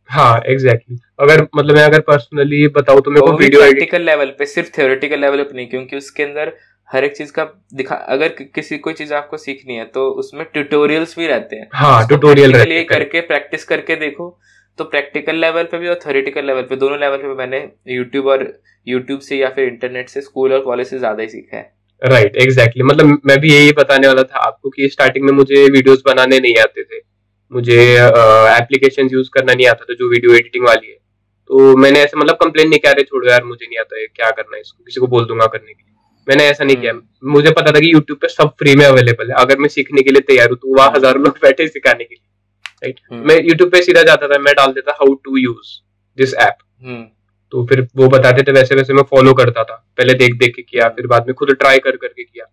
हाँ 0.10 0.38
एग्जैक्टली 0.40 0.96
exactly. 0.96 1.20
अगर 1.20 1.48
मतलब 1.56 1.76
मैं 1.76 1.84
अगर 1.84 2.00
पर्सनली 2.00 2.68
बताऊँ 2.68 3.02
तो 3.02 3.12
मेरे 3.12 3.26
को 3.28 3.38
वीडियो 3.38 3.62
प्रैक्टिकल 3.62 4.02
लेवल 4.02 4.26
पे 4.40 4.46
सिर्फ़ 4.46 4.70
थ्योरेटिकल 4.78 5.20
लेवल 5.20 5.44
पे 5.44 5.56
नहीं 5.56 5.68
क्योंकि 5.68 5.98
उसके 5.98 6.24
अंदर 6.24 6.54
हर 6.90 7.04
एक 7.04 7.16
चीज़ 7.18 7.32
का 7.32 7.44
दिखा 7.74 7.96
अगर 7.96 8.28
किसी 8.56 8.78
कोई 8.78 8.94
चीज़ 8.94 9.14
आपको 9.14 9.38
सीखनी 9.38 9.76
है 9.76 9.86
तो 9.86 10.10
उसमें 10.20 10.46
ट्यूटोरियल्स 10.54 11.18
भी 11.20 11.28
रहते 11.28 11.56
हैं। 11.56 11.68
हाँ 11.74 12.08
ट्यूटोरियल 12.08 12.54
रहते 12.54 12.74
हैं। 12.74 12.86
करके 12.86 13.22
प्रैक्टिस 13.22 13.64
करके 13.64 13.96
देखो। 13.96 14.30
तो 14.80 14.84
प्रैक्टिकल 14.86 15.36
लेवल 15.36 15.64
पे 15.64 15.78
भी 15.78 15.88
और 15.88 16.00
थ्योरेटिकल 16.04 16.46
लेवल 16.46 16.62
पे 16.62 16.76
दोनों 16.76 17.00
लेवल 17.00 17.18
पे 17.18 17.34
मैंने 17.36 17.60
यूट्यूब 17.90 18.28
और 18.28 18.52
यूट्यूब 18.88 19.20
से 19.20 19.38
या 19.38 19.50
फिर 19.50 19.68
इंटरनेट 19.68 20.10
से 20.10 20.22
स्कूल 20.22 20.54
और 20.54 20.60
कॉलेज 20.62 20.88
से 20.88 21.00
ज़्यादा 21.00 21.22
ही 21.22 21.30
सीखा 21.30 21.58
है। 21.58 21.64
Right 22.02 22.24
right, 22.24 22.42
exactly 22.44 22.82
exactly. 22.82 22.90
मतलब 22.90 23.22
मैं 23.26 23.40
भी 23.40 23.54
यही 23.54 23.72
बताने 23.72 24.08
वाला 24.08 24.24
था 24.24 24.40
आपको 24.48 24.70
कि 24.70 24.90
स्टार्टिंग 24.90 25.26
में 25.26 25.32
मुझे 25.34 25.64
वीडियोस 25.68 26.04
बनाने 26.06 26.40
नहीं 26.40 26.56
आते 26.62 26.84
थे। 26.84 27.00
मुझे 27.52 27.82
एप्लीकेशन 27.94 29.10
यूज़ 29.14 29.30
करना 29.34 29.54
नहीं 29.54 29.68
आता 29.68 29.86
था 29.86 29.94
जो 29.94 30.10
वीडियो 30.10 30.34
एडिटिंग 30.36 30.66
वाली 30.66 30.88
है। 30.88 30.96
तो 31.50 31.76
मैंने 31.78 32.00
ऐसे 32.00 32.18
मतलब 32.18 32.36
कंप्लेन 32.36 32.70
नहीं 32.70 32.80
किया 32.80 32.92
रहे 32.94 33.04
छोड़ो 33.04 33.30
यार 33.30 33.44
मुझे 33.46 33.66
नहीं 33.66 33.80
आता 33.80 34.00
है 34.00 34.06
क्या 34.08 34.30
करना 34.32 34.56
है 34.56 34.62
इसको 34.62 34.84
किसी 34.84 35.00
को 35.00 35.08
बोल 35.08 35.26
दूँगा 35.26 35.46
करने 35.48 35.74
के 35.74 35.82
लिए। 35.82 35.96
मैंने 36.28 36.48
ऐसा 36.50 36.64
नहीं 36.64 36.76
किया। 36.76 36.92
हम्म। 36.92 37.32
मुझे 37.32 37.52
पता 37.52 37.72
था 37.72 37.80
कि 37.80 37.92
यूट्यूब 37.94 38.20
पे 38.20 38.28
सब 38.28 38.54
फ्री 38.60 38.76
में 38.76 38.86
अवेलेबल 38.86 39.30
है। 39.30 39.36
अगर 39.40 39.58
मैं 39.58 39.70
सीखने 39.70 40.02
के 40.02 40.12
लिए 40.12 40.22
तैयार 40.28 40.50
हूँ 40.50 40.58
तो 40.58 40.76
वहाँ 40.78 40.92
हज़ारों 40.96 41.24
लोग 41.24 41.38
बैठे 41.44 41.68
सिखाने 41.70 42.04
के 42.04 42.16
लिए। 42.16 42.26
Right 42.82 43.00
hmm. 43.12 43.28
मैं 43.28 43.36
यूट्यूब 43.38 43.72
पे 43.72 43.82
सीधा 43.82 44.04
जाता 44.04 44.28
था 44.28 44.38
मैं 44.40 44.54
डाल 44.58 44.72
देता 44.72 44.98
how 45.02 45.14
to 45.24 45.38
use 45.38 45.78
this 46.18 46.34
app 46.42 46.58
तो 47.54 47.66
फिर 47.66 47.88
वो 47.96 48.08
बताते 48.08 48.44
थे 48.44 48.52
वैसे 48.52 48.76
वैसे 48.76 48.94
मैं 48.94 49.04
फॉलो 49.10 49.34
करता 49.34 49.64
था 49.64 49.76
पहले 49.98 50.14
देख 50.14 50.34
देख 50.38 50.56
के 50.56 50.62
किया 50.62 50.88
फिर 50.90 51.08
बाद 51.08 51.28
में 51.28 51.34
खुद 51.34 51.52
ट्राई 51.52 51.80
कर 51.80 51.96
करके 51.96 52.24
किया। 52.24 52.46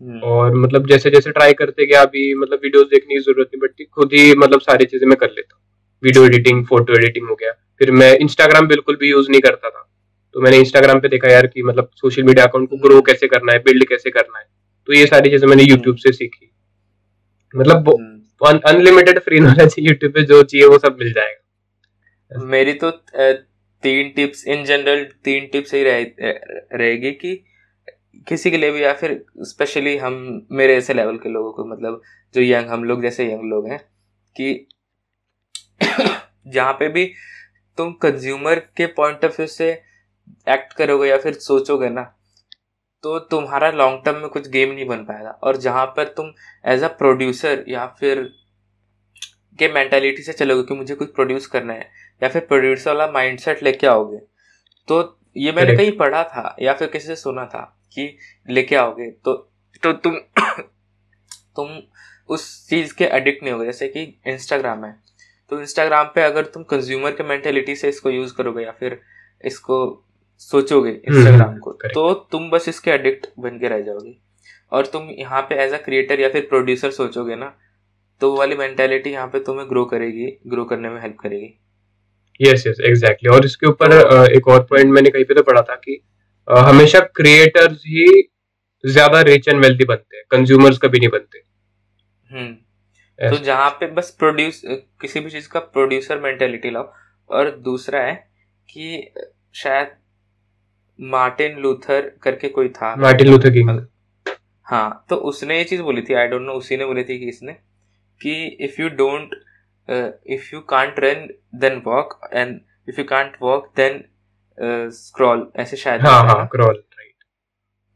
हम्म। 0.00 0.20
और 0.20 0.54
मतलब 0.54 0.86
जैसे 0.86 1.10
जैसे 1.10 1.30
ट्राई 1.30 1.52
करते 1.52 1.86
गया 1.86 2.00
अभी 2.02 2.34
मतलब 2.34 2.60
वीडियोस 2.62 2.86
देखने 2.86 3.14
की 3.14 3.20
ज़रूरत 3.20 3.48
नहीं 3.48 3.60
पड़ती 3.60 3.84
खुद 3.84 4.12
ही 4.12 4.34
मतलब 4.34 4.60
सारी 4.60 4.84
चीज़ें 4.84 5.06
मैं 5.08 5.16
कर 5.16 5.30
लेता 5.30 5.54
हूँ। 5.54 5.62
वीडियो 6.02 6.24
एडिटिंग 6.24 6.64
फ़ोटो 6.66 6.94
एडिटिंग 6.94 7.28
हो 7.28 7.34
गया। 7.34 7.52
फिर 7.78 7.90
मैं 7.92 8.16
इंस्टाग्राम 8.18 8.66
बिल्कुल 8.66 8.96
भी 8.96 9.10
यूज़ 9.10 9.30
नहीं 9.30 9.40
करता 9.40 9.70
था। 9.70 9.88
तो 10.34 10.40
मैंने 10.40 10.58
इंस्टाग्राम 10.58 11.00
पे 11.00 11.08
देखा 11.08 11.28
यार 11.28 11.46
कि 11.46 11.62
मतलब 11.62 11.90
सोशल 11.94 12.22
मीडिया 12.22 12.46
अकाउंट 12.46 12.70
को 12.70 12.76
ग्रो 12.78 13.00
कैसे 13.02 13.28
करना 13.28 13.52
है 13.52 13.58
बिल्ड 13.58 13.88
कैसे 13.88 14.10
करना 14.10 14.38
है। 14.38 14.44
तो 14.88 14.92
ये 14.92 15.06
सारी 15.06 15.30
चीज़ें 15.30 15.48
मैंने 15.48 15.62
यूट्यूब 15.62 15.96
से 15.96 16.12
सीखी। 16.12 16.50
मतलब 17.54 17.90
अनलिमिटेड 18.40 19.18
फ्री 19.18 19.38
नॉलेज 19.40 19.74
यूट्यूब 19.78 20.12
पे 20.12 20.22
जो 20.22 20.42
चाहिए 20.42 20.66
वो 20.68 20.78
सब 20.78 20.96
मिल 20.98 21.12
जाएगा। 21.12 22.44
मेरी 22.44 22.72
तो 22.74 22.90
तीन 23.82 24.10
टिप्स 24.16 24.46
इन 24.48 24.64
जनरल 24.64 25.04
तीन 25.24 25.46
टिप्स 25.52 25.74
ही 25.74 25.82
रहेगी 25.84 27.10
कि 27.12 27.34
किसी 28.28 28.50
के 28.50 28.56
लिए 28.56 28.70
भी 28.70 28.82
या 28.82 28.92
फिर 28.92 29.24
स्पेशली 29.42 29.96
हम, 29.96 30.46
मेरे 30.52 30.76
ऐसे 30.76 30.94
लेवल 30.94 31.16
के 31.18 31.28
लोगों 31.28 31.52
को 31.52 31.64
मतलब 31.64 32.00
जो 32.34 32.42
यंग 32.42 32.68
हम 32.70 32.84
लोग 32.84 33.02
जैसे 33.02 33.32
यंग 33.32 33.50
लोग 33.50 33.68
हैं, 33.68 33.78
कि 34.36 34.66
जहाँ 36.52 36.72
पे 36.72 36.88
भी 36.88 37.04
तुम 37.78 37.92
कंज्यूमर 38.02 38.58
के 38.76 38.86
पॉइंट 38.96 39.24
ऑफ़ 39.24 39.36
व्यू 39.36 39.46
से 39.46 39.70
एक्ट 40.48 40.72
करोगे 40.72 41.08
या 41.08 41.18
फिर 41.18 41.32
सोचोगे 41.34 41.88
ना 41.88 42.12
तो 43.06 43.18
तुम्हारा 43.20 43.70
लॉन्ग 43.70 44.00
टर्म 44.04 44.16
में 44.16 44.28
कुछ 44.28 44.48
गेम 44.48 44.72
नहीं 44.74 44.84
बन 44.86 45.04
पाएगा। 45.04 45.30
और 45.30 45.56
जहाँ 45.56 45.84
पर 45.86 46.04
तुम 46.16 46.30
एज 46.64 46.82
अ 46.84 46.88
प्रोड्यूसर 46.88 47.64
या 47.68 47.86
फिर 48.00 48.22
के 49.58 49.68
मेंटालिटी 49.72 50.22
से 50.22 50.32
चलोगे 50.32 50.62
कि 50.62 50.74
मुझे 50.74 50.94
कुछ 50.94 51.12
प्रोड्यूस 51.14 51.46
करना 51.46 51.72
है 51.72 51.90
या 52.22 52.28
फिर 52.28 52.42
प्रोड्यूसर 52.44 52.90
वाला 52.90 53.06
माइंडसेट 53.12 53.62
लेके 53.62 53.86
आओगे 53.86 54.18
तो 54.88 54.98
ये 55.36 55.52
मैंने 55.52 55.76
कहीं 55.76 55.92
पढ़ा 55.92 56.22
था 56.24 56.56
या 56.62 56.72
फिर 56.72 56.88
किसी 56.88 57.06
से 57.06 57.16
सुना 57.16 57.44
था 57.44 57.60
कि 57.94 58.16
लेके 58.48 58.76
आओगे 58.76 59.10
तो 59.24 59.34
तो 59.82 59.92
तुम 59.92 60.16
तुम 61.56 61.78
उस 62.28 62.68
चीज़ 62.70 62.94
के 62.94 63.04
एडिक्ट 63.04 63.42
नहीं 63.42 63.52
होगे। 63.52 63.66
जैसे 63.66 63.88
कि 63.88 64.02
इंस्टाग्राम 64.26 64.84
है। 64.84 64.94
तो 65.50 65.60
इंस्टाग्राम 65.60 66.06
पे 66.14 66.22
अगर 66.22 66.44
तुम 66.44 66.62
कंज्यूमर 66.62 67.10
के 67.10 67.24
मेंटेलिटी 67.24 67.76
से 67.76 67.88
इसको 67.88 68.10
यूज़ 68.10 68.34
करोगे 68.34 68.64
या 68.64 68.72
फिर 68.72 69.00
इसको 69.44 69.78
सोचोगे 70.40 70.90
इंस्टाग्राम 70.90 71.48
हम्म, 71.48 71.58
को 71.58 71.72
तो 71.84 72.12
तुम 72.32 72.48
बस 72.50 72.68
इसके 72.68 72.90
एडिक्ट 72.90 73.26
बन 73.38 73.58
के 73.58 73.68
रह 73.68 73.80
जाओगे। 73.82 74.16
और 74.72 74.86
तुम 74.86 75.08
यहाँ 75.10 75.42
पे 75.42 75.54
एज 75.64 75.72
अ 75.72 75.78
क्रिएटर 75.84 76.20
या 76.20 76.28
फिर 76.28 76.46
प्रोड्यूसर 76.48 76.90
सोचोगे 76.92 77.36
ना 77.36 77.52
तो 78.20 78.30
वो 78.30 78.38
वाली 78.38 78.54
मेंटेलिटी 78.56 79.10
यहाँ 79.10 79.26
पे 79.28 79.38
तुम्हें 79.42 79.68
ग्रो 79.68 79.84
करेगी 79.86 80.26
ग्रो 80.46 80.64
करने 80.64 80.88
में 80.88 81.00
हेल्प 81.00 81.16
करेगी। 81.20 81.48
यस 82.40 82.66
यस 82.66 82.80
एग्जैक्टली 82.86 83.30
और 83.30 83.44
इसके 83.44 83.66
ऊपर 83.66 83.92
एक 84.36 84.48
और 84.48 84.62
पॉइंट 84.70 84.92
मैंने 84.92 85.10
कहीं 85.10 85.24
पे 85.24 85.34
तो 85.34 85.42
पढ़ा 85.42 85.62
था 85.62 85.74
कि 85.78 86.00
हमेशा 86.48 87.00
क्रिएटर्स 87.16 87.82
ही 87.86 88.06
ज़्यादा 88.84 89.20
रिच 89.22 89.48
एंड 89.48 89.60
वेल्थी 89.60 89.84
बनते 89.84 90.16
हैं। 90.16 90.24
कंज्यूमर्स 90.30 90.78
कभी 90.78 90.98
नहीं 90.98 91.08
बनते। 91.10 91.42
हम्म। 92.30 93.28
तो 93.30 93.36
जहाँ 93.44 93.70
पे 93.80 93.86
बस 93.92 94.10
प्रोड्यूस 94.18 94.60
किसी 95.00 95.20
भी 95.20 95.30
चीज़ 95.30 95.48
का 95.48 95.60
प्रोड्यूसर 95.60 96.18
मेंटेलिटी 96.20 96.70
लाओ। 96.70 96.92
और 97.30 97.50
दूसरा 97.62 98.00
है 98.00 98.14
कि 98.68 99.12
शायद 99.54 99.88
मार्टिन 100.98 101.58
लूथर 101.58 102.10
करके 102.22 102.48
कोई 102.48 102.68
था। 102.68 102.94
Martin 102.96 103.28
Luther 103.28 103.50
King. 103.50 103.86
हाँ 104.66 105.04
तो 105.10 105.16
उसने 105.30 105.58
ये 105.58 105.64
चीज़ 105.64 105.82
बोली 105.82 106.02
थी 106.02 106.14
आई 106.14 106.26
डोंट 106.26 106.42
नो 106.42 106.52
उसी 106.52 106.76
ने 106.76 106.84
बोली 106.84 107.04
थी 107.04 107.18
कि 107.18 107.28
इसने 107.28 107.52
कि 108.20 108.34
if 108.64 108.80
you 108.82 108.88
don't 108.88 109.34
if 109.88 110.54
you 110.54 110.60
can't 110.60 110.98
run 111.00 111.28
then 111.60 111.82
walk 111.86 112.18
and 112.32 112.60
if 112.88 113.00
you 113.00 113.04
can't 113.04 113.36
walk 113.42 113.72
then 113.76 114.02
scroll 114.92 115.46
ऐसे 115.56 115.76
शायद 115.76 116.00
हाँ 116.00 116.22
हाँ 116.24 116.46
क्रॉल 116.52 116.82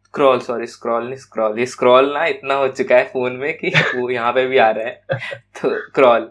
स्क्रॉल 0.05 0.40
सॉरी 0.40 0.66
स्क्रॉल 0.66 1.05
नहीं 1.05 1.16
स्क्रॉल 1.16 1.59
ये 1.59 1.66
स्क्रॉल 1.66 2.12
ना 2.14 2.24
इतना 2.26 2.55
हो 2.55 2.68
चुका 2.68 2.96
है 2.96 3.05
फ़ोन 3.05 3.32
में 3.32 3.53
कि 3.59 3.68
वो 3.96 4.09
यहाँ 4.11 4.32
पे 4.32 4.46
भी 4.46 4.59
आ 4.59 4.70
रहा 4.70 4.86
है 4.86 5.38
तो 5.61 5.70
क्रॉल 5.90 6.30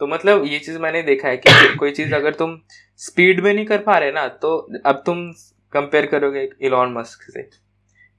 तो 0.00 0.06
मतलब 0.06 0.44
ये 0.46 0.58
चीज़ 0.58 0.78
मैंने 0.78 1.02
देखा 1.02 1.28
है 1.28 1.36
कि 1.36 1.74
कोई 1.76 1.90
चीज़ 1.90 2.14
अगर 2.14 2.34
तुम 2.34 2.58
स्पीड 3.00 3.40
में 3.40 3.52
नहीं 3.54 3.66
कर 3.66 3.78
पा 3.78 3.98
रहे 3.98 4.12
ना 4.12 4.26
तो 4.42 4.56
अब 4.86 5.02
तुम 5.06 5.32
कंपेयर 5.72 6.06
करोगे 6.06 6.48
इलॉन 6.60 6.92
मस्क 6.92 7.30
से 7.30 7.42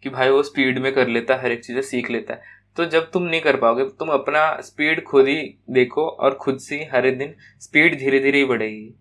कि 0.03 0.09
भाई 0.09 0.29
वो 0.29 0.41
स्पीड 0.43 0.79
में 0.79 0.91
कर 0.93 1.07
लेता 1.09 1.35
है 1.35 1.41
हर 1.41 1.51
एक 1.51 1.63
चीज़ें 1.65 1.81
सीख 1.83 2.09
लेता 2.11 2.33
है। 2.33 2.59
तो 2.77 2.85
जब 2.87 3.09
तुम 3.11 3.23
नहीं 3.23 3.41
कर 3.41 3.55
पाओगे 3.57 3.83
तुम 3.99 4.09
अपना 4.09 4.41
स्पीड 4.61 5.03
खुद 5.03 5.27
ही 5.27 5.35
देखो 5.71 6.07
और 6.07 6.33
खुद 6.35 6.59
से 6.59 6.77
हर 6.93 7.09
दिन 7.11 7.33
स्पीड 7.61 7.97
धीरे 7.99 8.19
धीरे 8.19 8.37
ही 8.37 8.45
बढ़ेगी। 8.45 8.93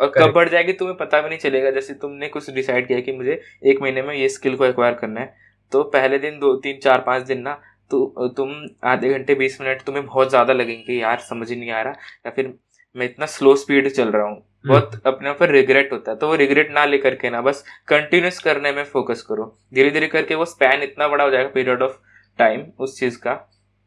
और 0.00 0.12
कब 0.16 0.32
बढ़ 0.34 0.48
जाएगी 0.48 0.72
तुम्हें 0.74 0.96
पता 0.98 1.20
भी 1.20 1.28
नहीं 1.28 1.38
चलेगा। 1.38 1.70
जैसे 1.70 1.94
तुमने 1.96 2.28
कुछ 2.28 2.50
डिसाइड 2.50 2.86
किया 2.88 3.00
कि 3.00 3.12
मुझे 3.12 3.40
एक 3.62 3.82
महीने 3.82 4.02
में 4.02 4.14
ये 4.14 4.28
स्किल 4.28 4.56
को 4.56 4.64
एक्वायर 4.64 4.94
करना 4.94 5.20
है 5.20 5.34
तो 5.72 5.82
पहले 5.90 6.18
दिन 6.18 6.38
दो 6.38 6.54
तीन 6.56 6.78
चार 6.80 7.00
पाँच 7.00 7.22
दिन 7.22 7.40
ना 7.40 7.52
तो 7.90 8.28
तुम 8.36 8.54
आधे 8.84 9.08
घंटे 9.10 9.34
बीस 9.34 9.60
मिनट 9.60 9.82
तुम्हें 9.82 10.04
बहुत 10.06 10.30
ज़्यादा 10.30 10.52
लगेंगे 10.52 10.94
यार 10.94 11.18
समझ 11.20 11.48
ही 11.50 11.56
नहीं 11.56 11.70
आ 11.70 11.82
रहा 11.82 11.92
या 12.26 12.30
फिर 12.30 12.52
मैं 12.96 13.06
इतना 13.06 13.26
स्लो 13.28 13.54
स्पीड 13.56 13.88
चल 13.90 14.08
रहा 14.08 14.26
हूँ। 14.26 14.42
बहुत 14.66 15.02
अपने 15.06 15.30
ऊपर 15.30 15.50
रिग्रेट 15.50 15.92
होता 15.92 16.10
है। 16.10 16.16
तो 16.18 16.28
वो 16.28 16.34
रिग्रेट 16.34 16.70
ना 16.70 16.84
लेकर 16.84 17.14
के 17.14 17.30
ना, 17.30 17.40
बस 17.40 17.64
कंटिन्यूस 17.88 18.38
करने 18.38 18.72
में 18.72 18.84
फोकस 18.84 19.22
करो। 19.22 19.58
धीरे 19.74 19.90
धीरे 19.90 20.06
करके 20.06 20.34
वो 20.34 20.44
स्पैन 20.44 20.82
इतना 20.82 21.08
बड़ा 21.08 21.24
हो 21.24 21.30
जाएगा 21.30 21.48
पीरियड 21.48 21.82
ऑफ़ 21.82 21.96
टाइम 22.38 22.66
उस 22.78 22.98
चीज़ 23.00 23.18
का। 23.18 23.34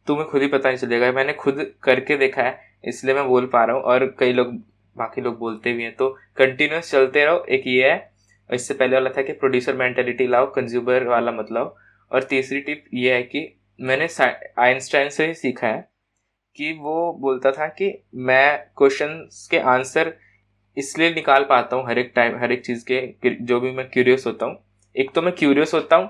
तुम्हें 0.08 0.28
खुद 0.28 0.42
ही 0.42 0.48
पता 0.48 0.70
नहीं 0.70 0.78
चलेगा। 0.78 1.12
मैंने 1.12 1.34
खुद 1.34 1.72
करके 1.84 2.18
देखा 2.18 2.44
है, 2.44 2.60
इसलिए 2.86 3.16
मैं 3.16 3.28
बोल 3.28 3.46
पा 3.46 3.64
रहा 3.66 3.76
हूँ। 3.76 3.84
और 3.84 4.16
कई 4.20 4.34
लोग, 4.34 4.54
बाकी 4.98 5.22
लोग 5.22 5.38
बोलते 5.40 5.74
भी 5.74 5.84
हैं। 5.84 5.96
तो 5.96 6.10
कंटिन्यूस 6.38 6.92
चलते 6.92 7.26
रहो। 7.26 7.46
एक 7.50 7.64
ये 7.68 7.90
है, 7.90 8.12
इससे 8.54 8.74
पहले 8.74 8.96
वाला 8.96 9.10
था 9.10 9.22
कि 9.22 9.34
प्रोड्यूसर 9.34 9.76
मेंटेलिटी 9.76 10.28
लाओ 10.28 10.52
कंज्यूमर 10.54 11.04
वाला 11.04 11.32
मत 11.32 11.48
लाओ। 11.52 11.76
और 12.12 12.24
तीसरी 12.24 12.60
टिप 12.60 12.86
ये 12.94 13.14
है 13.14 13.24
कि 13.24 13.60
मैंने 13.82 14.08
आइंस्टाइन 14.60 15.10
से 15.10 15.28
ही 15.28 15.34
सीखा 15.34 15.68
है 15.68 15.90
कि 16.56 16.72
वो 16.82 17.14
बोलता 17.14 17.52
था 17.52 17.68
कि 17.68 18.04
मैं 18.16 18.66
क्वेश्चन 18.78 19.30
के 19.52 19.60
आंसर 19.60 20.14
इसलिए 20.78 21.14
निकाल 21.14 21.44
पाता 21.50 21.76
हूँ 21.76 21.88
हर 21.88 22.00
एक 22.00 22.12
टाइम 22.16 22.38
हर 22.40 22.52
एक 22.52 22.66
चीज़ 22.66 22.86
के 22.92 23.36
जो 23.42 23.60
भी 23.60 23.72
मैं 23.72 23.90
क्यूरियस 23.90 24.26
होता 24.28 24.46
हूँ। 24.46 24.58
एक 24.96 25.12
तो 25.16 25.22
मैं 25.22 25.34
क्यूरियस 25.36 25.74
होता 25.74 25.96
हूँ, 25.96 26.10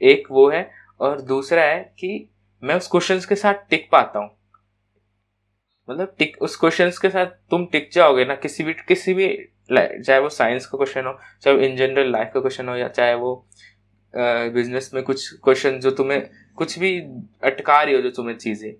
एक 0.00 0.26
वो 0.30 0.48
है, 0.50 0.70
और 1.00 1.20
दूसरा 1.22 1.62
है 1.62 1.80
कि 1.98 2.28
मैं 2.62 2.74
उस 2.74 2.88
क्वेश्चन 2.88 3.20
के 3.28 3.34
साथ 3.36 3.68
टिक 3.70 3.88
पाता 3.92 4.18
हूँ। 4.18 4.30
मतलब 5.88 6.14
टिक, 6.18 6.36
उस 6.42 6.56
क्वेश्चन 6.56 6.90
के 7.02 7.10
साथ 7.10 7.26
तुम 7.50 7.64
टिक 7.66 7.88
जाओगे 7.92 8.24
ना, 8.24 8.34
किसी 8.36 8.64
भी 8.64 8.72
किसी 8.88 9.14
भी 9.14 9.28
चाहे 9.72 10.18
वो 10.18 10.28
साइंस 10.28 10.66
का 10.66 10.76
क्वेश्चन 10.76 11.06
हो, 11.06 11.18
चाहे 11.42 11.66
इन 11.66 11.76
जनरल 11.76 12.10
लाइफ 12.12 12.30
का 12.34 12.40
क्वेश्चन 12.40 12.68
हो, 12.68 12.76
या 12.76 12.88
चाहे 12.90 13.14
वो 13.14 13.34
बिज़नेस 14.14 14.90
में 14.94 15.02
कुछ 15.04 15.28
क्वेश्चन 15.34 15.78
जो 15.80 15.90
तुम्हें, 15.92 16.22
कुछ 16.56 16.78
भी 16.78 16.98
अटका 17.44 17.82
रही 17.82 17.94
हो 17.94 18.00
जो 18.00 18.10
तुम्हें 18.10 18.36
चीज़ें, 18.36 18.72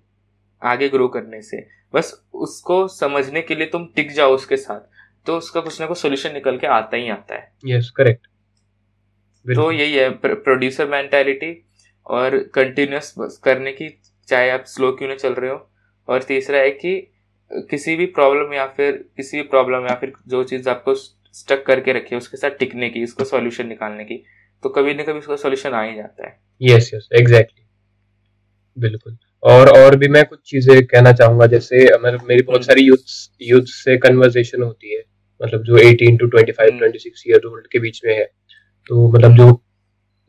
आगे 0.61 0.89
ग्रो 0.89 1.07
करने 1.07 1.41
से, 1.41 1.65
बस 1.93 2.13
उसको 2.35 2.87
समझने 2.89 3.41
के 3.41 3.55
लिए 3.55 3.67
तुम 3.67 3.85
टिक 3.95 4.11
जाओ 4.11 4.33
उसके 4.35 4.57
साथ। 4.57 4.79
तो 5.25 5.37
उसका 5.37 5.61
कुछ 5.61 5.79
ना 5.81 5.87
कुछ 5.87 5.97
सोल्यूशन 5.97 6.33
निकल 6.33 6.57
के 6.57 6.67
आता 6.69 6.97
ही 6.97 7.09
आता 7.09 7.35
है। 7.35 7.51
यस 7.65 7.83
yes, 7.83 7.89
करेक्ट 7.95 8.27
तो 9.45 9.71
यही 9.71 9.93
है 9.93 10.09
प्रोड्यूसर 10.19 10.87
मेंटालिटी 10.87 11.53
और 12.07 12.37
कंटिन्यूस 12.55 13.39
करने 13.43 13.71
की 13.71 13.89
चाहे 14.27 14.49
आप 14.49 14.63
स्लो 14.67 14.91
क्यों 14.91 15.09
ना 15.09 15.15
चल 15.15 15.33
रहे 15.33 15.51
हो। 15.51 15.57
और 16.07 16.23
तीसरा 16.23 16.57
है 16.57 16.69
कि 16.73 16.93
किसी 17.69 17.95
भी 17.95 18.05
प्रॉब्लम 18.11 18.53
या 18.53 18.65
फिर 18.67 18.91
किसी 19.17 19.37
भी 19.37 19.43
प्रॉब्लम 19.47 19.87
या 19.87 19.95
फिर 19.95 20.13
जो 20.29 20.43
चीज़ 20.43 20.69
आपको 20.69 20.93
स्टक 20.95 21.65
करके 21.65 21.93
रखी 21.93 22.15
है 22.15 22.17
उसके 22.17 22.37
साथ 22.37 22.57
टिकने 22.59 22.89
की 22.89 23.03
उसको 23.03 23.23
सॉल्यूशन 23.25 23.67
निकालने 23.67 24.03
की 24.05 24.23
तो 24.63 24.69
कभी 24.69 24.93
ना 24.93 25.03
कभी 25.03 25.19
उसका 25.19 25.35
सॉल्यूशन 25.37 25.73
आ 25.73 25.81
ही 25.81 25.95
जाता 25.95 26.27
है। 26.27 26.39
यस 26.61 26.89
यस 26.93 27.07
एग्जैक्टली 27.13 27.63
बिल्कुल। 28.77 29.17
और 29.43 29.69
और 29.77 29.95
भी 29.95 30.07
मैं 30.07 30.23
कुछ 30.25 30.39
चीज़ें 30.45 30.85
कहना 30.85 31.11
चाहूँगा 31.13 31.45
जैसे 31.47 31.85
मेरी 31.99 32.43
बहुत। 32.43 32.65
सारी 32.65 32.81
यूथ 32.81 33.15
यूथ 33.41 33.65
से 33.67 33.97
कन्वर्सेशन 33.97 34.63
होती 34.63 34.95
है। 34.95 35.01
मतलब 35.41 35.63
जो 35.63 35.77
18 35.79 36.17
टू 36.19 36.27
25 36.29 36.79
26 36.83 37.23
ईयर 37.27 37.45
ओल्ड 37.47 37.67
के 37.67 37.79
बीच 37.79 38.01
में 38.05 38.13
है। 38.15 38.23
तो 38.89 39.11
मतलब 39.11 39.35
जो 39.37 39.49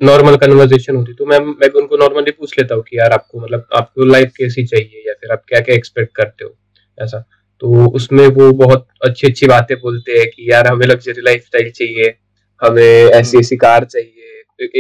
नॉर्मल 0.01 0.37
कन्वर्सेशन 0.37 0.97
होती 0.97 1.15
तो 1.15 1.27
मैं 1.27 1.39
मैं 1.41 1.69
भी 1.71 1.79
उनको 1.81 1.97
नॉर्मली 1.97 2.31
पूछ 2.31 2.59
लेता 2.59 2.75
हूँ 2.75 2.83
कि 2.83 2.99
यार 2.99 3.13
आपको 3.13 3.41
मतलब 3.41 3.67
आपको 3.77 4.05
लाइफ 4.05 4.33
कैसी 4.39 4.65
चाहिए 4.67 5.05
या 5.09 5.15
फिर 5.21 5.33
आप 5.33 5.43
क्या 5.49 5.61
क्या 5.61 5.75
एक्सपेक्ट 5.75 6.15
करते 6.17 6.45
हो 6.45 6.57
ऐसा। 6.99 7.25
तो 7.63 7.87
उसमें 7.93 8.27
वो 8.29 8.53
बहुत 8.65 8.87
अच्छी 9.07 9.27
अच्छी 9.29 9.47
बातें 9.47 9.77
बोलते 9.81 10.13
हैं 10.13 10.27
कि 10.31 10.51
यार 10.51 10.67
हमें 10.67 10.87
लग्जरी 10.87 11.23
लाइफ 11.23 11.45
स्टाइल 11.47 11.71
चाहिए 11.71 12.15
हमें 12.63 12.83
ऐसी 12.83 13.39
ऐसी 13.39 13.57
कार 13.57 13.85
चाहिए 13.85 14.21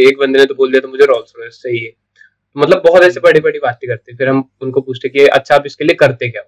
एक 0.08 0.18
बंदे 0.18 0.38
ने 0.38 0.46
तो 0.46 0.54
बोल 0.54 0.70
दिया 0.70 0.80
तो 0.80 0.88
मुझे 0.88 1.04
रोल्स 1.04 1.32
रॉयस 1.38 1.60
चाहिए। 1.62 1.92
मतलब 2.56 2.82
बहुत 2.86 3.02
ऐसे 3.02 3.20
बड़ी 3.20 3.40
बड़ी 3.40 3.58
बातें 3.58 3.88
करते 3.90 4.14
फिर 4.16 4.28
हम 4.28 4.44
उनको 4.62 4.80
पूछते 4.80 5.08
कि 5.08 5.26
अच्छा 5.28 5.54
आप 5.54 5.62
इसके 5.66 5.84
लिए 5.84 5.96
करते 5.96 6.28
क्या 6.30 6.42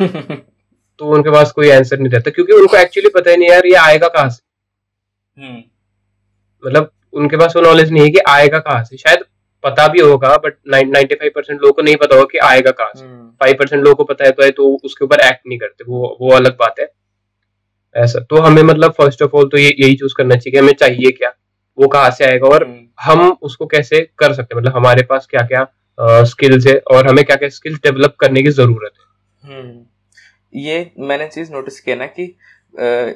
तो 1.00 1.06
उनके 1.06 1.30
पास 1.30 1.52
कोई 1.52 1.70
आंसर 1.70 1.98
नहीं 1.98 2.10
रहता 2.10 2.30
क्योंकि 2.30 2.52
उनको 2.52 2.76
एक्चुअली 2.76 3.08
पता 3.10 3.30
ही 3.30 3.36
नहीं 3.36 3.48
यार 3.48 3.66
ये 3.66 3.74
आएगा 3.78 4.08
कहाँ 4.08 4.28
से 4.30 4.42
हम्म। 5.36 5.62
मतलब 6.62 6.90
उनके 7.14 7.36
पास 7.36 7.56
वो 7.56 7.62
नॉलेज 7.62 7.90
नहीं 7.92 8.04
है 8.04 8.10
कि 8.10 8.20
आएगा 8.28 8.58
कहाँ 8.60 8.84
से 8.84 8.96
शायद 8.96 9.24
पता 9.64 9.86
भी 9.88 10.00
होगा 10.00 10.36
बट 10.36 10.56
नाइन्टी 10.68 11.14
फाइव 11.14 11.30
परसेंट 11.34 11.60
लोगों 11.60 11.72
को 11.72 11.82
नहीं 11.82 11.96
पता 11.96 12.14
होगा 12.14 12.26
कि 12.32 12.38
आएगा 12.44 12.70
कहाँ 12.72 12.92
से 12.94 13.00
फाइव 13.00 13.50
हम्म। 13.50 13.54
परसेंट 13.54 13.82
लोगों 13.82 13.94
को 13.94 14.04
पता 14.04 14.24
है 14.24 14.30
तो 14.30 14.42
है 14.42 14.50
तो 14.52 14.68
उसके 14.84 15.04
ऊपर 15.04 15.20
एक्ट 15.20 15.40
नहीं 15.46 15.58
करते 15.58 15.84
वो 15.84 16.16
वो 16.20 16.30
अलग 16.32 16.56
बात 16.56 16.80
है 16.80 16.88
ऐसा 17.94 18.20
तो 18.30 18.40
हमें 18.40 18.62
मतलब 18.64 18.92
फ़र्स्ट 18.92 19.22
ऑफ़ 19.22 19.36
ऑल 19.36 19.48
तो 19.48 19.58
ये 19.58 19.74
यही 19.80 19.94
चूज़ 19.94 20.14
करना 20.16 20.36
चाहिए 20.36 20.60
हमें 20.60 20.72
चाहिए 20.74 21.10
क्या 21.12 21.32
वो 21.78 21.88
कहाँ 21.88 22.10
से 22.10 22.24
आएगा 22.24 22.48
और 22.48 22.64
हम्म। 22.64 22.86
हम 23.00 23.36
उसको 23.42 23.66
कैसे 23.66 24.00
कर 24.18 24.32
सकते 24.34 24.54
हैं 24.54 24.60
मतलब 24.60 24.76
हमारे 24.76 25.02
पास 25.02 25.26
क्या 25.30 25.42
क्या 25.46 25.66
स्किल्स 26.26 26.66
है 26.66 26.76
और 26.90 27.06
हमें 27.08 27.24
क्या 27.24 27.36
क्या 27.36 27.48
स्किल्स 27.50 27.78
डेवलप 27.82 28.16
करने 28.20 28.42
की 28.42 28.50
ज़रूरत 28.52 28.92
है। 28.92 29.60
ये 30.56 30.90
मैंने 30.98 31.28
चीज़ 31.28 31.52
नोटिस 31.52 31.80
किया 31.80 31.96
ना 31.96 32.06
कि 32.18 32.24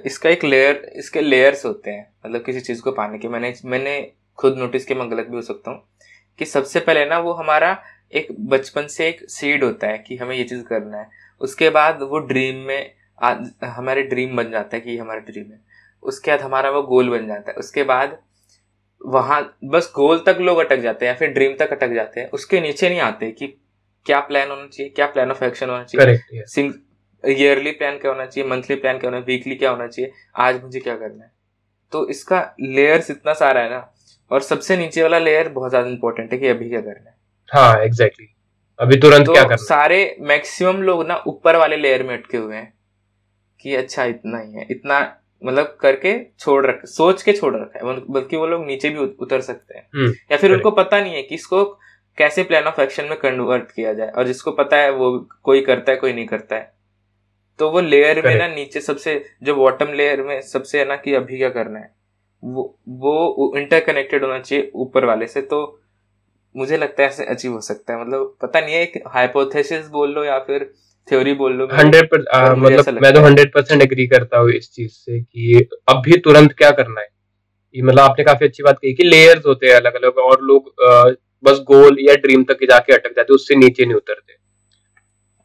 इसका 0.06 0.30
एक 0.30 0.44
लेयर 0.44 0.76
इसके 0.96 1.20
लेयर्स 1.20 1.64
होते 1.66 1.90
हैं। 1.90 2.06
मतलब 2.26 2.42
किसी 2.44 2.60
चीज़ 2.60 2.82
को 2.82 2.92
पाने 2.92 3.18
के। 3.18 3.28
मैंने 3.28 3.54
मैंने 3.64 4.00
खुद 4.38 4.58
नोटिस 4.58 4.84
किया 4.84 4.98
मैं 4.98 5.10
गलत 5.10 5.26
भी 5.26 5.36
हो 5.36 5.42
सकता 5.42 5.70
हूँ 5.70 5.82
कि 6.38 6.44
सबसे 6.44 6.80
पहले 6.80 7.04
ना 7.04 7.18
वो 7.18 7.32
हमारा 7.32 7.76
एक 8.12 8.28
बचपन 8.50 8.86
से 8.86 9.08
एक 9.08 9.20
सीड 9.30 9.64
होता 9.64 9.86
है 9.86 9.98
कि 9.98 10.16
हमें 10.16 10.34
ये 10.36 10.44
चीज़ 10.44 10.62
करना 10.64 10.98
है। 10.98 11.08
उसके 11.40 11.70
बाद 11.70 12.02
वो 12.02 12.18
ड्रीम 12.18 12.56
में 12.66 12.92
आ, 13.18 13.34
हमारे 13.64 14.02
ड्रीम 14.02 14.36
बन 14.36 14.50
जाता 14.50 14.76
है 14.76 14.80
कि 14.80 14.96
हमारा 14.98 15.20
ड्रीम 15.20 15.44
है। 15.44 15.60
उसके 16.02 16.30
बाद 16.30 16.40
हमारा 16.40 16.70
वो 16.70 16.82
गोल 16.82 17.08
बन 17.10 17.26
जाता 17.26 17.50
है। 17.50 17.56
उसके 17.56 17.82
बाद 17.82 18.18
वहाँ 19.00 19.40
बस 19.64 19.92
गोल 19.96 20.22
तक 20.26 20.38
लोग 20.40 20.58
अटक 20.58 20.80
जाते 20.80 21.06
हैं 21.06 21.12
या 21.12 21.18
फिर 21.18 21.28
ड्रीम 21.30 21.56
तक 21.56 21.72
अटक 21.72 21.92
जाते 21.94 22.20
हैं। 22.20 22.30
उसके 22.30 22.60
नीचे 22.60 22.88
नहीं 22.88 23.00
आते 23.00 23.30
कि 23.30 23.46
क्या 24.06 24.20
प्लान 24.20 24.50
होना 24.50 24.66
चाहिए 24.66 24.92
क्या 24.96 25.06
प्लान 25.06 25.30
ऑफ़ 25.30 25.44
एक्शन 25.44 25.70
होना 25.70 25.84
चाहिए। 25.84 26.16
ईयरली 27.24 27.70
प्लान 27.72 27.98
क्या 27.98 28.10
होना 28.10 28.26
चाहिए 28.26 28.48
मंथली 28.50 28.76
प्लान 28.76 28.98
क्या 28.98 29.10
होना 29.10 29.20
चाहिए 29.20 29.36
वीकली 29.36 29.54
क्या 29.54 29.70
होना 29.70 29.86
चाहिए 29.86 30.12
आज 30.38 30.62
मुझे 30.62 30.80
क्या 30.80 30.96
करना 30.96 31.24
है? 31.24 31.30
तो 31.92 32.08
इसका 32.08 32.40
लेयर्स 32.60 33.10
इतना 33.10 33.32
सारा 33.34 33.60
है 33.60 33.70
ना 33.70 33.86
और 34.30 34.42
सबसे 34.42 34.76
नीचे 34.76 35.02
वाला 35.02 35.18
लेयर 35.18 35.48
बहुत 35.48 35.70
ज़्यादा 35.70 35.88
इंपॉर्टेंट 35.88 36.32
है 36.32 36.38
कि 36.38 36.48
अभी 36.48 36.68
क्या 36.68 36.80
करना 36.80 37.10
है। 37.10 37.16
हाँ 37.48 37.82
एग्जैक्टली 37.84 38.24
exactly. 38.24 38.36
अभी 38.78 38.96
तुरंत 38.96 39.26
तो 39.26 39.32
क्या 39.32 39.42
करना 39.42 39.56
सारे 39.56 40.16
मैक्सिमम 40.22 40.82
लोग 40.82 41.06
ना 41.06 41.22
ऊपर 41.26 41.56
वाले 41.56 41.76
लेयर 41.76 42.02
में 42.02 42.14
अटके 42.14 42.36
हुए 42.36 42.56
हैं 42.56 42.72
कि 43.60 43.74
अच्छा 43.76 44.04
इतना 44.06 44.38
ही 44.38 44.52
है 44.52 44.66
इतना 44.70 45.00
मतलब 45.42 45.76
करके 45.80 46.14
छोड़ 46.38 46.64
रख 46.66 46.84
सोच 46.86 47.22
के 47.22 47.32
छोड़ 47.32 47.54
रखा 47.56 47.78
है 47.78 48.00
बल्कि 48.08 48.36
वो 48.36 48.46
लोग 48.46 48.66
नीचे 48.66 48.88
भी 48.88 48.98
उतर 48.98 49.40
सकते 49.40 49.78
हैं। 49.78 49.86
हम्म, 49.94 50.12
या 50.32 50.36
फिर 50.36 50.52
उनको 50.52 50.70
पता 50.72 51.00
नहीं 51.00 51.14
है 51.14 51.22
कि 51.22 51.34
इसको 51.34 51.64
कैसे 52.18 52.42
प्लान 52.42 52.64
ऑफ़ 52.64 52.80
एक्शन 52.80 53.04
में 53.04 53.18
कन्वर्ट 53.18 53.70
किया 53.72 53.92
जाए 53.94 54.08
और 54.08 54.26
जिसको 54.26 54.52
पता 54.52 54.76
है 54.76 54.90
वो 54.92 55.18
कोई 55.42 55.60
करता 55.60 55.92
है 55.92 55.98
कोई 55.98 56.12
नहीं 56.12 56.26
करता 56.26 56.56
है। 56.56 56.72
तो 57.60 57.70
वो 57.70 57.80
लेयर 57.80 58.22
में 58.26 58.34
ना 58.36 58.46
नीचे 58.48 58.80
सबसे 58.80 59.14
जो 59.44 59.54
बॉटम 59.54 59.92
लेयर 59.94 60.22
में 60.22 60.40
सबसे 60.42 60.78
है 60.78 60.84
ना 60.88 60.96
कि 60.96 61.14
अभी 61.14 61.38
क्या 61.38 61.48
करना 61.50 61.78
है? 61.78 61.90
वो 62.42 62.62
वो 63.00 63.52
इंटरकनेक्टेड 63.58 64.24
होना 64.24 64.38
चाहिए 64.38 64.70
ऊपर 64.76 65.04
वाले 65.04 65.26
से 65.26 65.40
तो 65.50 65.58
मुझे 66.54 66.76
लगता 66.76 67.02
है 67.02 67.08
ऐसे 67.08 67.24
अचीव 67.26 67.52
हो 67.52 67.60
सकता 67.60 67.92
है। 67.92 68.00
मतलब 68.00 68.36
पता 68.42 68.60
नहीं 68.60 68.74
है 68.74 68.82
एक 68.82 69.02
हाइपोथेसिस 69.14 69.86
बोल 69.88 70.14
लो 70.14 70.24
या 70.24 70.38
फिर 70.46 70.64
थ्योरी 71.08 71.32
बोल 71.34 71.52
लो 71.52 71.66
हंड्रेड 71.72 72.08
मतलब 72.14 72.98
मैं 73.02 73.12
तो 73.14 73.20
हंड्रेड 73.20 73.52
परसेंट 73.52 73.82
एग्री 73.82 74.06
करता 74.06 74.38
हूँ 74.38 74.50
इस 74.52 74.72
चीज़ 74.74 74.90
से 74.92 75.20
कि 75.20 75.68
अभी 75.88 76.18
तुरंत 76.20 76.52
क्या 76.58 76.70
करना 76.80 77.00
है? 77.00 77.06
ये 77.74 77.82
मतलब 77.82 78.00
आपने 78.00 78.24
काफ़ी 78.24 78.46
अच्छी 78.46 78.62
बात 78.62 78.78
कही 78.78 78.92
कि 78.94 79.04
लेयर्स 79.04 79.46
होते 79.46 79.66
हैं 79.66 79.74
अलग 79.74 79.94
अलग 79.94 80.18
और 80.20 80.42
लोग 80.42 80.74
बस 81.44 81.60
गोल 81.66 81.96
या 82.00 82.14
ड्रीम 82.22 82.44
तक 82.44 82.64
जाके 82.70 82.94
अटक 82.94 83.16
जाते 83.16 83.34
उससे 83.34 83.54
नीचे 83.56 83.84
नहीं 83.84 83.94
उतरते। 83.94 84.38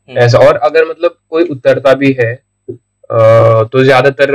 ऐसा 0.09 0.39
और 0.39 0.55
अगर 0.63 0.85
मतलब 0.85 1.17
कोई 1.29 1.43
उतरता 1.49 1.93
भी 1.95 2.11
है 2.19 2.33
तो 3.09 3.83
ज़्यादातर 3.83 4.31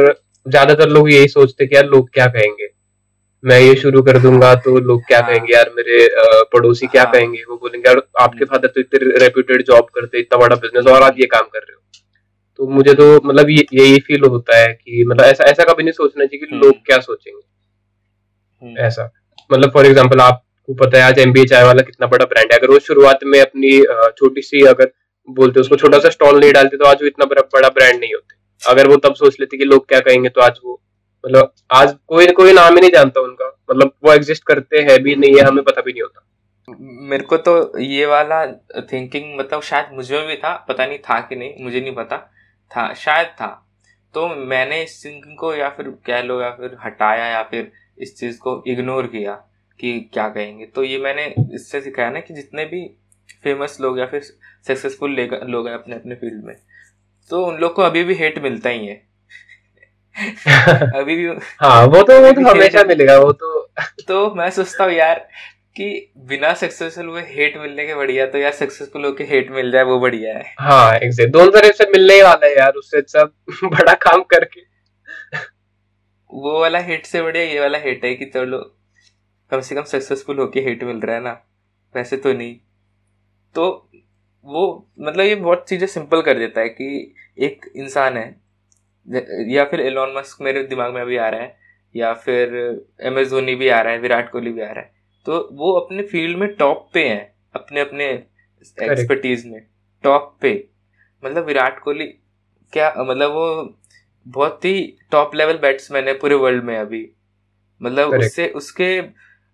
ज़्यादातर 0.46 0.88
लोग 0.88 1.10
यही 1.10 1.28
सोचते 1.28 1.66
कि 1.66 1.74
यार 1.76 1.86
लोग 1.86 2.08
क्या 2.10 2.26
कहेंगे? 2.28 2.68
मैं 3.44 3.58
ये 3.60 3.74
शुरू 3.76 4.02
कर 4.02 4.18
दूँगा 4.18 4.54
तो 4.56 4.78
लोग 4.78 5.02
क्या 5.06 5.18
हाँ। 5.18 5.28
कहेंगे? 5.28 5.52
यार 5.54 5.70
मेरे 5.76 6.08
पड़ोसी 6.52 6.86
क्या 6.86 7.02
हाँ। 7.02 7.12
कहेंगे? 7.12 7.42
वो 7.48 7.56
बोलेंगे 7.56 7.88
यार 7.88 8.02
आपके 8.20 8.44
फादर 8.44 8.68
तो 8.68 8.80
इतने 8.80 9.18
रेप्यूटेड 9.18 9.62
जॉब 9.66 9.86
करते 9.94 10.18
इतना 10.20 10.38
बड़ा 10.38 10.56
बिज़नेस 10.56 10.86
और 10.86 11.02
आप 11.02 11.20
ये 11.20 11.26
काम 11.26 11.42
कर 11.44 11.58
रहे 11.58 11.74
हो। 11.74 11.80
तो 12.58 12.66
मुझे 12.68 12.94
तो 12.94 13.14
मतलब 13.18 13.50
ये 13.50 13.64
यही 13.74 13.98
फील 14.06 14.24
होता 14.26 14.56
है 14.56 14.72
कि 14.74 15.04
मतलब 15.04 15.24
ऐसा 15.24 15.44
ऐसा 15.50 15.64
कभी 15.64 15.82
नहीं 15.82 15.92
सोचना 15.92 16.24
चाहिए 16.24 16.46
कि 16.46 16.54
हम्म। 16.54 16.64
लोग 16.64 16.84
क्या 16.86 16.98
सोचेंगे। 17.00 17.40
हम्म। 18.62 18.78
ऐसा। 18.78 19.10
मतलब 19.50 19.70
फॉर 19.72 19.86
एग्ज़ाम्पल 19.86 20.20
आपको 20.20 20.74
पता 20.76 20.98
है 20.98 21.04
आज 21.04 21.18
एमबीए 21.18 21.44
चाय 21.46 21.64
वाला 21.64 21.82
कितना 21.82 22.06
बड़ा 22.08 22.24
ब्रांड 22.26 22.52
है। 22.52 22.58
अगर 22.58 22.70
वो 22.70 22.78
शुरुआत 22.80 23.24
में 23.24 23.40
अपनी 23.40 23.78
छोटी 24.18 24.42
सी 24.42 24.64
अगर 24.66 24.90
बोलते 25.34 25.60
उसको 25.60 25.76
छोटा 25.76 25.98
सा 25.98 26.10
स्टॉल 26.10 26.40
नहीं 26.40 26.52
डालते 26.52 26.76
तो 26.76 26.84
आज 26.84 27.02
वो 27.02 27.06
इतना 27.06 27.26
बड़ा 27.26 27.68
ब्रांड 27.68 27.98
नहीं 28.00 28.14
होते। 28.14 28.38
अगर 28.62 28.88
वो 28.88 28.96
तब 28.98 29.14
सोच 29.14 29.36
लेते 29.40 29.56
कि 29.56 29.64
लोग 29.64 29.88
क्या 29.88 30.00
कहेंगे 30.00 30.28
तो 30.28 30.40
आज 30.40 30.58
वो 30.64 30.80
मतलब 31.24 31.52
आज 31.72 31.94
कोई 32.08 32.26
कोई 32.32 32.52
नाम 32.52 32.74
ही 32.74 32.80
नहीं 32.80 32.90
जानता 32.90 33.20
उनका। 33.20 33.46
मतलब 33.70 33.92
वो 34.04 34.12
एग्जिस्ट 34.12 34.44
करते 34.44 34.78
हैं 34.80 35.02
भी 35.02 35.14
नहीं 35.16 35.36
है 35.36 35.42
हमें 35.44 35.62
पता 35.64 35.80
भी 35.80 35.92
नहीं 35.92 36.02
होता। 36.02 36.26
मेरे 37.08 37.24
को 37.24 37.36
तो 37.38 37.78
ये 37.78 38.06
वाला 38.06 38.44
थिंकिंग 38.92 39.38
मतलब 39.38 39.62
शायद 39.62 39.94
मुझे 39.94 40.18
भी 40.26 40.36
था, 40.36 40.54
पता 40.68 40.86
नहीं 40.86 40.98
था 40.98 41.18
कि 41.20 41.36
नहीं, 41.36 41.64
मुझे 41.64 41.80
नहीं 41.80 41.94
पता 41.94 42.16
था, 42.70 42.92
शायद 42.94 43.26
था। 43.30 43.48
तो 44.14 44.26
मैंने 44.28 44.82
इस 44.82 45.04
थिंकिंग 45.04 45.36
को 45.38 45.54
या 45.54 45.68
फिर 45.68 45.88
कह 46.06 46.22
लो 46.22 46.40
या 46.40 46.50
फिर 46.50 46.76
हटाया 46.84 47.26
या 47.26 47.42
फिर 47.42 47.70
इस 47.98 48.16
चीज़ 48.18 48.38
को 48.38 48.62
इग्नोर 48.66 49.06
किया 49.06 49.32
कि 49.80 49.98
क्या 50.12 50.28
कहेंगे। 50.28 50.66
तो 50.66 50.84
ये 50.84 50.98
मैंने 50.98 51.24
इससे 51.54 51.80
सिखाया 51.80 52.10
ना 52.10 52.20
कि 52.20 52.34
जितने 52.34 52.64
भी 52.64 52.82
फ़ेमस 53.44 53.76
लोग 53.80 53.98
या 53.98 54.06
फिर 54.06 54.20
सक्सेसफुल 54.68 55.16
लोग 55.50 55.68
हैं 55.68 55.74
अपने 55.74 55.94
अपने 55.96 56.14
फ़ील्ड 56.14 56.44
में। 56.44 56.56
तो 57.30 57.44
उन 57.46 57.56
लोग 57.56 57.74
को 57.74 57.82
अभी 57.82 58.04
भी 58.04 58.14
हेट 58.14 58.38
मिलता 58.38 58.70
ही 58.70 58.86
है। 58.86 59.10
अभी 61.00 61.16
भी 61.16 61.26
हाँ 61.60 61.84
वो 61.86 62.02
तो 62.02 62.20
वो 62.20 62.32
तो 62.32 62.50
हमेशा 62.50 62.84
मिलेगा 62.84 63.18
वो 63.18 63.32
तो 63.32 63.68
तो 64.08 64.34
मैं 64.34 64.50
सोचता 64.50 64.84
हूँ 64.84 64.92
यार 64.92 65.18
कि 65.76 66.12
बिना 66.16 66.54
सक्सेसफुल 66.54 67.06
हुए 67.06 67.22
हेट 67.22 67.56
मिलने 67.56 67.86
के 67.86 67.94
बढ़िया 67.94 68.26
तो 68.26 68.38
यार 68.38 68.52
सक्सेसफुल 68.52 69.04
होके 69.04 69.24
हेट 69.24 69.50
मिल 69.50 69.70
जाए 69.70 69.82
वो 69.82 70.00
बढ़िया 70.00 70.34
है। 70.38 70.54
हाँ 70.58 70.94
एग्जैक्ट 70.96 71.32
दोनों 71.32 71.50
तरफ़ 71.50 71.76
से 71.76 71.84
मिलने 71.90 72.14
ही 72.14 72.22
वाला 72.22 72.46
है 72.46 72.56
यार 72.56 72.72
उससे 72.72 73.00
सब 73.00 73.32
बड़ा 73.64 73.94
काम 73.94 74.22
करके। 74.22 74.60
वो 76.32 76.60
वाला 76.60 76.78
हेट 76.78 77.06
से 77.06 77.22
बढ़िया 77.22 77.44
ये 77.44 77.60
वाला 77.60 77.78
हेट 77.78 78.04
है 78.04 78.14
कि 78.14 78.24
चलो 78.24 78.58
कम 79.50 79.60
से 79.60 79.74
कम 79.74 79.82
सक्सेसफुल 79.82 80.38
होके 80.38 80.60
हेट 80.60 80.84
मिल 80.84 81.00
रहा 81.00 81.16
है 81.16 81.22
ना। 81.22 81.46
वैसे 81.94 82.16
तो 82.16 82.32
नहीं। 82.32 82.56
तो 83.54 83.66
वो 84.46 84.64
मतलब 85.00 85.24
ये 85.24 85.34
बहुत 85.34 85.64
चीज़ें 85.68 85.86
सिंपल 85.86 86.22
कर 86.22 86.38
देता 86.38 86.60
है 86.60 86.68
कि 86.68 87.14
एक 87.38 87.70
इंसान 87.76 88.16
है 88.16 88.28
या 89.52 89.64
फिर 89.64 89.80
एलोन 89.80 90.14
मस्क 90.16 90.42
मेरे 90.42 90.62
दिमाग 90.64 90.94
में 90.94 91.00
अभी 91.00 91.16
आ 91.16 91.28
रहा 91.28 91.40
है 91.40 91.58
या 91.94 92.12
फिर 92.14 92.54
एम 93.00 93.18
एस 93.18 93.30
धोनी 93.30 93.54
भी 93.54 93.68
आ 93.68 93.80
रहा 93.80 93.92
है 93.92 93.98
विराट 94.00 94.30
कोहली 94.32 94.52
भी 94.52 94.60
आ 94.60 94.70
रहा 94.70 94.80
है। 94.80 94.92
तो 95.26 95.48
वो 95.52 95.72
अपने 95.80 96.02
फ़ील्ड 96.02 96.38
में 96.38 96.48
टॉप 96.54 96.88
पे 96.94 97.04
हैं 97.08 97.32
अपने 97.54 97.80
अपने 97.80 98.08
एक्सपर्टीज 98.78 99.46
में 99.46 99.60
टॉप 100.04 100.36
पे। 100.42 100.52
मतलब 101.22 101.46
विराट 101.46 101.78
कोहली 101.80 102.06
क्या 102.72 102.92
मतलब 102.98 103.32
वो 103.32 103.76
बहुत 104.26 104.64
ही 104.64 104.80
टॉप 105.12 105.34
लेवल 105.34 105.58
बैट्समैन 105.58 106.08
है 106.08 106.14
पूरे 106.18 106.34
वर्ल्ड 106.36 106.64
में 106.64 106.76
अभी। 106.78 107.08
मतलब 107.80 108.14
उससे 108.14 108.48
उसके 108.56 109.00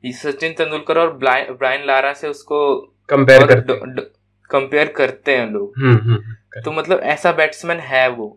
सचिन 0.04 0.52
तेंदुलकर 0.52 0.98
और 0.98 1.12
ब्रायन 1.12 1.84
लारा 1.86 2.12
से 2.12 2.28
उसको 2.28 2.58
कंपेयर 3.08 3.46
करते 3.46 3.74
कंपेयर 4.50 4.88
करते 4.88 5.36
हैं 5.36 5.50
लोग। 5.50 5.72
हम्म, 5.78 5.94
हम्म, 5.94 6.12
हम्म, 6.12 6.62
तो 6.64 6.72
मतलब 6.72 7.00
ऐसा 7.04 7.32
बैट्समैन 7.32 7.78
है 7.78 8.08
वो। 8.08 8.28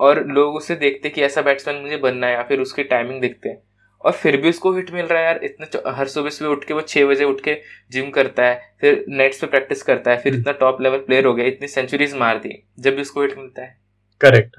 और 0.00 0.26
लोग 0.26 0.54
उसे 0.54 0.74
देखते 0.76 1.08
कि 1.08 1.22
ऐसा 1.22 1.42
बैट्समैन 1.42 1.76
मुझे 1.76 1.96
बनना 1.96 2.26
है 2.26 2.32
या 2.32 2.42
फिर 2.42 2.60
उसकी 2.60 2.84
टाइमिंग 2.84 3.20
देखते 3.20 3.48
हैं। 3.48 3.62
और 4.04 4.12
फिर 4.12 4.36
भी 4.36 4.48
उसको 4.48 4.72
हिट 4.72 4.90
मिल 4.90 5.06
रहा 5.06 5.18
है 5.18 5.24
यार 5.24 5.40
इतने 5.44 5.90
हर 5.90 6.08
सुबह 6.08 6.30
सुबह 6.30 6.50
उठ 6.50 6.64
के 6.64 6.74
वो 6.74 6.80
छह 6.80 7.04
बजे 7.06 7.24
उठ 7.24 7.40
के 7.40 7.56
जिम 7.90 8.10
करता 8.10 8.44
है 8.44 8.74
फिर 8.80 9.04
नेट्स 9.08 9.40
पे 9.40 9.46
प्रैक्टिस 9.46 9.82
करता 9.82 10.10
है 10.10 10.20
फिर 10.20 10.34
इतना 10.34 10.52
टॉप 10.52 10.80
लेवल 10.80 10.98
प्लेयर 10.98 11.24
हो 11.24 11.34
गया 11.34 11.46
इतनी 11.46 11.68
सेंचुरीज 11.68 12.14
मार 12.14 12.38
दी 12.38 12.62
जब 12.78 12.94
भी 12.94 13.02
उसको 13.02 13.22
हिट 13.22 13.36
मिलता 13.38 13.62
है। 13.62 13.76
करेक्ट 14.20 14.56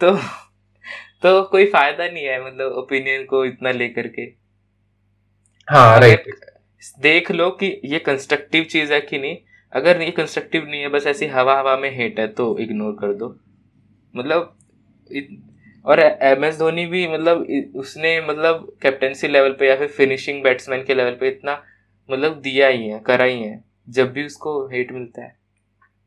तो 0.00 0.16
तो 1.22 1.42
कोई 1.42 1.66
फ़ायदा 1.66 2.08
नहीं 2.08 2.24
है 2.24 2.44
मतलब 2.46 2.72
ओपिनियन 2.72 3.24
को 3.24 3.44
इतना 3.44 3.70
लेकर 3.72 4.08
के। 4.08 4.22
हाँ 5.68 6.00
राइट 6.00 6.24
देख 7.00 7.30
लो 7.30 7.50
कि 7.52 7.66
ये 7.84 7.98
कंस्ट्रक्टिव 8.00 8.64
चीज़ 8.64 8.92
है 8.92 9.00
कि 9.00 9.18
नहीं। 9.18 9.36
अगर 9.72 10.00
ये 10.02 10.10
कंस्ट्रक्टिव 10.12 10.64
नहीं 10.64 10.80
है 10.80 10.88
बस 10.88 11.06
ऐसी 11.06 11.26
हवा 11.28 11.58
हवा 11.58 11.76
में 11.76 11.90
हेट 11.96 12.18
है 12.20 12.26
तो 12.28 12.56
इग्नोर 12.58 12.92
कर 13.00 13.12
दो। 13.14 13.28
मतलब 14.14 14.54
और 15.84 16.00
एम 16.00 16.44
एस 16.44 16.58
धोनी 16.58 16.84
भी 16.86 17.06
मतलब 17.08 17.46
उसने 17.76 18.20
मतलब 18.20 18.66
कैप्टनसी 18.82 19.28
लेवल 19.28 19.52
पे 19.52 19.68
या 19.68 19.76
फिर 19.76 19.88
फिनिशिंग 19.88 20.42
बैट्समैन 20.42 20.82
के 20.84 20.94
लेवल 20.94 21.16
पे 21.20 21.28
इतना 21.28 21.52
मतलब 22.08 22.40
दिया 22.40 22.68
ही 22.68 22.88
है 22.88 22.98
करा 23.06 23.24
ही 23.24 23.42
है 23.42 23.62
जब 23.88 24.12
भी 24.12 24.24
उसको 24.26 24.60
हेट 24.68 24.92
मिलता 24.92 25.22
है। 25.22 25.36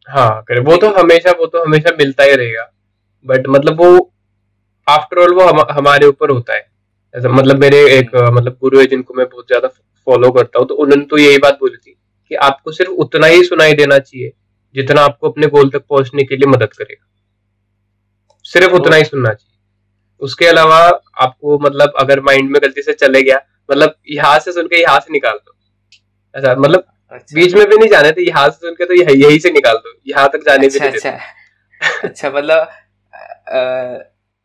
हाँ 0.08 0.44
करे। 0.44 0.60
वो 0.62 0.78
तो 0.78 0.90
हमेशा 0.94 1.32
वो 1.32 1.46
तो 1.46 1.64
हमेशा 1.64 1.96
मिलता 1.98 2.24
ही 2.24 2.36
रहेगा। 2.36 2.70
बट 3.26 3.48
मतलब 3.50 3.82
वो 3.82 4.12
आफ्टर 4.88 5.20
ऑल 5.20 5.34
वो 5.34 5.48
हम, 5.48 5.66
हमारे 5.72 6.06
ऊपर 6.08 6.30
होता 6.30 6.54
है। 6.54 6.66
ऐसा 7.14 7.30
मतलब 7.30 7.60
मेरे 7.60 7.78
एक। 7.90 8.16
मतलब 8.16 8.58
गुरु 8.62 8.80
है 8.80 8.86
जिनको 8.88 9.14
मैं 9.14 9.28
बहुत 9.28 9.48
ज़्यादा 9.48 9.68
फॉलो 10.08 10.32
करता 10.32 10.60
हूँ 10.60 10.68
तो 10.68 10.76
उन्होंने 10.76 11.06
तो 11.06 11.18
यही 11.18 11.38
बात 11.38 11.58
बोली 11.60 11.78
थी 11.78 11.92
कि 12.32 12.36
आपको 12.48 12.72
सिर्फ़ 12.72 12.92
उतना 13.04 13.28
ही 13.28 13.44
सुनाई 13.44 13.74
देना 13.74 13.98
चाहिए 14.00 14.32
जितना 14.76 15.02
आपको 15.02 15.30
अपने 15.30 15.48
गोल 15.48 15.70
तक 15.70 15.84
पहुँचने 15.90 16.24
के 16.24 16.36
लिए 16.36 16.48
मदद 16.48 16.74
करेगा। 16.74 17.06
सिर्फ़ 18.46 18.74
उतना 18.74 18.96
ही 18.96 19.04
सुनना 19.04 19.34
चाहिए। 19.34 19.58
उसके 20.22 20.46
अलावा 20.46 20.78
आपको 21.22 21.58
मतलब 21.60 21.94
अगर 22.00 22.20
माइंड 22.22 22.50
में 22.52 22.62
गलती 22.64 22.82
से 22.82 22.94
चले 22.94 23.22
गया 23.24 23.40
मतलब 23.70 23.96
यहाँ 24.12 24.38
से 24.40 24.52
सुन 24.52 24.68
के 24.68 24.82
यहाँ 24.82 25.00
से 25.00 25.14
निकाल 25.14 25.38
दो। 25.38 25.56
ऐसा 26.36 26.56
मतलब 26.56 26.86
अच्छा। 27.12 27.36
बीच 27.36 27.54
में 27.56 27.66
भी 27.70 27.78
नहीं 27.78 27.90
जाने 27.90 28.12
थे 28.12 28.28
यहाँ 28.28 28.50
से 28.50 28.68
सुन 28.68 28.74
के 28.74 28.86
तो 28.86 28.94
यही 28.94 29.40
से 29.40 29.52
निकाल 29.52 29.78
दो 29.78 29.94
यहाँ 30.08 30.30
तक 30.34 30.44
जाने 30.46 30.68
अच्छा, 30.68 30.80
भी 30.80 30.98
अच्छा। 30.98 31.18
अच्छा 32.04 32.30
मतलब 32.30 32.68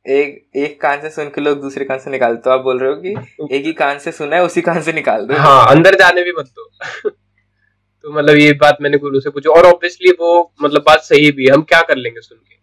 एक 0.07 0.57
एक 0.57 0.81
कान 0.81 1.01
से 1.01 1.11
सुन 1.11 1.29
के 1.29 1.41
लोग 1.41 1.61
दूसरे 1.61 1.85
कान 1.85 1.99
से 1.99 2.11
निकाल 2.11 2.37
तो 2.39 2.51
आप 2.51 2.61
बोल 2.61 2.79
रहे 2.79 2.91
हो 2.91 2.97
कि 2.97 3.57
एक 3.57 3.65
ही 3.65 3.73
कान 3.75 3.99
से 3.99 4.13
सुना 4.13 4.37
है 4.37 4.43
उसी 4.45 4.61
कान 4.63 4.81
से 4.83 4.93
निकाल 4.93 5.27
दो 5.27 5.39
हाँ 5.39 5.67
अंदर 5.69 5.95
जाने 5.97 6.23
भी 6.23 6.33
मत 6.33 6.47
दो 6.49 7.11
तो 7.11 8.13
मतलब 8.13 8.37
ये 8.37 8.53
बात 8.57 8.79
मैंने 8.81 8.99
गुरु 8.99 9.21
से 9.21 9.31
पूछी 9.31 9.49
और 9.51 9.67
ऑब्वियसली 9.67 10.11
वो 10.21 10.31
मतलब 10.63 10.83
बात 10.83 11.01
सही 11.03 11.31
भी 11.33 11.47
है 11.47 11.55
हम 11.55 11.63
क्या 11.65 11.81
कर 11.83 11.97
लेंगे 11.97 12.21
सुन 12.21 12.39
के 12.39 12.55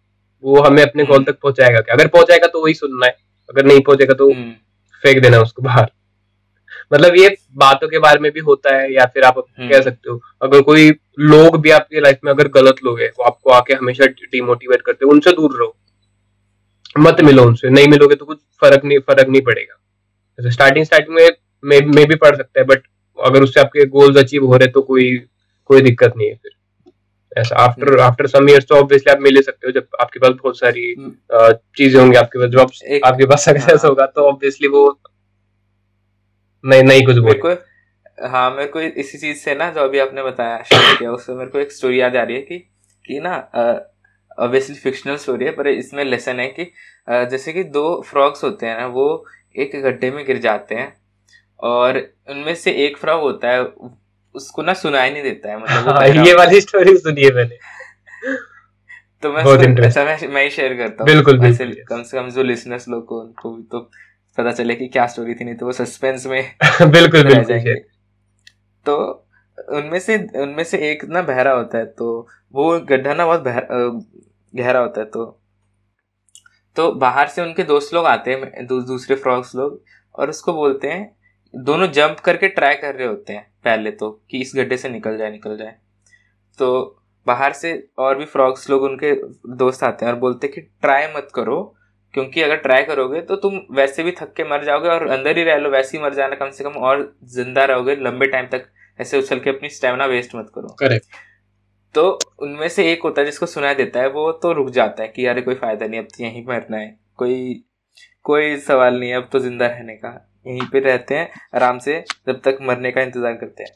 वो 0.44 0.62
हमें 0.62 0.82
अपने 0.82 1.02
हम्म। 1.02 1.22
तक 1.24 1.38
पहुंचाएगा 1.38 1.80
क्या 1.80 1.94
अगर 1.94 2.08
पहुंचाएगा 2.08 2.46
तो 2.46 2.62
वही 2.62 2.74
सुनना 2.74 3.06
है 3.06 3.16
अगर 3.48 3.66
नहीं 3.66 3.80
पहुंचेगा 3.82 4.14
तो 4.14 4.30
हम्म। 4.30 4.50
फेंक 5.04 5.22
देना 5.22 5.40
उसको 5.40 5.62
बाहर 5.62 5.90
मतलब 6.92 7.16
ये 7.16 7.36
बातों 7.56 7.88
के 7.88 7.98
बारे 8.00 8.20
में 8.20 8.30
भी 8.32 8.40
होता 8.42 8.74
है 8.76 8.92
या 8.92 9.04
फिर 9.06 9.24
आप 9.24 9.38
हम्म। 9.38 9.68
कह 9.68 9.80
सकते 9.82 10.10
हो 10.10 10.20
अगर 10.42 10.60
कोई 10.62 10.90
लोग 11.20 11.60
भी 11.60 11.70
आपकी 11.72 12.00
लाइफ 12.00 12.18
में 12.24 12.32
अगर 12.32 12.48
गलत 12.52 12.84
लोग 12.84 13.00
हैं 13.00 13.10
वो 13.10 13.24
आपको 13.24 13.50
आके 13.52 13.74
हमेशा 13.74 14.06
डिमोटिवेट 14.06 14.82
करते 14.82 15.04
हैं 15.04 15.12
उनसे 15.12 15.32
दूर 15.32 15.58
रहो 15.58 15.74
मत 16.96 17.20
मिलो 17.20 17.44
उनसे। 17.44 17.70
नहीं 17.70 17.88
मिलोगे 17.88 18.14
तो 18.14 18.24
कुछ 18.24 18.38
फ़र्क 18.60 18.84
नहीं 18.84 18.98
फ़र्क 19.00 19.28
नहीं 19.28 19.42
पड़ेगा। 19.42 19.74
जैसे 20.38 20.50
स्टार्टिंग 20.50 20.84
स्टार्टिंग 20.84 21.16
में 21.16 21.28
मे, 21.64 22.04
भी 22.04 22.14
पड़ 22.16 22.34
सकता 22.36 22.60
है 22.60 22.66
बट 22.66 22.82
अगर 23.18 23.42
उससे 23.42 23.60
आपके 23.60 23.86
गोल्स 23.88 24.16
अचीव 24.16 24.44
हो 24.46 24.56
रहे 24.56 24.68
तो 24.68 24.82
कोई 24.82 25.16
कोई 25.70 25.80
दिक्कत 25.80 26.16
नहीं 26.16 26.28
है 26.28 26.34
फिर। 26.34 26.52
ऐसा 27.36 27.56
आफ्टर 27.56 27.98
आफ्टर 28.00 28.26
सम 28.26 28.48
इयर्स 28.48 28.66
तो 28.68 28.74
ऑब्वियसली 28.74 29.12
आप 29.12 29.20
मिल 29.20 29.40
सकते 29.42 29.66
हो 29.66 29.72
जब 29.72 29.86
आपके 30.00 30.18
पास 30.18 30.32
बहुत 30.42 30.58
सारी 30.58 30.94
हम्म। 30.98 31.52
चीज़ें 31.76 32.00
होंगी 32.00 32.16
आपके 32.16 32.38
पास 32.38 32.50
जब 32.50 33.00
आपके 33.04 33.26
पास 33.26 33.44
सक्सेस 33.44 33.80
हाँ। 33.82 33.88
होगा 33.88 34.06
तो 34.06 34.26
ऑब्वियसली 34.28 34.68
वो 34.68 34.82
नहीं 36.64 36.82
नहीं 36.82 37.04
कुछ 37.06 37.16
बोल। 37.18 37.56
हाँ 38.24 38.50
मेरे 38.50 38.66
को 38.66 38.80
इसी 38.80 39.18
चीज़ 39.18 39.38
से 39.38 39.54
ना 39.54 39.70
जो 39.70 39.80
अभी 39.80 39.98
आपने 39.98 40.22
बताया 40.22 40.62
शेयर 40.62 40.94
किया 40.96 41.12
उससे 41.12 41.34
मेरे 41.34 41.50
को 41.50 41.58
एक 41.58 41.72
स्टोरी 41.72 42.00
याद 42.00 42.16
आ 42.16 42.22
रही 42.22 42.36
है 42.36 42.42
कि 42.42 42.58
कि 43.04 43.20
ना 43.20 43.34
ऑब्वियसली 44.38 44.76
फिक्शनल 44.76 45.16
स्टोरी 45.16 45.44
है 45.44 45.50
पर 45.50 45.66
इसमें 45.68 46.04
लेसन 46.04 46.40
है 46.40 46.46
कि 46.46 46.72
जैसे 47.10 47.52
कि 47.52 47.64
दो 47.64 48.02
फ्रॉग्स 48.06 48.44
होते 48.44 48.66
हैं 48.66 48.78
ना 48.78 48.86
वो 48.86 49.26
एक 49.56 49.82
गड्ढे 49.82 50.10
में 50.10 50.26
गिर 50.26 50.38
जाते 50.38 50.74
हैं 50.74 50.96
और 51.60 52.14
उनमें 52.30 52.54
से 52.54 52.72
एक 52.72 52.96
फ्रॉग 52.96 53.20
होता 53.20 53.48
है 53.48 53.64
उसको 54.34 54.62
ना 54.62 54.74
सुनाई 54.74 55.10
नहीं 55.10 55.22
देता 55.22 55.50
है 55.50 55.62
मतलब 55.62 55.88
हाँ, 55.88 56.08
ये 56.26 56.34
वाली 56.34 56.60
स्टोरी 56.60 56.96
सुनी 56.96 57.22
है 57.22 57.34
मैंने। 57.34 57.58
तो 59.22 59.32
मैं 59.32 59.44
बहुत 59.44 59.60
अच्छा 59.60 60.04
मैं 60.04 60.28
मैं 60.28 60.44
ही 60.44 60.50
शेयर 60.50 60.74
करता 60.74 61.04
हूँ। 61.04 61.12
बिल्कुल 61.12 61.38
बिल्कुल 61.38 61.74
कम 61.88 62.02
से 62.02 62.18
कम 62.18 62.30
जो 62.30 62.42
लिसनर्स 62.42 62.88
लोग 62.88 63.06
को 63.06 63.20
उनको 63.20 63.56
भी 63.56 63.62
तो 63.62 63.90
पता 64.38 64.52
चले 64.52 64.74
कि 64.74 64.88
क्या 64.88 65.06
स्टोरी 65.06 65.34
थी 65.34 65.44
नहीं 65.44 65.54
तो 65.54 65.66
वो 65.66 65.72
सस्पेंस 65.72 66.26
में 66.26 66.54
बिल्कुल 66.82 67.22
बिल्कुल 67.22 67.74
तो 68.86 69.23
उनमें 69.68 69.98
से 69.98 70.16
उनमें 70.42 70.64
से 70.64 70.78
एक 70.90 71.04
ना 71.04 71.22
बहरा 71.22 71.52
होता 71.52 71.78
है 71.78 71.86
तो 71.86 72.26
वो 72.54 72.78
गड्ढा 72.80 73.14
ना 73.14 73.26
बहुत 73.26 73.44
गहरा 74.54 74.80
होता 74.80 75.00
है 75.00 75.06
तो 75.06 75.24
तो 76.76 76.90
बाहर 76.92 77.28
से 77.28 77.42
उनके 77.42 77.62
दोस्त 77.62 77.94
लोग 77.94 78.06
आते 78.06 78.30
हैं 78.30 78.66
दू, 78.66 78.80
दूसरे 78.80 79.16
फ्रॉक्स 79.16 79.54
लोग 79.54 79.82
और 80.14 80.30
उसको 80.30 80.52
बोलते 80.52 80.88
हैं 80.88 81.16
दोनों 81.54 81.86
जंप 81.92 82.20
करके 82.20 82.48
ट्राई 82.48 82.74
कर 82.74 82.94
रहे 82.94 83.06
होते 83.06 83.32
हैं 83.32 83.46
पहले 83.64 83.90
तो 83.90 84.10
कि 84.30 84.40
इस 84.40 84.52
गड्ढे 84.56 84.76
से 84.76 84.88
निकल 84.88 85.16
जाए 85.18 85.30
निकल 85.30 85.56
जाए। 85.56 85.76
तो 86.58 87.00
बाहर 87.26 87.52
से 87.52 87.72
और 87.98 88.18
भी 88.18 88.24
फ्रॉक्स 88.24 88.68
लोग 88.70 88.82
उनके 88.82 89.12
दोस्त 89.56 89.82
आते 89.84 90.06
हैं 90.06 90.12
और 90.12 90.18
बोलते 90.18 90.46
हैं 90.46 90.54
कि 90.54 90.60
ट्राई 90.60 91.06
मत 91.16 91.28
करो 91.34 91.62
क्योंकि 92.14 92.42
अगर 92.42 92.56
ट्राई 92.56 92.82
करोगे 92.82 93.20
तो 93.20 93.36
तुम 93.36 93.60
वैसे 93.70 94.02
भी 94.02 94.12
थक 94.12 94.32
के 94.32 94.44
मर 94.44 94.64
जाओगे 94.64 94.88
और 94.88 95.06
अंदर 95.08 95.38
ही 95.38 95.44
रह 95.44 95.56
लो 95.56 95.70
वैसे 95.70 95.96
ही 95.98 96.02
मर 96.04 96.14
जाना 96.14 96.34
कम 96.34 96.50
से 96.50 96.64
कम 96.64 96.72
और 96.88 97.02
ज़िंदा 97.34 97.64
रहोगे 97.64 97.96
लंबे 97.96 98.26
टाइम 98.26 98.46
तक 98.46 98.66
ऐसे 98.98 99.18
उछल 99.18 99.40
के 99.40 99.50
अपनी 99.50 99.68
स्टेमिना 99.70 100.06
वेस्ट 100.06 100.34
मत 100.36 100.50
करो। 100.54 100.74
करेक्ट 100.78 101.06
तो 101.94 102.18
उनमें 102.42 102.68
से 102.68 102.90
एक 102.92 103.02
होता 103.02 103.20
है 103.20 103.26
जिसको 103.26 103.46
सुनाई 103.46 103.74
देता 103.74 104.00
है 104.00 104.08
वो 104.10 104.30
तो 104.42 104.52
रुक 104.52 104.70
जाता 104.70 105.02
है 105.02 105.08
कि 105.08 105.26
यार 105.26 105.40
कोई 105.40 105.54
फ़ायदा 105.54 105.86
नहीं 105.86 106.00
अब 106.00 106.06
तो 106.06 106.22
यहीं 106.24 106.44
मरना 106.46 106.76
है। 106.76 106.96
कोई 107.16 107.64
कोई 108.24 108.56
सवाल 108.58 108.98
नहीं 109.00 109.10
है 109.10 109.16
अब 109.16 109.28
तो 109.32 109.38
ज़िंदा 109.38 109.66
रहने 109.66 109.94
का। 109.96 110.08
यहीं 110.46 110.66
पे 110.72 110.80
रहते 110.80 111.14
हैं 111.14 111.30
आराम 111.54 111.78
से 111.78 112.04
जब 112.26 112.40
तक 112.40 112.58
मरने 112.62 112.90
का 112.92 113.02
इंतज़ार 113.02 113.34
करते 113.34 113.62
हैं। 113.62 113.70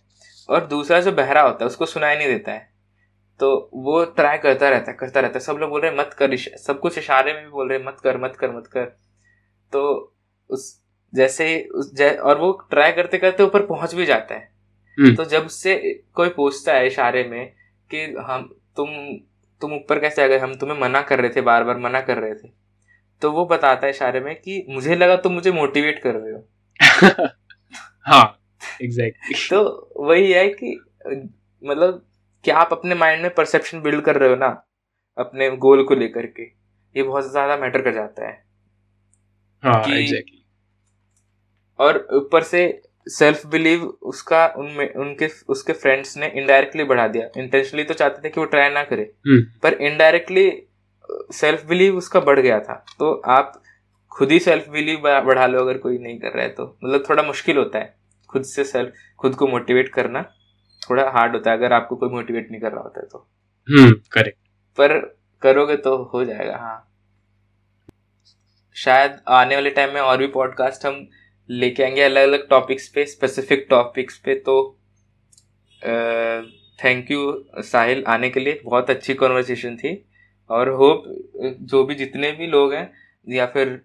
और 0.48 0.66
दूसरा 0.66 1.00
जो 1.00 1.12
बहरा 1.12 1.42
होता 1.42 1.64
है 1.64 1.66
उसको 1.66 1.86
सुनाई 1.86 2.16
नहीं 2.16 2.28
देता 2.28 2.52
है। 2.52 2.66
तो 3.40 3.70
वो 3.76 4.04
ट्राई 4.06 4.38
करता 4.38 4.68
रहता 4.70 4.90
है 4.90 4.96
करता 4.96 5.20
रहता 5.20 5.38
है। 5.38 5.40
सब 5.40 5.56
लोग 5.56 5.70
बोल 5.70 5.80
रहे 5.80 5.90
हैं 5.90 5.98
मत 5.98 6.14
कर 6.18 6.36
सब 6.36 6.80
कुछ 6.80 6.98
इशारे 6.98 7.32
में 7.32 7.42
भी 7.44 7.50
बोल 7.50 7.68
रहे 7.68 7.78
हैं 7.78 7.86
मत 7.86 8.00
कर 8.04 8.18
मत 8.18 8.36
कर 8.36 8.50
मत 8.50 8.66
कर। 8.66 8.84
तो 9.72 10.14
उस 10.50 10.80
जैसे 11.12 11.68
उस 11.74 11.94
जै, 11.94 12.10
और 12.10 12.38
वो 12.38 12.52
ट्राई 12.70 12.92
करते 12.92 13.18
करते 13.18 13.42
ऊपर 13.42 13.66
पहुँच 13.66 13.94
भी 13.94 14.06
जाता 14.06 14.34
है। 14.34 14.50
तो 15.16 15.24
जब 15.24 15.46
से 15.48 15.76
कोई 16.14 16.28
पूछता 16.28 16.74
है 16.74 16.86
इशारे 16.86 17.24
में 17.24 17.46
कि 17.90 18.04
हम 18.28 18.48
तुम 18.76 18.88
तुम 19.62 19.74
ऊपर 19.74 19.98
कैसे 20.00 20.24
आ 20.24 20.26
गए? 20.26 20.38
हम 20.38 20.54
तुम्हें 20.54 20.78
मना 20.80 21.02
कर 21.02 21.20
रहे 21.20 21.30
थे 21.36 21.40
बार 21.40 21.64
बार 21.64 21.78
मना 21.78 22.00
कर 22.00 22.18
रहे 22.18 22.34
थे। 22.34 22.48
तो 23.22 23.32
वो 23.32 23.46
बताता 23.46 23.86
है 23.86 23.90
इशारे 23.92 24.20
में 24.20 24.34
कि 24.36 24.66
मुझे 24.70 24.96
लगा 24.96 25.16
तुम 25.16 25.32
मुझे 25.32 25.52
मोटिवेट 25.52 26.02
कर 26.02 26.14
रहे 26.14 26.32
हो। 26.32 26.44
हाँ 28.06 28.40
एग्जैक्टली 28.82 29.34
exactly. 29.34 29.50
तो 29.50 29.90
वही 30.06 30.32
है 30.32 30.48
कि 30.48 30.80
मतलब 31.62 32.06
क्या 32.44 32.58
आप 32.58 32.72
अपने 32.72 32.94
माइंड 32.94 33.22
में 33.22 33.34
परसेप्शन 33.34 33.80
बिल्ड 33.82 34.04
कर 34.04 34.16
रहे 34.16 34.28
हो 34.30 34.36
ना 34.36 34.48
अपने 35.16 35.50
गोल 35.56 35.84
को 35.84 35.94
लेकर 35.94 36.26
के 36.26 36.42
ये 36.96 37.02
बहुत 37.02 37.30
ज़्यादा 37.30 37.56
मैटर 37.56 37.82
कर 37.82 37.94
जाता 37.94 38.28
है। 38.28 38.44
हाँ, 39.62 39.82
कि 39.84 39.90
exactly. 39.90 40.38
और 41.78 42.06
ऊपर 42.12 42.42
से 42.42 42.82
सेल्फ 43.08 43.46
बिलीव 43.46 43.84
उसका 43.84 44.46
उनमें 44.56 44.94
उनके 44.94 45.28
उसके 45.48 45.72
फ्रेंड्स 45.72 46.16
ने 46.16 46.26
इनडायरेक्टली 46.28 46.84
बढ़ा 46.84 47.06
दिया। 47.08 47.40
इंटेंशनली 47.40 47.84
तो 47.84 47.94
चाहते 47.94 48.22
थे 48.24 48.32
कि 48.32 48.40
वो 48.40 48.46
ट्राई 48.46 48.70
ना 48.70 48.82
करे। 48.84 49.02
हम्म। 49.02 49.42
पर 49.62 49.72
इनडायरेक्टली 49.72 50.62
सेल्फ 51.32 51.64
बिलीव 51.66 51.96
उसका 51.96 52.20
बढ़ 52.20 52.40
गया 52.40 52.60
था। 52.60 52.84
तो 52.98 53.12
आप 53.26 53.62
खुद 54.10 54.32
ही 54.32 54.38
सेल्फ 54.38 54.68
बिलीव 54.68 54.98
बढ़ा 54.98 55.46
लो 55.46 55.60
अगर 55.60 55.78
कोई 55.78 55.98
नहीं 55.98 56.18
कर 56.18 56.28
रहा 56.28 56.42
है 56.42 56.48
तो। 56.48 56.78
मतलब 56.84 57.04
थोड़ा 57.10 57.22
मुश्किल 57.22 57.56
होता 57.56 57.78
है। 57.78 57.94
खुद 58.30 58.42
से 58.42 58.64
सेल्फ 58.64 58.92
खुद 59.18 59.34
को 59.34 59.46
मोटिवेट 59.46 59.88
करना 59.88 60.22
थोड़ा 60.90 61.10
हार्ड 61.10 61.32
होता 61.32 61.50
है 61.50 61.56
अगर 61.56 61.72
आपको 61.72 61.96
कोई 61.96 62.08
मोटिवेट 62.08 62.50
नहीं 62.50 62.60
कर 62.60 62.72
रहा 62.72 62.80
होता 62.80 63.00
है 63.00 63.06
तो। 63.06 63.28
हम्म 63.68 63.92
करेक्ट 64.12 64.38
पर 64.78 64.98
करोगे 65.42 65.76
तो 65.76 66.10
हो 66.14 66.24
जाएगा 66.24 66.56
हाँ। 66.56 66.84
शायद 68.74 69.16
आने 69.28 69.54
वाले 69.54 69.70
टाइम 69.70 69.94
में 69.94 70.00
और 70.00 70.16
भी 70.16 70.26
पॉडकास्ट 70.26 70.86
हम 70.86 71.08
लेके 71.48 71.82
आएँगे 71.82 72.02
अलग 72.02 72.28
अलग 72.28 72.48
टॉपिक्स 72.48 72.88
पे 72.88 73.04
स्पेसिफिक 73.06 73.66
टॉपिक्स 73.70 74.18
पे 74.24 74.34
तो 74.46 74.56
थैंक 76.78 77.10
यू 77.10 77.44
साहिल, 77.58 78.02
आने 78.08 78.30
के 78.30 78.40
लिए। 78.40 78.60
बहुत 78.64 78.90
अच्छी 78.90 79.14
कॉन्वर्सेशन 79.14 79.76
थी। 79.76 79.94
और 80.50 80.68
होप 80.70 81.04
जो 81.62 81.84
भी 81.84 81.94
जितने 81.94 82.30
भी 82.32 82.46
लोग 82.46 82.72
हैं, 82.74 82.90
या 83.26 83.46
फिर 83.46 83.80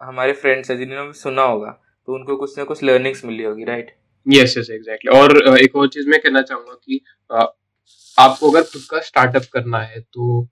हमारे 0.00 0.32
फ्रेंड्स 0.32 0.70
हैं, 0.70 0.78
जिन्होंने 0.78 1.12
सुना 1.12 1.42
होगा 1.42 1.70
तो 2.08 2.14
उनको 2.14 2.36
कुछ 2.36 2.56
ना 2.58 2.64
कुछ 2.64 2.82
लर्निंग्स 2.84 3.24
मिली 3.24 3.42
होगी 3.42 3.64
राइट 3.64 3.94
यस 4.26 4.54
यस 4.58 4.70
एग्जैक्टली 4.70 5.18
और 5.18 5.58
एक 5.58 5.76
और 5.76 5.88
चीज़ 5.88 6.08
मैं 6.08 6.20
कहना 6.20 6.42
चाहूँगा 6.42 6.74
कि 6.84 7.00
आपको 8.18 8.50
अगर 8.50 8.62
खुद 8.62 8.82
का 8.90 9.00
स्टार्टअप 9.00 9.42
करना 9.52 9.78
है 9.78 10.00
तो 10.00 10.48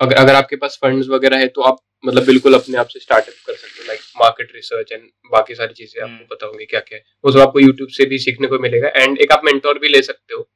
अगर 0.00 0.16
अगर 0.16 0.34
आपके 0.34 0.56
पास 0.56 0.78
फंड्स 0.82 1.08
वगैरह 1.08 1.38
है 1.38 1.46
तो 1.48 1.62
आप 1.62 1.76
मतलब 2.04 2.24
बिल्कुल 2.26 2.54
अपने 2.54 2.78
आप 2.78 2.88
से 2.88 3.00
स्टार्टअप 3.00 3.34
कर 3.46 3.54
सकते 3.54 3.82
हो 3.82 3.86
लाइक 3.86 4.00
मार्केट 4.16 4.50
रिसर्च 4.54 4.92
एंड 4.92 5.02
बाकी 5.32 5.54
सारी 5.54 5.74
चीज़ें 5.74 6.02
आपको 6.02 6.12
हम्म। 6.12 6.26
पता 6.30 6.46
होंगी 6.46 6.64
क्या 6.64 6.80
क्या 6.80 6.96
है। 6.96 7.04
वो 7.24 7.32
सब 7.32 7.40
आपको 7.40 7.60
यूट्यूब 7.60 7.88
से 7.90 8.04
भी 8.06 8.18
सीखने 8.18 8.46
को 8.46 8.58
मिलेगा 8.58 8.88
एंड 8.96 9.18
एक 9.18 9.32
आप 9.32 9.42
मेंटोर 9.44 9.78
भी 9.78 9.88
ले 9.88 10.02
सकते 10.02 10.34
हो। 10.34 10.48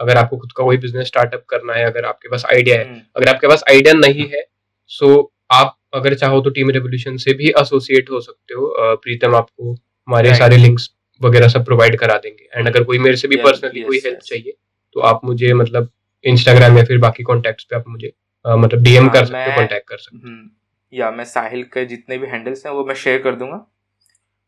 अगर 0.00 0.16
आपको 0.16 0.36
खुद 0.36 0.52
का 0.52 0.64
कोई 0.64 0.76
बिज़नेस 0.78 1.06
स्टार्टअप 1.06 1.44
करना 1.50 1.74
है 1.74 1.84
अगर 1.86 2.04
आपके 2.04 2.28
पास 2.28 2.44
आइडिया 2.46 2.78
है। 2.78 2.84
हम्म। 2.84 3.00
अगर 3.16 3.28
आपके 3.28 3.48
पास 3.48 3.64
आइडिया 3.70 3.94
नहीं 3.96 4.28
है 4.28 4.44
सो 4.90 5.10
आप 5.52 5.76
अगर 5.94 6.14
चाहो 6.16 6.40
तो 6.40 6.50
टीम 6.50 6.70
रेवोल्यूशन 6.70 7.16
से 7.16 7.32
भी 7.34 7.48
एसोसिएट 7.60 8.10
हो 8.10 8.20
सकते 8.20 8.54
हो। 8.54 8.96
प्रीतम 8.96 9.34
आपको 9.36 9.72
हमारे 9.72 10.34
सारे 10.36 10.56
लिंक्स 10.56 10.90
वगैरह 11.20 11.48
सब 11.48 11.64
प्रोवाइड 11.64 11.98
करा 11.98 12.16
देंगे। 12.18 12.48
एंड 12.54 12.68
अगर 12.68 12.84
कोई 12.84 12.98
मेरे 12.98 13.16
से 13.16 13.28
भी 13.28 13.36
पर्सनली 13.38 13.82
कोई 13.82 14.00
हेल्प 14.04 14.18
चाहिए 14.24 14.56
तो 14.96 15.00
आप 15.02 15.20
मुझे 15.24 15.52
मतलब 15.54 15.90
इंस्टाग्राम 16.24 16.78
या 16.78 16.84
फिर 16.84 16.98
बाकी 16.98 17.22
कॉन्टेक्ट 17.22 17.62
पे 17.62 17.76
आप 17.76 17.84
मुझे 17.88 18.12
मतलब 18.48 18.82
डीएम 18.82 19.02
हाँ, 19.02 19.12
कर 19.12 19.24
सकते 19.24 19.38
हो 19.40 19.56
कांटेक्ट 19.56 19.88
कर 19.88 19.96
सकते 19.96 20.16
हो। 20.18 20.28
हम्म, 20.28 20.50
या 20.92 21.10
मैं 21.10 21.24
साहिल 21.26 21.62
के 21.64 21.84
जितने 21.86 22.18
भी 22.18 22.26
हैंडल्स 22.26 22.66
हैं 22.66 22.72
वो 22.74 22.84
मैं 22.84 22.94
शेयर 22.96 23.22
कर 23.22 23.34
दूँगा। 23.36 23.66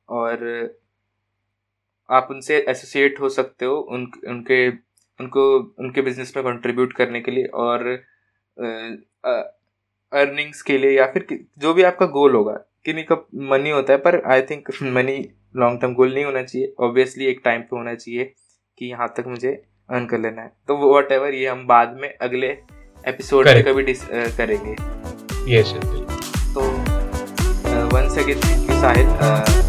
और 0.08 0.44
आप 2.08 2.28
उनसे 2.30 2.56
एसोसिएट 2.68 3.20
हो 3.20 3.28
सकते 3.28 3.64
हो 3.64 3.74
उन 3.74 4.10
उनके 4.28 4.68
उनको 5.20 5.42
उनके 5.78 6.02
बिज़नेस 6.02 6.32
में 6.36 6.44
कंट्रीब्यूट 6.44 6.92
करने 6.92 7.20
के 7.20 7.30
लिए 7.30 7.44
और 7.56 7.86
अर्निंग्स 10.12 10.62
के 10.62 10.78
लिए 10.78 10.90
या 10.90 11.06
फिर 11.06 11.26
जो 11.58 11.74
भी 11.74 11.82
आपका 11.82 12.06
गोल 12.08 12.34
होगा। 12.34 12.52
किन्हीं 12.84 13.04
का 13.04 13.16
मनी 13.50 13.70
होता 13.70 13.92
है 13.92 13.98
पर 13.98 14.20
I 14.26 14.42
think 14.42 14.68
money 14.84 15.16
long 15.56 15.80
term 15.80 15.94
goal 15.94 16.14
नहीं 16.14 16.24
होना 16.24 16.42
चाहिए। 16.42 16.72
ऑब्वियसली 16.80 17.26
एक 17.26 17.40
टाइम 17.44 17.62
पे 17.62 17.76
होना 17.76 17.94
चाहिए 17.94 18.24
कि 18.78 18.86
यहाँ 18.86 19.12
तक 19.16 19.24
मुझे 19.26 19.52
अर्न 19.88 20.06
कर 20.06 20.18
लेना 20.18 20.42
है। 20.42 20.52
तो 20.68 20.96
वट 20.96 21.12
एवर 21.12 21.34
ये 21.34 21.46
हम 21.48 21.66
बाद 21.66 21.96
में 22.00 22.12
अगले 22.12 22.48
एपिसोड 23.08 23.46
में 23.46 23.62
कभी 23.64 23.82
डिस 23.82 24.00
करेंगे। 24.36 24.72
यस 25.48 25.72
तो 26.54 26.60
once 27.94 28.18
again 28.18 28.40
thank 28.40 28.70
you 28.70 28.80
Sahil 28.80 29.06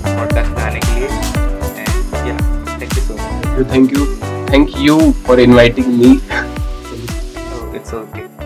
podcast 0.07 0.51
में 0.51 0.63
आने 0.63 0.79
के 0.79 0.95
लिए। 0.95 1.07
And 1.78 2.28
yeah 2.28 2.36
thank 2.82 2.97
you 2.97 3.03
so 3.03 3.13
much 3.13 3.71
thank 3.74 3.93
you 3.97 4.05
thank 4.51 4.78
you 4.79 4.99
for 5.28 5.39
inviting 5.39 5.87
me 5.97 6.12
it's 7.75 7.93
okay 7.93 8.41